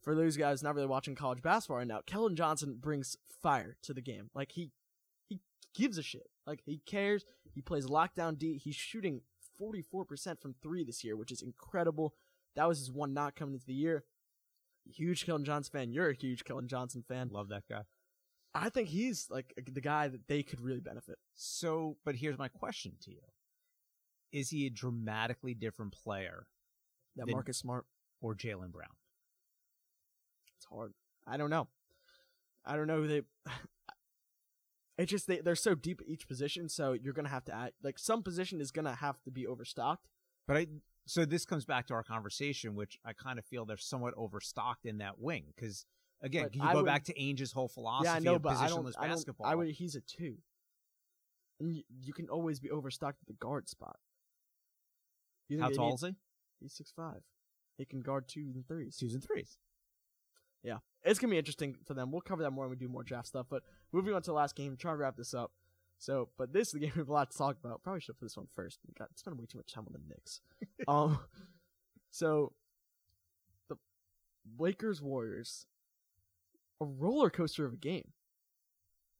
for 0.00 0.14
those 0.14 0.36
guys 0.36 0.62
not 0.62 0.74
really 0.74 0.86
watching 0.86 1.14
college 1.14 1.42
basketball 1.42 1.78
right 1.78 1.86
now, 1.86 2.00
Keldon 2.06 2.34
Johnson 2.34 2.76
brings 2.80 3.16
fire 3.42 3.76
to 3.82 3.94
the 3.94 4.02
game. 4.02 4.30
Like 4.34 4.52
he 4.52 4.70
he 5.28 5.40
gives 5.74 5.98
a 5.98 6.02
shit. 6.02 6.30
Like 6.46 6.60
he 6.64 6.80
cares. 6.86 7.24
He 7.52 7.60
plays 7.60 7.86
lockdown 7.86 8.38
D. 8.38 8.58
He's 8.62 8.76
shooting 8.76 9.22
44% 9.60 10.40
from 10.40 10.54
3 10.62 10.84
this 10.84 11.04
year, 11.04 11.16
which 11.16 11.32
is 11.32 11.42
incredible. 11.42 12.14
That 12.56 12.68
was 12.68 12.78
his 12.78 12.90
one 12.90 13.12
knock 13.14 13.36
coming 13.36 13.54
into 13.54 13.66
the 13.66 13.74
year. 13.74 14.04
Huge 14.90 15.26
Keldon 15.26 15.44
Johnson 15.44 15.70
fan. 15.72 15.92
You're 15.92 16.10
a 16.10 16.14
huge 16.14 16.44
Keldon 16.44 16.66
Johnson 16.66 17.04
fan. 17.06 17.28
Love 17.30 17.48
that 17.48 17.64
guy. 17.68 17.82
I 18.54 18.68
think 18.70 18.88
he's 18.88 19.28
like 19.30 19.52
the 19.70 19.80
guy 19.80 20.08
that 20.08 20.26
they 20.26 20.42
could 20.42 20.60
really 20.60 20.80
benefit. 20.80 21.18
So, 21.34 21.96
but 22.04 22.16
here's 22.16 22.38
my 22.38 22.48
question 22.48 22.92
to 23.02 23.10
you: 23.10 23.20
Is 24.32 24.50
he 24.50 24.66
a 24.66 24.70
dramatically 24.70 25.54
different 25.54 25.92
player 25.92 26.46
That 27.16 27.26
Then- 27.26 27.34
Marcus 27.34 27.58
Smart. 27.58 27.86
or 28.20 28.34
Jaylen 28.34 28.72
Brown? 28.72 28.96
It's 30.56 30.66
hard. 30.66 30.94
I 31.26 31.36
don't 31.36 31.50
know. 31.50 31.68
I 32.64 32.74
don't 32.76 32.86
know 32.88 33.02
who 33.02 33.06
they. 33.08 33.22
It's 35.00 35.10
just 35.10 35.26
they 35.26 35.38
they're 35.40 35.54
so 35.56 35.74
deep 35.74 36.00
at 36.02 36.08
each 36.08 36.28
position, 36.28 36.68
so 36.68 36.92
you're 36.92 37.14
gonna 37.14 37.28
have 37.30 37.44
to 37.46 37.54
add 37.54 37.72
like 37.82 37.98
some 37.98 38.22
position 38.22 38.60
is 38.60 38.70
gonna 38.70 38.94
have 38.96 39.20
to 39.22 39.30
be 39.30 39.46
overstocked. 39.46 40.06
But 40.46 40.56
I 40.58 40.66
so 41.06 41.24
this 41.24 41.44
comes 41.46 41.64
back 41.64 41.86
to 41.86 41.94
our 41.94 42.02
conversation, 42.02 42.74
which 42.74 42.98
I 43.04 43.12
kind 43.14 43.38
of 43.38 43.44
feel 43.46 43.64
they're 43.64 43.76
somewhat 43.78 44.12
overstocked 44.16 44.84
in 44.84 44.98
that 44.98 45.18
wing 45.18 45.44
because 45.56 45.86
again, 46.20 46.44
But 46.44 46.54
you 46.56 46.62
I 46.62 46.72
go 46.72 46.80
would- 46.80 46.86
back 46.86 47.04
to 47.04 47.18
Ainge's 47.18 47.52
whole 47.52 47.68
philosophy 47.68 48.06
yeah, 48.08 48.14
I 48.14 48.18
know, 48.18 48.34
of 48.34 48.42
but 48.42 48.56
I 48.56 48.68
positionless. 48.68 48.92
I 48.98 49.08
basketball. 49.08 49.46
I 49.46 49.54
would. 49.54 49.68
He's 49.70 49.96
a 49.96 50.02
two, 50.02 50.36
and 51.58 51.74
you, 51.74 51.82
you 52.02 52.12
can 52.12 52.28
always 52.28 52.60
be 52.60 52.70
overstocked 52.70 53.22
at 53.22 53.26
the 53.26 53.32
guard 53.32 53.68
spot. 53.70 53.96
You 55.48 55.56
think 55.58 55.70
How 55.70 55.76
tall 55.76 55.88
need- 55.88 55.94
is 55.94 56.00
he? 56.02 56.14
He's 56.60 56.74
six 56.74 56.92
five. 56.94 57.22
He 57.78 57.86
can 57.86 58.00
guard 58.00 58.28
twos 58.28 58.54
and 58.54 58.68
threes. 58.68 58.96
Twos 58.98 59.14
and 59.14 59.24
threes. 59.24 59.56
It's 61.04 61.18
gonna 61.18 61.30
be 61.30 61.38
interesting 61.38 61.76
for 61.86 61.94
them. 61.94 62.10
We'll 62.10 62.20
cover 62.20 62.42
that 62.42 62.50
more 62.50 62.64
when 62.64 62.70
we 62.70 62.76
do 62.76 62.88
more 62.88 63.02
draft 63.02 63.28
stuff. 63.28 63.46
But 63.48 63.62
moving 63.92 64.14
on 64.14 64.22
to 64.22 64.30
the 64.30 64.34
last 64.34 64.54
game, 64.54 64.76
trying 64.76 64.94
to 64.94 64.98
wrap 64.98 65.16
this 65.16 65.34
up. 65.34 65.52
So, 65.98 66.28
but 66.38 66.52
this 66.52 66.68
is 66.68 66.72
the 66.72 66.78
game 66.80 66.92
we 66.94 67.00
have 67.00 67.08
a 67.08 67.12
lot 67.12 67.30
to 67.30 67.38
talk 67.38 67.56
about. 67.62 67.82
Probably 67.82 68.00
should 68.00 68.18
put 68.18 68.26
this 68.26 68.36
one 68.36 68.48
first. 68.54 68.78
We 68.86 68.94
got 68.98 69.08
spent 69.16 69.36
way 69.36 69.46
too 69.46 69.58
much 69.58 69.72
time 69.72 69.84
on 69.86 69.92
the 69.92 70.00
Knicks. 70.08 70.40
um, 70.88 71.18
so 72.10 72.52
the 73.68 73.76
Lakers 74.58 75.00
Warriors, 75.00 75.66
a 76.80 76.84
roller 76.84 77.30
coaster 77.30 77.64
of 77.64 77.74
a 77.74 77.76
game, 77.76 78.12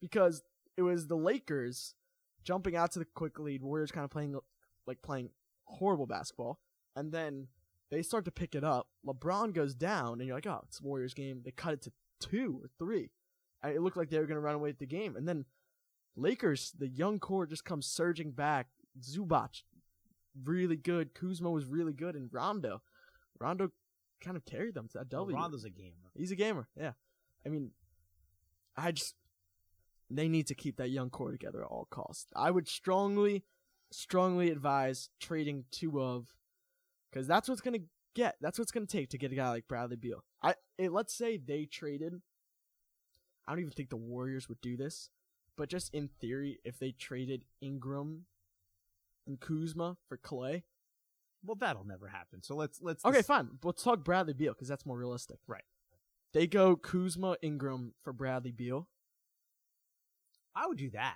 because 0.00 0.42
it 0.76 0.82
was 0.82 1.06
the 1.06 1.16
Lakers 1.16 1.94
jumping 2.42 2.76
out 2.76 2.92
to 2.92 2.98
the 2.98 3.04
quick 3.04 3.38
lead, 3.38 3.62
Warriors 3.62 3.92
kind 3.92 4.04
of 4.04 4.10
playing 4.10 4.38
like 4.86 5.02
playing 5.02 5.30
horrible 5.64 6.06
basketball, 6.06 6.58
and 6.96 7.12
then 7.12 7.48
they 7.90 8.02
start 8.02 8.24
to 8.26 8.30
pick 8.30 8.54
it 8.54 8.64
up. 8.64 8.88
LeBron 9.06 9.52
goes 9.54 9.74
down, 9.74 10.20
and 10.20 10.26
you're 10.26 10.36
like, 10.36 10.46
oh, 10.46 10.62
it's 10.66 10.80
a 10.80 10.84
Warriors 10.84 11.14
game. 11.14 11.42
They 11.44 11.50
cut 11.50 11.74
it 11.74 11.82
to 11.82 11.92
two 12.20 12.60
or 12.62 12.68
three. 12.78 13.10
And 13.62 13.74
it 13.74 13.82
looked 13.82 13.96
like 13.96 14.10
they 14.10 14.18
were 14.18 14.26
going 14.26 14.36
to 14.36 14.40
run 14.40 14.54
away 14.54 14.70
with 14.70 14.78
the 14.78 14.86
game. 14.86 15.16
And 15.16 15.28
then 15.28 15.44
Lakers, 16.16 16.72
the 16.78 16.88
young 16.88 17.18
core 17.18 17.46
just 17.46 17.64
comes 17.64 17.86
surging 17.86 18.30
back. 18.30 18.68
Zubac, 19.00 19.62
really 20.44 20.76
good. 20.76 21.14
Kuzma 21.14 21.50
was 21.50 21.66
really 21.66 21.92
good. 21.92 22.14
And 22.14 22.32
Rondo, 22.32 22.82
Rondo 23.38 23.70
kind 24.20 24.36
of 24.36 24.44
carried 24.44 24.74
them 24.74 24.88
to 24.88 24.98
that 24.98 25.08
W. 25.08 25.36
Rondo's 25.36 25.64
a 25.64 25.70
gamer. 25.70 26.12
He's 26.16 26.30
a 26.30 26.36
gamer. 26.36 26.68
Yeah. 26.78 26.92
I 27.44 27.48
mean, 27.48 27.70
I 28.76 28.92
just 28.92 29.14
they 30.10 30.28
need 30.28 30.46
to 30.48 30.54
keep 30.54 30.76
that 30.76 30.90
young 30.90 31.10
core 31.10 31.30
together 31.30 31.62
at 31.62 31.68
all 31.68 31.86
costs. 31.90 32.32
I 32.34 32.50
would 32.50 32.68
strongly, 32.68 33.44
strongly 33.90 34.50
advise 34.50 35.08
trading 35.20 35.64
two 35.70 36.02
of, 36.02 36.34
because 37.10 37.26
that's 37.26 37.48
what's 37.48 37.60
gonna 37.60 37.78
get. 38.14 38.36
That's 38.40 38.58
what's 38.58 38.70
gonna 38.72 38.86
take 38.86 39.10
to 39.10 39.18
get 39.18 39.32
a 39.32 39.34
guy 39.34 39.50
like 39.50 39.68
Bradley 39.68 39.96
Beal. 39.96 40.24
I 40.42 40.54
eh, 40.78 40.88
let's 40.90 41.14
say 41.14 41.36
they 41.36 41.64
traded. 41.66 42.20
I 43.46 43.52
don't 43.52 43.60
even 43.60 43.72
think 43.72 43.90
the 43.90 43.96
Warriors 43.96 44.48
would 44.48 44.60
do 44.60 44.76
this, 44.76 45.10
but 45.56 45.68
just 45.68 45.92
in 45.92 46.08
theory, 46.20 46.58
if 46.64 46.78
they 46.78 46.92
traded 46.92 47.44
Ingram 47.60 48.26
and 49.26 49.40
Kuzma 49.40 49.96
for 50.08 50.16
Klay, 50.16 50.62
Well, 51.44 51.56
that'll 51.56 51.84
never 51.86 52.08
happen. 52.08 52.42
So 52.42 52.54
let's 52.54 52.80
let's 52.80 53.04
Okay, 53.04 53.22
fine. 53.22 53.50
Let's 53.64 53.82
talk 53.82 54.04
Bradley 54.04 54.34
Beal 54.34 54.52
because 54.52 54.68
that's 54.68 54.86
more 54.86 54.98
realistic. 54.98 55.38
Right. 55.46 55.64
They 56.32 56.46
go 56.46 56.76
Kuzma 56.76 57.36
Ingram 57.42 57.94
for 58.02 58.12
Bradley 58.12 58.52
Beal. 58.52 58.88
I 60.54 60.66
would 60.66 60.78
do 60.78 60.90
that. 60.90 61.14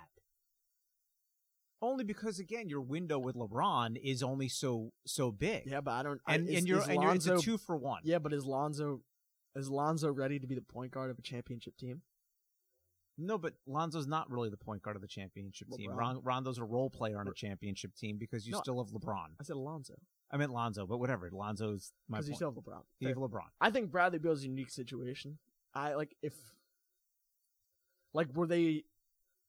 Only 1.81 2.03
because 2.03 2.39
again, 2.39 2.69
your 2.69 2.81
window 2.81 3.19
with 3.19 3.35
LeBron 3.35 3.97
is 4.01 4.23
only 4.23 4.47
so 4.47 4.91
so 5.05 5.31
big. 5.31 5.63
Yeah, 5.67 5.81
but 5.81 5.91
I 5.91 6.03
don't. 6.03 6.21
I- 6.25 6.35
and 6.35 6.49
is- 6.49 6.57
and 6.59 6.67
you're 6.67 6.79
is 6.79 6.87
and 6.87 7.01
you're 7.01 7.13
it's 7.15 7.27
a 7.27 7.37
two 7.39 7.57
for 7.57 7.75
one. 7.77 8.01
Yeah, 8.03 8.19
but 8.19 8.33
is 8.33 8.45
Lonzo 8.45 9.01
is 9.55 9.69
Lonzo 9.69 10.11
ready 10.11 10.39
to 10.39 10.47
be 10.47 10.55
the 10.55 10.61
point 10.61 10.91
guard 10.91 11.11
of 11.11 11.19
a 11.19 11.21
championship 11.21 11.77
team? 11.77 12.01
No, 13.17 13.37
but 13.37 13.53
Lonzo's 13.65 14.07
not 14.07 14.29
really 14.29 14.49
the 14.49 14.57
point 14.57 14.81
guard 14.81 14.97
of 14.97 15.01
the 15.01 15.07
championship 15.07 15.69
team. 15.77 15.89
Ron, 15.91 16.21
Rondo's 16.21 16.57
a 16.57 16.65
role 16.65 16.89
player 16.89 17.17
on 17.17 17.27
a 17.29 17.33
championship 17.33 17.95
team 17.95 18.17
because 18.17 18.45
you 18.45 18.51
No, 18.51 18.59
still 18.59 18.83
have 18.83 18.91
LeBron. 18.91 19.27
I 19.39 19.43
said 19.43 19.55
Alonzo 19.55 19.95
I 20.31 20.37
meant 20.37 20.51
Lonzo, 20.51 20.85
but 20.85 20.97
whatever. 20.97 21.29
Lonzo's 21.31 21.93
my 22.09 22.17
because 22.17 22.29
you 22.29 22.35
still 22.35 22.51
have 22.51 22.61
LeBron. 22.61 22.81
You 22.99 23.07
have 23.09 23.17
LeBron. 23.17 23.47
I 23.61 23.69
think 23.69 23.91
Bradley 23.91 24.19
Beal's 24.19 24.43
a 24.43 24.47
unique 24.47 24.69
situation. 24.69 25.37
I 25.73 25.93
like 25.93 26.15
if 26.21 26.33
like 28.13 28.33
were 28.35 28.47
they 28.47 28.83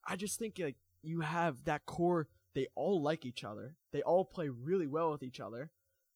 I 0.06 0.16
just 0.16 0.38
think 0.38 0.58
like 0.60 0.76
you 1.06 1.20
have 1.20 1.64
that 1.64 1.86
core 1.86 2.28
they 2.54 2.68
all 2.74 3.02
like 3.02 3.26
each 3.26 3.44
other. 3.44 3.74
They 3.92 4.00
all 4.00 4.24
play 4.24 4.48
really 4.48 4.86
well 4.86 5.10
with 5.10 5.22
each 5.22 5.40
other. 5.40 5.70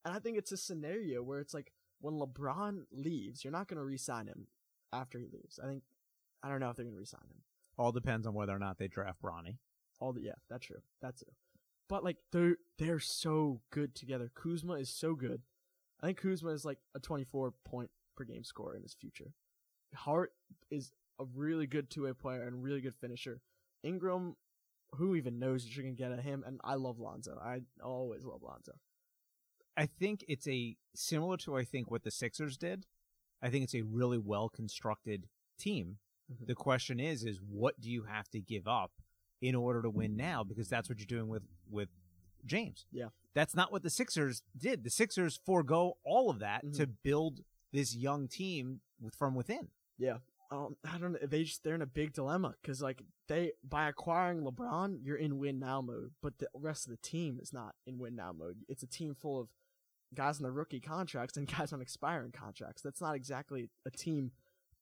And 0.07 0.15
I 0.15 0.19
think 0.21 0.39
it's 0.39 0.53
a 0.53 0.57
scenario 0.57 1.23
where 1.23 1.39
it's 1.39 1.53
like 1.53 1.71
when 2.01 2.15
LeBron 2.15 2.85
leaves, 2.91 3.45
you're 3.45 3.53
not 3.53 3.69
going 3.69 3.77
to 3.77 3.85
re-sign 3.85 4.27
him 4.27 4.47
after 4.91 5.19
he 5.19 5.27
leaves. 5.27 5.61
I 5.63 5.67
think 5.67 5.83
I 6.43 6.49
don't 6.49 6.61
know 6.61 6.71
if 6.71 6.77
they're 6.77 6.87
going 6.87 6.95
to 6.95 6.99
re-sign 6.99 7.21
him. 7.29 7.43
All 7.77 7.93
depends 7.93 8.27
on 8.27 8.33
whether 8.33 8.57
or 8.57 8.59
not 8.59 8.79
they 8.79 8.89
draft 8.89 9.21
Bronny. 9.23 9.59
All 10.01 10.15
the 10.15 10.23
yeah, 10.23 10.33
that's 10.49 10.67
true. 10.67 10.81
That's 11.03 11.23
true. 11.23 11.35
but 11.91 12.03
like 12.03 12.17
they're 12.33 12.57
they're 12.79 13.01
so 13.01 13.61
good 13.71 13.95
together. 13.95 14.31
Kuzma 14.35 14.75
is 14.75 14.89
so 14.89 15.15
good. 15.15 15.43
I 16.03 16.07
think 16.07 16.23
Kuzma 16.23 16.53
is 16.53 16.65
like 16.65 16.79
a 16.95 17.01
24 17.01 17.53
point 17.67 17.91
per 18.17 18.25
game 18.25 18.45
scorer 18.45 18.77
in 18.77 18.83
his 18.83 18.95
future. 18.95 19.35
Hart 19.95 20.33
is 20.71 20.93
a 21.21 21.25
really 21.37 21.67
good 21.67 21.91
two 21.91 22.05
way 22.05 22.15
player 22.15 22.45
and 22.45 22.63
really 22.63 22.81
good 22.81 22.95
finisher. 22.95 23.43
Ingram, 23.83 24.37
who 24.95 25.15
even 25.15 25.39
knows 25.39 25.65
what 25.65 25.75
you're 25.75 25.85
gonna 25.85 25.95
get 25.95 26.13
at 26.13 26.21
him? 26.25 26.43
And 26.47 26.61
I 26.65 26.75
love 26.75 26.99
Lonzo. 26.99 27.39
I 27.43 27.61
always 27.83 28.25
love 28.25 28.43
Lonzo. 28.43 28.73
I 29.77 29.87
think 29.87 30.25
it's 30.29 30.47
a 30.49 30.77
similar 30.95 31.37
to 31.39 31.57
I 31.57 31.65
think 31.65 31.91
what 31.91 32.03
the 32.03 32.11
Sixers 32.11 32.57
did. 32.57 32.87
I 33.43 33.49
think 33.51 33.65
it's 33.65 33.75
a 33.75 33.83
really 33.83 34.19
well 34.19 34.49
constructed 34.49 35.29
team. 35.59 35.99
Mhm. 36.31 36.47
The 36.47 36.55
question 36.55 37.01
is, 37.01 37.25
is 37.25 37.41
what 37.41 37.81
do 37.81 37.91
you 37.91 38.05
have 38.05 38.29
to 38.31 38.41
give 38.41 38.67
up 38.69 38.93
in 39.41 39.55
order 39.55 39.81
to 39.83 39.91
win 39.91 40.17
now? 40.17 40.45
Because 40.45 40.69
that's 40.69 40.89
what 40.89 40.99
you're 40.99 41.07
doing 41.07 41.29
with 41.29 41.45
with 41.71 41.89
James. 42.47 42.87
Yeah. 42.91 43.11
that's 43.33 43.55
not 43.55 43.71
what 43.71 43.83
the 43.85 43.91
Sixers 43.91 44.43
did. 44.59 44.83
The 44.83 44.91
Sixers 44.91 45.39
forego 45.47 45.97
all 46.05 46.31
of 46.31 46.41
that 46.41 46.65
Mhm. 46.65 46.77
to 46.79 46.87
build 46.89 47.45
this 47.71 47.95
young 47.95 48.27
team 48.27 48.81
with, 49.01 49.15
from 49.15 49.37
within. 49.37 49.71
Um, 50.51 50.77
I 50.85 50.99
don't 50.99 51.13
know. 51.13 51.19
They 51.23 51.45
just 51.45 51.63
they're 51.63 51.75
in 51.75 51.83
a 51.83 51.87
big 51.87 52.13
dilemma 52.13 52.55
because 52.61 52.83
like 52.83 53.03
they 53.29 53.53
by 53.63 53.89
acquiring 53.89 54.43
LeBron, 54.43 54.99
you're 55.03 55.17
in 55.17 55.39
win 55.39 55.59
now 55.61 55.81
mode, 55.81 56.13
but 56.23 56.39
the 56.39 56.49
rest 56.55 56.87
of 56.87 56.91
the 56.91 57.09
team 57.09 57.39
is 57.41 57.53
not 57.53 57.75
in 57.87 57.99
win 57.99 58.17
now 58.17 58.33
mode. 58.37 58.57
It's 58.69 58.83
a 58.83 58.89
team 58.89 59.15
full 59.15 59.41
of 59.41 59.49
guys 60.15 60.39
on 60.39 60.43
the 60.43 60.51
rookie 60.51 60.81
contracts 60.81 61.37
and 61.37 61.47
guys 61.59 61.73
on 61.73 61.81
expiring 61.81 62.33
contracts. 62.33 62.83
That's 62.83 63.01
not 63.01 63.15
exactly 63.15 63.71
a 63.87 63.91
team 63.91 64.33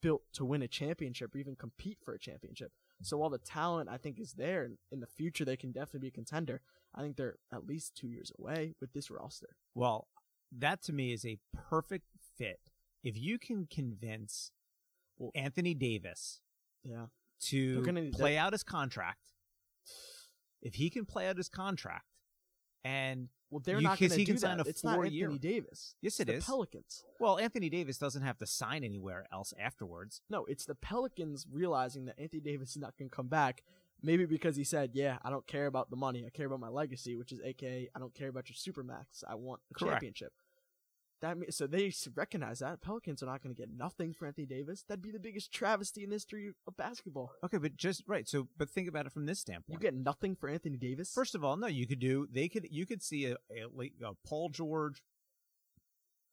built 0.00 0.22
to 0.32 0.44
win 0.44 0.62
a 0.62 0.68
championship 0.68 1.34
or 1.34 1.38
even 1.38 1.56
compete 1.56 1.98
for 2.02 2.14
a 2.14 2.18
championship. 2.18 2.72
So 3.02 3.18
while 3.18 3.30
the 3.30 3.38
talent 3.38 3.90
I 3.90 3.98
think 3.98 4.18
is 4.18 4.32
there, 4.32 4.68
in 4.90 5.00
the 5.00 5.06
future 5.06 5.44
they 5.44 5.56
can 5.56 5.72
definitely 5.72 6.00
be 6.00 6.08
a 6.08 6.12
contender. 6.12 6.62
I 6.94 7.02
think 7.02 7.16
they're 7.16 7.36
at 7.52 7.66
least 7.66 7.94
two 7.94 8.08
years 8.08 8.32
away 8.38 8.74
with 8.80 8.94
this 8.94 9.10
roster. 9.10 9.56
Well, 9.74 10.08
that 10.56 10.82
to 10.84 10.94
me 10.94 11.12
is 11.12 11.26
a 11.26 11.38
perfect 11.52 12.06
fit. 12.38 12.60
If 13.04 13.18
you 13.18 13.38
can 13.38 13.66
convince 13.66 14.50
Well- 15.18 15.32
Anthony 15.34 15.74
Davis 15.74 16.40
Yeah, 16.84 17.06
to 17.40 17.82
gonna- 17.84 18.10
play 18.10 18.36
out 18.38 18.52
his 18.52 18.62
contract, 18.62 19.32
if 20.62 20.74
he 20.74 20.90
can 20.90 21.04
play 21.06 21.28
out 21.28 21.36
his 21.36 21.48
contract, 21.48 22.06
and 22.84 23.28
well 23.50 23.60
they're 23.60 23.76
You- 23.78 23.82
not 23.84 23.98
going 23.98 24.10
to 24.10 24.24
do 24.24 24.38
that. 24.38 24.60
a 24.60 24.68
It's 24.68 24.84
not 24.84 24.96
Anthony 24.98 25.20
four-year- 25.20 25.38
Davis. 25.38 25.94
yes, 26.00 26.14
It's 26.14 26.20
it 26.20 26.24
the 26.26 26.34
is. 26.34 26.44
Pelicans. 26.44 27.04
Well, 27.18 27.38
Anthony 27.38 27.68
Davis 27.68 27.98
doesn't 27.98 28.22
have 28.22 28.38
to 28.38 28.46
sign 28.46 28.84
anywhere 28.84 29.26
else 29.32 29.52
afterwards. 29.58 30.20
No, 30.28 30.44
it's 30.46 30.64
the 30.66 30.74
Pelicans 30.74 31.46
realizing 31.50 32.04
that 32.06 32.18
Anthony 32.18 32.40
Davis 32.40 32.70
is 32.70 32.76
not 32.76 32.96
going 32.96 33.08
to 33.10 33.14
come 33.14 33.28
back. 33.28 33.64
Maybe 34.00 34.26
because 34.26 34.54
he 34.54 34.62
said, 34.62 34.94
"Yeah, 34.94 35.18
I 35.22 35.30
don't 35.30 35.46
care 35.48 35.66
about 35.66 35.90
the 35.90 35.96
money. 35.96 36.24
I 36.24 36.30
care 36.30 36.46
about 36.46 36.60
my 36.60 36.68
legacy, 36.68 37.16
which 37.16 37.32
is 37.32 37.40
AKA 37.40 37.88
I 37.96 37.98
don't 37.98 38.14
care 38.14 38.28
about 38.28 38.48
your 38.48 38.54
supermax. 38.54 39.24
I 39.26 39.34
want 39.34 39.60
a 39.70 39.74
Correct. 39.74 39.94
championship." 39.94 40.32
That 41.20 41.36
means, 41.36 41.56
so 41.56 41.66
they 41.66 41.92
recognize 42.14 42.60
that 42.60 42.80
Pelicans 42.80 43.22
are 43.22 43.26
not 43.26 43.42
going 43.42 43.52
to 43.52 43.60
get 43.60 43.70
nothing 43.76 44.12
for 44.12 44.26
Anthony 44.26 44.46
Davis. 44.46 44.84
That'd 44.88 45.02
be 45.02 45.10
the 45.10 45.18
biggest 45.18 45.52
travesty 45.52 46.04
in 46.04 46.10
the 46.10 46.14
history 46.14 46.52
of 46.66 46.76
basketball. 46.76 47.32
Okay, 47.42 47.58
but 47.58 47.76
just 47.76 48.04
right. 48.06 48.28
So, 48.28 48.46
but 48.56 48.70
think 48.70 48.88
about 48.88 49.06
it 49.06 49.12
from 49.12 49.26
this 49.26 49.40
standpoint. 49.40 49.72
You 49.72 49.78
get 49.78 49.94
nothing 49.94 50.36
for 50.36 50.48
Anthony 50.48 50.76
Davis. 50.76 51.12
First 51.12 51.34
of 51.34 51.42
all, 51.42 51.56
no, 51.56 51.66
you 51.66 51.88
could 51.88 51.98
do. 51.98 52.28
They 52.30 52.48
could. 52.48 52.68
You 52.70 52.86
could 52.86 53.02
see 53.02 53.26
a, 53.26 53.36
a, 53.50 53.64
a 54.06 54.12
Paul 54.24 54.50
George, 54.50 55.02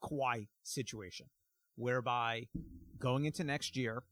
Kawhi 0.03 0.49
situation, 0.63 1.27
whereby 1.75 2.47
going 2.99 3.25
into 3.25 3.43
next 3.43 3.75
year, 3.75 4.03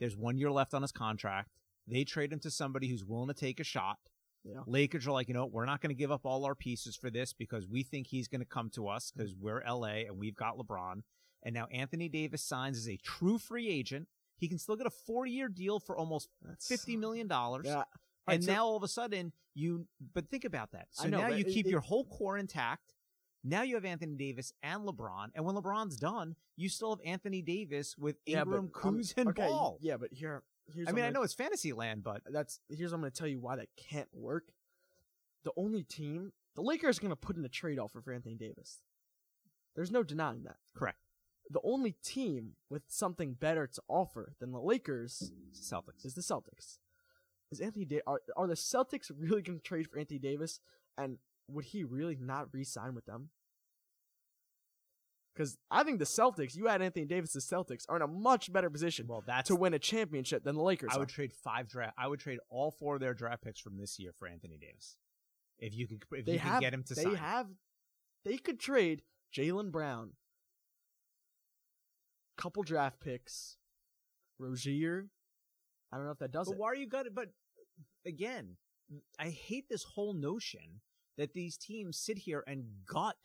there's 0.00 0.16
one 0.16 0.38
year 0.38 0.50
left 0.50 0.74
on 0.74 0.82
his 0.82 0.92
contract. 0.92 1.50
They 1.86 2.02
trade 2.02 2.32
him 2.32 2.40
to 2.40 2.50
somebody 2.50 2.88
who's 2.88 3.04
willing 3.04 3.28
to 3.28 3.34
take 3.34 3.60
a 3.60 3.64
shot. 3.64 3.98
Yeah. 4.44 4.60
Lakers 4.66 5.06
are 5.06 5.12
like, 5.12 5.28
you 5.28 5.34
know, 5.34 5.46
we're 5.46 5.66
not 5.66 5.80
going 5.80 5.90
to 5.94 5.98
give 5.98 6.10
up 6.10 6.24
all 6.24 6.44
our 6.44 6.54
pieces 6.54 6.96
for 6.96 7.10
this 7.10 7.32
because 7.32 7.66
we 7.66 7.82
think 7.82 8.06
he's 8.06 8.26
going 8.28 8.40
to 8.40 8.46
come 8.46 8.70
to 8.70 8.88
us 8.88 9.12
because 9.14 9.34
we're 9.34 9.62
LA 9.68 10.06
and 10.08 10.18
we've 10.18 10.36
got 10.36 10.56
LeBron. 10.56 11.02
And 11.42 11.54
now 11.54 11.66
Anthony 11.72 12.08
Davis 12.08 12.42
signs 12.42 12.76
as 12.78 12.88
a 12.88 12.96
true 12.96 13.38
free 13.38 13.68
agent. 13.68 14.08
He 14.38 14.48
can 14.48 14.58
still 14.58 14.76
get 14.76 14.86
a 14.86 14.90
four-year 14.90 15.48
deal 15.48 15.78
for 15.78 15.96
almost 15.96 16.28
That's 16.42 16.66
fifty 16.66 16.96
million 16.96 17.26
dollars. 17.28 17.66
Yeah. 17.66 17.82
And 18.26 18.42
so- 18.42 18.52
now 18.52 18.64
all 18.64 18.76
of 18.76 18.82
a 18.82 18.88
sudden 18.88 19.32
you 19.54 19.86
but 20.14 20.28
think 20.30 20.44
about 20.44 20.72
that. 20.72 20.86
So 20.90 21.08
know, 21.08 21.18
now 21.20 21.28
you 21.28 21.44
it- 21.46 21.52
keep 21.52 21.66
it- 21.66 21.70
your 21.70 21.80
whole 21.80 22.04
core 22.06 22.38
intact. 22.38 22.94
Now 23.42 23.62
you 23.62 23.74
have 23.74 23.86
Anthony 23.86 24.16
Davis 24.16 24.52
and 24.62 24.86
LeBron, 24.86 25.28
and 25.34 25.46
when 25.46 25.54
LeBron's 25.56 25.96
done, 25.96 26.36
you 26.56 26.68
still 26.68 26.90
have 26.90 27.00
Anthony 27.06 27.40
Davis 27.40 27.96
with 27.96 28.16
yeah, 28.26 28.40
Ingram, 28.42 28.70
I'm- 28.74 28.94
Kuz, 28.94 29.14
and 29.16 29.30
okay, 29.30 29.46
Ball. 29.48 29.78
Yeah, 29.80 29.96
but 29.96 30.12
here, 30.12 30.42
here's. 30.74 30.88
I 30.88 30.92
mean, 30.92 31.04
I 31.04 31.10
know 31.10 31.22
it's 31.22 31.34
fantasy 31.34 31.72
land, 31.72 32.02
but 32.02 32.22
that's 32.30 32.60
here's 32.68 32.92
I'm 32.92 33.00
going 33.00 33.10
to 33.10 33.16
tell 33.18 33.28
you 33.28 33.40
why 33.40 33.56
that 33.56 33.68
can't 33.76 34.08
work. 34.12 34.44
The 35.44 35.52
only 35.56 35.82
team, 35.82 36.32
the 36.54 36.62
Lakers, 36.62 36.98
are 36.98 37.00
going 37.00 37.10
to 37.10 37.16
put 37.16 37.36
in 37.36 37.44
a 37.44 37.48
trade 37.48 37.78
offer 37.78 38.00
for 38.00 38.12
Anthony 38.12 38.34
Davis. 38.34 38.80
There's 39.74 39.90
no 39.90 40.02
denying 40.02 40.42
that. 40.44 40.56
correct. 40.76 40.98
The 41.52 41.60
only 41.64 41.96
team 42.04 42.52
with 42.68 42.82
something 42.88 43.34
better 43.34 43.66
to 43.66 43.82
offer 43.88 44.34
than 44.38 44.52
the 44.52 44.60
Lakers 44.60 45.32
Celtics. 45.52 46.04
is 46.04 46.14
the 46.14 46.20
Celtics. 46.20 46.78
Is 47.50 47.60
Anthony 47.60 47.84
da- 47.84 48.02
are, 48.06 48.20
are 48.36 48.46
the 48.46 48.54
Celtics 48.54 49.10
really 49.16 49.42
going 49.42 49.58
to 49.58 49.64
trade 49.64 49.88
for 49.90 49.98
Anthony 49.98 50.20
Davis? 50.20 50.60
And 50.96 51.18
would 51.48 51.64
he 51.66 51.82
really 51.82 52.16
not 52.20 52.52
re-sign 52.52 52.94
with 52.94 53.06
them? 53.06 53.30
Because 55.34 55.56
I 55.70 55.84
think 55.84 55.98
the 56.00 56.04
Celtics, 56.04 56.56
you 56.56 56.68
add 56.68 56.82
Anthony 56.82 57.06
Davis 57.06 57.32
to 57.32 57.38
Celtics, 57.38 57.84
are 57.88 57.96
in 57.96 58.02
a 58.02 58.06
much 58.08 58.52
better 58.52 58.68
position 58.68 59.06
Well, 59.06 59.22
that's 59.26 59.48
to 59.48 59.56
win 59.56 59.74
a 59.74 59.78
championship 59.78 60.42
than 60.44 60.56
the 60.56 60.62
Lakers. 60.62 60.90
I 60.92 60.98
would 60.98 61.08
are. 61.08 61.12
trade 61.12 61.32
five 61.32 61.68
draft. 61.68 61.94
I 61.96 62.08
would 62.08 62.18
trade 62.20 62.40
all 62.48 62.70
four 62.72 62.96
of 62.96 63.00
their 63.00 63.14
draft 63.14 63.42
picks 63.44 63.60
from 63.60 63.78
this 63.78 63.98
year 63.98 64.12
for 64.18 64.26
Anthony 64.26 64.58
Davis. 64.60 64.96
If 65.58 65.74
you 65.76 65.86
could, 65.86 66.02
if 66.12 66.26
they 66.26 66.32
you 66.32 66.38
have 66.40 66.54
could 66.54 66.60
get 66.62 66.74
him 66.74 66.82
to 66.84 66.94
they 66.94 67.02
sign. 67.04 67.14
have 67.14 67.46
they 68.24 68.38
could 68.38 68.58
trade 68.58 69.02
Jaylen 69.34 69.70
Brown, 69.70 70.10
couple 72.36 72.62
draft 72.62 73.00
picks, 73.00 73.56
Rozier. 74.38 75.06
I 75.92 75.96
don't 75.96 76.06
know 76.06 76.12
if 76.12 76.18
that 76.18 76.32
does 76.32 76.48
But 76.48 76.54
it. 76.54 76.58
why 76.58 76.68
are 76.68 76.74
you 76.74 76.86
got 76.88 77.06
it? 77.06 77.14
But 77.14 77.28
again, 78.06 78.56
I 79.18 79.28
hate 79.28 79.66
this 79.68 79.84
whole 79.84 80.14
notion 80.14 80.80
that 81.18 81.32
these 81.34 81.56
teams 81.56 81.98
sit 81.98 82.18
here 82.18 82.42
and 82.46 82.64
gut 82.86 83.16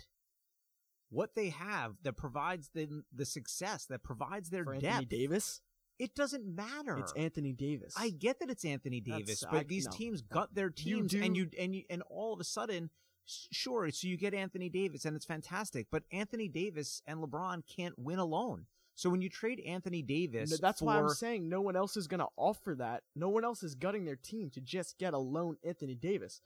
what 1.15 1.33
they 1.35 1.49
have 1.49 1.93
that 2.03 2.13
provides 2.17 2.69
them 2.69 3.05
the 3.13 3.25
success 3.25 3.85
that 3.85 4.03
provides 4.03 4.49
their 4.49 4.63
for 4.65 4.73
depth. 4.73 4.85
Anthony 4.85 5.05
Davis. 5.05 5.61
It 5.97 6.13
doesn't 6.13 6.45
matter. 6.45 6.97
It's 6.97 7.13
Anthony 7.13 7.53
Davis. 7.53 7.93
I 7.97 8.09
get 8.09 8.39
that 8.41 8.49
it's 8.49 8.65
Anthony 8.65 8.99
That's- 8.99 9.25
Davis, 9.25 9.43
I- 9.45 9.51
but 9.51 9.67
these 9.69 9.85
no, 9.85 9.91
teams 9.91 10.21
no. 10.29 10.33
gut 10.33 10.53
their 10.53 10.69
teams, 10.69 11.11
do- 11.11 11.21
and 11.23 11.37
you 11.37 11.49
and 11.57 11.73
you 11.73 11.83
and 11.89 12.01
all 12.09 12.33
of 12.33 12.39
a 12.41 12.43
sudden, 12.43 12.89
s- 13.25 13.47
sure, 13.51 13.89
so 13.91 14.07
you 14.07 14.17
get 14.17 14.33
Anthony 14.33 14.67
Davis, 14.67 15.05
and 15.05 15.15
it's 15.15 15.25
fantastic. 15.25 15.87
But 15.89 16.03
Anthony 16.11 16.49
Davis 16.49 17.01
and 17.07 17.19
LeBron 17.21 17.65
can't 17.65 17.97
win 17.97 18.19
alone. 18.19 18.65
So 18.97 19.09
when 19.09 19.21
you 19.21 19.29
trade 19.29 19.59
Anthony 19.61 20.01
Davis, 20.01 20.51
No, 20.51 20.57
that's 20.57 20.81
why 20.81 20.97
I'm 20.99 21.09
saying 21.09 21.47
no 21.49 21.61
one 21.61 21.75
else 21.77 21.95
is 21.97 22.07
going 22.07 22.21
to 22.21 22.29
offer 22.37 22.75
that. 22.75 23.03
No 23.15 23.27
one 23.29 23.43
else 23.45 23.61
is 23.63 23.75
gutting 23.75 24.03
their 24.05 24.15
team 24.17 24.49
to 24.51 24.61
just 24.61 24.97
get 24.97 25.13
a 25.13 25.17
lone 25.17 25.57
Anthony 25.63 25.95
Davis. 25.95 26.41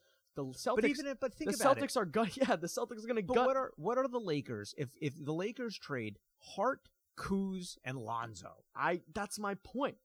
The 0.45 0.53
Celtics, 0.57 0.75
But 0.75 0.85
even 0.85 1.07
if, 1.07 1.19
but 1.19 1.33
think 1.33 1.51
the 1.51 1.55
about 1.61 1.77
Celtics 1.77 1.83
it. 1.91 1.97
are 1.97 2.05
gut. 2.05 2.37
Yeah, 2.37 2.55
the 2.55 2.67
Celtics 2.67 3.03
are 3.03 3.07
going 3.07 3.15
to 3.17 3.23
But 3.23 3.33
gut. 3.35 3.45
what 3.47 3.57
are 3.57 3.71
what 3.77 3.97
are 3.97 4.07
the 4.07 4.19
Lakers 4.19 4.73
if 4.77 4.89
if 5.01 5.13
the 5.23 5.33
Lakers 5.33 5.77
trade 5.77 6.17
Hart, 6.55 6.89
Kuz, 7.17 7.77
and 7.83 7.97
Lonzo? 7.97 8.63
I 8.75 9.01
that's 9.13 9.37
my 9.39 9.55
point. 9.55 9.97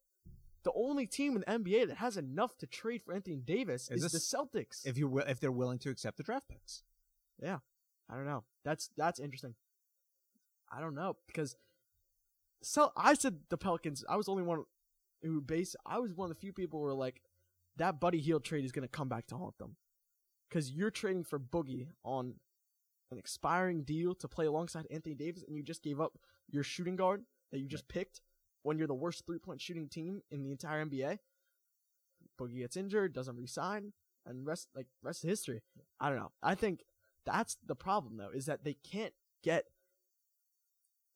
The 0.64 0.72
only 0.74 1.06
team 1.06 1.36
in 1.36 1.40
the 1.46 1.46
NBA 1.74 1.88
that 1.88 1.98
has 1.98 2.16
enough 2.16 2.56
to 2.58 2.66
trade 2.66 3.02
for 3.02 3.12
Anthony 3.12 3.36
Davis 3.36 3.90
Is 3.90 4.02
is, 4.04 4.12
this- 4.12 4.28
the 4.30 4.36
Celtics. 4.38 4.86
If 4.86 4.96
you 4.96 5.04
wi- 5.06 5.28
if 5.30 5.38
they're 5.40 5.52
willing 5.52 5.78
to 5.80 5.90
accept 5.90 6.16
the 6.16 6.22
draft 6.22 6.48
picks, 6.48 6.82
Yeah, 7.40 7.58
I 8.10 8.14
don't 8.16 8.24
know. 8.26 8.44
That's 8.64 8.90
that's 8.96 9.20
interesting. 9.20 9.54
I 10.72 10.80
don't 10.80 10.94
know 10.94 11.16
because 11.26 11.56
so 12.62 12.92
I 12.96 13.14
said 13.14 13.40
the 13.50 13.58
Pelicans. 13.58 14.04
I 14.08 14.16
was 14.16 14.26
the 14.26 14.32
only 14.32 14.42
one 14.44 14.64
who 15.22 15.40
base. 15.40 15.76
I 15.86 15.98
was 15.98 16.12
one 16.14 16.30
of 16.30 16.34
the 16.36 16.40
few 16.40 16.52
people 16.52 16.78
who 16.80 16.84
were 16.86 16.94
like, 16.94 17.20
that 17.76 18.00
Buddy 18.00 18.20
Hield 18.20 18.44
trade 18.44 18.64
is 18.64 18.72
going 18.72 18.82
to 18.88 18.88
come 18.88 19.08
back 19.08 19.26
to 19.28 19.36
haunt 19.36 19.58
them 19.58 19.76
because 20.54 20.70
you're 20.70 20.90
trading 20.90 21.24
for 21.24 21.40
Boogie 21.40 21.88
on 22.04 22.34
an 23.10 23.18
expiring 23.18 23.82
deal 23.82 24.14
to 24.14 24.28
play 24.28 24.46
alongside 24.46 24.86
Anthony 24.88 25.16
Davis, 25.16 25.42
and 25.44 25.56
you 25.56 25.64
just 25.64 25.82
gave 25.82 26.00
up 26.00 26.16
your 26.48 26.62
shooting 26.62 26.94
guard 26.94 27.24
that 27.50 27.58
you 27.58 27.66
just 27.66 27.88
picked 27.88 28.20
when 28.62 28.78
you're 28.78 28.86
the 28.86 28.94
worst 28.94 29.26
three 29.26 29.38
point 29.38 29.60
shooting 29.60 29.88
team 29.88 30.22
in 30.30 30.44
the 30.44 30.52
entire 30.52 30.86
NBA. 30.86 31.18
Boogie 32.40 32.58
gets 32.58 32.76
injured, 32.76 33.12
doesn't 33.12 33.36
resign, 33.36 33.94
and 34.26 34.46
rest 34.46 34.68
like 34.76 34.86
rest 35.02 35.24
of 35.24 35.30
history. 35.30 35.60
I 35.98 36.08
don't 36.08 36.18
know. 36.18 36.30
I 36.40 36.54
think 36.54 36.84
that's 37.26 37.56
the 37.66 37.74
problem 37.74 38.16
though, 38.16 38.30
is 38.32 38.46
that 38.46 38.62
they 38.62 38.76
can't 38.88 39.14
get. 39.42 39.64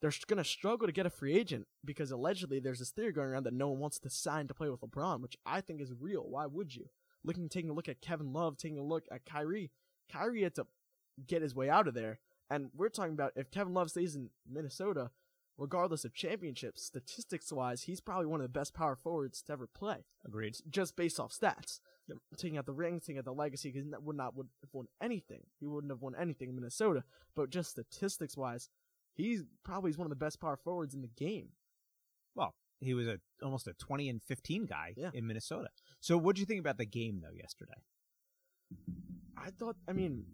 They're 0.01 0.13
going 0.27 0.39
to 0.39 0.45
struggle 0.45 0.87
to 0.87 0.93
get 0.93 1.07
a 1.07 1.11
free 1.11 1.37
agent 1.37 1.67
because 1.85 2.11
allegedly 2.13 2.61
there's 2.61 2.79
this 2.79 2.91
theory 2.91 3.13
going 3.13 3.29
around 3.29 3.45
that 3.45 3.53
no 3.53 3.69
one 3.69 3.81
wants 3.81 3.99
to 4.01 4.11
sign 4.11 4.47
to 4.47 4.55
play 4.55 4.69
with 4.69 4.81
LeBron, 4.81 5.21
which 5.21 5.37
I 5.45 5.61
think 5.61 5.81
is 5.81 5.93
real. 5.93 6.25
Why 6.29 6.47
would 6.47 6.75
you? 6.75 6.87
Looking, 7.25 7.49
taking 7.49 7.71
a 7.71 7.75
look 7.75 7.89
at 7.89 8.01
Kevin 8.01 8.33
Love, 8.33 8.57
taking 8.57 8.79
a 8.79 8.83
look 8.83 9.05
at 9.11 9.27
Kyrie. 9.27 9.71
Kyrie 10.11 10.43
had 10.43 10.55
to 10.57 10.67
get 11.27 11.43
his 11.43 11.55
way 11.55 11.69
out 11.69 11.89
of 11.89 11.95
there, 11.95 12.21
and 12.49 12.71
we're 12.75 12.89
talking 12.89 13.13
about 13.13 13.33
if 13.37 13.51
Kevin 13.51 13.75
Love 13.75 13.91
stays 13.91 14.15
in 14.15 14.31
Minnesota, 14.49 15.11
regardless 15.59 16.05
of 16.05 16.15
championships, 16.15 16.83
statistics 16.85 17.53
wise, 17.53 17.83
he's 17.83 18.01
probably 18.01 18.27
one 18.27 18.41
of 18.41 18.45
the 18.45 18.49
best 18.59 18.73
power 18.73 18.95
forwards 18.95 19.43
to 19.43 19.53
ever 19.53 19.67
play 19.67 20.05
agreed. 20.25 20.57
just 20.71 20.95
based 20.97 21.19
off 21.19 21.33
stats. 21.33 21.81
taking 22.37 22.57
out 22.57 22.65
the 22.67 22.73
rings, 22.73 23.03
taking 23.05 23.19
out 23.19 23.25
the 23.25 23.33
legacy, 23.35 23.71
because 23.71 23.87
would 24.01 24.17
not 24.17 24.35
would 24.37 24.47
have 24.63 24.73
won 24.73 24.87
anything. 25.03 25.43
He 25.61 25.67
wouldn't 25.67 25.91
have 25.91 26.01
won 26.01 26.15
anything 26.19 26.49
in 26.49 26.55
Minnesota. 26.55 27.05
But 27.35 27.51
just 27.51 27.71
statistics 27.71 28.37
wise, 28.37 28.71
he's 29.13 29.43
probably 29.65 29.93
one 29.93 30.07
of 30.07 30.11
the 30.11 30.17
best 30.17 30.41
power 30.41 30.57
forwards 30.57 30.95
in 30.95 31.03
the 31.03 31.09
game. 31.09 31.49
Well, 32.35 32.55
he 32.81 32.95
was 32.95 33.07
a 33.09 33.19
almost 33.43 33.67
a 33.67 33.75
20 33.75 34.09
and 34.09 34.23
15 34.23 34.65
guy 34.67 34.95
Yeah. 34.97 35.11
in 35.13 35.27
Minnesota. 35.27 35.69
So 36.01 36.17
what 36.17 36.37
do 36.37 36.41
you 36.41 36.47
think 36.47 36.61
about 36.61 36.79
the 36.79 36.87
game 36.87 37.21
though 37.23 37.35
yesterday? 37.35 37.83
I 39.37 39.51
thought, 39.51 39.77
I 39.89 39.93
mean, 39.93 40.25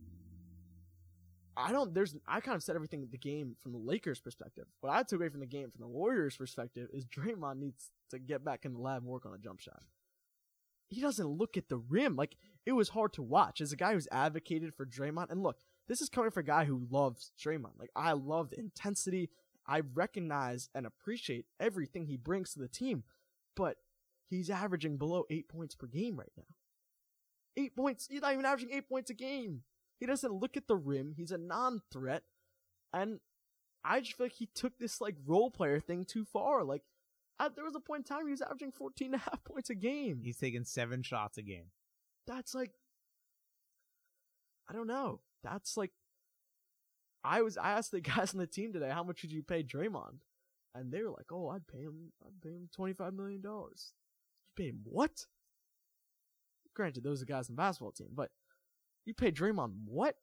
I 1.56 1.72
don't. 1.72 1.94
There's, 1.94 2.16
I 2.26 2.40
kind 2.40 2.56
of 2.56 2.62
said 2.62 2.74
everything 2.74 3.06
the 3.10 3.18
game 3.18 3.56
from 3.60 3.72
the 3.72 3.78
Lakers' 3.78 4.20
perspective. 4.20 4.64
What 4.80 4.92
I 4.92 5.02
took 5.02 5.20
away 5.20 5.28
from 5.28 5.40
the 5.40 5.46
game 5.46 5.70
from 5.70 5.82
the 5.82 5.88
Warriors' 5.88 6.36
perspective 6.36 6.88
is 6.92 7.04
Draymond 7.04 7.58
needs 7.58 7.90
to 8.10 8.18
get 8.18 8.44
back 8.44 8.64
in 8.64 8.72
the 8.72 8.80
lab 8.80 9.02
and 9.02 9.10
work 9.10 9.24
on 9.24 9.34
a 9.34 9.38
jump 9.38 9.60
shot. 9.60 9.82
He 10.88 11.00
doesn't 11.00 11.26
look 11.26 11.56
at 11.56 11.68
the 11.68 11.76
rim. 11.76 12.16
Like 12.16 12.36
it 12.66 12.72
was 12.72 12.88
hard 12.90 13.12
to 13.14 13.22
watch 13.22 13.60
as 13.60 13.72
a 13.72 13.76
guy 13.76 13.92
who's 13.92 14.08
advocated 14.10 14.74
for 14.74 14.84
Draymond. 14.84 15.30
And 15.30 15.42
look, 15.42 15.58
this 15.86 16.00
is 16.00 16.08
coming 16.08 16.30
from 16.30 16.42
a 16.42 16.46
guy 16.46 16.64
who 16.64 16.86
loves 16.90 17.32
Draymond. 17.40 17.78
Like 17.78 17.90
I 17.94 18.12
love 18.12 18.50
the 18.50 18.58
intensity. 18.58 19.30
I 19.66 19.82
recognize 19.94 20.68
and 20.74 20.86
appreciate 20.86 21.46
everything 21.58 22.06
he 22.06 22.16
brings 22.16 22.52
to 22.52 22.58
the 22.58 22.68
team, 22.68 23.04
but 23.56 23.76
he's 24.28 24.50
averaging 24.50 24.96
below 24.96 25.24
eight 25.30 25.48
points 25.48 25.74
per 25.74 25.86
game 25.86 26.16
right 26.16 26.32
now. 26.36 26.44
Eight 27.56 27.76
points. 27.76 28.08
He's 28.10 28.22
not 28.22 28.32
even 28.32 28.44
averaging 28.44 28.70
eight 28.72 28.88
points 28.88 29.10
a 29.10 29.14
game. 29.14 29.62
He 30.00 30.06
doesn't 30.06 30.32
look 30.32 30.56
at 30.56 30.66
the 30.66 30.76
rim. 30.76 31.14
He's 31.16 31.30
a 31.30 31.38
non-threat, 31.38 32.24
and 32.92 33.20
I 33.84 34.00
just 34.00 34.16
feel 34.16 34.26
like 34.26 34.32
he 34.32 34.48
took 34.54 34.78
this 34.78 35.00
like 35.00 35.16
role 35.26 35.50
player 35.50 35.78
thing 35.78 36.04
too 36.04 36.24
far. 36.24 36.64
Like, 36.64 36.82
I, 37.38 37.48
there 37.48 37.64
was 37.64 37.76
a 37.76 37.80
point 37.80 38.08
in 38.08 38.16
time 38.16 38.26
he 38.26 38.32
was 38.32 38.40
averaging 38.40 38.72
14 38.72 39.06
and 39.06 39.14
a 39.14 39.18
half 39.18 39.44
points 39.44 39.70
a 39.70 39.74
game. 39.74 40.20
He's 40.22 40.38
taking 40.38 40.64
seven 40.64 41.02
shots 41.02 41.38
a 41.38 41.42
game. 41.42 41.66
That's 42.26 42.54
like, 42.54 42.72
I 44.68 44.72
don't 44.72 44.86
know. 44.86 45.20
That's 45.42 45.76
like, 45.76 45.92
I 47.22 47.42
was 47.42 47.56
I 47.56 47.72
asked 47.72 47.90
the 47.92 48.00
guys 48.00 48.32
on 48.32 48.40
the 48.40 48.46
team 48.46 48.72
today, 48.72 48.90
how 48.90 49.04
much 49.04 49.22
would 49.22 49.32
you 49.32 49.42
pay 49.42 49.62
Draymond? 49.62 50.20
And 50.74 50.90
they 50.90 51.02
were 51.02 51.10
like, 51.10 51.30
oh, 51.30 51.50
I'd 51.50 51.68
pay 51.68 51.82
him, 51.82 52.12
I'd 52.26 52.40
pay 52.42 52.50
him 52.50 52.68
25 52.74 53.14
million 53.14 53.40
dollars. 54.56 54.58
You 54.58 54.64
pay 54.64 54.68
him 54.70 54.80
what? 54.84 55.26
Granted, 56.74 57.04
those 57.04 57.22
are 57.22 57.26
guys 57.26 57.48
on 57.48 57.56
the 57.56 57.62
basketball 57.62 57.92
team, 57.92 58.08
but 58.14 58.30
you 59.04 59.14
pay 59.14 59.30
Draymond 59.30 59.72
what? 59.86 60.16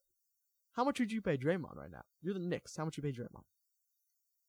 How 0.74 0.84
much 0.84 1.00
would 1.00 1.12
you 1.12 1.22
pay 1.22 1.38
Draymond 1.38 1.76
right 1.76 1.92
now? 1.92 2.04
You're 2.22 2.34
the 2.34 2.40
Knicks. 2.40 2.76
How 2.76 2.86
much 2.86 2.98
would 2.98 3.06
you 3.06 3.12
pay 3.14 3.22
Draymond 3.22 3.44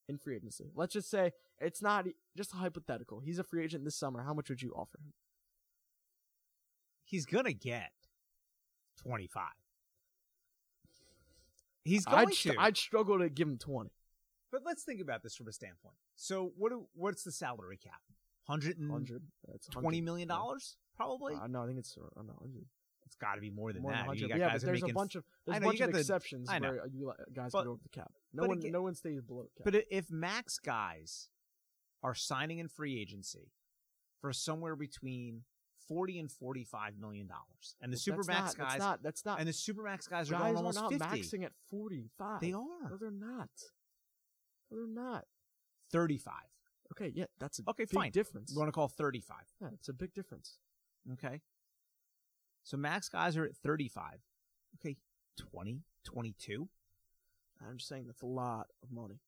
in 0.09 0.19
free 0.19 0.37
agency? 0.37 0.71
Let's 0.75 0.93
just 0.93 1.11
say 1.11 1.33
it's 1.61 1.83
not 1.83 2.07
just 2.37 2.53
a 2.53 2.57
hypothetical. 2.57 3.21
He's 3.21 3.39
a 3.39 3.45
free 3.45 3.65
agent 3.65 3.85
this 3.85 3.97
summer. 3.97 4.23
How 4.23 4.35
much 4.35 4.49
would 4.49 4.63
you 4.63 4.73
offer 4.73 4.99
him? 4.99 5.13
He's 7.05 7.27
gonna 7.27 7.53
get 7.53 7.91
25. 9.03 9.43
He's 11.85 12.05
going 12.05 12.29
I'd, 12.29 12.33
to. 12.33 12.55
I'd 12.59 12.77
struggle 12.77 13.19
to 13.19 13.29
give 13.29 13.49
him 13.49 13.59
20. 13.59 13.91
But 14.53 14.63
let's 14.65 14.85
think 14.85 15.01
about 15.01 15.23
this 15.23 15.35
from 15.35 15.49
a 15.49 15.53
standpoint. 15.53 15.97
So 16.15 16.53
what 16.57 16.71
do, 16.71 16.87
what's 16.95 17.25
the 17.25 17.33
salary 17.33 17.79
cap? 17.83 18.01
120 18.47 18.90
100. 18.90 19.23
That's 19.48 19.69
100. 19.74 20.02
million 20.05 20.28
dollars 20.28 20.77
probably? 20.97 21.35
Uh, 21.35 21.47
no, 21.47 21.62
I 21.62 21.66
think 21.66 21.78
it's 21.78 21.97
uh, 21.97 22.23
no, 22.23 22.35
it's 23.05 23.14
got 23.16 23.35
to 23.36 23.40
be 23.40 23.51
more 23.51 23.73
than 23.73 23.82
More 23.82 23.93
that. 23.93 24.06
100. 24.06 24.20
You 24.20 24.28
got 24.28 24.39
yeah, 24.39 24.48
guys 24.51 24.62
but 24.62 24.66
there's 24.66 24.82
a 24.82 24.89
bunch 24.89 25.14
of 25.14 25.24
there's 25.47 25.55
I 25.55 25.56
a 25.59 25.60
know, 25.60 25.66
you 25.73 25.78
bunch 25.78 25.81
of 25.89 25.93
the- 25.93 25.98
exceptions 26.01 26.48
I 26.51 26.59
know. 26.59 26.70
where 26.70 26.86
you 26.86 27.12
guys 27.32 27.51
But- 27.52 27.62
get 27.62 27.69
over 27.69 27.81
the 27.82 27.89
cap. 27.89 28.12
No 28.32 28.47
one, 28.47 28.59
again- 28.59 28.73
no 28.73 28.82
one 28.82 28.94
stays 28.94 29.20
below 29.23 29.43
the 29.44 29.62
cap. 29.62 29.73
But 29.73 29.85
if 29.90 30.10
max 30.10 30.59
guys 30.59 31.28
are 32.02 32.14
signing 32.14 32.59
in 32.59 32.69
free 32.69 33.01
agency 33.01 33.52
for 34.20 34.32
somewhere 34.32 34.77
between 34.77 35.44
40 35.89 36.19
and 36.20 36.31
45 36.31 36.97
million 36.98 37.27
dollars 37.27 37.77
and 37.81 37.93
the 37.93 37.97
That's 37.97 38.05
supermax 38.06 38.56
guys 38.56 38.56
That's 38.56 38.78
not. 38.78 39.02
That's 39.02 39.24
not. 39.24 39.39
and 39.40 39.48
the 39.48 39.52
supermax 39.52 40.09
guys 40.09 40.31
are 40.31 40.35
guys 40.35 40.55
going 40.55 40.66
are 40.66 40.73
not 40.73 40.90
50 40.93 41.05
maxing 41.05 41.44
at 41.44 41.52
45. 41.70 42.40
they 42.40 42.52
are. 42.52 42.90
No, 42.90 42.97
they're 42.98 43.10
not. 43.10 43.51
No, 44.70 44.78
they're 44.78 44.86
not. 44.86 45.27
35 45.90 46.32
Okay, 46.93 47.12
yeah, 47.14 47.24
that's 47.39 47.59
a 47.59 47.62
Okay, 47.69 47.85
big 47.85 47.90
fine. 47.94 48.10
difference. 48.12 48.52
we 48.55 48.59
want 48.59 48.69
to 48.69 48.73
call 48.73 48.89
35 48.89 49.36
Yeah, 49.60 49.69
it's 49.74 49.89
a 49.89 49.93
big 49.93 50.12
difference. 50.14 50.59
okay 51.14 51.40
so 52.64 52.77
max 52.77 53.09
guys 53.09 53.36
are 53.36 53.44
at 53.44 53.56
35 53.56 54.20
okay 54.77 54.97
20 55.36 55.82
22 56.05 56.69
I'm 57.69 57.77
just 57.78 57.89
saying 57.89 58.06
that's 58.06 58.23
a 58.23 58.27
lot 58.27 58.66
of 58.82 58.90
money. 58.93 59.20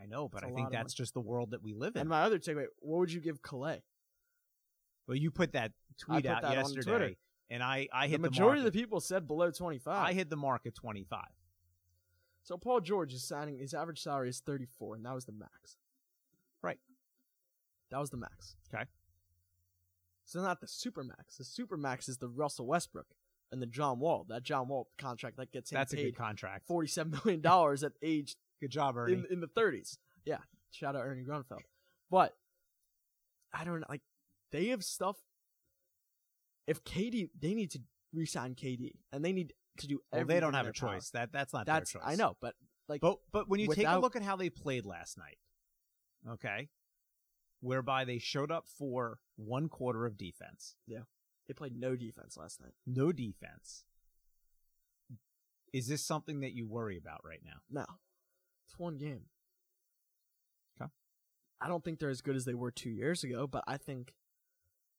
i 0.00 0.06
know 0.06 0.28
but 0.28 0.42
It's 0.42 0.44
a 0.44 0.46
i 0.46 0.50
lot 0.50 0.56
think 0.56 0.66
of 0.68 0.72
that's 0.72 0.94
just 0.94 1.14
the 1.14 1.20
world 1.20 1.50
that 1.52 1.62
we 1.62 1.72
live 1.74 1.94
in 1.96 2.00
And 2.02 2.08
my 2.10 2.22
other 2.22 2.38
takeaway: 2.38 2.66
what 2.78 2.98
would 3.00 3.12
you 3.12 3.20
give 3.20 3.42
Klay? 3.42 3.80
well 5.06 5.16
you 5.16 5.30
put 5.30 5.52
that 5.52 5.72
tweet 5.98 6.24
put 6.24 6.30
out 6.32 6.42
that 6.42 6.50
on 6.50 6.54
yesterday 6.56 6.82
Twitter. 6.90 7.14
and 7.50 7.62
i 7.62 7.86
i 7.92 8.06
The 8.06 8.10
hit 8.12 8.22
the, 8.22 8.28
majority 8.30 8.60
mark 8.60 8.66
of 8.68 8.72
the 8.72 8.80
people 8.80 9.00
said 9.00 9.26
below 9.26 9.50
25. 9.50 9.94
i 10.08 10.12
hit 10.12 10.30
the 10.30 10.36
mark 10.36 10.66
at 10.66 10.74
25 10.74 11.20
So 12.42 12.56
Paul 12.56 12.80
George 12.80 13.12
is 13.12 13.22
signing. 13.22 13.58
His 13.58 13.74
average 13.74 14.00
salary 14.02 14.30
is 14.30 14.40
34, 14.40 14.96
and 14.96 15.04
that 15.04 15.14
was 15.14 15.26
the 15.26 15.32
max. 15.32 15.76
That 17.90 18.00
was 18.00 18.10
the 18.10 18.16
max. 18.16 18.56
Okay. 18.72 18.84
So 20.24 20.40
not 20.40 20.60
the 20.60 20.68
super 20.68 21.02
max. 21.02 21.36
The 21.36 21.44
super 21.44 21.76
max 21.76 22.08
is 22.08 22.18
the 22.18 22.28
Russell 22.28 22.66
Westbrook 22.66 23.06
and 23.50 23.60
the 23.60 23.66
John 23.66 23.98
Wall. 23.98 24.26
That 24.28 24.42
John 24.42 24.68
Wall 24.68 24.88
contract 24.98 25.36
that 25.38 25.50
gets 25.50 25.72
him 25.72 25.76
that's 25.76 25.92
a 25.92 25.96
paid 25.96 26.04
good 26.04 26.16
contract 26.16 26.66
47 26.68 27.20
million 27.24 27.40
dollars 27.40 27.82
at 27.82 27.92
age 28.02 28.36
good 28.60 28.70
job 28.70 28.96
ernie 28.96 29.14
in 29.14 29.26
in 29.30 29.40
the 29.40 29.48
30s. 29.48 29.98
Yeah. 30.24 30.38
Shout 30.70 30.94
out 30.94 31.04
Ernie 31.04 31.24
Grunfeld. 31.24 31.58
But 32.10 32.36
I 33.52 33.64
don't 33.64 33.80
know. 33.80 33.86
Like 33.88 34.02
they 34.52 34.68
have 34.68 34.84
stuff. 34.84 35.16
If 36.66 36.84
KD, 36.84 37.30
they 37.40 37.54
need 37.54 37.72
to 37.72 37.80
re-sign 38.12 38.54
KD, 38.54 38.92
and 39.12 39.24
they 39.24 39.32
need 39.32 39.52
to 39.78 39.88
do. 39.88 40.00
well, 40.12 40.24
they 40.24 40.38
don't 40.38 40.54
have 40.54 40.66
a 40.66 40.72
power. 40.72 40.94
choice 40.94 41.10
that 41.10 41.32
that's 41.32 41.52
not 41.52 41.66
That's 41.66 41.92
their 41.92 42.00
choice 42.02 42.12
I 42.12 42.14
know, 42.14 42.36
but 42.40 42.54
like 42.88 43.00
But 43.00 43.18
but 43.32 43.48
when 43.48 43.58
you 43.60 43.68
take 43.68 43.88
a 43.88 43.98
look 43.98 44.14
at 44.14 44.22
how 44.22 44.36
they 44.36 44.50
played 44.50 44.86
last 44.86 45.18
night, 45.18 45.38
okay, 46.34 46.68
whereby 47.60 48.04
they 48.04 48.18
showed 48.18 48.50
up 48.50 48.66
for 48.68 49.18
one 49.36 49.68
quarter 49.68 50.06
of 50.06 50.16
defense, 50.16 50.76
Yeah. 50.86 51.02
they 51.46 51.54
played 51.54 51.76
no 51.76 51.96
defense 51.96 52.36
last 52.36 52.60
night. 52.60 52.74
no 52.86 53.12
defense. 53.12 53.84
Is 55.72 55.86
this 55.86 56.02
something 56.04 56.40
that 56.40 56.52
you 56.52 56.66
worry 56.66 56.96
about 56.96 57.24
right 57.24 57.40
now? 57.44 57.60
No, 57.70 57.86
it's 58.66 58.78
one 58.78 58.96
game. 58.98 59.26
Okay. 60.80 60.90
I 61.60 61.68
don't 61.68 61.84
think 61.84 61.98
they're 62.00 62.10
as 62.10 62.22
good 62.22 62.34
as 62.36 62.44
they 62.44 62.54
were 62.54 62.72
two 62.72 62.90
years 62.90 63.22
ago, 63.22 63.46
but 63.46 63.62
I 63.68 63.76
think, 63.76 64.14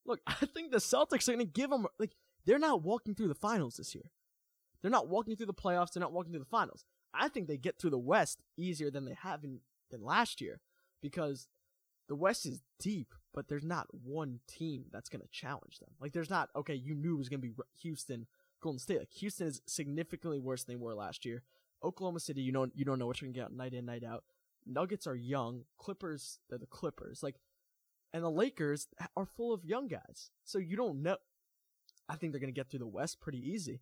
look, 0.05 0.21
I 0.27 0.45
think 0.45 0.71
the 0.71 0.77
Celtics 0.77 1.27
are 1.27 1.33
going 1.33 1.45
to 1.45 1.51
give 1.51 1.69
them 1.69 1.87
like 1.99 2.15
they're 2.45 2.57
not 2.59 2.83
walking 2.83 3.15
through 3.15 3.27
the 3.27 3.35
finals 3.35 3.75
this 3.77 3.93
year. 3.93 4.11
They're 4.81 4.89
not 4.91 5.09
walking 5.09 5.35
through 5.35 5.47
the 5.47 5.53
playoffs. 5.53 5.91
They're 5.93 6.01
not 6.01 6.13
walking 6.13 6.31
through 6.31 6.39
the 6.39 6.45
finals. 6.45 6.85
I 7.13 7.27
think 7.27 7.47
they 7.47 7.57
get 7.57 7.77
through 7.77 7.89
the 7.91 7.97
West 7.99 8.41
easier 8.57 8.89
than 8.89 9.03
they 9.05 9.13
have 9.21 9.43
in 9.43 9.59
than 9.91 10.01
last 10.01 10.39
year 10.39 10.61
because 11.01 11.49
the 12.11 12.15
West 12.15 12.45
is 12.45 12.59
deep, 12.77 13.15
but 13.33 13.47
there's 13.47 13.63
not 13.63 13.87
one 14.03 14.41
team 14.45 14.83
that's 14.91 15.07
going 15.07 15.21
to 15.21 15.29
challenge 15.29 15.79
them. 15.79 15.91
Like 16.01 16.11
there's 16.11 16.29
not 16.29 16.49
okay. 16.57 16.75
You 16.75 16.93
knew 16.93 17.15
it 17.15 17.19
was 17.19 17.29
going 17.29 17.39
to 17.39 17.47
be 17.47 17.53
Houston, 17.83 18.27
Golden 18.61 18.79
State. 18.79 18.99
Like 18.99 19.13
Houston 19.13 19.47
is 19.47 19.61
significantly 19.65 20.37
worse 20.37 20.65
than 20.65 20.75
they 20.75 20.83
were 20.83 20.93
last 20.93 21.23
year. 21.23 21.43
Oklahoma 21.81 22.19
City, 22.19 22.41
you 22.41 22.51
know, 22.51 22.67
you 22.75 22.83
don't 22.83 22.99
know 22.99 23.07
what 23.07 23.21
you're 23.21 23.31
gonna 23.31 23.45
get 23.45 23.55
night 23.55 23.73
in, 23.73 23.85
night 23.85 24.03
out. 24.03 24.25
Nuggets 24.65 25.07
are 25.07 25.15
young. 25.15 25.63
Clippers, 25.77 26.39
they're 26.49 26.59
the 26.59 26.65
Clippers. 26.65 27.23
Like, 27.23 27.35
and 28.11 28.25
the 28.25 28.29
Lakers 28.29 28.89
are 29.15 29.25
full 29.25 29.53
of 29.53 29.63
young 29.63 29.87
guys. 29.87 30.31
So 30.43 30.59
you 30.59 30.75
don't 30.75 31.01
know. 31.01 31.15
I 32.09 32.17
think 32.17 32.33
they're 32.33 32.41
gonna 32.41 32.51
get 32.51 32.69
through 32.69 32.79
the 32.79 32.87
West 32.87 33.21
pretty 33.21 33.39
easy. 33.39 33.79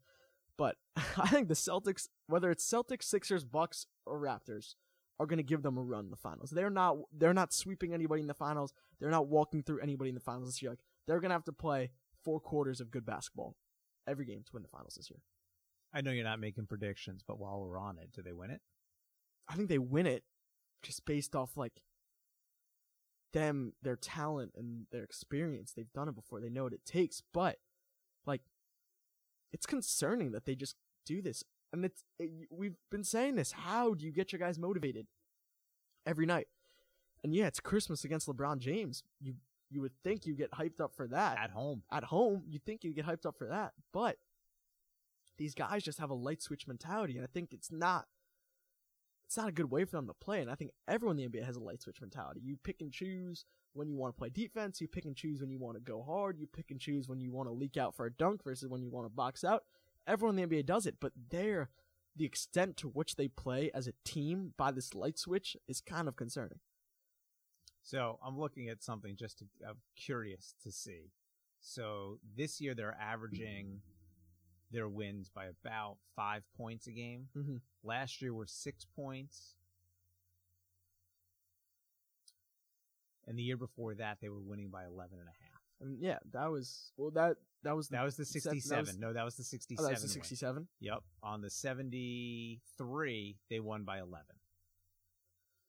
But 0.56 0.76
I 1.18 1.30
think 1.30 1.48
the 1.48 1.56
Celtics, 1.56 2.10
whether 2.28 2.52
it's 2.52 2.72
Celtics, 2.72 3.06
Sixers, 3.06 3.44
Bucks, 3.44 3.88
or 4.06 4.20
Raptors, 4.20 4.76
are 5.20 5.26
gonna 5.26 5.44
give 5.44 5.62
them 5.62 5.78
a 5.78 5.82
run 5.82 6.06
in 6.06 6.12
the 6.12 6.18
finals. 6.18 6.50
They're 6.50 6.70
not. 6.70 6.98
They're 7.12 7.34
not 7.34 7.54
sweeping 7.54 7.94
anybody 7.94 8.22
in 8.22 8.28
the 8.28 8.34
finals. 8.34 8.74
They're 9.00 9.12
not 9.12 9.28
walking 9.28 9.64
through 9.64 9.80
anybody 9.80 10.10
in 10.10 10.16
the 10.16 10.22
finals 10.22 10.48
this 10.48 10.62
year. 10.62 10.72
Like 10.72 10.80
they're 11.08 11.20
gonna 11.20 11.34
have 11.34 11.46
to 11.46 11.54
play 11.54 11.92
four 12.24 12.40
quarters 12.40 12.80
of 12.82 12.92
good 12.92 13.06
basketball 13.06 13.56
every 14.08 14.26
game 14.26 14.44
to 14.46 14.52
win 14.54 14.64
the 14.64 14.70
finals 14.70 14.96
this 14.96 15.10
year. 15.10 15.20
I 15.94 16.02
know 16.02 16.12
you're 16.12 16.24
not 16.24 16.40
making 16.40 16.68
predictions, 16.68 17.24
but 17.28 17.40
while 17.40 17.60
we're 17.60 17.80
on 17.80 17.98
it, 17.98 18.12
do 18.14 18.22
they 18.22 18.34
win 18.34 18.52
it? 18.52 18.62
I 19.48 19.56
think 19.56 19.70
they 19.70 19.80
win 19.80 20.06
it 20.06 20.24
just 20.84 21.06
based 21.06 21.36
off 21.36 21.58
like 21.58 21.82
them, 23.34 23.74
their 23.82 23.96
talent 23.96 24.54
and 24.56 24.86
their 24.92 25.04
experience. 25.04 25.74
They've 25.74 25.92
done 25.94 26.08
it 26.08 26.16
before. 26.16 26.40
They 26.40 26.50
know 26.50 26.64
what 26.64 26.74
it 26.74 26.86
takes. 26.86 27.22
But 27.34 27.58
like, 28.26 28.42
it's 29.52 29.66
concerning 29.66 30.32
that 30.32 30.46
they 30.46 30.56
just 30.56 30.76
do 31.06 31.22
this. 31.22 31.44
And 31.72 31.86
it's 31.86 32.04
eh, 32.20 32.26
it, 32.26 32.48
we've 32.52 32.76
been 32.92 33.04
saying 33.04 33.36
this. 33.36 33.52
How 33.52 33.94
do 33.94 34.06
you 34.06 34.12
get 34.12 34.32
your 34.32 34.40
guys 34.40 34.58
motivated 34.58 35.08
every 36.06 36.26
night? 36.26 36.48
And 37.24 37.34
yeah, 37.34 37.48
it's 37.48 37.60
Christmas 37.60 38.04
against 38.04 38.28
LeBron 38.28 38.60
James. 38.60 39.04
You 39.20 39.36
you 39.70 39.82
would 39.82 39.94
think 40.04 40.26
you 40.26 40.34
get 40.34 40.52
hyped 40.52 40.82
up 40.82 40.96
for 40.96 41.08
that 41.08 41.38
At 41.38 41.52
home. 41.52 41.84
at 41.92 42.06
home, 42.06 42.44
you 42.48 42.60
think 42.66 42.84
you 42.84 42.92
get 42.94 43.06
hyped 43.06 43.28
up 43.28 43.38
for 43.38 43.48
that, 43.48 43.74
but 43.94 44.18
these 45.38 45.54
guys 45.54 45.84
just 45.84 46.00
have 46.00 46.10
a 46.10 46.16
light 46.16 46.42
switch 46.42 46.68
mentality, 46.68 47.16
and 47.16 47.24
I 47.24 47.30
think 47.32 47.54
it's 47.54 47.72
not 47.72 48.06
it's 49.26 49.38
not 49.38 49.48
a 49.48 49.52
good 49.52 49.70
way 49.70 49.86
for 49.86 49.92
them 49.98 50.08
to 50.08 50.14
play. 50.14 50.42
And 50.42 50.50
I 50.50 50.56
think 50.56 50.72
everyone 50.88 51.20
in 51.20 51.32
the 51.32 51.40
NBA 51.40 51.46
has 51.46 51.56
a 51.56 51.60
light 51.60 51.84
switch 51.84 52.02
mentality. 52.02 52.42
You 52.44 52.58
pick 52.64 52.82
and 52.82 52.92
choose 52.92 53.46
when 53.74 53.88
you 53.88 53.96
want 53.96 54.16
to 54.16 54.18
play 54.18 54.30
defense. 54.30 54.82
You 54.82 54.88
pick 54.88 55.06
and 55.06 55.16
choose 55.16 55.40
when 55.40 55.52
you 55.52 55.60
want 55.60 55.78
to 55.78 55.82
go 55.82 56.02
hard. 56.02 56.40
You 56.40 56.48
pick 56.48 56.72
and 56.72 56.80
choose 56.80 57.08
when 57.08 57.20
you 57.22 57.32
want 57.32 57.48
to 57.48 57.54
leak 57.54 57.78
out 57.78 57.96
for 57.96 58.08
a 58.08 58.12
dunk 58.12 58.44
versus 58.44 58.68
when 58.68 58.82
you 58.82 58.90
want 58.90 59.06
to 59.06 59.10
box 59.12 59.44
out. 59.44 59.66
Everyone 60.10 60.38
in 60.40 60.50
the 60.50 60.58
NBA 60.58 60.66
does 60.66 60.86
it, 60.88 60.96
but 61.00 61.14
they're 61.30 61.70
the 62.16 62.26
extent 62.26 62.76
to 62.78 62.88
which 62.88 63.16
they 63.16 63.28
play 63.28 63.70
as 63.74 63.88
a 63.88 63.94
team 64.04 64.54
by 64.58 64.72
this 64.72 64.96
light 64.96 65.18
switch 65.18 65.56
is 65.68 65.80
kind 65.80 66.08
of 66.08 66.16
concerning. 66.16 66.60
So 67.84 68.20
I'm 68.26 68.38
looking 68.38 68.70
at 68.70 68.84
something 68.84 69.16
just 69.16 69.40
to, 69.40 69.46
I'm 69.68 69.78
curious 69.96 70.56
to 70.64 70.72
see. 70.72 71.12
So 71.62 72.18
this 72.36 72.60
year 72.60 72.74
they're 72.74 72.98
averaging 73.00 73.82
their 74.72 74.88
wins 74.88 75.30
by 75.30 75.46
about 75.46 75.98
five 76.16 76.44
points 76.58 76.88
a 76.88 76.92
game. 76.92 77.28
Mm-hmm. 77.38 77.58
Last 77.84 78.22
year 78.22 78.34
were 78.34 78.48
six 78.48 78.86
points. 78.96 79.56
And 83.28 83.38
the 83.38 83.44
year 83.44 83.58
before 83.58 83.94
that, 83.96 84.18
they 84.22 84.30
were 84.30 84.42
winning 84.42 84.70
by 84.70 84.86
11 84.86 85.18
and 85.20 85.28
a 85.28 85.32
half. 85.44 85.49
And 85.82 85.98
yeah, 86.00 86.20
that 86.34 86.48
was 86.52 86.92
well 86.98 87.12
that 87.12 87.38
that 87.64 87.76
was 87.76 87.90
That 87.90 88.04
was 88.04 88.16
the 88.16 88.26
67. 88.26 89.00
no, 89.00 89.12
that 89.14 89.24
was 89.26 89.36
the 89.36 89.44
67. 89.44 89.84
oh, 89.84 89.88
that 89.88 89.94
was 89.94 90.02
the 90.02 90.08
67. 90.10 90.68
Yep. 90.80 91.00
On 91.24 91.42
the 91.42 91.50
73, 91.50 93.38
they 93.50 93.60
won 93.60 93.84
by 93.84 94.00
11. 94.00 94.26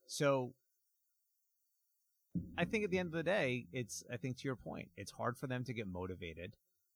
So 0.07 0.55
I 2.57 2.65
think 2.65 2.85
at 2.85 2.91
the 2.91 2.99
end 2.99 3.07
of 3.09 3.13
the 3.13 3.23
day, 3.25 3.67
it's, 3.73 4.05
I 4.13 4.17
think 4.17 4.37
to 4.39 4.45
your 4.45 4.55
point, 4.57 4.91
it's 4.97 5.11
hard 5.11 5.37
for 5.37 5.47
them 5.49 5.65
to 5.65 5.73
get 5.73 5.89
motivated 5.89 6.55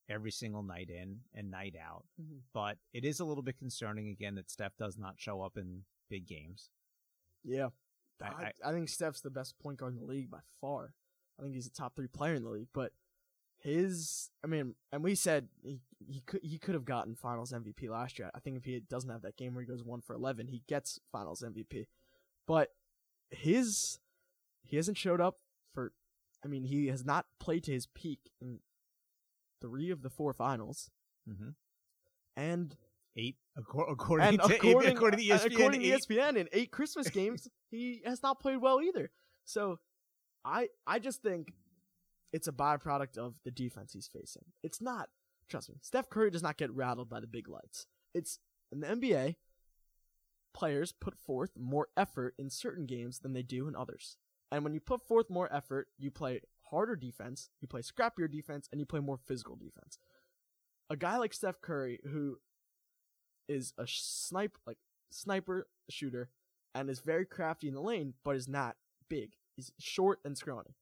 every 0.08 0.30
single 0.30 0.62
night 0.62 0.90
in 0.90 1.20
and 1.34 1.50
night 1.50 1.74
out. 1.80 2.04
Mhm. 2.20 2.40
But 2.52 2.78
it 2.92 3.04
is 3.04 3.18
a 3.20 3.24
little 3.24 3.42
bit 3.42 3.58
concerning 3.58 4.08
again 4.10 4.34
that 4.36 4.50
Steph 4.50 4.76
does 4.76 4.96
not 4.98 5.18
show 5.18 5.40
up 5.42 5.56
in 5.56 5.84
big 6.08 6.26
games. 6.26 6.70
Yeah. 7.42 7.70
I, 8.20 8.26
I- 8.26 8.52
I 8.70 8.72
think 8.72 8.88
Steph's 8.88 9.22
the 9.22 9.30
best 9.30 9.58
point 9.58 9.78
guard 9.78 9.94
in 9.94 9.98
the 10.00 10.06
league 10.06 10.30
by 10.30 10.40
far. 10.60 10.94
I 11.38 11.42
think 11.42 11.54
he's 11.54 11.66
a 11.66 11.70
top 11.70 11.96
three 11.96 12.06
player 12.06 12.34
in 12.34 12.44
the 12.44 12.50
league, 12.50 12.68
but 12.72 12.92
his, 13.58 14.30
I 14.44 14.46
mean, 14.46 14.74
and 14.92 15.02
we 15.02 15.14
said 15.14 15.48
he, 15.62 15.80
he 16.06 16.20
could 16.20 16.40
he 16.42 16.58
could 16.58 16.74
have 16.74 16.84
gotten 16.84 17.14
Finals 17.14 17.52
MVP 17.52 17.88
last 17.88 18.18
year. 18.18 18.30
I 18.34 18.40
think 18.40 18.56
if 18.56 18.64
he 18.64 18.78
doesn't 18.80 19.10
have 19.10 19.22
that 19.22 19.36
game 19.36 19.54
where 19.54 19.62
he 19.62 19.68
goes 19.68 19.82
one 19.82 20.00
for 20.00 20.14
eleven, 20.14 20.48
he 20.48 20.62
gets 20.68 21.00
Finals 21.10 21.42
MVP. 21.42 21.86
But 22.46 22.70
his 23.30 23.98
he 24.62 24.76
hasn't 24.76 24.98
showed 24.98 25.20
up 25.20 25.38
for. 25.72 25.92
I 26.44 26.48
mean, 26.48 26.64
he 26.64 26.88
has 26.88 27.04
not 27.06 27.24
played 27.40 27.64
to 27.64 27.72
his 27.72 27.86
peak 27.86 28.20
in 28.40 28.58
three 29.62 29.90
of 29.90 30.02
the 30.02 30.10
four 30.10 30.32
finals, 30.34 30.90
Mm-hmm. 31.28 31.50
and 32.36 32.76
Eight, 33.16 33.36
according, 33.56 34.26
and 34.26 34.38
to, 34.40 34.44
according, 34.56 34.90
according 34.90 35.20
to 35.20 35.24
ESPN, 35.26 35.54
according 35.54 35.80
to 35.82 35.86
ESPN, 35.88 36.36
in 36.36 36.48
eight 36.52 36.72
Christmas 36.72 37.08
games, 37.10 37.48
he 37.70 38.02
has 38.04 38.22
not 38.24 38.40
played 38.40 38.56
well 38.58 38.82
either. 38.82 39.10
So, 39.44 39.78
I 40.44 40.68
I 40.86 40.98
just 40.98 41.22
think 41.22 41.52
it's 42.32 42.48
a 42.48 42.52
byproduct 42.52 43.16
of 43.16 43.36
the 43.44 43.50
defense 43.50 43.92
he's 43.92 44.08
facing. 44.08 44.44
It's 44.62 44.80
not. 44.80 45.08
Trust 45.48 45.68
me, 45.68 45.76
Steph 45.82 46.08
Curry 46.08 46.30
does 46.30 46.42
not 46.42 46.56
get 46.56 46.74
rattled 46.74 47.08
by 47.08 47.20
the 47.20 47.26
big 47.26 47.48
lights. 47.48 47.86
It's 48.14 48.38
in 48.72 48.80
the 48.80 48.88
NBA. 48.88 49.36
Players 50.52 50.92
put 50.92 51.16
forth 51.18 51.50
more 51.58 51.88
effort 51.96 52.34
in 52.38 52.48
certain 52.48 52.86
games 52.86 53.18
than 53.18 53.32
they 53.32 53.42
do 53.42 53.66
in 53.66 53.74
others. 53.74 54.16
And 54.52 54.62
when 54.62 54.72
you 54.72 54.80
put 54.80 55.02
forth 55.02 55.28
more 55.28 55.52
effort, 55.52 55.88
you 55.98 56.10
play 56.10 56.40
harder 56.70 56.96
defense, 56.96 57.50
you 57.60 57.68
play 57.68 57.80
scrappier 57.82 58.30
defense, 58.30 58.68
and 58.70 58.80
you 58.80 58.86
play 58.86 59.00
more 59.00 59.18
physical 59.18 59.56
defense. 59.56 59.98
A 60.90 60.96
guy 60.96 61.16
like 61.16 61.32
Steph 61.34 61.60
Curry, 61.60 62.00
who 62.04 62.38
is 63.48 63.72
a 63.78 63.84
snipe 63.86 64.56
like 64.66 64.78
sniper 65.10 65.66
shooter 65.90 66.30
and 66.74 66.88
is 66.90 67.00
very 67.00 67.24
crafty 67.24 67.68
in 67.68 67.74
the 67.74 67.80
lane, 67.80 68.14
but 68.24 68.36
is 68.36 68.48
not 68.48 68.76
big. 69.08 69.32
He's 69.56 69.72
short 69.78 70.20
and 70.24 70.36
scrawny. 70.36 70.76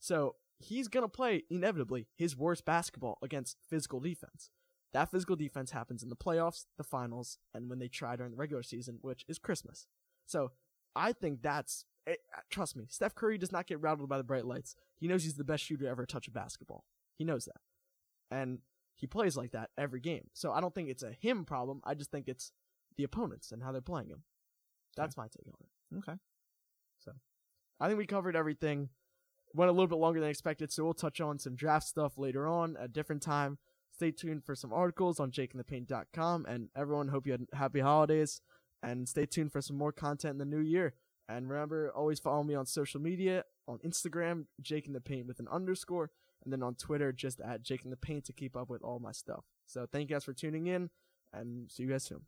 So 0.00 0.36
he's 0.58 0.88
gonna 0.88 1.08
play 1.08 1.44
inevitably 1.50 2.08
his 2.16 2.36
worst 2.36 2.64
basketball 2.64 3.18
against 3.22 3.58
physical 3.68 4.00
defense. 4.00 4.50
That 4.92 5.10
physical 5.10 5.36
defense 5.36 5.72
happens 5.72 6.02
in 6.02 6.08
the 6.08 6.16
playoffs, 6.16 6.66
the 6.78 6.84
finals, 6.84 7.38
and 7.52 7.68
when 7.68 7.78
they 7.78 7.88
try 7.88 8.16
during 8.16 8.32
the 8.32 8.38
regular 8.38 8.62
season, 8.62 8.98
which 9.02 9.24
is 9.28 9.38
Christmas. 9.38 9.86
So 10.26 10.52
I 10.94 11.12
think 11.12 11.42
that's 11.42 11.84
it, 12.06 12.20
trust 12.50 12.76
me. 12.76 12.86
Steph 12.88 13.14
Curry 13.14 13.36
does 13.36 13.52
not 13.52 13.66
get 13.66 13.80
rattled 13.80 14.08
by 14.08 14.16
the 14.16 14.24
bright 14.24 14.46
lights. 14.46 14.74
He 14.96 15.08
knows 15.08 15.24
he's 15.24 15.34
the 15.34 15.44
best 15.44 15.64
shooter 15.64 15.84
to 15.84 15.90
ever 15.90 16.06
touch 16.06 16.28
a 16.28 16.30
basketball. 16.30 16.84
He 17.18 17.24
knows 17.24 17.44
that, 17.46 17.60
and 18.30 18.60
he 18.94 19.06
plays 19.06 19.36
like 19.36 19.52
that 19.52 19.70
every 19.76 20.00
game. 20.00 20.28
So 20.32 20.52
I 20.52 20.60
don't 20.60 20.74
think 20.74 20.88
it's 20.88 21.02
a 21.02 21.12
him 21.12 21.44
problem. 21.44 21.80
I 21.84 21.94
just 21.94 22.10
think 22.10 22.28
it's 22.28 22.52
the 22.96 23.04
opponents 23.04 23.52
and 23.52 23.62
how 23.62 23.72
they're 23.72 23.82
playing 23.82 24.08
him. 24.08 24.22
That's 24.96 25.16
my 25.16 25.24
take 25.24 25.46
on 25.46 25.54
it. 25.60 25.98
Okay. 25.98 26.18
I 27.80 27.86
think 27.86 27.98
we 27.98 28.06
covered 28.06 28.36
everything. 28.36 28.88
Went 29.54 29.68
a 29.68 29.72
little 29.72 29.86
bit 29.86 29.98
longer 29.98 30.20
than 30.20 30.28
expected, 30.28 30.72
so 30.72 30.84
we'll 30.84 30.94
touch 30.94 31.20
on 31.20 31.38
some 31.38 31.54
draft 31.54 31.86
stuff 31.86 32.18
later 32.18 32.46
on 32.46 32.76
at 32.76 32.84
a 32.84 32.88
different 32.88 33.22
time. 33.22 33.58
Stay 33.92 34.10
tuned 34.10 34.44
for 34.44 34.54
some 34.54 34.72
articles 34.72 35.18
on 35.18 35.30
jakeandthepaint.com. 35.30 36.46
And 36.46 36.68
everyone, 36.76 37.08
hope 37.08 37.26
you 37.26 37.32
had 37.32 37.46
happy 37.54 37.80
holidays. 37.80 38.40
And 38.82 39.08
stay 39.08 39.24
tuned 39.24 39.52
for 39.52 39.62
some 39.62 39.76
more 39.76 39.92
content 39.92 40.32
in 40.32 40.38
the 40.38 40.56
new 40.56 40.62
year. 40.62 40.94
And 41.28 41.48
remember, 41.48 41.90
always 41.94 42.20
follow 42.20 42.42
me 42.42 42.54
on 42.54 42.66
social 42.66 43.00
media 43.00 43.44
on 43.66 43.78
Instagram, 43.78 44.44
Jake 44.60 44.86
in 44.86 44.92
the 44.92 45.00
Paint 45.00 45.26
with 45.26 45.40
an 45.40 45.48
underscore, 45.50 46.10
and 46.44 46.52
then 46.52 46.62
on 46.62 46.74
Twitter, 46.74 47.12
just 47.12 47.40
at 47.40 47.62
Jake 47.62 47.84
in 47.84 47.90
the 47.90 47.96
Paint 47.96 48.24
to 48.26 48.32
keep 48.32 48.56
up 48.56 48.68
with 48.68 48.82
all 48.82 49.00
my 49.00 49.12
stuff. 49.12 49.44
So 49.66 49.86
thank 49.90 50.08
you 50.08 50.14
guys 50.14 50.24
for 50.24 50.32
tuning 50.32 50.68
in, 50.68 50.90
and 51.32 51.70
see 51.70 51.82
you 51.82 51.88
guys 51.88 52.04
soon. 52.04 52.22